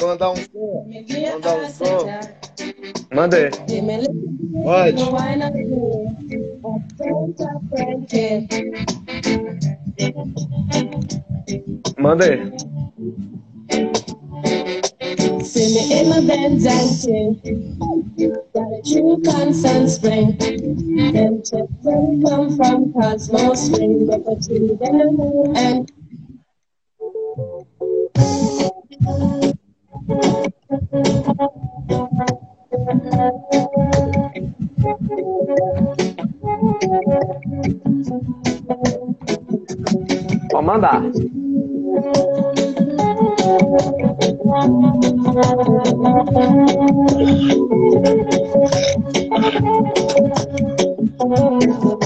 Mandar 0.00 0.30
um 0.32 0.36
som? 0.36 0.86
Mandar 1.32 1.56
um 1.56 1.68
som? 1.70 2.06
Manda 3.14 3.36
aí. 3.36 3.50
Pode. 4.62 5.02
Manda 11.98 12.24
aí. 12.24 12.52
See 15.42 15.74
me 15.74 16.00
in 16.00 16.08
my 16.10 16.20
bed. 16.20 16.60
Got 18.52 18.72
a 18.72 18.82
true 18.84 19.22
constant 19.24 19.88
spring. 19.90 20.36
Them 21.12 21.42
chips 21.42 21.72
come 21.82 22.56
from 22.56 22.92
Cosmos 22.92 23.66
Spring. 23.66 24.06
But 24.06 24.24
the 24.26 24.36
two 24.46 24.76
them 24.76 25.56
and 25.56 25.90
Pode 40.50 40.66
mandar. 40.66 41.02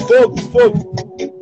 Fogo, 0.08 0.36
fogo. 0.50 1.33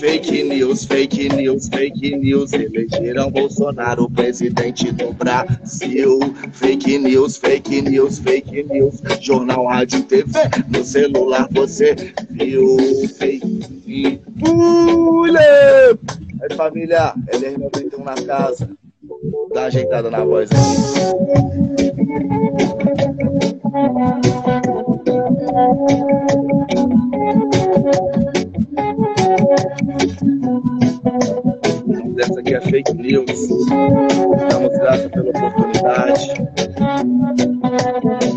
Fake 0.00 0.44
news, 0.44 0.86
fake 0.86 1.28
news, 1.28 1.68
fake 1.68 2.16
news. 2.16 2.54
Elegeram 2.54 3.30
Bolsonaro 3.30 4.08
presidente 4.08 4.90
do 4.92 5.12
Brasil. 5.12 6.18
Fake 6.54 6.96
news, 6.96 7.36
fake 7.36 7.82
news, 7.82 8.18
fake 8.18 8.62
news. 8.62 9.02
Jornal, 9.20 9.66
rádio, 9.66 10.02
TV. 10.04 10.40
No 10.68 10.82
celular 10.82 11.46
você 11.50 11.94
viu. 12.30 12.78
Fake 13.18 13.44
news. 13.86 15.36
Aí, 15.36 16.56
família, 16.56 17.12
LR91 17.34 18.02
na 18.02 18.14
casa. 18.14 18.70
Dá 19.52 19.66
ajeitada 19.66 20.10
na 20.10 20.24
voz 20.24 20.48
aqui. 20.50 21.10
Essa 27.80 28.29
aqui 32.50 32.54
é 32.54 32.60
fake 32.60 32.94
news. 32.94 33.48
Damos 34.50 34.78
graças 34.78 35.10
pela 35.10 35.30
oportunidade. 35.30 36.30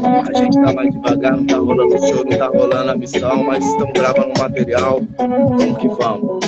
A 0.04 0.38
gente 0.38 0.56
tá 0.56 0.74
mais 0.74 0.94
devagar, 0.94 1.38
não 1.38 1.46
tá 1.46 1.58
rolando 1.58 1.96
o 1.96 2.08
show, 2.08 2.26
não 2.26 2.38
tá 2.38 2.48
rolando 2.48 2.92
a 2.92 2.96
missão, 2.96 3.44
mas 3.44 3.66
estamos 3.66 3.94
gravando 3.94 4.40
material. 4.40 5.02
Vamos 5.18 5.78
que 5.78 5.88
vamos. 5.88 6.44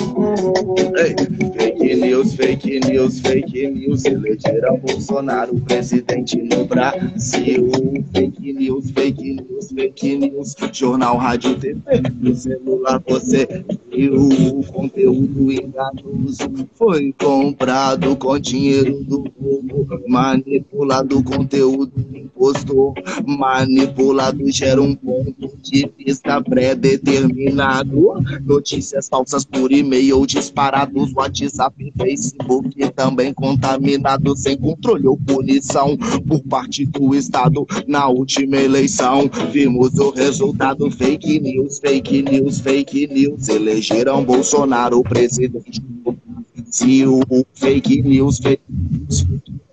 Ei, 0.96 1.14
fake 1.52 1.96
news, 1.96 2.34
fake 2.34 2.80
news, 2.80 3.20
fake 3.20 3.66
news. 3.68 4.04
Elegeram 4.04 4.78
Bolsonaro 4.78 5.54
presidente 5.60 6.36
no 6.36 6.64
Brasil. 6.66 7.70
Fake 8.14 8.52
news, 8.52 8.90
fake 8.90 9.32
news, 9.34 9.72
fake 9.72 10.16
news. 10.16 10.54
Jornal, 10.72 11.16
rádio, 11.16 11.58
TV, 11.58 11.80
no 12.20 12.34
celular 12.34 13.02
você 13.06 13.64
viu. 13.96 14.28
O 14.58 14.64
conteúdo 14.64 15.50
enganoso 15.50 16.68
foi 16.74 17.12
comprado 17.12 18.14
com 18.16 18.38
dinheiro 18.38 19.02
do 19.04 19.24
povo. 19.30 19.86
Manipulado, 20.06 21.22
conteúdo 21.22 21.92
impostor. 22.14 22.94
Manipulado 23.26 24.50
gera 24.52 24.82
um 24.82 24.94
ponto 24.94 25.56
de 25.62 25.90
vista 25.98 26.42
pré-determinado. 26.42 28.14
Notícias 28.44 29.08
falsas 29.08 29.44
por 29.44 29.72
e-mail 29.72 30.26
disparados, 30.26 31.12
WhatsApp, 31.14 31.92
Facebook 31.96 32.76
também 32.94 33.32
contaminados 33.32 34.40
sem 34.40 34.56
controle 34.56 35.06
ou 35.06 35.16
punição 35.16 35.96
por 36.26 36.40
parte 36.40 36.84
do 36.86 37.14
Estado 37.14 37.66
na 37.86 38.08
última 38.08 38.56
eleição. 38.56 39.30
Vimos 39.52 39.98
o 39.98 40.10
resultado: 40.10 40.90
fake 40.90 41.40
news, 41.40 41.78
fake 41.78 42.22
news, 42.22 42.60
fake 42.60 43.06
news. 43.06 43.48
Elegeram 43.88 44.24
Bolsonaro 44.24 45.00
presidente 45.02 45.80
do 45.80 46.12
Brasil. 46.12 47.20
Fake 47.54 48.02
news, 48.02 48.38
fake 48.38 48.62
news, 48.68 49.20
fake 49.20 49.50
news 49.50 49.66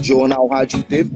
jornal, 0.00 0.46
rádio, 0.48 0.82
TV, 0.82 1.10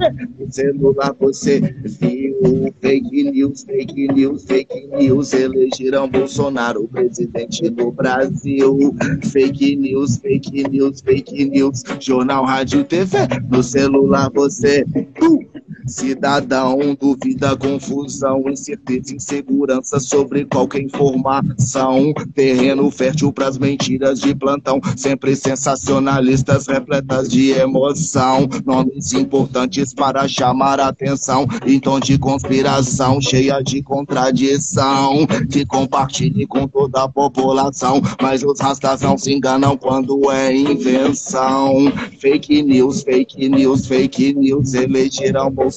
celular 0.51 1.15
você 1.19 1.61
viu 1.85 2.73
fake 2.81 3.31
news, 3.31 3.63
fake 3.63 4.09
news, 4.09 4.45
fake 4.45 4.87
news, 4.89 5.33
elegeram 5.33 6.09
Bolsonaro 6.09 6.87
presidente 6.89 7.71
do 7.71 7.91
Brasil. 7.91 8.95
Fake 9.33 9.77
news, 9.77 10.19
fake 10.19 10.69
news, 10.69 11.01
fake 11.01 11.45
news, 11.47 11.83
jornal, 11.99 12.45
rádio, 12.45 12.85
TV, 12.85 13.17
no 13.51 13.63
celular 13.63 14.31
você 14.31 14.85
uh, 15.23 15.52
Cidadão 15.87 16.97
duvida, 16.99 17.57
confusão, 17.57 18.45
incerteza, 18.49 19.15
insegurança 19.15 19.99
sobre 19.99 20.45
qualquer 20.45 20.83
informação. 20.83 22.13
Terreno 22.35 22.91
fértil 22.91 23.33
pras 23.33 23.59
mentiras 23.59 24.21
de 24.21 24.35
plantão, 24.35 24.81
sempre 24.97 25.35
sensacionalistas, 25.35 26.67
repletas 26.67 27.29
de 27.29 27.51
emoção. 27.51 28.49
Nomes 28.65 29.13
importantes 29.13 29.93
para 29.93 30.29
chamar 30.29 30.79
atenção, 30.79 31.47
em 31.67 31.81
tom 31.81 31.99
de 31.99 32.17
conspiração, 32.17 33.21
cheia 33.21 33.61
de 33.61 33.83
contradição. 33.83 35.27
Que 35.51 35.67
compartilhe 35.67 36.47
com 36.47 36.69
toda 36.69 37.03
a 37.03 37.09
população, 37.09 38.01
mas 38.21 38.43
os 38.43 38.61
rastas 38.61 39.01
não 39.01 39.19
se 39.19 39.33
enganam 39.33 39.77
quando 39.77 40.31
é 40.31 40.55
invenção. 40.55 41.93
Fake 42.21 42.63
news, 42.63 43.03
fake 43.03 43.49
news, 43.49 43.87
fake 43.87 44.35
news, 44.35 44.75
elegerão 44.75 45.51
Bolsonaro 45.51 45.72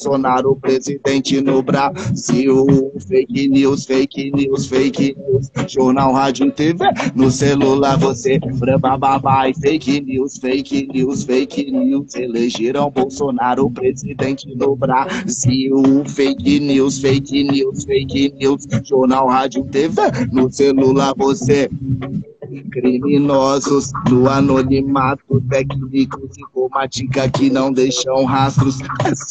presidente 0.60 1.42
no 1.42 1.62
Brasil. 1.62 2.92
Fake 3.08 3.48
news, 3.48 3.86
fake 3.86 4.32
news, 4.32 4.68
fake 4.68 5.16
news. 5.18 5.52
Jornal, 5.68 6.14
rádio, 6.14 6.52
TV, 6.52 6.86
no 7.16 7.32
celular 7.32 7.98
você 7.98 8.40
babai. 8.80 9.54
Fake 9.54 10.02
news, 10.02 10.38
fake 10.38 10.88
news, 10.94 11.24
fake 11.24 11.72
news. 11.72 12.16
Elegeram 12.16 12.92
Bolsonaro 12.92 13.70
presidente 13.70 14.54
no 14.56 14.76
Brasil. 14.76 16.04
Fake 16.08 16.60
news, 16.60 17.00
fake 17.00 17.44
news, 17.44 17.86
fake 17.86 18.34
news. 18.40 18.66
Jornal, 18.84 19.28
rádio, 19.28 19.64
TV, 19.66 20.02
no 20.32 20.52
celular 20.52 21.14
você 21.18 21.70
Criminosos 22.72 23.92
no 24.10 24.30
anonimato, 24.30 25.42
técnicos 25.50 26.38
informática 26.38 27.30
que 27.30 27.50
não 27.50 27.72
deixam 27.72 28.26
rastros. 28.26 28.80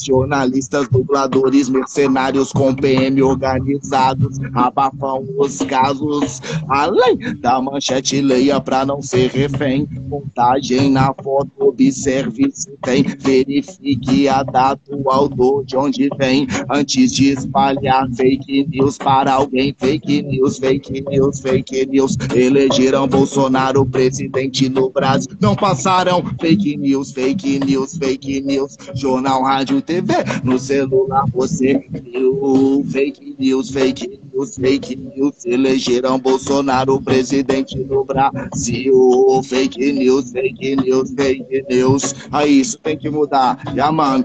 Jornalistas, 0.05 0.89
dubladores, 0.89 1.69
mercenários 1.69 2.53
com 2.53 2.75
PM 2.75 3.23
organizados 3.23 4.39
abafam 4.55 5.25
os 5.39 5.59
casos. 5.59 6.41
Além 6.69 7.19
da 7.41 7.61
manchete, 7.61 8.21
leia 8.21 8.61
pra 8.61 8.85
não 8.85 9.03
ser 9.03 9.31
refém. 9.31 9.89
Montagem 10.09 10.91
na 10.91 11.15
foto, 11.23 11.51
observe 11.59 12.51
se 12.53 12.71
tem. 12.83 13.05
Verifique 13.19 14.29
a 14.29 14.43
data, 14.43 14.81
o 14.91 15.11
autor 15.11 15.65
de 15.65 15.77
onde 15.77 16.09
vem. 16.19 16.47
Antes 16.71 17.13
de 17.13 17.31
espalhar 17.31 18.09
fake 18.11 18.67
news 18.71 18.99
para 18.99 19.33
alguém. 19.33 19.75
Fake 19.79 20.23
news, 20.23 20.59
fake 20.59 21.03
news, 21.03 21.41
fake 21.41 21.87
news. 21.87 22.17
Elegeram 22.35 23.09
Bolsonaro 23.15 23.87
presidente 23.87 24.69
no 24.69 24.91
Brasil. 24.91 25.31
Não 25.41 25.55
passaram 25.55 26.21
fake 26.41 26.77
news, 26.77 27.13
fake 27.13 27.61
news, 27.61 27.97
fake 27.97 28.41
news. 28.41 28.77
Jornal, 28.95 29.43
rádio, 29.45 29.81
TV. 29.81 30.15
No 30.43 30.59
celular 30.59 31.25
você 31.33 31.79
viu 31.93 32.85
fake 32.91 33.37
news, 33.39 33.71
fake 33.71 34.09
news, 34.09 34.24
fake 34.43 34.97
news. 34.97 35.45
Elegeram 35.45 36.19
Bolsonaro 36.19 37.01
presidente 37.01 37.79
no 37.79 38.05
Brasil. 38.05 39.43
Fake 39.45 39.93
news, 39.93 40.31
fake 40.31 40.77
news, 40.77 41.11
fake 41.13 41.65
news. 41.69 42.15
Aí 42.33 42.61
isso 42.61 42.79
tem 42.79 42.97
que 42.97 43.09
mudar. 43.11 43.59
Yeah, 43.69 43.93
mano. 43.93 44.25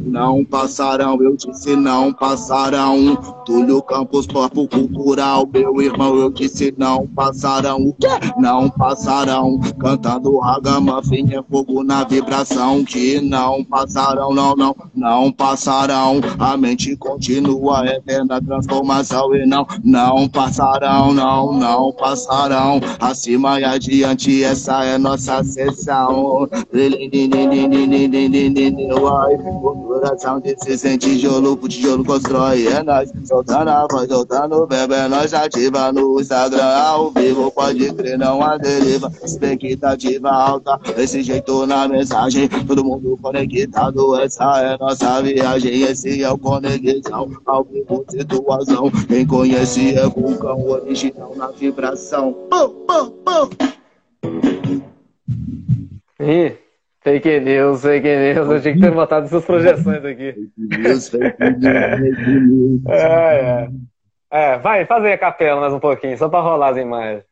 Não 0.00 0.44
passarão, 0.44 1.22
eu 1.22 1.36
disse 1.36 1.76
não 1.76 2.12
passarão. 2.12 3.16
Túlio 3.44 3.82
Campos, 3.82 4.26
papo 4.26 4.66
cultural, 4.68 5.48
meu 5.52 5.80
irmão, 5.80 6.16
eu 6.16 6.30
disse 6.30 6.74
não 6.76 7.06
passarão. 7.06 7.78
O 7.78 7.94
quê? 7.94 8.08
Não 8.38 8.70
passarão. 8.70 9.58
Cantando 9.78 10.38
ragamuffin 10.38 11.34
é 11.34 11.42
fogo 11.42 11.82
na 11.82 12.04
vibração. 12.04 12.84
Que 12.84 13.20
não 13.20 13.64
passarão, 13.64 14.32
não, 14.32 14.54
não, 14.56 14.76
não 14.94 15.32
passarão. 15.32 16.20
A 16.38 16.56
mente 16.56 16.96
continua 16.96 17.86
eterna 17.96 18.40
transformação 18.40 19.34
e 19.34 19.46
não, 19.46 19.66
não 19.84 20.28
passarão, 20.28 21.12
não, 21.12 21.52
não 21.52 21.92
passarão. 21.92 22.80
Acima 22.98 23.60
e 23.60 23.64
adiante, 23.64 24.42
essa 24.44 24.84
é 24.84 24.96
nossa 24.98 25.42
sessão. 25.44 26.42
O 26.42 26.48
coração 29.88 30.42
se 30.58 30.78
sente 30.78 31.10
tijolo 31.10 31.56
pro 31.56 31.68
tijolo 31.68 32.04
constrói. 32.04 32.66
É 32.66 32.82
nós, 32.82 33.10
soltando 33.24 33.68
a 33.68 33.86
voz, 33.90 34.08
soltando 34.08 34.62
o 34.62 34.66
bebê, 34.66 34.94
é 34.94 35.08
nós 35.08 35.34
ativa 35.34 35.92
no 35.92 36.20
Instagram 36.20 36.64
ao 36.64 37.10
vivo. 37.10 37.50
Pode 37.50 37.92
crer, 37.94 38.18
não 38.18 38.42
há 38.42 38.56
deriva. 38.56 39.10
Expectativa 39.22 40.30
alta, 40.30 40.78
esse 40.96 41.22
jeito 41.22 41.66
na 41.66 41.88
mensagem. 41.88 42.48
Todo 42.48 42.84
mundo 42.84 43.18
conectado, 43.20 44.20
essa 44.20 44.60
é 44.60 44.78
nossa 44.78 45.22
viagem. 45.22 45.82
Esse 45.82 46.22
é 46.22 46.30
o 46.30 46.38
conexão, 46.38 47.30
ao 47.46 47.64
vivo 47.64 47.79
situação. 48.08 48.90
Quem 49.08 49.26
conhece 49.26 49.96
é 49.96 50.06
vulcão 50.06 50.64
original 50.68 51.34
na 51.36 51.48
vibração. 51.48 52.32
Pum, 52.50 52.68
pum, 52.86 53.10
pum. 53.24 53.50
Ih. 56.20 56.56
Fake 57.02 57.40
news, 57.40 57.80
fake 57.82 58.06
news. 58.06 58.50
Eu 58.50 58.60
tinha 58.60 58.74
que 58.74 58.80
ter 58.80 58.90
botado 58.90 59.26
essas 59.26 59.44
projeções 59.44 60.04
aqui. 60.04 60.32
Fake 60.32 60.78
news, 60.78 61.08
fake 61.08 61.36
news, 61.40 61.98
fake 61.98 62.30
news. 62.30 62.80
É, 62.88 63.66
é. 63.66 63.90
É, 64.32 64.58
vai, 64.58 64.86
faz 64.86 65.04
aí 65.04 65.12
a 65.12 65.18
capela 65.18 65.60
mais 65.60 65.72
um 65.72 65.80
pouquinho, 65.80 66.16
só 66.16 66.28
pra 66.28 66.40
rolar 66.40 66.68
as 66.68 66.76
imagens. 66.76 67.24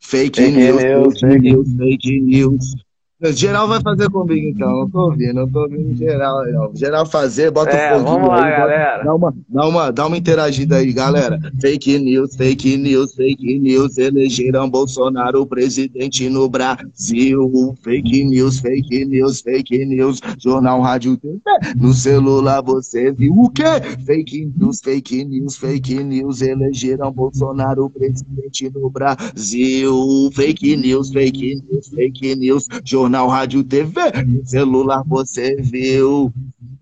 Fake, 0.00 0.40
fake 0.40 0.56
news, 0.56 0.82
news, 0.82 1.20
fake 1.20 1.38
news, 1.38 1.76
fake 1.76 2.20
news. 2.20 2.83
Geral 3.32 3.66
vai 3.66 3.80
fazer 3.80 4.10
comigo 4.10 4.48
então, 4.48 4.70
não 4.70 4.90
tô 4.90 5.06
ouvindo, 5.06 5.34
não 5.34 5.48
tô 5.48 5.62
ouvindo 5.62 5.96
geral 5.96 6.44
não. 6.52 6.70
Geral 6.74 7.06
fazer, 7.06 7.50
bota 7.50 7.70
é, 7.70 7.96
o 7.96 7.98
foguinho 7.98 8.14
vamos 8.14 8.28
lá, 8.28 8.44
aí, 8.44 8.50
galera. 8.50 9.02
Dá 9.02 9.14
uma, 9.14 9.34
dá, 9.48 9.66
uma, 9.66 9.90
dá 9.90 10.06
uma 10.06 10.16
interagida 10.16 10.76
aí, 10.76 10.92
galera. 10.92 11.38
Fake 11.60 11.98
news, 11.98 12.36
fake 12.36 12.76
news, 12.76 13.14
fake 13.14 13.58
news. 13.58 13.96
Elegeram 13.96 14.68
Bolsonaro 14.68 15.46
presidente 15.46 16.28
no 16.28 16.48
Brasil. 16.48 17.74
Fake 17.82 18.24
news, 18.24 18.60
fake 18.60 19.04
news, 19.06 19.40
fake 19.40 19.84
news. 19.86 20.20
Jornal, 20.38 20.80
rádio, 20.82 21.16
TV. 21.16 21.38
No 21.76 21.94
celular 21.94 22.62
você 22.62 23.10
viu 23.10 23.32
o 23.32 23.50
quê? 23.50 23.64
Fake 24.04 24.52
news, 24.56 24.80
fake 24.82 25.24
news, 25.24 25.56
fake 25.56 26.02
news. 26.02 26.42
Elegeram 26.42 27.10
Bolsonaro 27.10 27.88
presidente 27.88 28.70
no 28.70 28.90
Brasil. 28.90 30.30
Fake 30.34 30.76
news, 30.76 31.10
fake 31.10 31.62
news, 31.70 31.88
fake 31.88 32.36
news. 32.36 32.66
Jornal 32.84 33.13
jornal, 33.14 33.28
rádio, 33.28 33.62
TV, 33.62 34.00
celular 34.44 35.04
você 35.06 35.54
viu. 35.56 36.32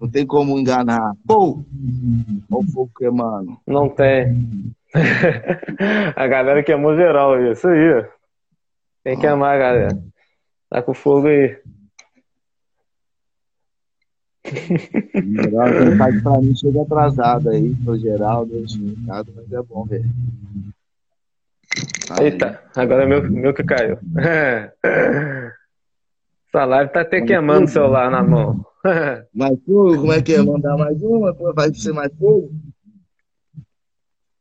Não 0.00 0.09
tem 0.09 0.26
como 0.26 0.59
enganar. 0.59 1.14
Pô! 1.26 1.62
O 2.50 2.64
fogo 2.64 2.90
queimando. 2.96 3.59
Não 3.66 3.88
tem. 3.88 4.72
a 6.16 6.26
galera 6.26 6.62
queimou 6.62 6.96
geral, 6.96 7.40
isso 7.52 7.68
aí. 7.68 8.04
Tem 9.04 9.18
que 9.18 9.26
amar, 9.26 9.59
galera. 9.59 9.98
Tá 10.70 10.82
com 10.82 10.94
fogo 10.94 11.28
aí. 11.28 11.59
Geral, 14.44 15.68
quem 15.70 15.96
faz 15.96 16.22
pra 16.22 16.40
mim 16.40 16.54
chega 16.56 16.82
atrasado 16.82 17.50
aí, 17.50 17.74
pro 17.84 17.98
geral, 17.98 18.44
Deus 18.44 18.76
mas 19.06 19.52
é 19.52 19.62
bom 19.62 19.84
ver. 19.84 20.04
Eita, 22.20 22.60
agora 22.76 23.04
é 23.04 23.06
meu, 23.06 23.30
meu 23.30 23.54
que 23.54 23.62
caiu. 23.64 23.98
Essa 26.54 26.66
live 26.66 26.92
tá 26.92 27.00
até 27.00 27.22
queimando 27.22 27.64
o 27.64 27.68
celular 27.68 28.10
na 28.10 28.22
mão. 28.22 28.62
mais 29.34 29.58
fogo? 29.64 29.96
Como 29.96 30.12
é 30.12 30.20
que 30.20 30.34
é? 30.34 30.42
Mandar 30.42 30.76
mais 30.76 31.02
uma? 31.02 31.32
Vai 31.54 31.72
ser 31.72 31.94
mais 31.94 32.12
fogo? 32.18 32.52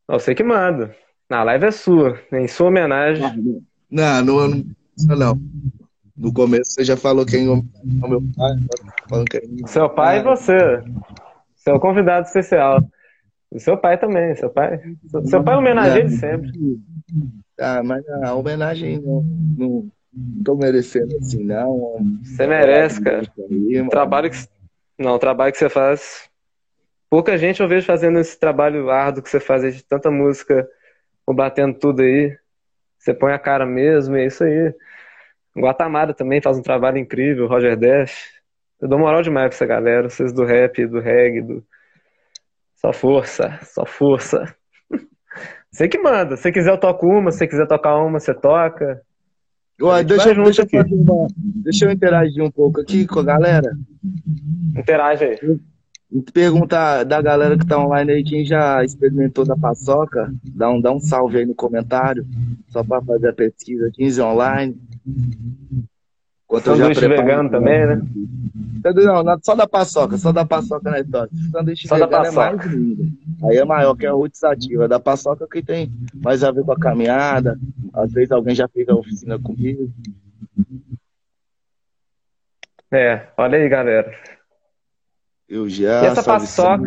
Você 0.10 0.36
que 0.36 0.44
manda. 0.44 0.94
Na 1.30 1.42
live 1.44 1.68
é 1.68 1.72
sua, 1.72 2.20
em 2.34 2.50
sua 2.50 2.68
homenagem. 2.68 3.64
Não, 3.90 4.26
não, 4.26 4.48
não, 4.50 5.16
não. 5.18 5.42
No 6.18 6.34
começo 6.34 6.72
você 6.74 6.84
já 6.84 6.98
falou 6.98 7.26
quem 7.26 7.48
é 7.48 7.50
o 7.50 8.10
meu 8.10 8.22
pai. 8.36 8.58
Falando 9.08 9.26
quem... 9.30 9.66
Seu 9.66 9.90
pai 9.90 10.20
e 10.20 10.24
você. 10.24 10.84
Seu 11.56 11.80
convidado 11.80 12.28
especial. 12.28 12.84
O 13.50 13.58
seu 13.58 13.78
pai 13.78 13.98
também, 13.98 14.36
seu 14.36 14.50
pai. 14.50 14.82
Seu 15.28 15.42
pai 15.42 15.56
homenageia 15.56 16.02
ele 16.02 16.10
sempre. 16.10 16.52
Tá, 17.56 17.82
mas 17.82 18.06
a 18.10 18.36
homenagem 18.36 19.00
não, 19.00 19.24
não, 19.58 19.58
não 19.58 19.92
tô 20.44 20.56
merecendo 20.56 21.18
assim, 21.18 21.44
não. 21.44 21.98
Você 22.24 22.46
merece, 22.48 23.02
cara. 23.02 23.22
Aí, 23.50 23.90
trabalho 23.90 24.30
que, 24.30 24.38
não, 24.98 25.16
o 25.16 25.20
trabalho 25.20 25.52
que 25.52 25.58
você 25.58 25.70
faz. 25.70 26.30
Pouca 27.10 27.38
gente 27.38 27.62
eu 27.62 27.68
vejo 27.68 27.86
fazendo 27.86 28.20
esse 28.20 28.40
trabalho 28.40 28.90
árduo 28.90 29.22
que 29.22 29.30
você 29.30 29.40
faz 29.40 29.76
de 29.76 29.84
tanta 29.84 30.10
música, 30.10 30.68
batendo 31.28 31.78
tudo 31.78 32.02
aí. 32.02 32.38
Você 32.98 33.14
põe 33.14 33.34
a 33.34 33.40
cara 33.40 33.66
mesmo, 33.66 34.16
é 34.16 34.26
isso 34.26 34.44
aí. 34.44 34.74
Guatamara 35.58 36.14
também 36.14 36.42
faz 36.42 36.58
um 36.58 36.62
trabalho 36.62 36.98
incrível, 36.98 37.48
Roger 37.48 37.76
Dash. 37.76 38.32
Eu 38.80 38.88
dou 38.88 39.00
moral 39.00 39.22
demais 39.22 39.48
pra 39.48 39.56
essa 39.56 39.66
galera, 39.66 40.10
vocês 40.10 40.32
do 40.32 40.46
rap, 40.46 40.86
do 40.86 41.00
reggae, 41.00 41.42
do. 41.42 41.66
Só 42.76 42.92
força, 42.92 43.60
só 43.64 43.86
força. 43.86 44.56
Você 45.72 45.88
que 45.88 46.00
manda. 46.00 46.36
Se 46.36 46.52
quiser 46.52 46.72
eu 46.72 46.80
toco 46.80 47.08
uma, 47.08 47.32
se 47.32 47.48
quiser 47.48 47.68
tocar 47.68 47.96
uma, 47.96 48.20
você 48.20 48.34
toca. 48.34 49.02
Ué, 49.82 50.04
deixa, 50.04 50.34
deixa, 50.36 50.68
eu 50.72 50.86
uma, 50.98 51.28
deixa 51.36 51.86
eu 51.86 51.92
interagir 51.92 52.44
um 52.44 52.52
pouco 52.52 52.82
aqui 52.82 53.08
com 53.08 53.20
a 53.20 53.24
galera. 53.24 53.76
Interage 54.78 55.24
aí. 55.24 55.60
Perguntar 56.34 57.04
da 57.04 57.22
galera 57.22 57.58
que 57.58 57.66
tá 57.66 57.80
online 57.80 58.12
aí, 58.12 58.24
quem 58.24 58.46
já 58.46 58.84
experimentou 58.84 59.46
da 59.46 59.56
paçoca, 59.56 60.32
dá 60.54 60.70
um, 60.70 60.82
dá 60.82 60.92
um 60.92 61.00
salve 61.00 61.38
aí 61.38 61.46
no 61.46 61.56
comentário, 61.56 62.28
só 62.68 62.84
para 62.84 63.02
fazer 63.02 63.30
a 63.30 63.34
pesquisa 63.34 63.90
15 63.94 64.22
online. 64.22 64.78
Enquanto 66.52 66.66
Sanduíche 66.66 67.08
vegano 67.08 67.50
também, 67.50 67.88
né? 67.88 68.02
Não, 68.84 69.40
só 69.42 69.56
da 69.56 69.66
paçoca, 69.66 70.18
só 70.18 70.34
da 70.34 70.46
paçoca 70.46 70.92
na 70.92 71.00
história. 71.00 71.30
Sanduíche 71.50 71.88
só 71.88 71.96
vegano 71.96 72.26
é 72.26 72.32
mais 72.32 72.66
lindo. 72.66 73.06
Aí 73.44 73.56
é 73.56 73.64
maior, 73.64 73.96
que 73.96 74.06
é 74.06 74.10
a 74.10 74.12
roots 74.12 74.44
ativa. 74.44 74.86
Da 74.86 75.00
paçoca 75.00 75.48
que 75.48 75.64
tem 75.64 75.90
mais 76.14 76.44
a 76.44 76.52
ver 76.52 76.66
com 76.66 76.74
a 76.74 76.78
caminhada. 76.78 77.58
Às 77.94 78.12
vezes 78.12 78.34
alguém 78.34 78.54
já 78.54 78.68
fez 78.68 78.90
a 78.90 78.96
oficina 78.96 79.40
comigo. 79.40 79.90
É, 82.92 83.28
olha 83.38 83.58
aí, 83.58 83.70
galera. 83.70 84.14
Eu 85.48 85.70
já. 85.70 86.04
E 86.04 86.08
essa 86.08 86.22
paçoca. 86.22 86.84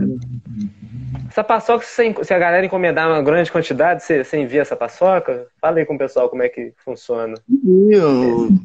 Essa 1.34 1.42
paçoca, 1.42 1.84
se 1.84 2.32
a 2.32 2.38
galera 2.38 2.64
encomendar 2.64 3.08
uma 3.08 3.20
grande 3.20 3.50
quantidade, 3.50 4.04
você, 4.04 4.22
você 4.22 4.38
envia 4.38 4.62
essa 4.62 4.76
paçoca? 4.76 5.48
Fala 5.60 5.78
aí 5.78 5.84
com 5.84 5.96
o 5.96 5.98
pessoal 5.98 6.30
como 6.30 6.44
é 6.44 6.48
que 6.48 6.72
funciona. 6.76 7.34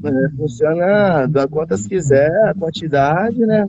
é, 0.06 0.38
funciona 0.38 1.26
da 1.26 1.48
quantas 1.48 1.88
quiser, 1.88 2.30
a 2.48 2.54
quantidade, 2.54 3.40
né? 3.40 3.66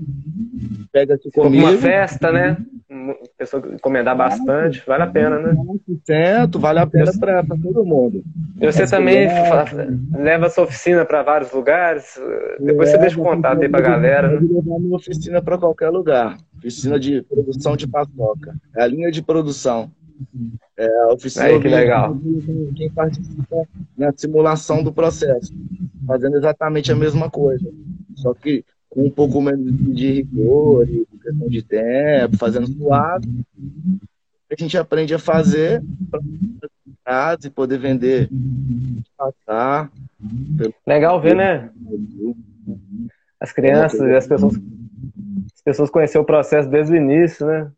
Pega 0.92 1.14
aqui 1.14 1.30
comigo. 1.30 1.66
Uma 1.66 1.78
festa, 1.78 2.30
né? 2.30 2.58
pessoa 3.38 3.62
encomendar 3.72 4.16
bastante, 4.16 4.82
vale 4.86 5.04
a 5.04 5.06
pena, 5.06 5.38
né? 5.38 5.54
Certo, 6.04 6.58
vale 6.58 6.80
a 6.80 6.86
pena 6.86 7.10
para 7.18 7.42
todo 7.42 7.84
mundo. 7.84 8.22
E 8.60 8.66
você 8.66 8.82
As 8.82 8.90
também 8.90 9.28
leva 10.12 10.46
a 10.46 10.50
sua 10.50 10.64
oficina 10.64 11.04
para 11.04 11.22
vários 11.22 11.52
lugares? 11.52 12.20
Depois 12.58 12.88
é, 12.88 12.92
você 12.92 12.98
deixa 12.98 13.20
o 13.20 13.22
contato 13.22 13.62
aí 13.62 13.68
para 13.68 13.80
a 13.80 13.82
galera. 13.82 14.28
Né? 14.28 14.40
levar 14.40 14.78
minha 14.78 14.96
oficina 14.96 15.40
para 15.40 15.56
qualquer 15.56 15.90
lugar. 15.90 16.36
Oficina 16.58 16.98
de 16.98 17.22
produção 17.22 17.76
de 17.76 17.86
paçoca. 17.86 18.54
É 18.76 18.82
a 18.82 18.88
linha 18.90 19.10
de 19.10 19.22
produção. 19.22 19.90
É 20.76 20.86
a 21.04 21.12
oficina 21.12 21.46
aí, 21.46 21.60
que 21.60 21.68
legal. 21.68 22.16
quem 22.76 22.90
participa 22.90 23.66
na 23.96 24.12
simulação 24.14 24.82
do 24.82 24.92
processo, 24.92 25.54
fazendo 26.06 26.36
exatamente 26.36 26.92
a 26.92 26.96
mesma 26.96 27.30
coisa. 27.30 27.70
Só 28.16 28.34
que 28.34 28.64
com 28.90 29.06
um 29.06 29.10
pouco 29.10 29.40
menos 29.40 29.72
de 29.94 30.12
rigor, 30.12 30.84
de 30.84 31.06
questão 31.22 31.48
de 31.48 31.62
tempo, 31.62 32.36
fazendo 32.36 32.66
suave. 32.66 33.28
A 34.50 34.54
gente 34.58 34.76
aprende 34.76 35.14
a 35.14 35.18
fazer 35.18 35.82
para 37.04 37.38
e 37.44 37.50
poder 37.50 37.78
vender, 37.78 38.28
passar. 39.16 39.90
Legal 40.86 41.20
ver, 41.20 41.36
né? 41.36 41.70
As 43.38 43.52
crianças 43.52 44.00
e 44.00 44.14
as 44.14 44.26
pessoas, 44.26 44.54
as 45.54 45.62
pessoas 45.62 45.90
conhecer 45.90 46.18
o 46.18 46.24
processo 46.24 46.68
desde 46.68 46.92
o 46.92 46.96
início, 46.96 47.46
né? 47.46 47.70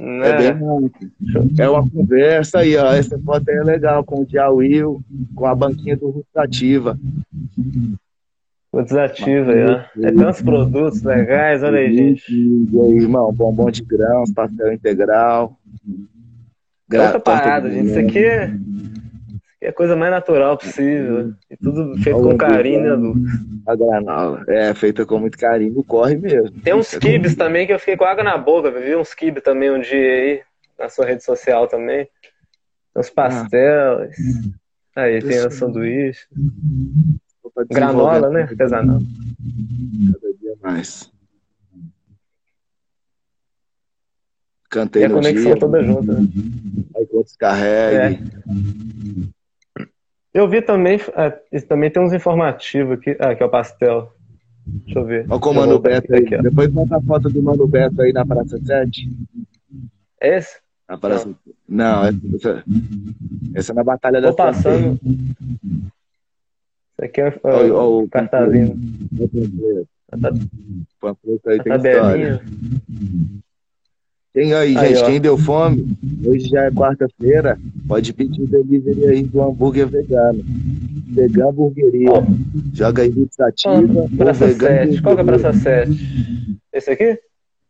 É, 0.00 0.52
bem 0.52 0.66
é 1.58 1.68
uma 1.68 1.88
conversa 1.88 2.58
aí, 2.58 2.76
ó. 2.76 2.92
Essa 2.92 3.18
foto 3.18 3.48
aí 3.48 3.56
é 3.56 3.62
legal 3.62 4.02
com 4.02 4.22
o 4.22 4.26
Dia 4.26 4.50
Will, 4.50 5.00
com 5.34 5.46
a 5.46 5.54
banquinha 5.54 5.96
do 5.96 6.10
Rustativa. 6.10 6.98
O 8.72 8.78
aí, 9.52 9.64
ó. 9.64 10.04
É 10.04 10.12
tantos 10.12 10.42
produtos 10.42 11.02
legais, 11.02 11.62
olha 11.62 11.78
aí, 11.78 11.96
gente. 11.96 12.32
E 12.32 12.80
aí, 12.80 12.96
irmão, 12.96 13.32
bombom 13.32 13.70
de 13.70 13.84
grãos, 13.84 14.32
pastel 14.32 14.72
integral. 14.72 15.56
Outra 16.92 17.20
parada, 17.20 17.70
gente. 17.70 17.90
Isso 17.90 17.98
aqui 17.98 18.24
é, 19.64 19.68
a 19.68 19.72
coisa 19.72 19.96
mais 19.96 20.10
natural 20.10 20.58
possível. 20.58 21.32
E 21.50 21.56
tudo 21.56 21.96
feito 22.02 22.20
com 22.20 22.36
carinho, 22.36 22.82
né, 22.82 22.92
Lu? 22.92 23.14
A 23.66 23.74
granola. 23.74 24.44
É, 24.48 24.74
feita 24.74 25.06
com 25.06 25.18
muito 25.18 25.38
carinho, 25.38 25.82
corre 25.84 26.16
mesmo. 26.16 26.60
Tem 26.60 26.74
uns 26.74 26.94
kibes 26.94 27.34
também 27.34 27.66
que 27.66 27.72
eu 27.72 27.78
fiquei 27.78 27.96
com 27.96 28.04
água 28.04 28.22
na 28.22 28.36
boca. 28.36 28.70
Vi 28.70 28.94
uns 28.94 29.14
kibes 29.14 29.42
também 29.42 29.70
um 29.70 29.80
dia 29.80 29.98
aí, 29.98 30.42
na 30.78 30.88
sua 30.88 31.06
rede 31.06 31.24
social 31.24 31.66
também. 31.66 32.08
Uns 32.94 33.10
pastéis. 33.10 34.16
Ah. 34.96 35.02
Aí, 35.02 35.20
tem 35.20 35.44
o 35.44 35.50
sanduíche. 35.50 36.26
Granola, 37.70 38.30
né? 38.30 38.42
Artesanal. 38.42 39.00
Cada 40.20 40.34
dia 40.34 40.54
mais. 40.62 41.12
Cantei 44.70 45.02
e 45.02 45.04
a 45.04 45.10
conexão 45.10 45.52
dia, 45.52 45.58
toda 45.58 45.82
junta. 45.82 46.12
Né? 46.12 46.28
Aí 46.96 47.06
quando 47.06 47.24
descarregue. 47.24 48.16
É. 48.16 49.33
Eu 50.34 50.48
vi 50.48 50.60
também, 50.60 50.98
é, 51.14 51.60
também 51.60 51.88
tem 51.88 52.02
uns 52.02 52.12
informativos 52.12 52.98
aqui. 52.98 53.16
Ah, 53.20 53.30
aqui 53.30 53.42
é 53.44 53.46
o 53.46 53.48
pastel. 53.48 54.12
Deixa 54.66 54.98
eu 54.98 55.04
ver. 55.04 55.26
Olha 55.30 55.40
com 55.40 55.50
o 55.50 55.54
Mano 55.54 55.78
Beto 55.78 56.12
aí. 56.12 56.24
Aqui, 56.24 56.42
Depois 56.42 56.68
bota 56.70 56.96
a 56.96 57.00
foto 57.00 57.30
do 57.30 57.40
Mano 57.40 57.68
Beto 57.68 58.02
aí 58.02 58.12
na 58.12 58.26
Praça 58.26 58.58
7. 58.58 59.08
Esse? 60.20 60.58
Na 60.88 60.98
Praça... 60.98 61.32
Não, 61.68 62.02
Não 62.02 62.34
essa, 62.34 62.64
essa 63.54 63.72
é 63.72 63.74
na 63.76 63.84
Batalha 63.84 64.20
Tô 64.20 64.28
da 64.28 64.34
passando. 64.34 64.98
Isso 65.04 67.00
aqui 67.00 67.20
é 67.20 67.32
o, 67.72 68.02
o 68.02 68.08
cartazinho. 68.08 68.76
Panfleto 71.00 71.48
aí 71.48 71.62
tem 71.62 71.76
história. 71.76 72.42
Tem 74.34 74.52
aí, 74.52 74.76
aí 74.76 74.88
gente, 74.88 75.04
ó. 75.04 75.06
quem 75.06 75.20
deu 75.20 75.38
fome, 75.38 75.96
hoje 76.26 76.48
já 76.48 76.64
é 76.64 76.70
quarta-feira, 76.72 77.56
pode 77.86 78.12
pedir 78.12 78.42
o 78.42 78.46
delivery 78.48 79.06
aí 79.06 79.22
do 79.22 79.40
hambúrguer 79.40 79.86
vegano. 79.86 80.44
Vegan 81.14 81.52
Burgueria. 81.52 82.10
Ó. 82.10 82.24
Joga 82.72 83.02
aí 83.04 83.10
iniciativa. 83.10 84.08
Praça 84.16 84.52
7. 84.52 85.00
Qual 85.00 85.14
que 85.14 85.20
é 85.20 85.22
a 85.22 85.26
Praça 85.26 85.52
7? 85.52 86.58
Esse 86.72 86.90
aqui? 86.90 87.16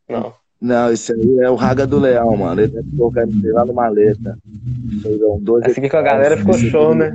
Não. 0.08 0.32
Não, 0.58 0.90
esse 0.90 1.12
aí 1.12 1.38
é 1.40 1.50
o 1.50 1.54
Raga 1.54 1.86
do 1.86 1.98
Leão, 1.98 2.34
mano. 2.34 2.62
Ele 2.62 2.72
deve 2.72 2.96
colocar 2.96 3.26
lá 3.52 3.66
no 3.66 3.74
maleta. 3.74 4.38
Esse 5.66 5.80
aqui 5.80 5.90
com 5.90 5.96
a 5.98 6.02
galera 6.02 6.38
ficou 6.38 6.54
show, 6.54 6.94
né? 6.94 7.14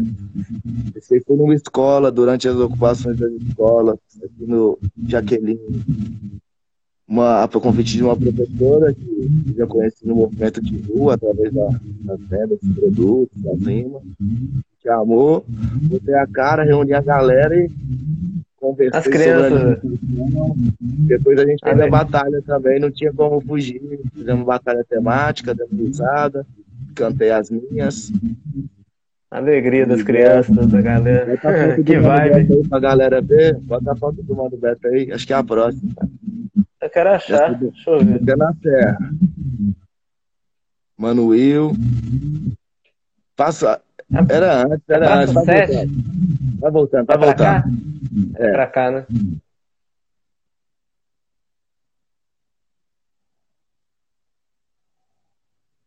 Esse 0.96 1.16
aí 1.16 1.24
foi 1.26 1.36
numa 1.36 1.56
escola, 1.56 2.12
durante 2.12 2.48
as 2.48 2.56
ocupações 2.56 3.18
das 3.18 3.32
escolas, 3.32 3.98
aqui 4.24 4.46
no 4.46 4.78
Jaqueline. 5.08 5.60
Uma, 7.10 7.44
a 7.44 7.48
convite 7.48 7.98
de 7.98 8.04
uma 8.04 8.16
professora 8.16 8.94
que 8.94 9.56
já 9.58 9.66
conhece 9.66 10.08
no 10.08 10.16
movimento 10.16 10.62
de 10.62 10.78
rua, 10.78 11.16
através 11.16 11.52
da, 11.52 11.68
das 12.02 12.20
vendas 12.30 12.60
de 12.62 12.74
produtos, 12.74 13.42
da 13.42 13.52
rima. 13.54 14.00
Chamou, 14.84 15.44
botei 15.48 16.14
a 16.14 16.28
cara, 16.28 16.64
reuni 16.64 16.94
a 16.94 17.02
galera 17.02 17.58
e 17.58 17.70
conversei 18.58 19.00
As 19.00 19.08
crianças. 19.08 19.80
Depois 20.80 21.40
a 21.40 21.46
gente 21.46 21.62
teve 21.62 21.82
a 21.82 21.90
batalha 21.90 22.44
também, 22.44 22.80
não 22.80 22.92
tinha 22.92 23.12
como 23.12 23.42
fugir. 23.42 23.82
Fizemos 24.14 24.46
batalha 24.46 24.86
temática, 24.88 25.56
demos 25.56 25.80
risada, 25.80 26.46
cantei 26.94 27.32
as 27.32 27.50
minhas. 27.50 28.12
Alegria 29.32 29.86
das 29.86 30.04
crianças, 30.04 30.68
da 30.68 30.82
galera. 30.82 31.38
que 31.84 31.98
vibe. 31.98 32.68
Pra 32.68 32.80
galera 32.80 33.22
ver. 33.22 33.56
Bota 33.60 33.92
a 33.92 33.96
foto 33.96 34.24
do 34.24 34.36
Mano 34.36 34.58
Beto 34.58 34.88
aí. 34.88 35.12
Acho 35.12 35.26
que 35.26 35.34
é 35.34 35.36
a 35.36 35.44
próxima. 35.44 35.92
Eu 36.82 36.90
quero 36.90 37.10
achar. 37.10 37.54
Deixa 37.56 37.90
eu 37.90 38.00
ver. 38.00 38.30
É 38.30 38.36
na 38.36 38.54
Serra. 38.62 38.98
Mano 40.98 41.28
Will. 41.28 41.72
Passa. 43.36 43.82
Era 44.30 44.66
antes, 44.66 44.90
era 44.90 45.06
é 45.06 45.14
antes. 45.14 45.34
Vai 45.34 45.46
voltando. 45.46 46.60
Vai 46.60 46.72
voltando, 46.72 47.06
vai 47.06 47.16
é 47.16 47.20
voltando. 47.20 47.64
É. 48.38 48.48
é 48.48 48.52
pra 48.52 48.68
cá, 48.68 48.92
né? 48.92 49.06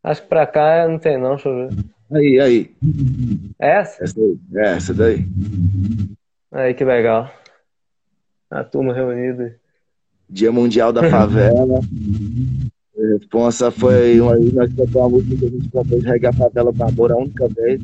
Acho 0.03 0.23
que 0.23 0.29
pra 0.29 0.47
cá 0.47 0.89
não 0.89 0.99
tem 0.99 1.17
não, 1.17 1.37
deixa 1.37 1.49
eu 1.49 1.69
ver. 1.69 1.85
Aí, 2.11 2.41
aí. 2.41 2.77
Essa? 3.59 4.05
Essa, 4.05 4.21
aí. 4.21 4.39
É, 4.55 4.77
essa 4.77 4.95
daí. 4.95 5.27
Aí, 6.51 6.75
que 6.75 6.85
legal. 6.85 7.33
A 8.51 8.63
turma 8.63 8.93
reunida. 8.93 9.59
Dia 10.33 10.51
Mundial 10.51 10.93
da 10.93 11.09
Favela. 11.11 11.81
A 12.99 13.07
responsa 13.19 13.71
foi 13.71 14.19
uma, 14.21 14.35
nós 14.37 14.73
cantamos 14.73 14.95
uma 14.95 15.09
música 15.11 15.37
que 15.37 15.45
a 15.45 15.49
gente 15.51 15.69
propôs 15.69 16.05
regar 16.05 16.33
a 16.33 16.37
favela 16.37 16.73
para 16.73 16.89
amor 16.89 17.13
a 17.13 17.17
única 17.17 17.49
vez. 17.49 17.81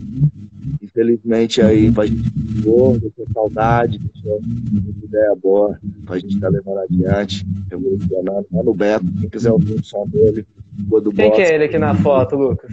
Infelizmente 0.82 1.60
aí 1.60 1.90
pra 1.90 2.06
gente 2.06 2.30
ficou, 2.30 2.98
deixou 2.98 3.26
saudade, 3.34 3.98
deixou 3.98 4.40
muita 4.42 5.04
ideia 5.04 5.34
boa 5.36 5.78
pra 6.06 6.18
gente 6.18 6.34
estar 6.34 6.50
tá 6.50 6.56
levando 6.56 6.78
adiante, 6.78 7.44
revolucionando. 7.70 8.46
Mano 8.50 8.74
Beto, 8.74 9.06
quem 9.20 9.28
quiser 9.28 9.52
ouvir 9.52 9.74
o 9.74 9.84
som 9.84 10.06
dele, 10.06 10.46
do 10.78 11.12
Quem 11.12 11.32
que 11.32 11.42
é 11.42 11.54
ele 11.54 11.64
aqui 11.64 11.78
na 11.78 11.94
foto, 11.94 12.36
Lucas? 12.36 12.70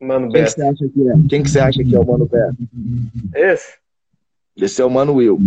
Mano 0.00 0.30
Quem 0.30 0.42
Beto. 0.42 0.54
Que 0.54 0.60
você 0.60 0.62
acha 0.62 0.88
que 0.88 1.08
é? 1.08 1.12
Quem 1.28 1.42
que 1.42 1.50
você 1.50 1.58
acha 1.58 1.84
que 1.84 1.94
é 1.94 1.98
o 1.98 2.06
Mano 2.06 2.26
Beto? 2.26 2.56
Esse? 3.34 3.74
Esse 4.56 4.82
é 4.82 4.84
o 4.84 4.90
Mano 4.90 5.14
Will. 5.14 5.38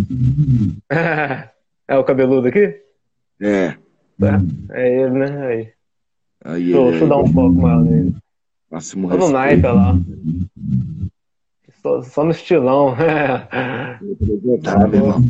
é 1.87 1.97
o 1.97 2.03
cabeludo 2.03 2.47
aqui? 2.47 2.88
É. 3.41 3.75
Tá. 4.19 4.39
É 4.71 5.01
ele, 5.01 5.11
né? 5.11 5.47
Aí. 5.47 5.69
aí 6.43 6.63
deixa, 6.63 6.77
ele, 6.77 6.89
deixa 6.89 7.05
eu 7.05 7.09
dar 7.09 7.17
um 7.17 7.27
foco 7.27 7.53
maior 7.53 7.81
nele. 7.81 8.15
Máximo 8.69 9.09
Tô 9.09 9.17
no 9.17 9.29
naipe 9.29 9.65
lá. 9.65 9.95
Só, 11.81 12.01
só 12.01 12.23
no 12.23 12.31
estilão. 12.31 12.95
tá, 14.63 14.87
meu 14.87 14.99
irmão. 14.99 15.21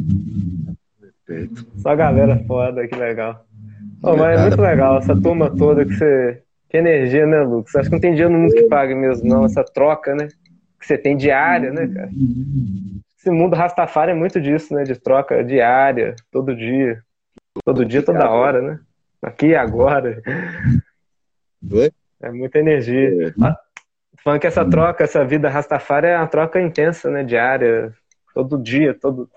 Perfeito. 1.25 1.65
Só 1.77 1.95
galera 1.95 2.43
foda, 2.45 2.87
que 2.87 2.95
legal. 2.95 3.45
Oh, 4.01 4.15
mas 4.15 4.39
é 4.39 4.47
muito 4.47 4.61
legal 4.61 4.97
essa 4.97 5.19
turma 5.19 5.55
toda 5.55 5.85
que 5.85 5.93
você. 5.93 6.41
Que 6.69 6.77
energia, 6.77 7.25
né, 7.25 7.41
Lucas? 7.41 7.75
Acho 7.75 7.89
que 7.89 7.95
não 7.95 8.01
tem 8.01 8.11
dinheiro 8.11 8.31
no 8.31 8.39
mundo 8.39 8.53
que 8.53 8.63
pague 8.63 8.93
mesmo, 8.93 9.27
não, 9.27 9.45
essa 9.45 9.63
troca, 9.63 10.15
né? 10.15 10.27
Que 10.79 10.85
você 10.85 10.97
tem 10.97 11.17
diária, 11.17 11.71
né, 11.71 11.87
cara? 11.87 12.09
Esse 13.17 13.31
mundo 13.31 13.55
Rastafari 13.55 14.11
é 14.11 14.15
muito 14.15 14.39
disso, 14.39 14.73
né? 14.73 14.83
De 14.83 14.95
troca 14.95 15.43
diária, 15.43 16.15
todo 16.31 16.55
dia. 16.55 17.01
Todo 17.63 17.85
dia, 17.85 18.03
toda 18.03 18.29
hora, 18.29 18.61
né? 18.61 18.79
Aqui 19.21 19.47
e 19.47 19.55
agora. 19.55 20.21
Oi? 21.71 21.91
É 22.21 22.31
muita 22.31 22.59
energia. 22.59 23.27
É. 23.27 23.33
Ah, 23.41 23.57
falando 24.23 24.39
que 24.39 24.47
essa 24.47 24.65
troca, 24.65 25.03
essa 25.03 25.25
vida 25.25 25.49
Rastafari 25.49 26.07
é 26.07 26.17
uma 26.17 26.27
troca 26.27 26.61
intensa, 26.61 27.09
né? 27.09 27.23
Diária, 27.23 27.93
todo 28.33 28.57
dia, 28.57 28.93
todo, 28.93 29.29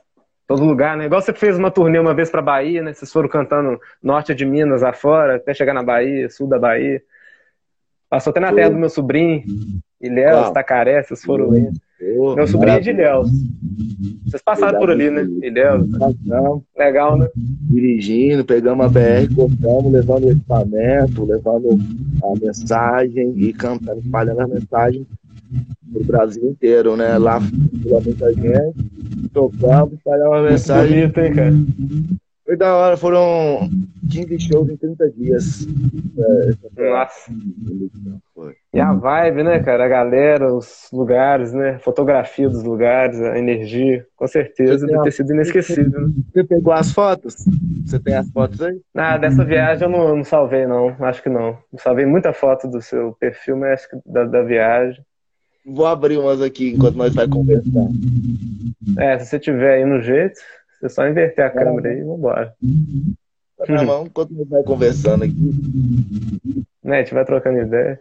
todo 0.46 0.64
lugar, 0.64 0.96
né? 0.96 1.06
Igual 1.06 1.20
você 1.20 1.32
fez 1.32 1.58
uma 1.58 1.70
turnê 1.70 1.98
uma 1.98 2.14
vez 2.14 2.30
pra 2.30 2.42
Bahia, 2.42 2.82
né? 2.82 2.92
Vocês 2.92 3.12
foram 3.12 3.28
cantando 3.28 3.80
norte 4.02 4.34
de 4.34 4.44
Minas 4.44 4.82
afora, 4.82 5.36
até 5.36 5.54
chegar 5.54 5.74
na 5.74 5.82
Bahia, 5.82 6.28
sul 6.28 6.48
da 6.48 6.58
Bahia. 6.58 7.02
Passou 8.08 8.30
até 8.30 8.40
na 8.40 8.52
terra 8.52 8.70
do 8.70 8.76
meu 8.76 8.90
sobrinho, 8.90 9.42
Ilhéus, 10.00 10.50
Tacaré, 10.50 11.02
vocês 11.02 11.24
foram 11.24 11.50
lá. 11.50 11.70
Meu 12.36 12.46
sobrinho 12.46 12.76
é 12.76 12.80
de 12.80 12.90
Ilhéus. 12.90 13.30
Vocês 14.32 14.42
passaram 14.42 14.78
por 14.78 14.90
ali, 14.90 15.10
né? 15.10 15.28
Ilhéus. 15.42 15.86
Passamos. 15.98 16.62
Legal, 16.78 17.18
né? 17.18 17.28
Dirigindo, 17.36 18.42
pegamos 18.42 18.86
a 18.86 18.88
BR, 18.88 19.34
cortamos, 19.34 19.92
levando 19.92 20.24
o 20.24 20.30
equipamento, 20.30 21.24
levando 21.26 21.78
a 22.22 22.40
mensagem 22.42 23.34
e 23.36 23.52
cantando, 23.52 24.00
espalhando 24.00 24.40
a 24.40 24.48
mensagem 24.48 25.06
pro 25.92 26.04
Brasil 26.04 26.48
inteiro, 26.48 26.96
né? 26.96 27.18
Lá 27.18 27.40
muita 27.40 28.32
gente, 28.32 29.28
tocamos, 29.34 29.92
espalhamos 29.92 30.38
a 30.38 30.50
mensagem. 30.50 31.00
Bonito, 31.00 31.20
hein, 31.20 31.34
cara? 31.34 31.52
Foi 32.52 32.56
da 32.58 32.76
hora, 32.76 32.98
foram 32.98 33.66
15 34.10 34.40
shows 34.40 34.68
em 34.68 34.76
30 34.76 35.10
dias. 35.12 35.66
É, 36.76 36.90
Nossa. 36.90 37.32
E 38.74 38.78
a 38.78 38.92
vibe, 38.92 39.42
né, 39.42 39.58
cara? 39.60 39.86
A 39.86 39.88
galera, 39.88 40.54
os 40.54 40.86
lugares, 40.92 41.54
né? 41.54 41.78
Fotografia 41.78 42.50
dos 42.50 42.62
lugares, 42.62 43.18
a 43.22 43.38
energia, 43.38 44.04
com 44.14 44.28
certeza, 44.28 44.86
deve 44.86 45.02
ter 45.02 45.12
sido 45.12 45.32
inesquecível. 45.32 46.08
Né? 46.08 46.12
Você 46.30 46.44
pegou 46.44 46.74
as 46.74 46.92
fotos? 46.92 47.36
Você 47.86 47.98
tem 47.98 48.16
as 48.16 48.30
fotos 48.30 48.60
aí? 48.60 48.78
Ah, 48.94 49.16
dessa 49.16 49.46
viagem 49.46 49.84
eu 49.84 49.90
não, 49.90 50.16
não 50.16 50.24
salvei, 50.24 50.66
não. 50.66 50.94
Acho 51.00 51.22
que 51.22 51.30
não. 51.30 51.56
Não 51.72 51.78
salvei 51.78 52.04
muita 52.04 52.34
foto 52.34 52.68
do 52.68 52.82
seu 52.82 53.16
perfil, 53.18 53.56
mas 53.56 53.80
acho 53.80 53.88
que 53.88 53.96
da, 54.04 54.24
da 54.24 54.42
viagem. 54.42 55.02
Vou 55.64 55.86
abrir 55.86 56.18
umas 56.18 56.42
aqui 56.42 56.74
enquanto 56.74 56.96
nós 56.96 57.14
vai 57.14 57.26
conversar. 57.26 57.86
É, 58.98 59.18
se 59.20 59.26
você 59.26 59.38
tiver 59.38 59.76
aí 59.76 59.86
no 59.86 60.02
jeito, 60.02 60.38
você 60.82 60.88
só 60.88 61.06
inverter 61.06 61.44
a 61.44 61.50
câmera 61.50 61.90
aí 61.90 62.00
e 62.00 62.02
vambora. 62.02 62.54
Tá 63.56 63.72
na 63.72 63.84
mão 63.84 64.04
enquanto 64.06 64.32
nós 64.32 64.48
vai 64.48 64.62
conversando 64.64 65.22
aqui. 65.22 66.64
Né, 66.82 66.96
a 66.96 66.98
gente 66.98 67.14
vai 67.14 67.24
trocando 67.24 67.60
ideia. 67.60 68.00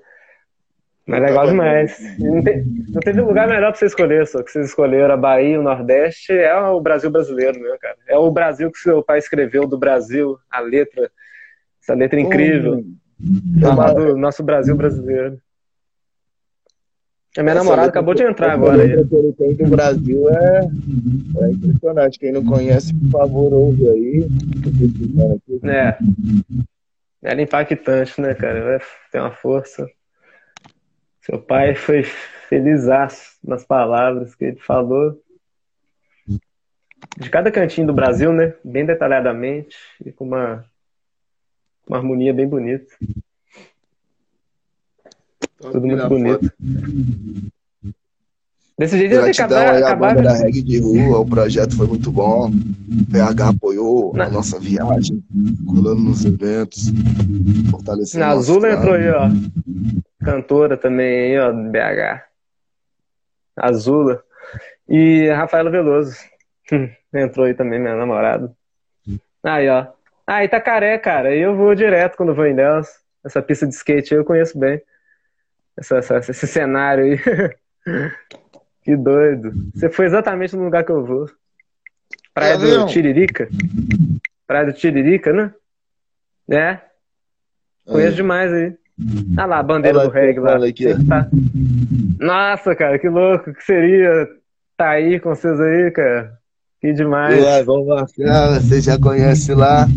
Mas 1.06 1.22
legal 1.22 1.48
demais. 1.48 2.18
Não, 2.18 2.44
tem, 2.44 2.64
não 2.90 3.00
teve 3.00 3.22
lugar 3.22 3.48
melhor 3.48 3.72
pra 3.72 3.80
você 3.80 3.86
escolher, 3.86 4.26
só 4.26 4.42
que 4.42 4.52
vocês 4.52 4.68
escolheram 4.68 5.14
a 5.14 5.18
Bahia, 5.18 5.60
o 5.60 5.64
Nordeste, 5.64 6.32
é 6.32 6.56
o 6.56 6.82
Brasil 6.82 7.12
brasileiro, 7.12 7.60
né, 7.60 7.78
cara? 7.80 7.98
É 8.08 8.18
o 8.18 8.32
Brasil 8.32 8.72
que 8.72 8.80
seu 8.80 9.04
pai 9.04 9.20
escreveu 9.20 9.68
do 9.68 9.78
Brasil, 9.78 10.38
a 10.50 10.60
letra, 10.60 11.12
essa 11.82 11.94
letra 11.94 12.20
incrível. 12.20 12.76
Hum. 13.20 13.60
Chamado 13.60 14.18
Nosso 14.18 14.42
Brasil 14.42 14.76
Brasileiro. 14.76 15.40
A 17.38 17.44
minha 17.44 17.56
namorada 17.56 17.88
acabou 17.88 18.14
de 18.14 18.24
entrar 18.24 18.52
agora. 18.52 18.84
A 18.84 19.08
que 19.08 19.16
ele 19.16 19.34
tem 19.34 19.56
do 19.56 19.68
Brasil 19.68 20.30
é, 20.30 20.60
é 21.40 21.52
impressionante. 21.52 22.20
Quem 22.20 22.32
não 22.34 22.44
conhece, 22.44 22.94
por 22.94 23.10
favor, 23.10 23.54
ouve 23.54 23.88
aí. 23.88 24.28
É. 25.64 25.98
Ela 27.24 27.40
é 27.40 27.44
impactante, 27.44 28.20
né, 28.20 28.34
cara? 28.34 28.82
Tem 29.12 29.22
uma 29.22 29.32
força. 29.32 29.88
Seu 31.22 31.40
pai 31.40 31.74
foi 31.76 32.04
felizaço 32.04 33.38
nas 33.42 33.64
palavras 33.64 34.36
que 34.36 34.46
ele 34.46 34.60
falou. 34.60 35.18
De 37.18 37.30
cada 37.30 37.50
cantinho 37.50 37.88
do 37.88 37.94
Brasil, 37.94 38.34
né? 38.34 38.56
Bem 38.64 38.86
detalhadamente 38.86 39.78
e 40.06 40.12
com 40.12 40.26
uma, 40.26 40.66
uma 41.88 41.98
harmonia 41.98 42.34
bem 42.34 42.48
bonita. 42.48 42.94
Tudo 45.62 45.88
muito 45.88 46.08
bonito. 46.08 46.52
Desse 48.78 48.98
jeito 48.98 49.14
Gratidão 49.14 49.58
acabar. 49.60 49.76
aí 49.76 49.84
acabar 49.84 50.16
banda 50.16 50.30
da 50.30 50.38
Reggae 50.38 50.62
de 50.64 50.80
Rua, 50.80 51.20
o 51.20 51.26
projeto 51.30 51.76
foi 51.76 51.86
muito 51.86 52.12
bom. 52.12 52.50
O 52.50 53.12
PH 53.12 53.50
apoiou 53.50 54.12
a 54.20 54.30
nossa 54.30 54.60
viagem, 54.60 55.24
colando 55.68 56.02
nos 56.02 56.26
eventos, 56.26 56.92
fortalecendo 57.70 58.26
Na 58.26 58.34
nosso 58.34 58.52
Azul 58.52 58.62
trampo. 58.62 58.78
entrou 58.78 58.96
aí, 58.96 59.10
ó. 59.12 59.30
Cantora 60.26 60.78
também 60.78 61.36
aí, 61.36 61.40
ó, 61.40 61.52
do 61.52 61.70
BH. 61.70 62.24
Azula. 63.56 64.24
E 64.90 65.30
a 65.30 65.38
Rafaela 65.38 65.70
Veloso. 65.70 66.16
entrou 67.14 67.46
aí 67.46 67.54
também, 67.54 67.80
minha 67.80 67.96
namorada. 67.96 68.52
Aí, 69.44 69.70
ó. 69.70 69.88
Ah, 70.26 70.44
Itacaré, 70.44 70.98
cara. 70.98 71.36
Eu 71.36 71.56
vou 71.56 71.76
direto 71.76 72.16
quando 72.18 72.34
vou 72.34 72.46
em 72.48 72.56
Deus. 72.56 72.88
Essa 73.24 73.42
pista 73.44 73.68
de 73.68 73.76
skate 73.76 74.14
eu 74.16 74.26
conheço 74.26 74.58
bem. 74.58 74.82
Essa, 75.82 75.98
essa- 75.98 76.32
esse 76.32 76.48
cenário 76.48 77.04
aí. 77.04 77.20
que 78.84 78.96
doido. 78.96 79.52
Você 79.74 79.90
foi 79.90 80.06
exatamente 80.06 80.56
no 80.56 80.64
lugar 80.64 80.84
que 80.86 80.92
eu 80.92 81.04
vou. 81.06 81.26
Praia 82.34 82.54
É 82.54 82.58
do? 82.58 82.86
Tiririca. 82.86 83.50
Praia 84.48 84.68
do 84.68 84.74
Tiririca, 84.74 85.34
né? 85.34 85.52
É. 86.50 86.78
Conheço 87.86 88.16
demais 88.16 88.54
aí. 88.54 88.74
Ah 89.38 89.46
lá, 89.48 89.58
a 89.60 89.64
bandeira 89.64 89.98
Olha 90.00 90.08
do 90.08 90.14
reggae 90.14 90.40
lá. 90.40 90.60
tá- 91.10 91.30
Nossa, 92.20 92.76
cara, 92.76 93.00
que 93.00 93.10
louco 93.10 93.52
que 93.54 93.64
seria 93.64 94.28
tá 94.78 94.92
aí 94.92 95.20
com 95.20 95.30
vocês 95.34 95.60
aí, 95.60 95.90
cara. 95.92 96.34
Que 96.80 96.94
demais. 96.94 97.66
Vamos 97.66 97.88
marcar, 97.88 98.60
você 98.62 98.80
já 98.82 99.00
conhece 99.00 99.54
lá. 99.56 99.88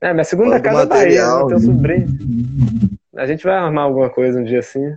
É, 0.00 0.12
minha 0.12 0.24
segunda 0.24 0.50
Manda 0.50 0.60
casa 0.62 0.82
é 0.82 0.86
Bahia, 0.86 1.02
material, 1.26 1.42
né? 1.42 1.48
Teu 1.48 1.58
sobrinho. 1.60 2.08
A 3.18 3.26
gente 3.26 3.44
vai 3.44 3.56
armar 3.56 3.84
alguma 3.84 4.08
coisa 4.08 4.38
um 4.38 4.44
dia 4.44 4.60
assim. 4.60 4.96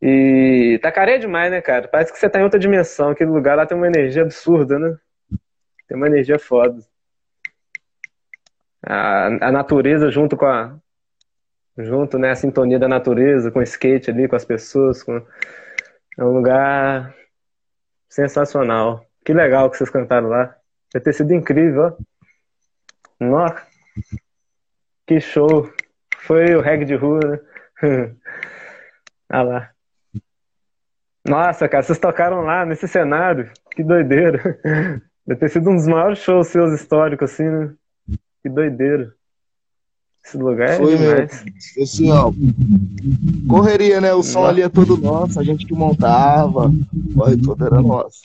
E 0.00 0.74
Itacaré 0.76 1.16
é 1.16 1.18
demais, 1.18 1.50
né, 1.50 1.60
cara? 1.60 1.88
Parece 1.88 2.12
que 2.12 2.18
você 2.18 2.28
tá 2.28 2.40
em 2.40 2.44
outra 2.44 2.58
dimensão. 2.58 3.10
Aquele 3.10 3.30
lugar 3.30 3.56
lá 3.56 3.66
tem 3.66 3.76
uma 3.76 3.86
energia 3.86 4.22
absurda, 4.22 4.78
né? 4.78 4.96
Tem 5.88 5.96
uma 5.96 6.06
energia 6.06 6.38
foda. 6.38 6.78
A, 8.84 9.26
a 9.48 9.52
natureza 9.52 10.10
junto 10.10 10.36
com 10.36 10.46
a. 10.46 10.76
Junto, 11.78 12.18
né? 12.18 12.30
A 12.30 12.36
sintonia 12.36 12.78
da 12.78 12.88
natureza, 12.88 13.50
com 13.50 13.58
o 13.58 13.62
skate 13.62 14.10
ali, 14.10 14.28
com 14.28 14.36
as 14.36 14.44
pessoas. 14.44 15.02
Com... 15.02 15.24
É 16.18 16.24
um 16.24 16.32
lugar 16.32 17.14
sensacional. 18.08 19.04
Que 19.24 19.32
legal 19.32 19.70
que 19.70 19.78
vocês 19.78 19.90
cantaram 19.90 20.28
lá. 20.28 20.56
Deve 20.92 21.04
ter 21.04 21.12
sido 21.12 21.32
incrível, 21.32 21.82
ó. 21.82 23.24
Nossa. 23.24 23.66
Que 25.06 25.20
show. 25.20 25.72
Foi 26.26 26.54
o 26.54 26.60
reggae 26.60 26.84
de 26.84 26.94
rua, 26.94 27.20
né? 27.20 27.40
ah 29.28 29.42
lá. 29.42 29.70
Nossa, 31.26 31.68
cara, 31.68 31.82
vocês 31.82 31.98
tocaram 31.98 32.42
lá 32.42 32.64
nesse 32.64 32.86
cenário. 32.88 33.50
Que 33.70 33.82
doideira. 33.82 34.58
Deve 35.26 35.40
ter 35.40 35.50
sido 35.50 35.70
um 35.70 35.76
dos 35.76 35.86
maiores 35.86 36.18
shows 36.18 36.48
seus 36.48 36.72
históricos, 36.72 37.32
assim, 37.32 37.48
né? 37.48 37.72
Que 38.42 38.48
doideira. 38.48 39.14
Esse 40.24 40.36
lugar 40.36 40.70
é 40.70 40.76
Foi 40.76 40.96
demais. 40.96 41.44
Assim, 41.80 42.10
ó. 42.10 42.32
Correria, 43.48 44.00
né? 44.00 44.12
O 44.12 44.22
som 44.22 44.40
Nossa. 44.40 44.52
ali 44.52 44.62
é 44.62 44.68
todo 44.68 44.96
nosso, 44.96 45.40
a 45.40 45.42
gente 45.42 45.66
que 45.66 45.74
montava, 45.74 46.68
o 46.68 47.14
corre 47.14 47.36
todo 47.36 47.64
era 47.64 47.82
nosso. 47.82 48.22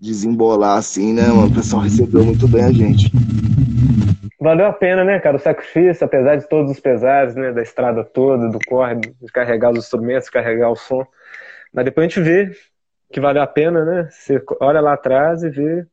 Desembolar 0.00 0.78
assim, 0.78 1.12
né, 1.12 1.28
mano? 1.28 1.48
O 1.48 1.54
pessoal 1.54 1.82
recebeu 1.82 2.24
muito 2.24 2.48
bem 2.48 2.64
a 2.64 2.72
gente. 2.72 3.12
Valeu 4.40 4.66
a 4.66 4.72
pena, 4.72 5.02
né, 5.02 5.18
cara? 5.18 5.36
O 5.36 5.40
sacrifício, 5.40 6.04
apesar 6.04 6.36
de 6.36 6.48
todos 6.48 6.70
os 6.70 6.78
pesares, 6.78 7.34
né? 7.34 7.52
Da 7.52 7.60
estrada 7.62 8.04
toda, 8.04 8.48
do 8.48 8.58
corre, 8.66 8.94
de 8.94 9.32
carregar 9.32 9.70
os 9.72 9.78
instrumentos, 9.78 10.26
de 10.26 10.30
carregar 10.30 10.70
o 10.70 10.76
som. 10.76 11.04
Mas 11.72 11.84
depois 11.84 12.04
a 12.04 12.08
gente 12.08 12.20
vê 12.20 12.56
que 13.10 13.20
valeu 13.20 13.42
a 13.42 13.46
pena, 13.46 13.84
né? 13.84 14.08
Você 14.10 14.40
olha 14.60 14.80
lá 14.80 14.92
atrás 14.92 15.42
e 15.42 15.50
vê. 15.50 15.84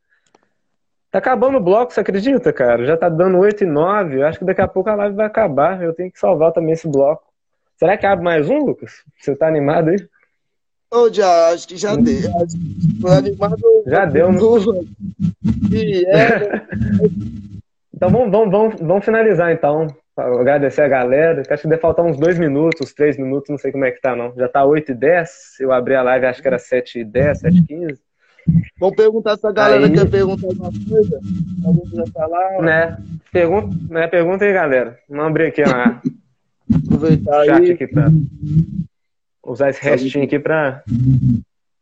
Tá 1.09 1.19
acabando 1.19 1.57
o 1.57 1.61
bloco, 1.61 1.91
você 1.91 2.01
acredita, 2.01 2.53
cara? 2.53 2.85
Já 2.85 2.95
tá 2.95 3.09
dando 3.09 3.39
8 3.39 3.63
e 3.63 3.67
9. 3.67 4.19
Eu 4.19 4.27
acho 4.27 4.37
que 4.37 4.45
daqui 4.45 4.61
a 4.61 4.67
pouco 4.67 4.89
a 4.89 4.95
live 4.95 5.15
vai 5.15 5.25
acabar. 5.25 5.81
Eu 5.81 5.93
tenho 5.93 6.11
que 6.11 6.19
salvar 6.19 6.51
também 6.51 6.73
esse 6.73 6.87
bloco. 6.87 7.23
Será 7.77 7.97
que 7.97 8.05
abre 8.05 8.23
mais 8.23 8.47
um, 8.49 8.59
Lucas? 8.59 9.03
Você 9.19 9.35
tá 9.35 9.47
animado 9.47 9.89
aí? 9.89 10.07
Ô, 10.91 11.11
já, 11.11 11.49
acho 11.49 11.67
que 11.67 11.77
já 11.77 11.95
deu. 11.95 12.31
Que 12.31 13.01
foi 13.01 13.11
animado. 13.11 13.57
Já 13.87 14.05
deu, 14.05 14.31
né? 14.31 14.39
E 15.71 16.05
é, 16.05 16.39
né? 16.39 16.67
Então 17.95 18.09
vamos, 18.09 18.31
vamos, 18.31 18.51
vamos, 18.51 18.81
vamos 18.81 19.05
finalizar 19.05 19.51
então. 19.51 19.87
Agradecer 20.17 20.81
a 20.81 20.87
galera. 20.87 21.43
Acho 21.49 21.63
que 21.63 21.67
deve 21.67 21.81
faltar 21.81 22.05
uns 22.05 22.17
dois 22.17 22.37
minutos, 22.39 22.93
três 22.93 23.17
minutos, 23.17 23.49
não 23.49 23.57
sei 23.57 23.71
como 23.71 23.85
é 23.85 23.91
que 23.91 24.01
tá, 24.01 24.15
não. 24.15 24.33
Já 24.35 24.47
tá 24.47 24.63
8 24.63 24.91
e 24.91 24.95
10. 24.95 25.29
Eu 25.59 25.71
abri 25.71 25.95
a 25.95 26.01
live, 26.01 26.25
acho 26.25 26.41
que 26.41 26.47
era 26.47 26.59
7 26.59 26.99
e 26.99 27.03
10, 27.05 27.39
7 27.39 27.57
e 27.57 27.63
15. 27.65 27.99
Vamos 28.79 28.95
perguntar 28.95 29.35
se 29.37 29.47
a 29.47 29.51
galera 29.51 29.85
Aí. 29.85 29.91
quer 29.91 30.09
perguntar 30.09 30.47
alguma 30.47 30.71
coisa. 30.89 31.19
Alguém 31.65 31.83
quiser 31.89 32.11
falar, 32.11 32.61
Né? 32.61 32.97
Pergunta, 33.31 33.75
né? 33.89 34.07
Pergunta 34.07 34.45
aí, 34.45 34.53
galera. 34.53 34.97
Vamos 35.09 35.25
abrir 35.25 35.47
aqui 35.47 35.63
ó, 35.63 36.75
aproveitar 36.75 37.41
o 37.41 37.45
chat 37.45 37.63
aí, 37.63 37.71
aqui 37.71 37.87
pra 37.87 38.07
usar 39.43 39.69
esse 39.69 39.83
restinho 39.83 40.23
aqui 40.25 40.39
pra. 40.39 40.83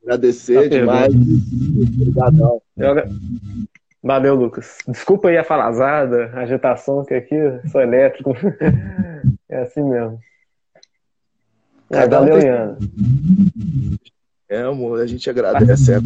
agradecer 0.04 0.70
Tá 0.70 0.76
demais. 0.78 1.14
Obrigadão. 1.14 2.62
eu 2.78 2.96
Valeu, 4.04 4.36
Lucas. 4.36 4.78
Desculpa 4.88 5.30
aí 5.30 5.38
a 5.38 5.44
falazada, 5.46 6.30
a 6.34 6.42
agitação, 6.42 7.06
que 7.06 7.14
aqui 7.14 7.36
sou 7.72 7.82
elétrico. 7.82 8.34
É 9.50 9.62
assim 9.62 9.84
mesmo. 9.84 10.18
É, 11.92 12.08
valeu, 12.08 12.40
tem- 12.40 12.48
Ian. 12.50 12.78
É, 14.50 14.62
amor, 14.64 15.00
a 15.00 15.06
gente 15.06 15.30
agradece. 15.30 15.94
É. 15.94 15.98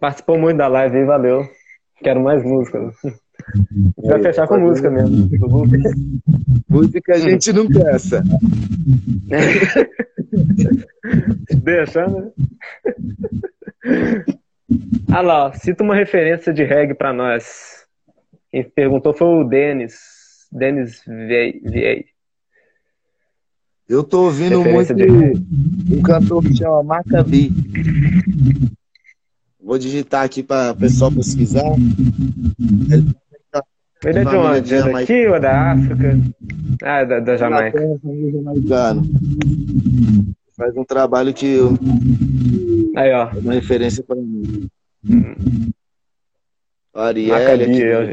Participou 0.00 0.36
muito 0.38 0.56
da 0.56 0.66
live 0.66 0.96
aí, 0.98 1.04
valeu. 1.04 1.48
Quero 2.02 2.20
mais 2.20 2.42
música. 2.42 2.90
Vai 3.96 4.20
fechar 4.22 4.48
com 4.48 4.54
pode- 4.54 4.66
música 4.66 4.90
mesmo. 4.90 5.28
Música 6.68 7.14
a 7.14 7.18
gente 7.18 7.52
não 7.52 7.68
peça. 7.68 8.24
Deixa, 11.62 12.06
né? 12.08 12.32
Ah 15.10 15.20
lá, 15.20 15.52
cita 15.52 15.82
uma 15.82 15.94
referência 15.94 16.52
de 16.52 16.64
reggae 16.64 16.94
pra 16.94 17.12
nós. 17.12 17.84
Quem 18.50 18.64
perguntou 18.64 19.14
foi 19.14 19.26
o 19.26 19.44
Denis. 19.44 19.94
Denis 20.50 21.02
Viei. 21.06 22.04
Eu 23.88 24.04
tô 24.04 24.24
ouvindo 24.24 24.64
muito 24.64 24.94
de... 24.94 25.04
um 25.04 26.02
cantor 26.02 26.42
que 26.42 26.56
chama 26.56 26.82
Maccabi. 26.82 27.50
Vou 29.62 29.78
digitar 29.78 30.24
aqui 30.24 30.42
para 30.42 30.72
o 30.72 30.76
pessoal 30.76 31.12
pesquisar. 31.12 31.72
Ele, 32.90 33.14
Ele 34.04 34.18
é 34.18 34.24
de 34.24 34.36
onde? 34.36 34.74
É 34.74 34.92
daqui 34.92 35.26
ou 35.26 35.40
da 35.40 35.72
África? 35.72 36.18
Ah, 36.82 37.04
da, 37.04 37.20
da 37.20 37.36
Jamaica. 37.36 37.78
Faz 40.56 40.76
um 40.76 40.84
trabalho 40.84 41.32
que 41.32 41.46
eu... 41.46 41.78
Aí, 42.96 43.12
ó. 43.12 43.30
uma 43.30 43.54
referência 43.54 44.02
para 44.02 44.16
mim. 44.16 44.68
Ariel. 46.94 48.10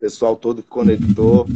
Pessoal 0.00 0.36
todo 0.36 0.62
que 0.62 0.68
conectou. 0.68 1.46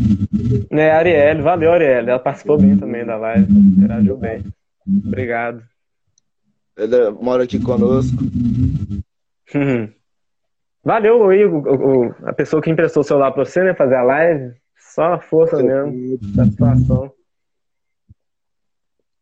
É, 0.71 0.91
Ariel, 0.91 1.43
valeu, 1.43 1.73
Ariel. 1.73 2.09
Ela 2.09 2.19
participou 2.19 2.59
bem 2.59 2.77
também 2.77 3.05
da 3.05 3.17
live, 3.17 3.53
interagiu 3.53 4.17
bem. 4.17 4.45
Obrigado. 4.87 5.63
Ele 6.77 7.11
mora 7.11 7.45
aqui 7.45 7.59
conosco. 7.59 8.17
Valeu, 10.85 11.33
Igor, 11.33 12.17
a 12.25 12.33
pessoa 12.33 12.63
que 12.63 12.71
emprestou 12.71 13.03
o 13.03 13.05
celular 13.05 13.33
pra 13.33 13.45
você, 13.45 13.63
né, 13.63 13.75
fazer 13.75 13.97
a 13.97 14.03
live. 14.03 14.55
Só 14.95 15.15
a 15.15 15.21
força 15.21 15.63
mesmo, 15.63 16.19
satisfação. 16.35 17.13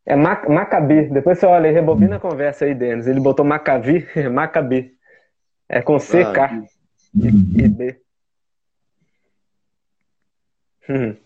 É 0.06 0.14
Mac 0.14 0.48
Macabi. 0.48 1.08
Depois 1.10 1.38
você 1.38 1.46
olha, 1.46 1.72
rebobina 1.72 2.16
a 2.16 2.20
conversa 2.20 2.64
aí, 2.64 2.74
Denis. 2.74 3.08
Ele 3.08 3.20
botou 3.20 3.44
Macabi, 3.44 4.06
Macabi. 4.32 4.94
É 5.68 5.82
com 5.82 5.98
C, 5.98 6.24
K 6.32 6.44
ah, 6.44 6.62
e, 7.14 7.64
e 7.64 7.68
B. 7.68 8.00
Hum. 10.88 11.16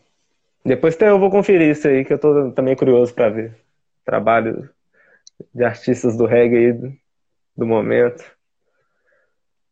Depois 0.65 0.99
eu 1.01 1.19
vou 1.19 1.31
conferir 1.31 1.71
isso 1.71 1.87
aí, 1.87 2.05
que 2.05 2.13
eu 2.13 2.19
tô 2.19 2.53
também 2.53 2.75
curioso 2.75 3.15
para 3.15 3.29
ver. 3.29 3.55
Trabalho 4.05 4.71
de 5.55 5.65
artistas 5.65 6.17
do 6.17 6.25
reggae 6.27 6.57
aí 6.57 6.73
do, 6.73 6.93
do, 7.57 7.67
momento. 7.67 8.25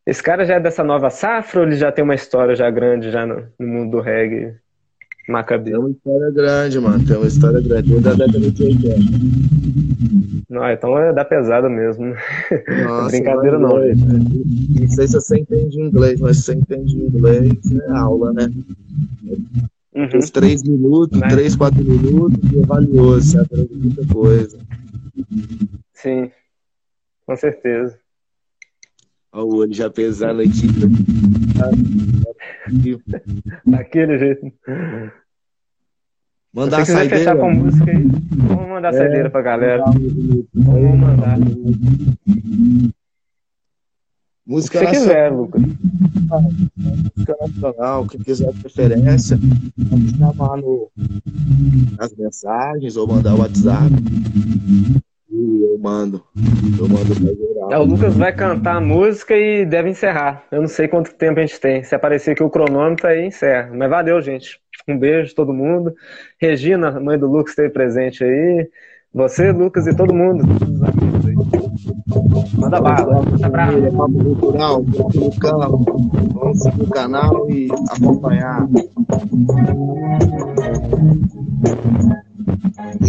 Esse 0.07 0.23
cara 0.23 0.45
já 0.45 0.55
é 0.55 0.61
dessa 0.61 0.85
nova 0.85 1.09
safra 1.09 1.61
ou 1.61 1.67
ele 1.67 1.77
já 1.77 1.91
tem 1.91 2.05
uma 2.05 2.15
história 2.15 2.55
já 2.55 2.71
grande 2.71 3.11
já 3.11 3.27
no, 3.27 3.51
no 3.59 3.67
mundo 3.67 3.91
do 3.93 4.01
reggae? 4.01 4.59
Maccabi. 5.29 5.71
Tem 5.71 5.79
uma 5.79 5.91
história 5.91 6.31
grande, 6.31 6.81
mano. 6.81 7.07
Tem 7.07 7.17
uma 7.17 7.27
história 7.27 7.61
grande. 7.61 8.01
Da 8.01 8.15
década 8.15 8.41
de 8.41 8.63
80. 8.65 8.89
Não, 10.49 10.71
então 10.71 10.99
é 10.99 11.13
da 11.13 11.25
pesada 11.25 11.69
mesmo. 11.69 12.15
Nossa, 12.85 13.11
brincadeira 13.11 13.59
não. 13.59 13.71
Inglês, 13.71 14.03
né? 14.03 14.19
Não 14.81 14.89
sei 14.89 15.07
se 15.07 15.15
você 15.15 15.39
entende 15.39 15.81
inglês, 15.81 16.21
mas 16.21 16.39
se 16.39 16.43
você 16.45 16.55
entende 16.55 16.97
inglês, 16.97 17.53
é 17.71 17.91
aula, 17.93 18.33
né? 18.33 18.51
Uhum. 19.95 20.19
Os 20.19 20.31
três 20.31 20.63
minutos, 20.63 21.19
Mas... 21.19 21.35
três, 21.35 21.57
quatro 21.57 21.85
minutos, 21.85 22.39
é 22.57 22.67
valioso, 22.67 23.33
você 23.33 23.39
aprende 23.39 23.75
muita 23.75 24.07
coisa. 24.07 24.59
Sim, 25.93 26.31
com 27.27 27.37
certeza. 27.37 27.99
Olha 29.33 29.45
o 29.45 29.57
olho 29.57 29.75
já 29.75 29.91
pesando 29.91 30.41
aqui. 30.41 30.69
Daquele 33.67 34.19
jeito. 34.19 34.53
Mandar 36.53 36.81
a 36.81 36.87
saideira. 36.87 37.17
fechar 37.17 37.37
com 37.37 37.51
música 37.51 37.91
aí. 37.91 38.07
Vamos 38.49 38.69
mandar 38.69 38.93
a 38.93 38.97
é, 38.97 38.99
saideira 38.99 39.31
pra 39.31 39.43
galera. 39.43 39.85
Vamos 40.55 40.99
mandar. 40.99 41.39
Música 44.47 44.79
o 44.79 44.81
que 44.81 44.87
você 44.87 44.99
quiser, 44.99 45.31
Lucas. 45.31 45.61
Música 45.61 47.37
nacional, 47.39 48.07
quem 48.07 48.21
quiser 48.21 48.51
preferência, 48.55 49.39
pode 49.91 50.17
chamar 50.17 50.57
no, 50.57 50.91
nas 51.99 52.15
mensagens 52.17 52.97
ou 52.97 53.07
mandar 53.07 53.35
o 53.35 53.41
WhatsApp. 53.41 53.93
Eu 55.79 55.83
mando. 55.83 56.25
Eu 56.79 56.89
mando 56.89 57.15
pra 57.15 57.35
geral. 57.35 57.73
É, 57.73 57.79
o 57.79 57.85
Lucas 57.85 58.17
vai 58.17 58.33
cantar 58.33 58.77
a 58.77 58.81
música 58.81 59.37
e 59.37 59.65
deve 59.65 59.89
encerrar. 59.89 60.45
Eu 60.51 60.61
não 60.61 60.69
sei 60.69 60.89
quanto 60.89 61.15
tempo 61.15 61.39
a 61.39 61.47
gente 61.47 61.61
tem. 61.61 61.85
Se 61.85 61.95
aparecer 61.95 62.33
aqui 62.33 62.43
o 62.43 62.51
cronômetro, 62.51 63.07
aí 63.07 63.25
encerra. 63.27 63.71
Mas 63.73 63.89
valeu, 63.89 64.21
gente. 64.21 64.61
Um 64.89 64.99
beijo 64.99 65.35
todo 65.35 65.53
mundo. 65.53 65.95
Regina, 66.41 66.99
mãe 66.99 67.17
do 67.17 67.29
Lucas, 67.29 67.51
esteve 67.51 67.71
presente 67.71 68.25
aí. 68.25 68.69
Você, 69.15 69.53
Lucas 69.53 69.87
e 69.87 69.95
todo 69.95 70.13
mundo. 70.13 70.45
Manda 72.59 72.81
bala. 72.81 73.23
Família, 73.23 73.93
Papo 73.93 74.25
Cultural, 74.25 74.83
no. 74.83 75.99
Vamos 76.35 76.61
seguir 76.61 76.83
o 76.83 76.91
canal 76.91 77.51
e 77.51 77.69
acompanhar. 77.91 78.69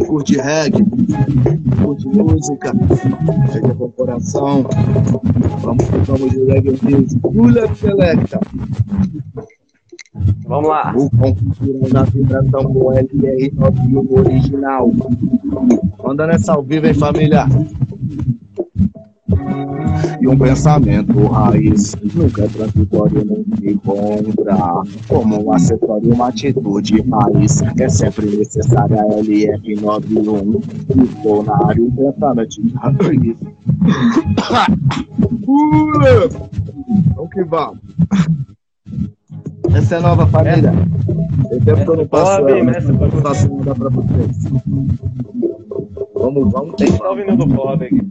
Curte 0.08 0.38
reggae, 0.38 0.84
curte 1.84 2.08
música, 2.08 2.74
reggae 3.52 3.76
corporação. 3.76 4.66
Vamos, 5.62 5.86
vamos 6.06 6.32
de 6.32 6.44
reggae 6.46 6.72
music. 6.84 7.20
Pula 7.20 7.76
selecta. 7.76 8.40
Vamos 10.48 10.70
lá. 10.70 10.94
O 10.96 11.10
Cultural 11.10 11.90
na 11.94 12.04
vibração 12.04 12.64
com 12.74 12.92
LR 12.92 13.52
91 13.54 14.20
original. 14.20 14.92
Manda 16.04 16.28
nessa 16.28 16.54
ao 16.54 16.64
vivo, 16.64 16.88
hein, 16.88 16.94
família? 16.94 17.46
E 20.22 20.28
um 20.28 20.38
pensamento 20.38 21.28
raiz 21.28 21.96
nunca 22.14 22.44
é 22.44 22.48
transitório 22.48 23.26
nem 23.26 23.46
se 23.58 23.72
encontra. 23.72 24.58
Como 25.08 25.46
um 25.46 25.54
acessório, 25.54 26.14
uma 26.14 26.28
atitude 26.28 27.02
raiz 27.10 27.62
é 27.78 27.90
sempre 27.90 28.26
necessária. 28.38 28.98
LF91 28.98 30.62
Estou 31.04 31.44
na 31.44 31.56
área, 31.66 31.82
pensamento 31.82 32.72
raiz. 32.76 33.38
Vamos 37.16 37.30
que 37.30 37.44
vamos. 37.44 37.80
Essa 39.74 39.96
é 39.96 39.98
a 40.00 40.02
nova 40.02 40.28
família. 40.28 40.74
É. 40.74 41.56
Eu 41.56 41.62
tempo 41.62 41.84
que 41.84 41.90
eu 41.90 41.98
não 41.98 42.08
passo, 42.08 42.42
Boa, 42.42 42.50
não 43.08 43.22
passo 43.22 43.56
nada 43.58 43.76
pra 43.76 43.90
vocês. 43.90 44.38
Vamos, 46.20 46.52
vamos. 46.52 46.76
Tem 46.76 46.90
estar 46.90 47.10
ouvindo 47.10 47.38
do 47.38 47.62
aqui. 47.70 48.02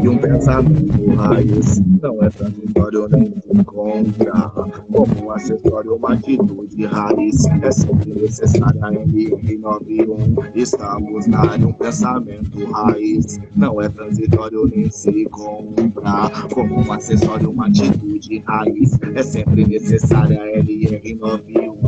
E 0.00 0.08
um 0.08 0.16
pensamento 0.16 1.14
raiz. 1.16 1.82
Não 2.00 2.22
é 2.22 2.30
transitório 2.30 3.08
nem 3.08 3.26
se 3.26 3.52
encontra 3.52 4.50
como 4.92 5.24
um 5.24 5.30
acessório, 5.32 5.96
uma 5.96 6.12
atitude 6.12 6.86
raiz. 6.86 7.44
É 7.62 7.70
sempre 7.72 8.14
necessária 8.14 8.80
MR91 8.90 10.52
estamos 10.54 11.26
na 11.26 11.40
área 11.40 11.66
um 11.66 11.72
pensamento 11.72 12.64
raiz. 12.70 13.40
Não 13.56 13.82
é 13.82 13.88
transitório 13.88 14.70
nem 14.74 14.88
se 14.88 15.24
compra 15.26 16.30
como 16.54 16.80
um 16.80 16.92
acessório, 16.92 17.50
uma 17.50 17.66
atitude 17.66 18.38
raiz. 18.46 18.98
É 19.14 19.22
sempre 19.22 19.66
necessária 19.66 20.38
LR91 20.62 21.80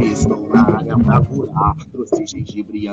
estou 0.00 0.48
na 0.48 0.62
área 0.76 0.98
pra 0.98 1.20
curar. 1.20 1.76
Trouxe 1.92 2.26
gengibre 2.26 2.88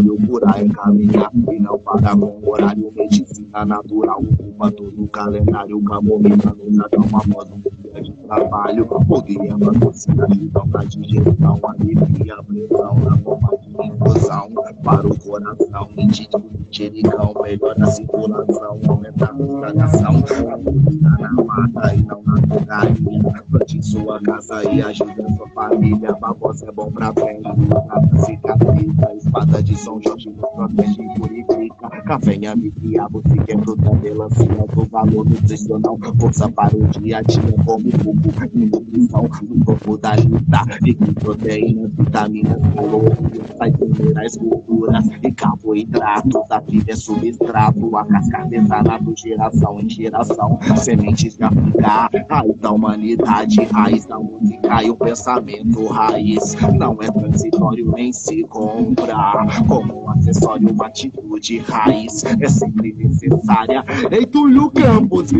anti-inflamatório 0.00 0.26
curar, 0.26 0.64
encaminhar 0.64 1.30
e 1.50 1.60
não 1.60 1.78
parar 1.78 2.16
com 2.16 2.40
horário 2.48 2.90
medicina 2.96 3.64
natural 3.64 4.20
ocupa 4.20 4.70
todo 4.72 5.04
o 5.04 5.08
calendário. 5.08 5.82
Camomila 5.82 6.56
nos 6.58 6.76
dá 6.76 6.88
uma 6.98 7.22
moda, 7.26 7.50
um 7.54 7.60
dia 7.60 8.02
de 8.02 8.12
trabalho. 8.12 8.86
Fogueira, 9.06 9.58
patrocina, 9.58 10.28
então 10.30 10.68
pra 10.68 10.84
digestão, 10.84 11.60
alivia, 11.62 12.42
pressão 12.42 12.94
na 13.00 13.16
forma 13.18 13.50
de 13.58 13.86
infusão. 13.86 14.48
Para 14.84 15.06
o 15.06 15.18
coração, 15.18 15.88
mentira, 15.96 16.42
xericão, 16.70 17.34
melhora 17.42 17.84
a 17.84 17.86
circulação, 17.86 18.78
aumenta 18.88 19.32
a 19.32 19.42
estragação. 19.42 20.24
A 20.52 20.58
polícia 20.58 21.10
na 21.18 21.32
mata 21.32 21.94
e 21.94 22.02
não 22.02 22.22
na 22.22 22.34
drogaria. 22.34 23.44
Plante 23.50 23.82
sua 23.82 24.20
casa 24.20 24.62
e 24.70 24.82
ajuda 24.82 25.26
sua 25.36 25.48
família. 25.48 26.12
Babosa 26.20 26.68
é 26.68 26.72
bom 26.72 26.90
pra 26.92 27.12
pele, 27.12 27.42
pra 27.42 28.24
cicatriza. 28.24 29.12
Espada 29.16 29.62
de 29.62 29.76
São 29.90 30.00
Jorge 30.02 30.30
nos 30.30 30.50
protege 30.50 31.02
e 31.02 31.18
purifica. 31.18 31.90
Café 32.04 32.34
em 32.34 32.72
diabo, 32.80 33.20
se 33.26 33.44
quer 33.44 33.58
fruta, 33.58 33.92
melancia, 33.96 34.46
do 34.46 34.84
valor 34.84 35.28
nutricional, 35.28 35.98
força 36.20 36.48
para 36.48 36.76
o 36.76 36.86
dia 37.00 37.18
a 37.18 37.22
dia, 37.22 37.42
bom 37.64 37.80
como 38.04 38.20
e 38.54 38.66
nutrição 38.66 39.28
no 39.42 39.64
corpo 39.64 39.98
da 39.98 40.14
luta. 40.14 40.78
E 40.86 40.94
com 40.94 41.12
proteínas, 41.14 41.92
vitaminas, 41.94 42.62
calorias, 42.74 43.46
sais 43.58 43.74
minerais, 43.78 44.36
gorduras 44.36 45.06
e 45.24 45.32
carboidratos. 45.32 46.50
A 46.50 46.60
vida 46.60 46.92
é 46.92 46.96
substrato, 46.96 47.96
a 47.96 48.04
casca 48.04 48.38
artesanato, 48.38 49.14
geração 49.16 49.80
em 49.80 49.90
geração. 49.90 50.58
Sementes 50.76 51.36
de 51.36 51.44
África, 51.82 52.36
raiz 52.36 52.56
da 52.58 52.70
humanidade, 52.70 53.64
raiz 53.72 54.06
da 54.06 54.20
música 54.20 54.84
e 54.84 54.90
o 54.90 54.96
pensamento 54.96 55.86
raiz. 55.86 56.56
Não 56.78 56.96
é 57.00 57.10
transitório 57.10 57.90
nem 57.92 58.12
se 58.12 58.44
compra. 58.44 59.46
Como 59.80 60.04
um 60.04 60.10
acessório, 60.10 60.70
uma 60.70 60.86
atitude 60.86 61.58
raiz 61.58 62.22
é 62.24 62.48
sempre 62.48 62.92
necessária. 62.92 63.82
Em 64.12 64.26
Túlio 64.26 64.70
Campos 64.70 65.30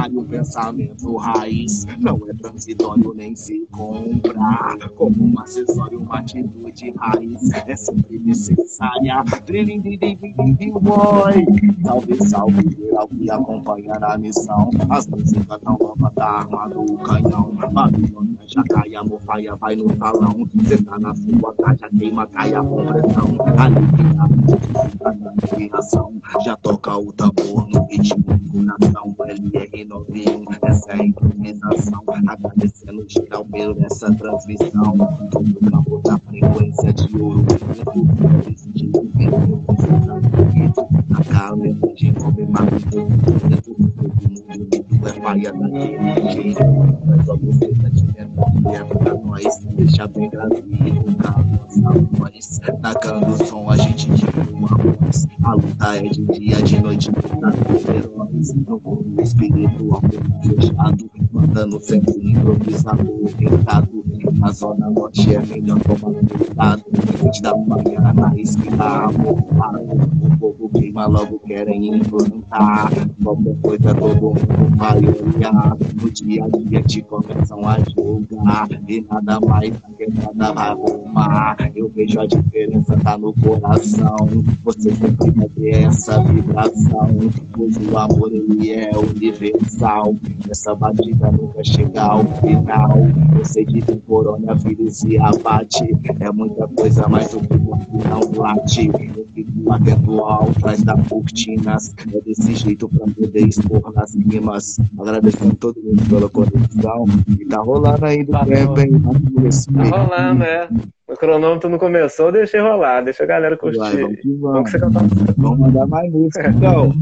área, 0.00 0.18
o 0.18 0.24
pensamento 0.24 1.16
raiz 1.16 1.84
não 1.98 2.20
é 2.28 2.34
transitório 2.34 3.12
nem 3.14 3.34
se 3.34 3.66
compra. 3.72 4.78
Como 4.94 5.16
um 5.20 5.40
acessório, 5.40 5.98
uma 5.98 6.18
atitude 6.20 6.94
raiz 6.96 7.50
é 7.66 7.74
sempre 7.74 8.20
necessária. 8.20 9.24
Boy. 10.80 11.44
Salve, 11.82 12.28
salve, 12.28 12.76
geral 12.76 13.08
que 13.08 13.30
acompanha 13.30 13.98
na 13.98 14.16
missão. 14.16 14.70
As 14.88 15.06
músicas 15.08 15.60
tão 15.60 15.76
novas 15.78 16.14
da 16.14 16.26
arma 16.26 16.68
do 16.68 16.96
canhão. 16.98 17.52
Babilônia 17.72 18.38
já 18.46 18.62
cai, 18.64 18.94
a 18.94 19.04
mofaia 19.04 19.54
vai 19.56 19.76
no 19.76 19.96
salão. 19.96 20.48
Cê 20.66 20.82
tá 20.82 20.98
na 20.98 21.14
sua 21.14 21.54
caixa, 21.54 21.88
queima, 21.98 22.26
cai 22.26 22.54
a 22.54 22.62
compressão. 22.62 23.38
A 23.56 23.70
inspiração 25.44 26.12
já 26.44 26.56
toca 26.56 26.96
o 26.96 27.12
tambor 27.12 27.68
no 27.68 27.86
ritmo 27.86 28.22
do 28.22 28.52
coração. 28.52 29.16
LR 29.20 29.84
novinho, 29.84 30.44
essa 30.62 30.90
é 30.92 30.94
a 30.94 31.04
improvisação. 31.04 32.02
Agradecendo 32.26 33.06
geral 33.08 33.44
pela 33.46 33.86
essa 33.86 34.14
transmissão. 34.14 34.96
Todo 35.30 35.54
campo 35.70 36.00
da 36.04 36.18
frequência 36.18 36.92
de 36.92 37.22
ouro. 37.22 37.46
A 41.14 41.24
calma 41.24 41.68
de 41.94 42.12
comer 42.12 42.48
mais. 42.48 42.84
Todo 42.84 43.08
mundo 43.08 43.50
é 45.06 45.12
paia 45.20 45.52
daquele 45.52 46.30
jeito. 46.30 46.60
Mas 47.06 47.24
só 47.24 47.36
você 47.36 47.68
tá 47.68 47.90
tirando 47.90 48.98
pra 48.98 49.14
nós. 49.14 49.58
Deixa 49.76 50.06
bem 50.08 50.28
gratuito 50.28 51.16
pra 51.16 51.30
nossa 51.30 51.98
voz. 52.12 52.60
Tacando 52.82 53.29
som, 53.36 53.70
a 53.70 53.76
gente 53.76 54.10
tira 54.14 54.46
uma 54.52 54.68
voz. 54.68 55.26
A 55.42 55.54
luta 55.54 55.96
é 55.96 56.02
de 56.02 56.22
dia, 56.38 56.62
de 56.62 56.80
noite, 56.80 57.10
tá 57.12 57.52
heróis. 57.92 58.54
No 58.54 58.80
mundo 58.80 59.20
espiritual, 59.22 60.02
fechado. 60.42 61.10
Mandando 61.32 61.80
sempre 61.80 62.14
improvisado, 62.30 63.04
tentado. 63.38 64.04
Na 64.34 64.52
zona 64.52 64.90
norte 64.90 65.34
é 65.34 65.40
melhor 65.40 65.78
tomar 65.80 66.14
cuidado. 66.14 66.84
Antes 67.24 67.40
da 67.40 67.56
manhã, 67.56 68.12
na 68.14 68.36
esquina, 68.36 69.04
amorado. 69.04 69.80
O 70.22 70.38
povo 70.38 70.70
queima 70.70 71.06
logo, 71.06 71.38
querem 71.40 71.96
implantar. 71.96 72.90
Qualquer 73.22 73.56
coisa, 73.60 73.94
todo 73.94 74.14
mundo 74.14 74.76
vai 74.76 74.98
olhar. 74.98 75.76
No 76.00 76.10
dia 76.10 76.44
a 76.44 76.48
dia 76.48 76.82
te 76.82 77.02
começam 77.02 77.66
a 77.68 77.78
julgar. 77.80 78.68
E 78.88 79.00
nada 79.10 79.40
mais, 79.40 79.72
a 79.84 79.90
quebrada 79.92 80.52
vai 80.52 80.68
arrumar. 80.68 81.56
Eu 81.74 81.88
vejo 81.94 82.20
a 82.20 82.26
diferença, 82.26 82.96
tá 83.02 83.18
no 83.20 83.34
coração. 83.34 84.16
Você 84.64 84.94
sempre 84.94 85.30
vai 85.30 85.48
ter 85.48 85.84
essa 85.84 86.22
vibração. 86.22 87.08
Pois 87.52 87.76
o 87.76 87.98
amor, 87.98 88.32
ele 88.32 88.72
é 88.72 88.90
universal. 88.96 90.14
Essa 90.48 90.74
batida 90.74 91.30
nunca 91.30 91.62
chega 91.62 92.02
ao 92.02 92.24
final. 92.40 92.96
Eu 93.38 93.44
sei 93.44 93.64
que 93.66 93.82
tem 93.82 93.98
coronavírus 94.00 95.04
e 95.04 95.18
abate. 95.18 95.96
É 96.18 96.32
muita 96.32 96.66
coisa, 96.68 97.06
mas 97.08 97.32
o 97.34 97.40
corpo 97.46 97.98
não 98.08 98.42
late. 98.42 98.88
Eu 98.88 99.26
fico 99.34 99.72
atento 99.72 100.20
ao 100.20 100.52
trás 100.54 100.82
da 100.82 100.96
cortinas. 101.04 101.94
É 102.14 102.20
desse 102.22 102.54
jeito 102.54 102.88
pra 102.88 103.06
poder 103.06 103.46
expor 103.46 103.92
nas 103.94 104.14
rimas. 104.14 104.78
Agradecendo 104.98 105.54
todo 105.56 105.80
mundo 105.82 106.08
pela 106.08 106.28
conexão. 106.30 107.04
E 107.28 107.44
tá 107.44 107.60
rolando 107.60 108.04
aí 108.06 108.24
do 108.24 108.32
tempo, 108.46 108.80
hein? 108.80 109.02
Tá 109.90 109.98
rolando, 109.98 110.42
é. 110.44 110.68
O 111.10 111.16
cronômetro 111.16 111.68
não 111.68 111.78
começou, 111.78 112.30
deixei 112.30 112.60
rolar, 112.60 113.02
deixa 113.02 113.24
a 113.24 113.26
galera 113.26 113.56
curtir. 113.56 113.78
Vai, 113.78 113.96
vamos, 113.96 114.20
que 114.20 114.28
vamos. 114.28 114.40
vamos, 114.40 114.64
que 114.64 114.70
você 114.70 114.78
cantar. 114.78 115.02
vamos 115.36 115.58
mandar 115.58 115.86
mais 115.86 116.12
música, 116.12 116.48
então. 116.56 116.92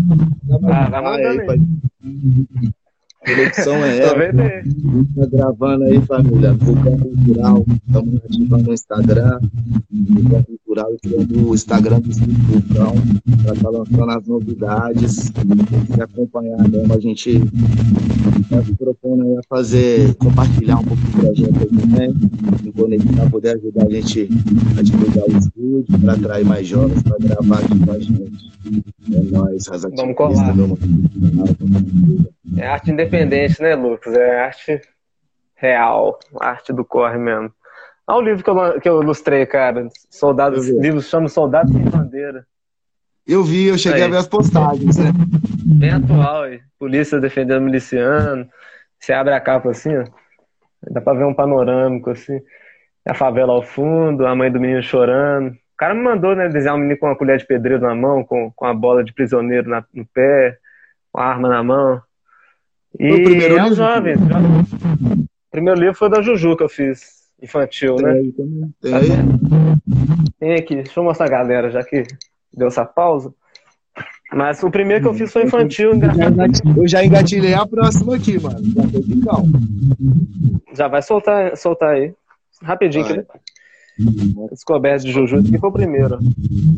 Ah, 0.72 0.88
vai 0.88 1.02
mandando 1.02 1.42
aí. 1.42 1.50
aí 1.50 2.72
conexão 3.28 3.76
é 3.84 3.98
essa. 3.98 4.14
Tá 4.14 5.26
gravando 5.30 5.84
aí, 5.84 6.00
família. 6.02 6.52
Vulcão 6.54 6.98
Cultural. 6.98 7.64
Estamos 7.86 8.24
ativando 8.24 8.64
no 8.64 8.72
Instagram. 8.72 9.40
Vulcão 9.90 10.42
Cultural 10.42 10.67
e 10.92 10.98
criando 10.98 11.50
o 11.50 11.54
Instagram 11.54 12.00
do 12.00 12.10
Vulcão. 12.12 12.94
Para 13.42 13.54
estar 13.54 13.70
tá 13.70 13.70
lançando 13.70 14.10
as 14.10 14.26
novidades. 14.26 15.32
E 15.96 16.02
acompanhar 16.02 16.68
mesmo. 16.68 16.92
A 16.92 17.00
gente 17.00 17.40
está 18.40 18.62
se 18.62 18.74
propondo 18.74 19.24
aí 19.24 19.36
a 19.36 19.40
fazer, 19.48 20.14
compartilhar 20.16 20.78
um 20.78 20.84
pouco 20.84 21.02
do 21.02 21.20
projeto 21.20 21.58
aí 21.60 21.80
também. 21.80 22.14
Me 22.62 22.72
conectar, 22.72 23.30
poder 23.30 23.56
ajudar 23.56 23.86
a 23.86 23.90
gente 23.90 24.28
a 24.78 24.82
divulgar 24.82 25.24
o 25.24 25.38
estúdio, 25.38 26.00
para 26.00 26.12
atrair 26.14 26.44
mais 26.44 26.66
jovens, 26.66 27.02
para 27.02 27.18
gravar 27.18 27.58
aqui 27.58 27.78
com 27.84 27.92
a 27.92 27.98
gente. 27.98 28.48
É 29.12 29.20
nóis, 29.30 29.64
Vamos 29.96 30.16
colar. 30.16 30.54
É 32.56 32.66
arte 32.66 32.90
independente, 32.90 33.60
né, 33.62 33.74
Lucas? 33.74 34.14
É 34.14 34.40
arte 34.40 34.80
real, 35.54 36.18
arte 36.40 36.72
do 36.72 36.84
corre 36.84 37.18
mesmo. 37.18 37.50
Olha 38.08 38.18
o 38.18 38.22
livro 38.22 38.42
que 38.42 38.48
eu, 38.48 38.80
que 38.80 38.88
eu 38.88 39.02
ilustrei, 39.02 39.44
cara. 39.44 39.86
Soldados, 40.10 40.66
livro 40.66 41.02
chama 41.02 41.28
Soldados 41.28 41.70
sem 41.70 41.84
Bandeira. 41.84 42.46
Eu 43.26 43.44
vi, 43.44 43.66
eu 43.66 43.76
cheguei 43.76 44.04
a 44.04 44.08
ver 44.08 44.16
as 44.16 44.26
postagens, 44.26 44.96
né? 44.96 45.12
Bem 45.78 45.90
atual, 45.90 46.44
aí. 46.44 46.60
polícia 46.78 47.20
defendendo 47.20 47.64
miliciano. 47.64 48.48
Você 48.98 49.12
abre 49.12 49.34
a 49.34 49.40
capa 49.40 49.70
assim, 49.70 49.94
ó. 49.94 50.04
Dá 50.90 51.02
pra 51.02 51.12
ver 51.12 51.24
um 51.24 51.34
panorâmico, 51.34 52.08
assim. 52.08 52.40
A 53.06 53.12
favela 53.12 53.52
ao 53.52 53.62
fundo, 53.62 54.26
a 54.26 54.34
mãe 54.34 54.50
do 54.50 54.58
menino 54.58 54.82
chorando. 54.82 55.50
O 55.50 55.76
cara 55.76 55.94
me 55.94 56.02
mandou, 56.02 56.34
né, 56.34 56.48
desenhar 56.48 56.76
um 56.76 56.78
menino 56.78 56.98
com 56.98 57.06
uma 57.06 57.16
colher 57.16 57.36
de 57.36 57.46
pedreiro 57.46 57.82
na 57.82 57.94
mão, 57.94 58.24
com, 58.24 58.50
com 58.56 58.64
a 58.64 58.72
bola 58.72 59.04
de 59.04 59.12
prisioneiro 59.12 59.68
na, 59.68 59.84
no 59.92 60.06
pé, 60.06 60.56
com 61.12 61.20
a 61.20 61.26
arma 61.26 61.48
na 61.48 61.62
mão. 61.62 62.00
E 62.98 63.12
o 63.12 63.22
primeiro 63.22 63.58
é 63.58 63.62
livro? 63.62 63.74
jovem. 63.74 64.14
O 64.16 65.50
primeiro 65.50 65.78
livro 65.78 65.94
foi 65.94 66.08
da 66.08 66.22
Juju 66.22 66.56
que 66.56 66.62
eu 66.62 66.68
fiz, 66.68 67.17
infantil, 67.42 67.96
tem 67.96 68.04
né? 68.04 68.12
Aí, 68.12 68.32
tem, 68.32 68.94
aí? 68.94 69.08
tem 70.38 70.54
aqui, 70.54 70.74
deixa 70.76 70.98
eu 70.98 71.04
mostrar 71.04 71.26
a 71.26 71.30
galera, 71.30 71.70
já 71.70 71.82
que 71.82 72.04
deu 72.52 72.68
essa 72.68 72.84
pausa. 72.84 73.32
Mas 74.32 74.62
o 74.62 74.70
primeiro 74.70 75.02
que 75.02 75.08
eu 75.08 75.14
fiz 75.14 75.32
foi 75.32 75.44
infantil. 75.44 75.92
Eu 76.76 76.86
já 76.86 77.04
engatilhei 77.04 77.54
a 77.54 77.66
próxima 77.66 78.16
aqui, 78.16 78.38
mano. 78.38 78.58
Já 80.74 80.86
vai 80.86 81.00
soltar, 81.00 81.56
soltar 81.56 81.94
aí. 81.94 82.12
Rapidinho, 82.62 83.04
vai. 83.04 83.18
aqui. 83.20 83.28
Descoberta 84.50 85.04
de 85.04 85.12
Juju, 85.12 85.38
esse 85.38 85.48
aqui 85.48 85.58
foi 85.58 85.70
o 85.70 85.72
primeiro. 85.72 86.18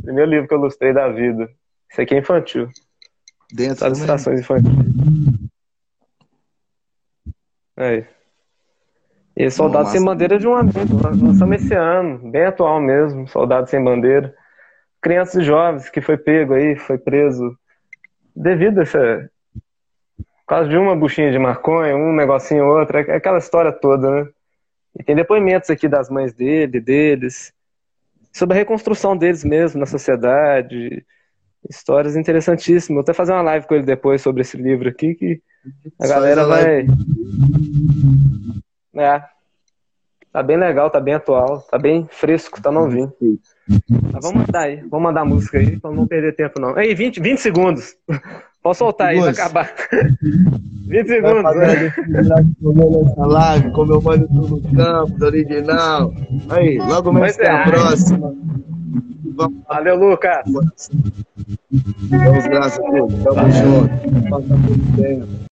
Primeiro 0.03 0.31
livro 0.31 0.49
que 0.49 0.55
eu 0.55 0.59
ilustrei 0.59 0.93
da 0.93 1.09
vida. 1.09 1.51
Esse 1.91 2.03
aqui 2.03 2.15
é 2.15 2.19
infantil. 2.19 2.69
Dentro 3.53 3.81
das 3.81 3.99
estações 3.99 4.41
infantis. 4.41 4.71
É. 7.77 8.05
E 9.41 9.51
Soldado 9.51 9.89
Sem 9.89 10.05
Bandeira 10.05 10.39
de 10.39 10.47
um 10.47 10.55
amigo. 10.55 11.01
Lançamos 11.03 11.63
esse 11.63 11.75
ano, 11.75 12.31
bem 12.31 12.45
atual 12.45 12.79
mesmo. 12.79 13.27
Soldado 13.27 13.71
Sem 13.71 13.83
Bandeira. 13.83 14.35
Crianças 15.01 15.37
e 15.37 15.43
jovens 15.43 15.89
que 15.89 16.03
foi 16.03 16.19
pego 16.19 16.53
aí, 16.53 16.77
foi 16.77 16.99
preso 16.99 17.57
devido 18.37 18.81
a 18.81 18.83
essa. 18.83 19.31
Por 20.19 20.47
causa 20.47 20.69
de 20.69 20.77
uma 20.77 20.95
buchinha 20.95 21.33
de 21.33 21.39
maconha, 21.39 21.97
um 21.97 22.13
negocinho 22.13 22.67
outro, 22.67 22.99
é 22.99 23.17
aquela 23.17 23.39
história 23.39 23.73
toda, 23.73 24.11
né? 24.11 24.29
E 24.99 25.03
tem 25.03 25.17
depoimentos 25.17 25.71
aqui 25.71 25.89
das 25.89 26.11
mães 26.11 26.35
dele, 26.35 26.79
deles, 26.79 27.51
sobre 28.31 28.57
a 28.57 28.59
reconstrução 28.59 29.17
deles 29.17 29.43
mesmo 29.43 29.81
na 29.81 29.87
sociedade. 29.87 31.03
Histórias 31.67 32.15
interessantíssimas. 32.15 32.97
Vou 32.97 33.01
até 33.01 33.15
fazer 33.15 33.33
uma 33.33 33.43
live 33.43 33.67
com 33.67 33.75
ele 33.75 33.85
depois 33.85 34.21
sobre 34.21 34.43
esse 34.43 34.59
livro 34.59 34.87
aqui, 34.87 35.15
que 35.15 35.41
a 35.99 36.07
galera 36.07 36.45
vai. 36.45 36.85
É. 39.01 39.23
Tá 40.33 40.43
bem 40.43 40.57
legal, 40.57 40.91
tá 40.91 41.01
bem 41.01 41.15
atual, 41.15 41.61
tá 41.63 41.77
bem 41.77 42.07
fresco, 42.09 42.63
tá 42.63 42.71
novinho. 42.71 43.13
Mas 43.89 44.23
vamos 44.23 44.47
mandar 44.47 44.61
aí, 44.61 44.77
vamos 44.77 45.03
mandar 45.03 45.21
a 45.23 45.25
música 45.25 45.59
aí, 45.59 45.81
pra 45.81 45.91
não 45.91 46.07
perder 46.07 46.37
tempo 46.37 46.61
não. 46.61 46.77
Aí, 46.77 46.95
20, 46.95 47.21
20 47.21 47.39
segundos. 47.39 47.97
Pode 48.63 48.77
soltar 48.77 49.09
aí, 49.09 49.19
vai 49.19 49.31
acabar. 49.31 49.73
20 50.87 51.09
segundos. 51.09 51.57
Né? 51.57 51.93
Live, 53.17 53.73
como 53.73 53.93
eu 53.93 54.03
mando 54.03 54.29
tudo 54.29 54.57
no 54.57 54.77
campo, 54.77 55.25
original. 55.25 56.13
Aí, 56.51 56.79
logo 56.79 57.13
mais 57.13 57.35
até 57.37 57.51
a 57.51 57.65
próxima. 57.65 58.35
Valeu, 59.69 59.97
Lucas. 59.97 60.45
Vamos, 62.11 62.47
graças 62.47 62.85
a 62.85 62.91
Deus. 62.91 63.15
Tamo 63.25 63.51
junto. 63.51 64.31
Passa 64.31 64.49
tudo 64.49 64.97
bem. 64.97 65.50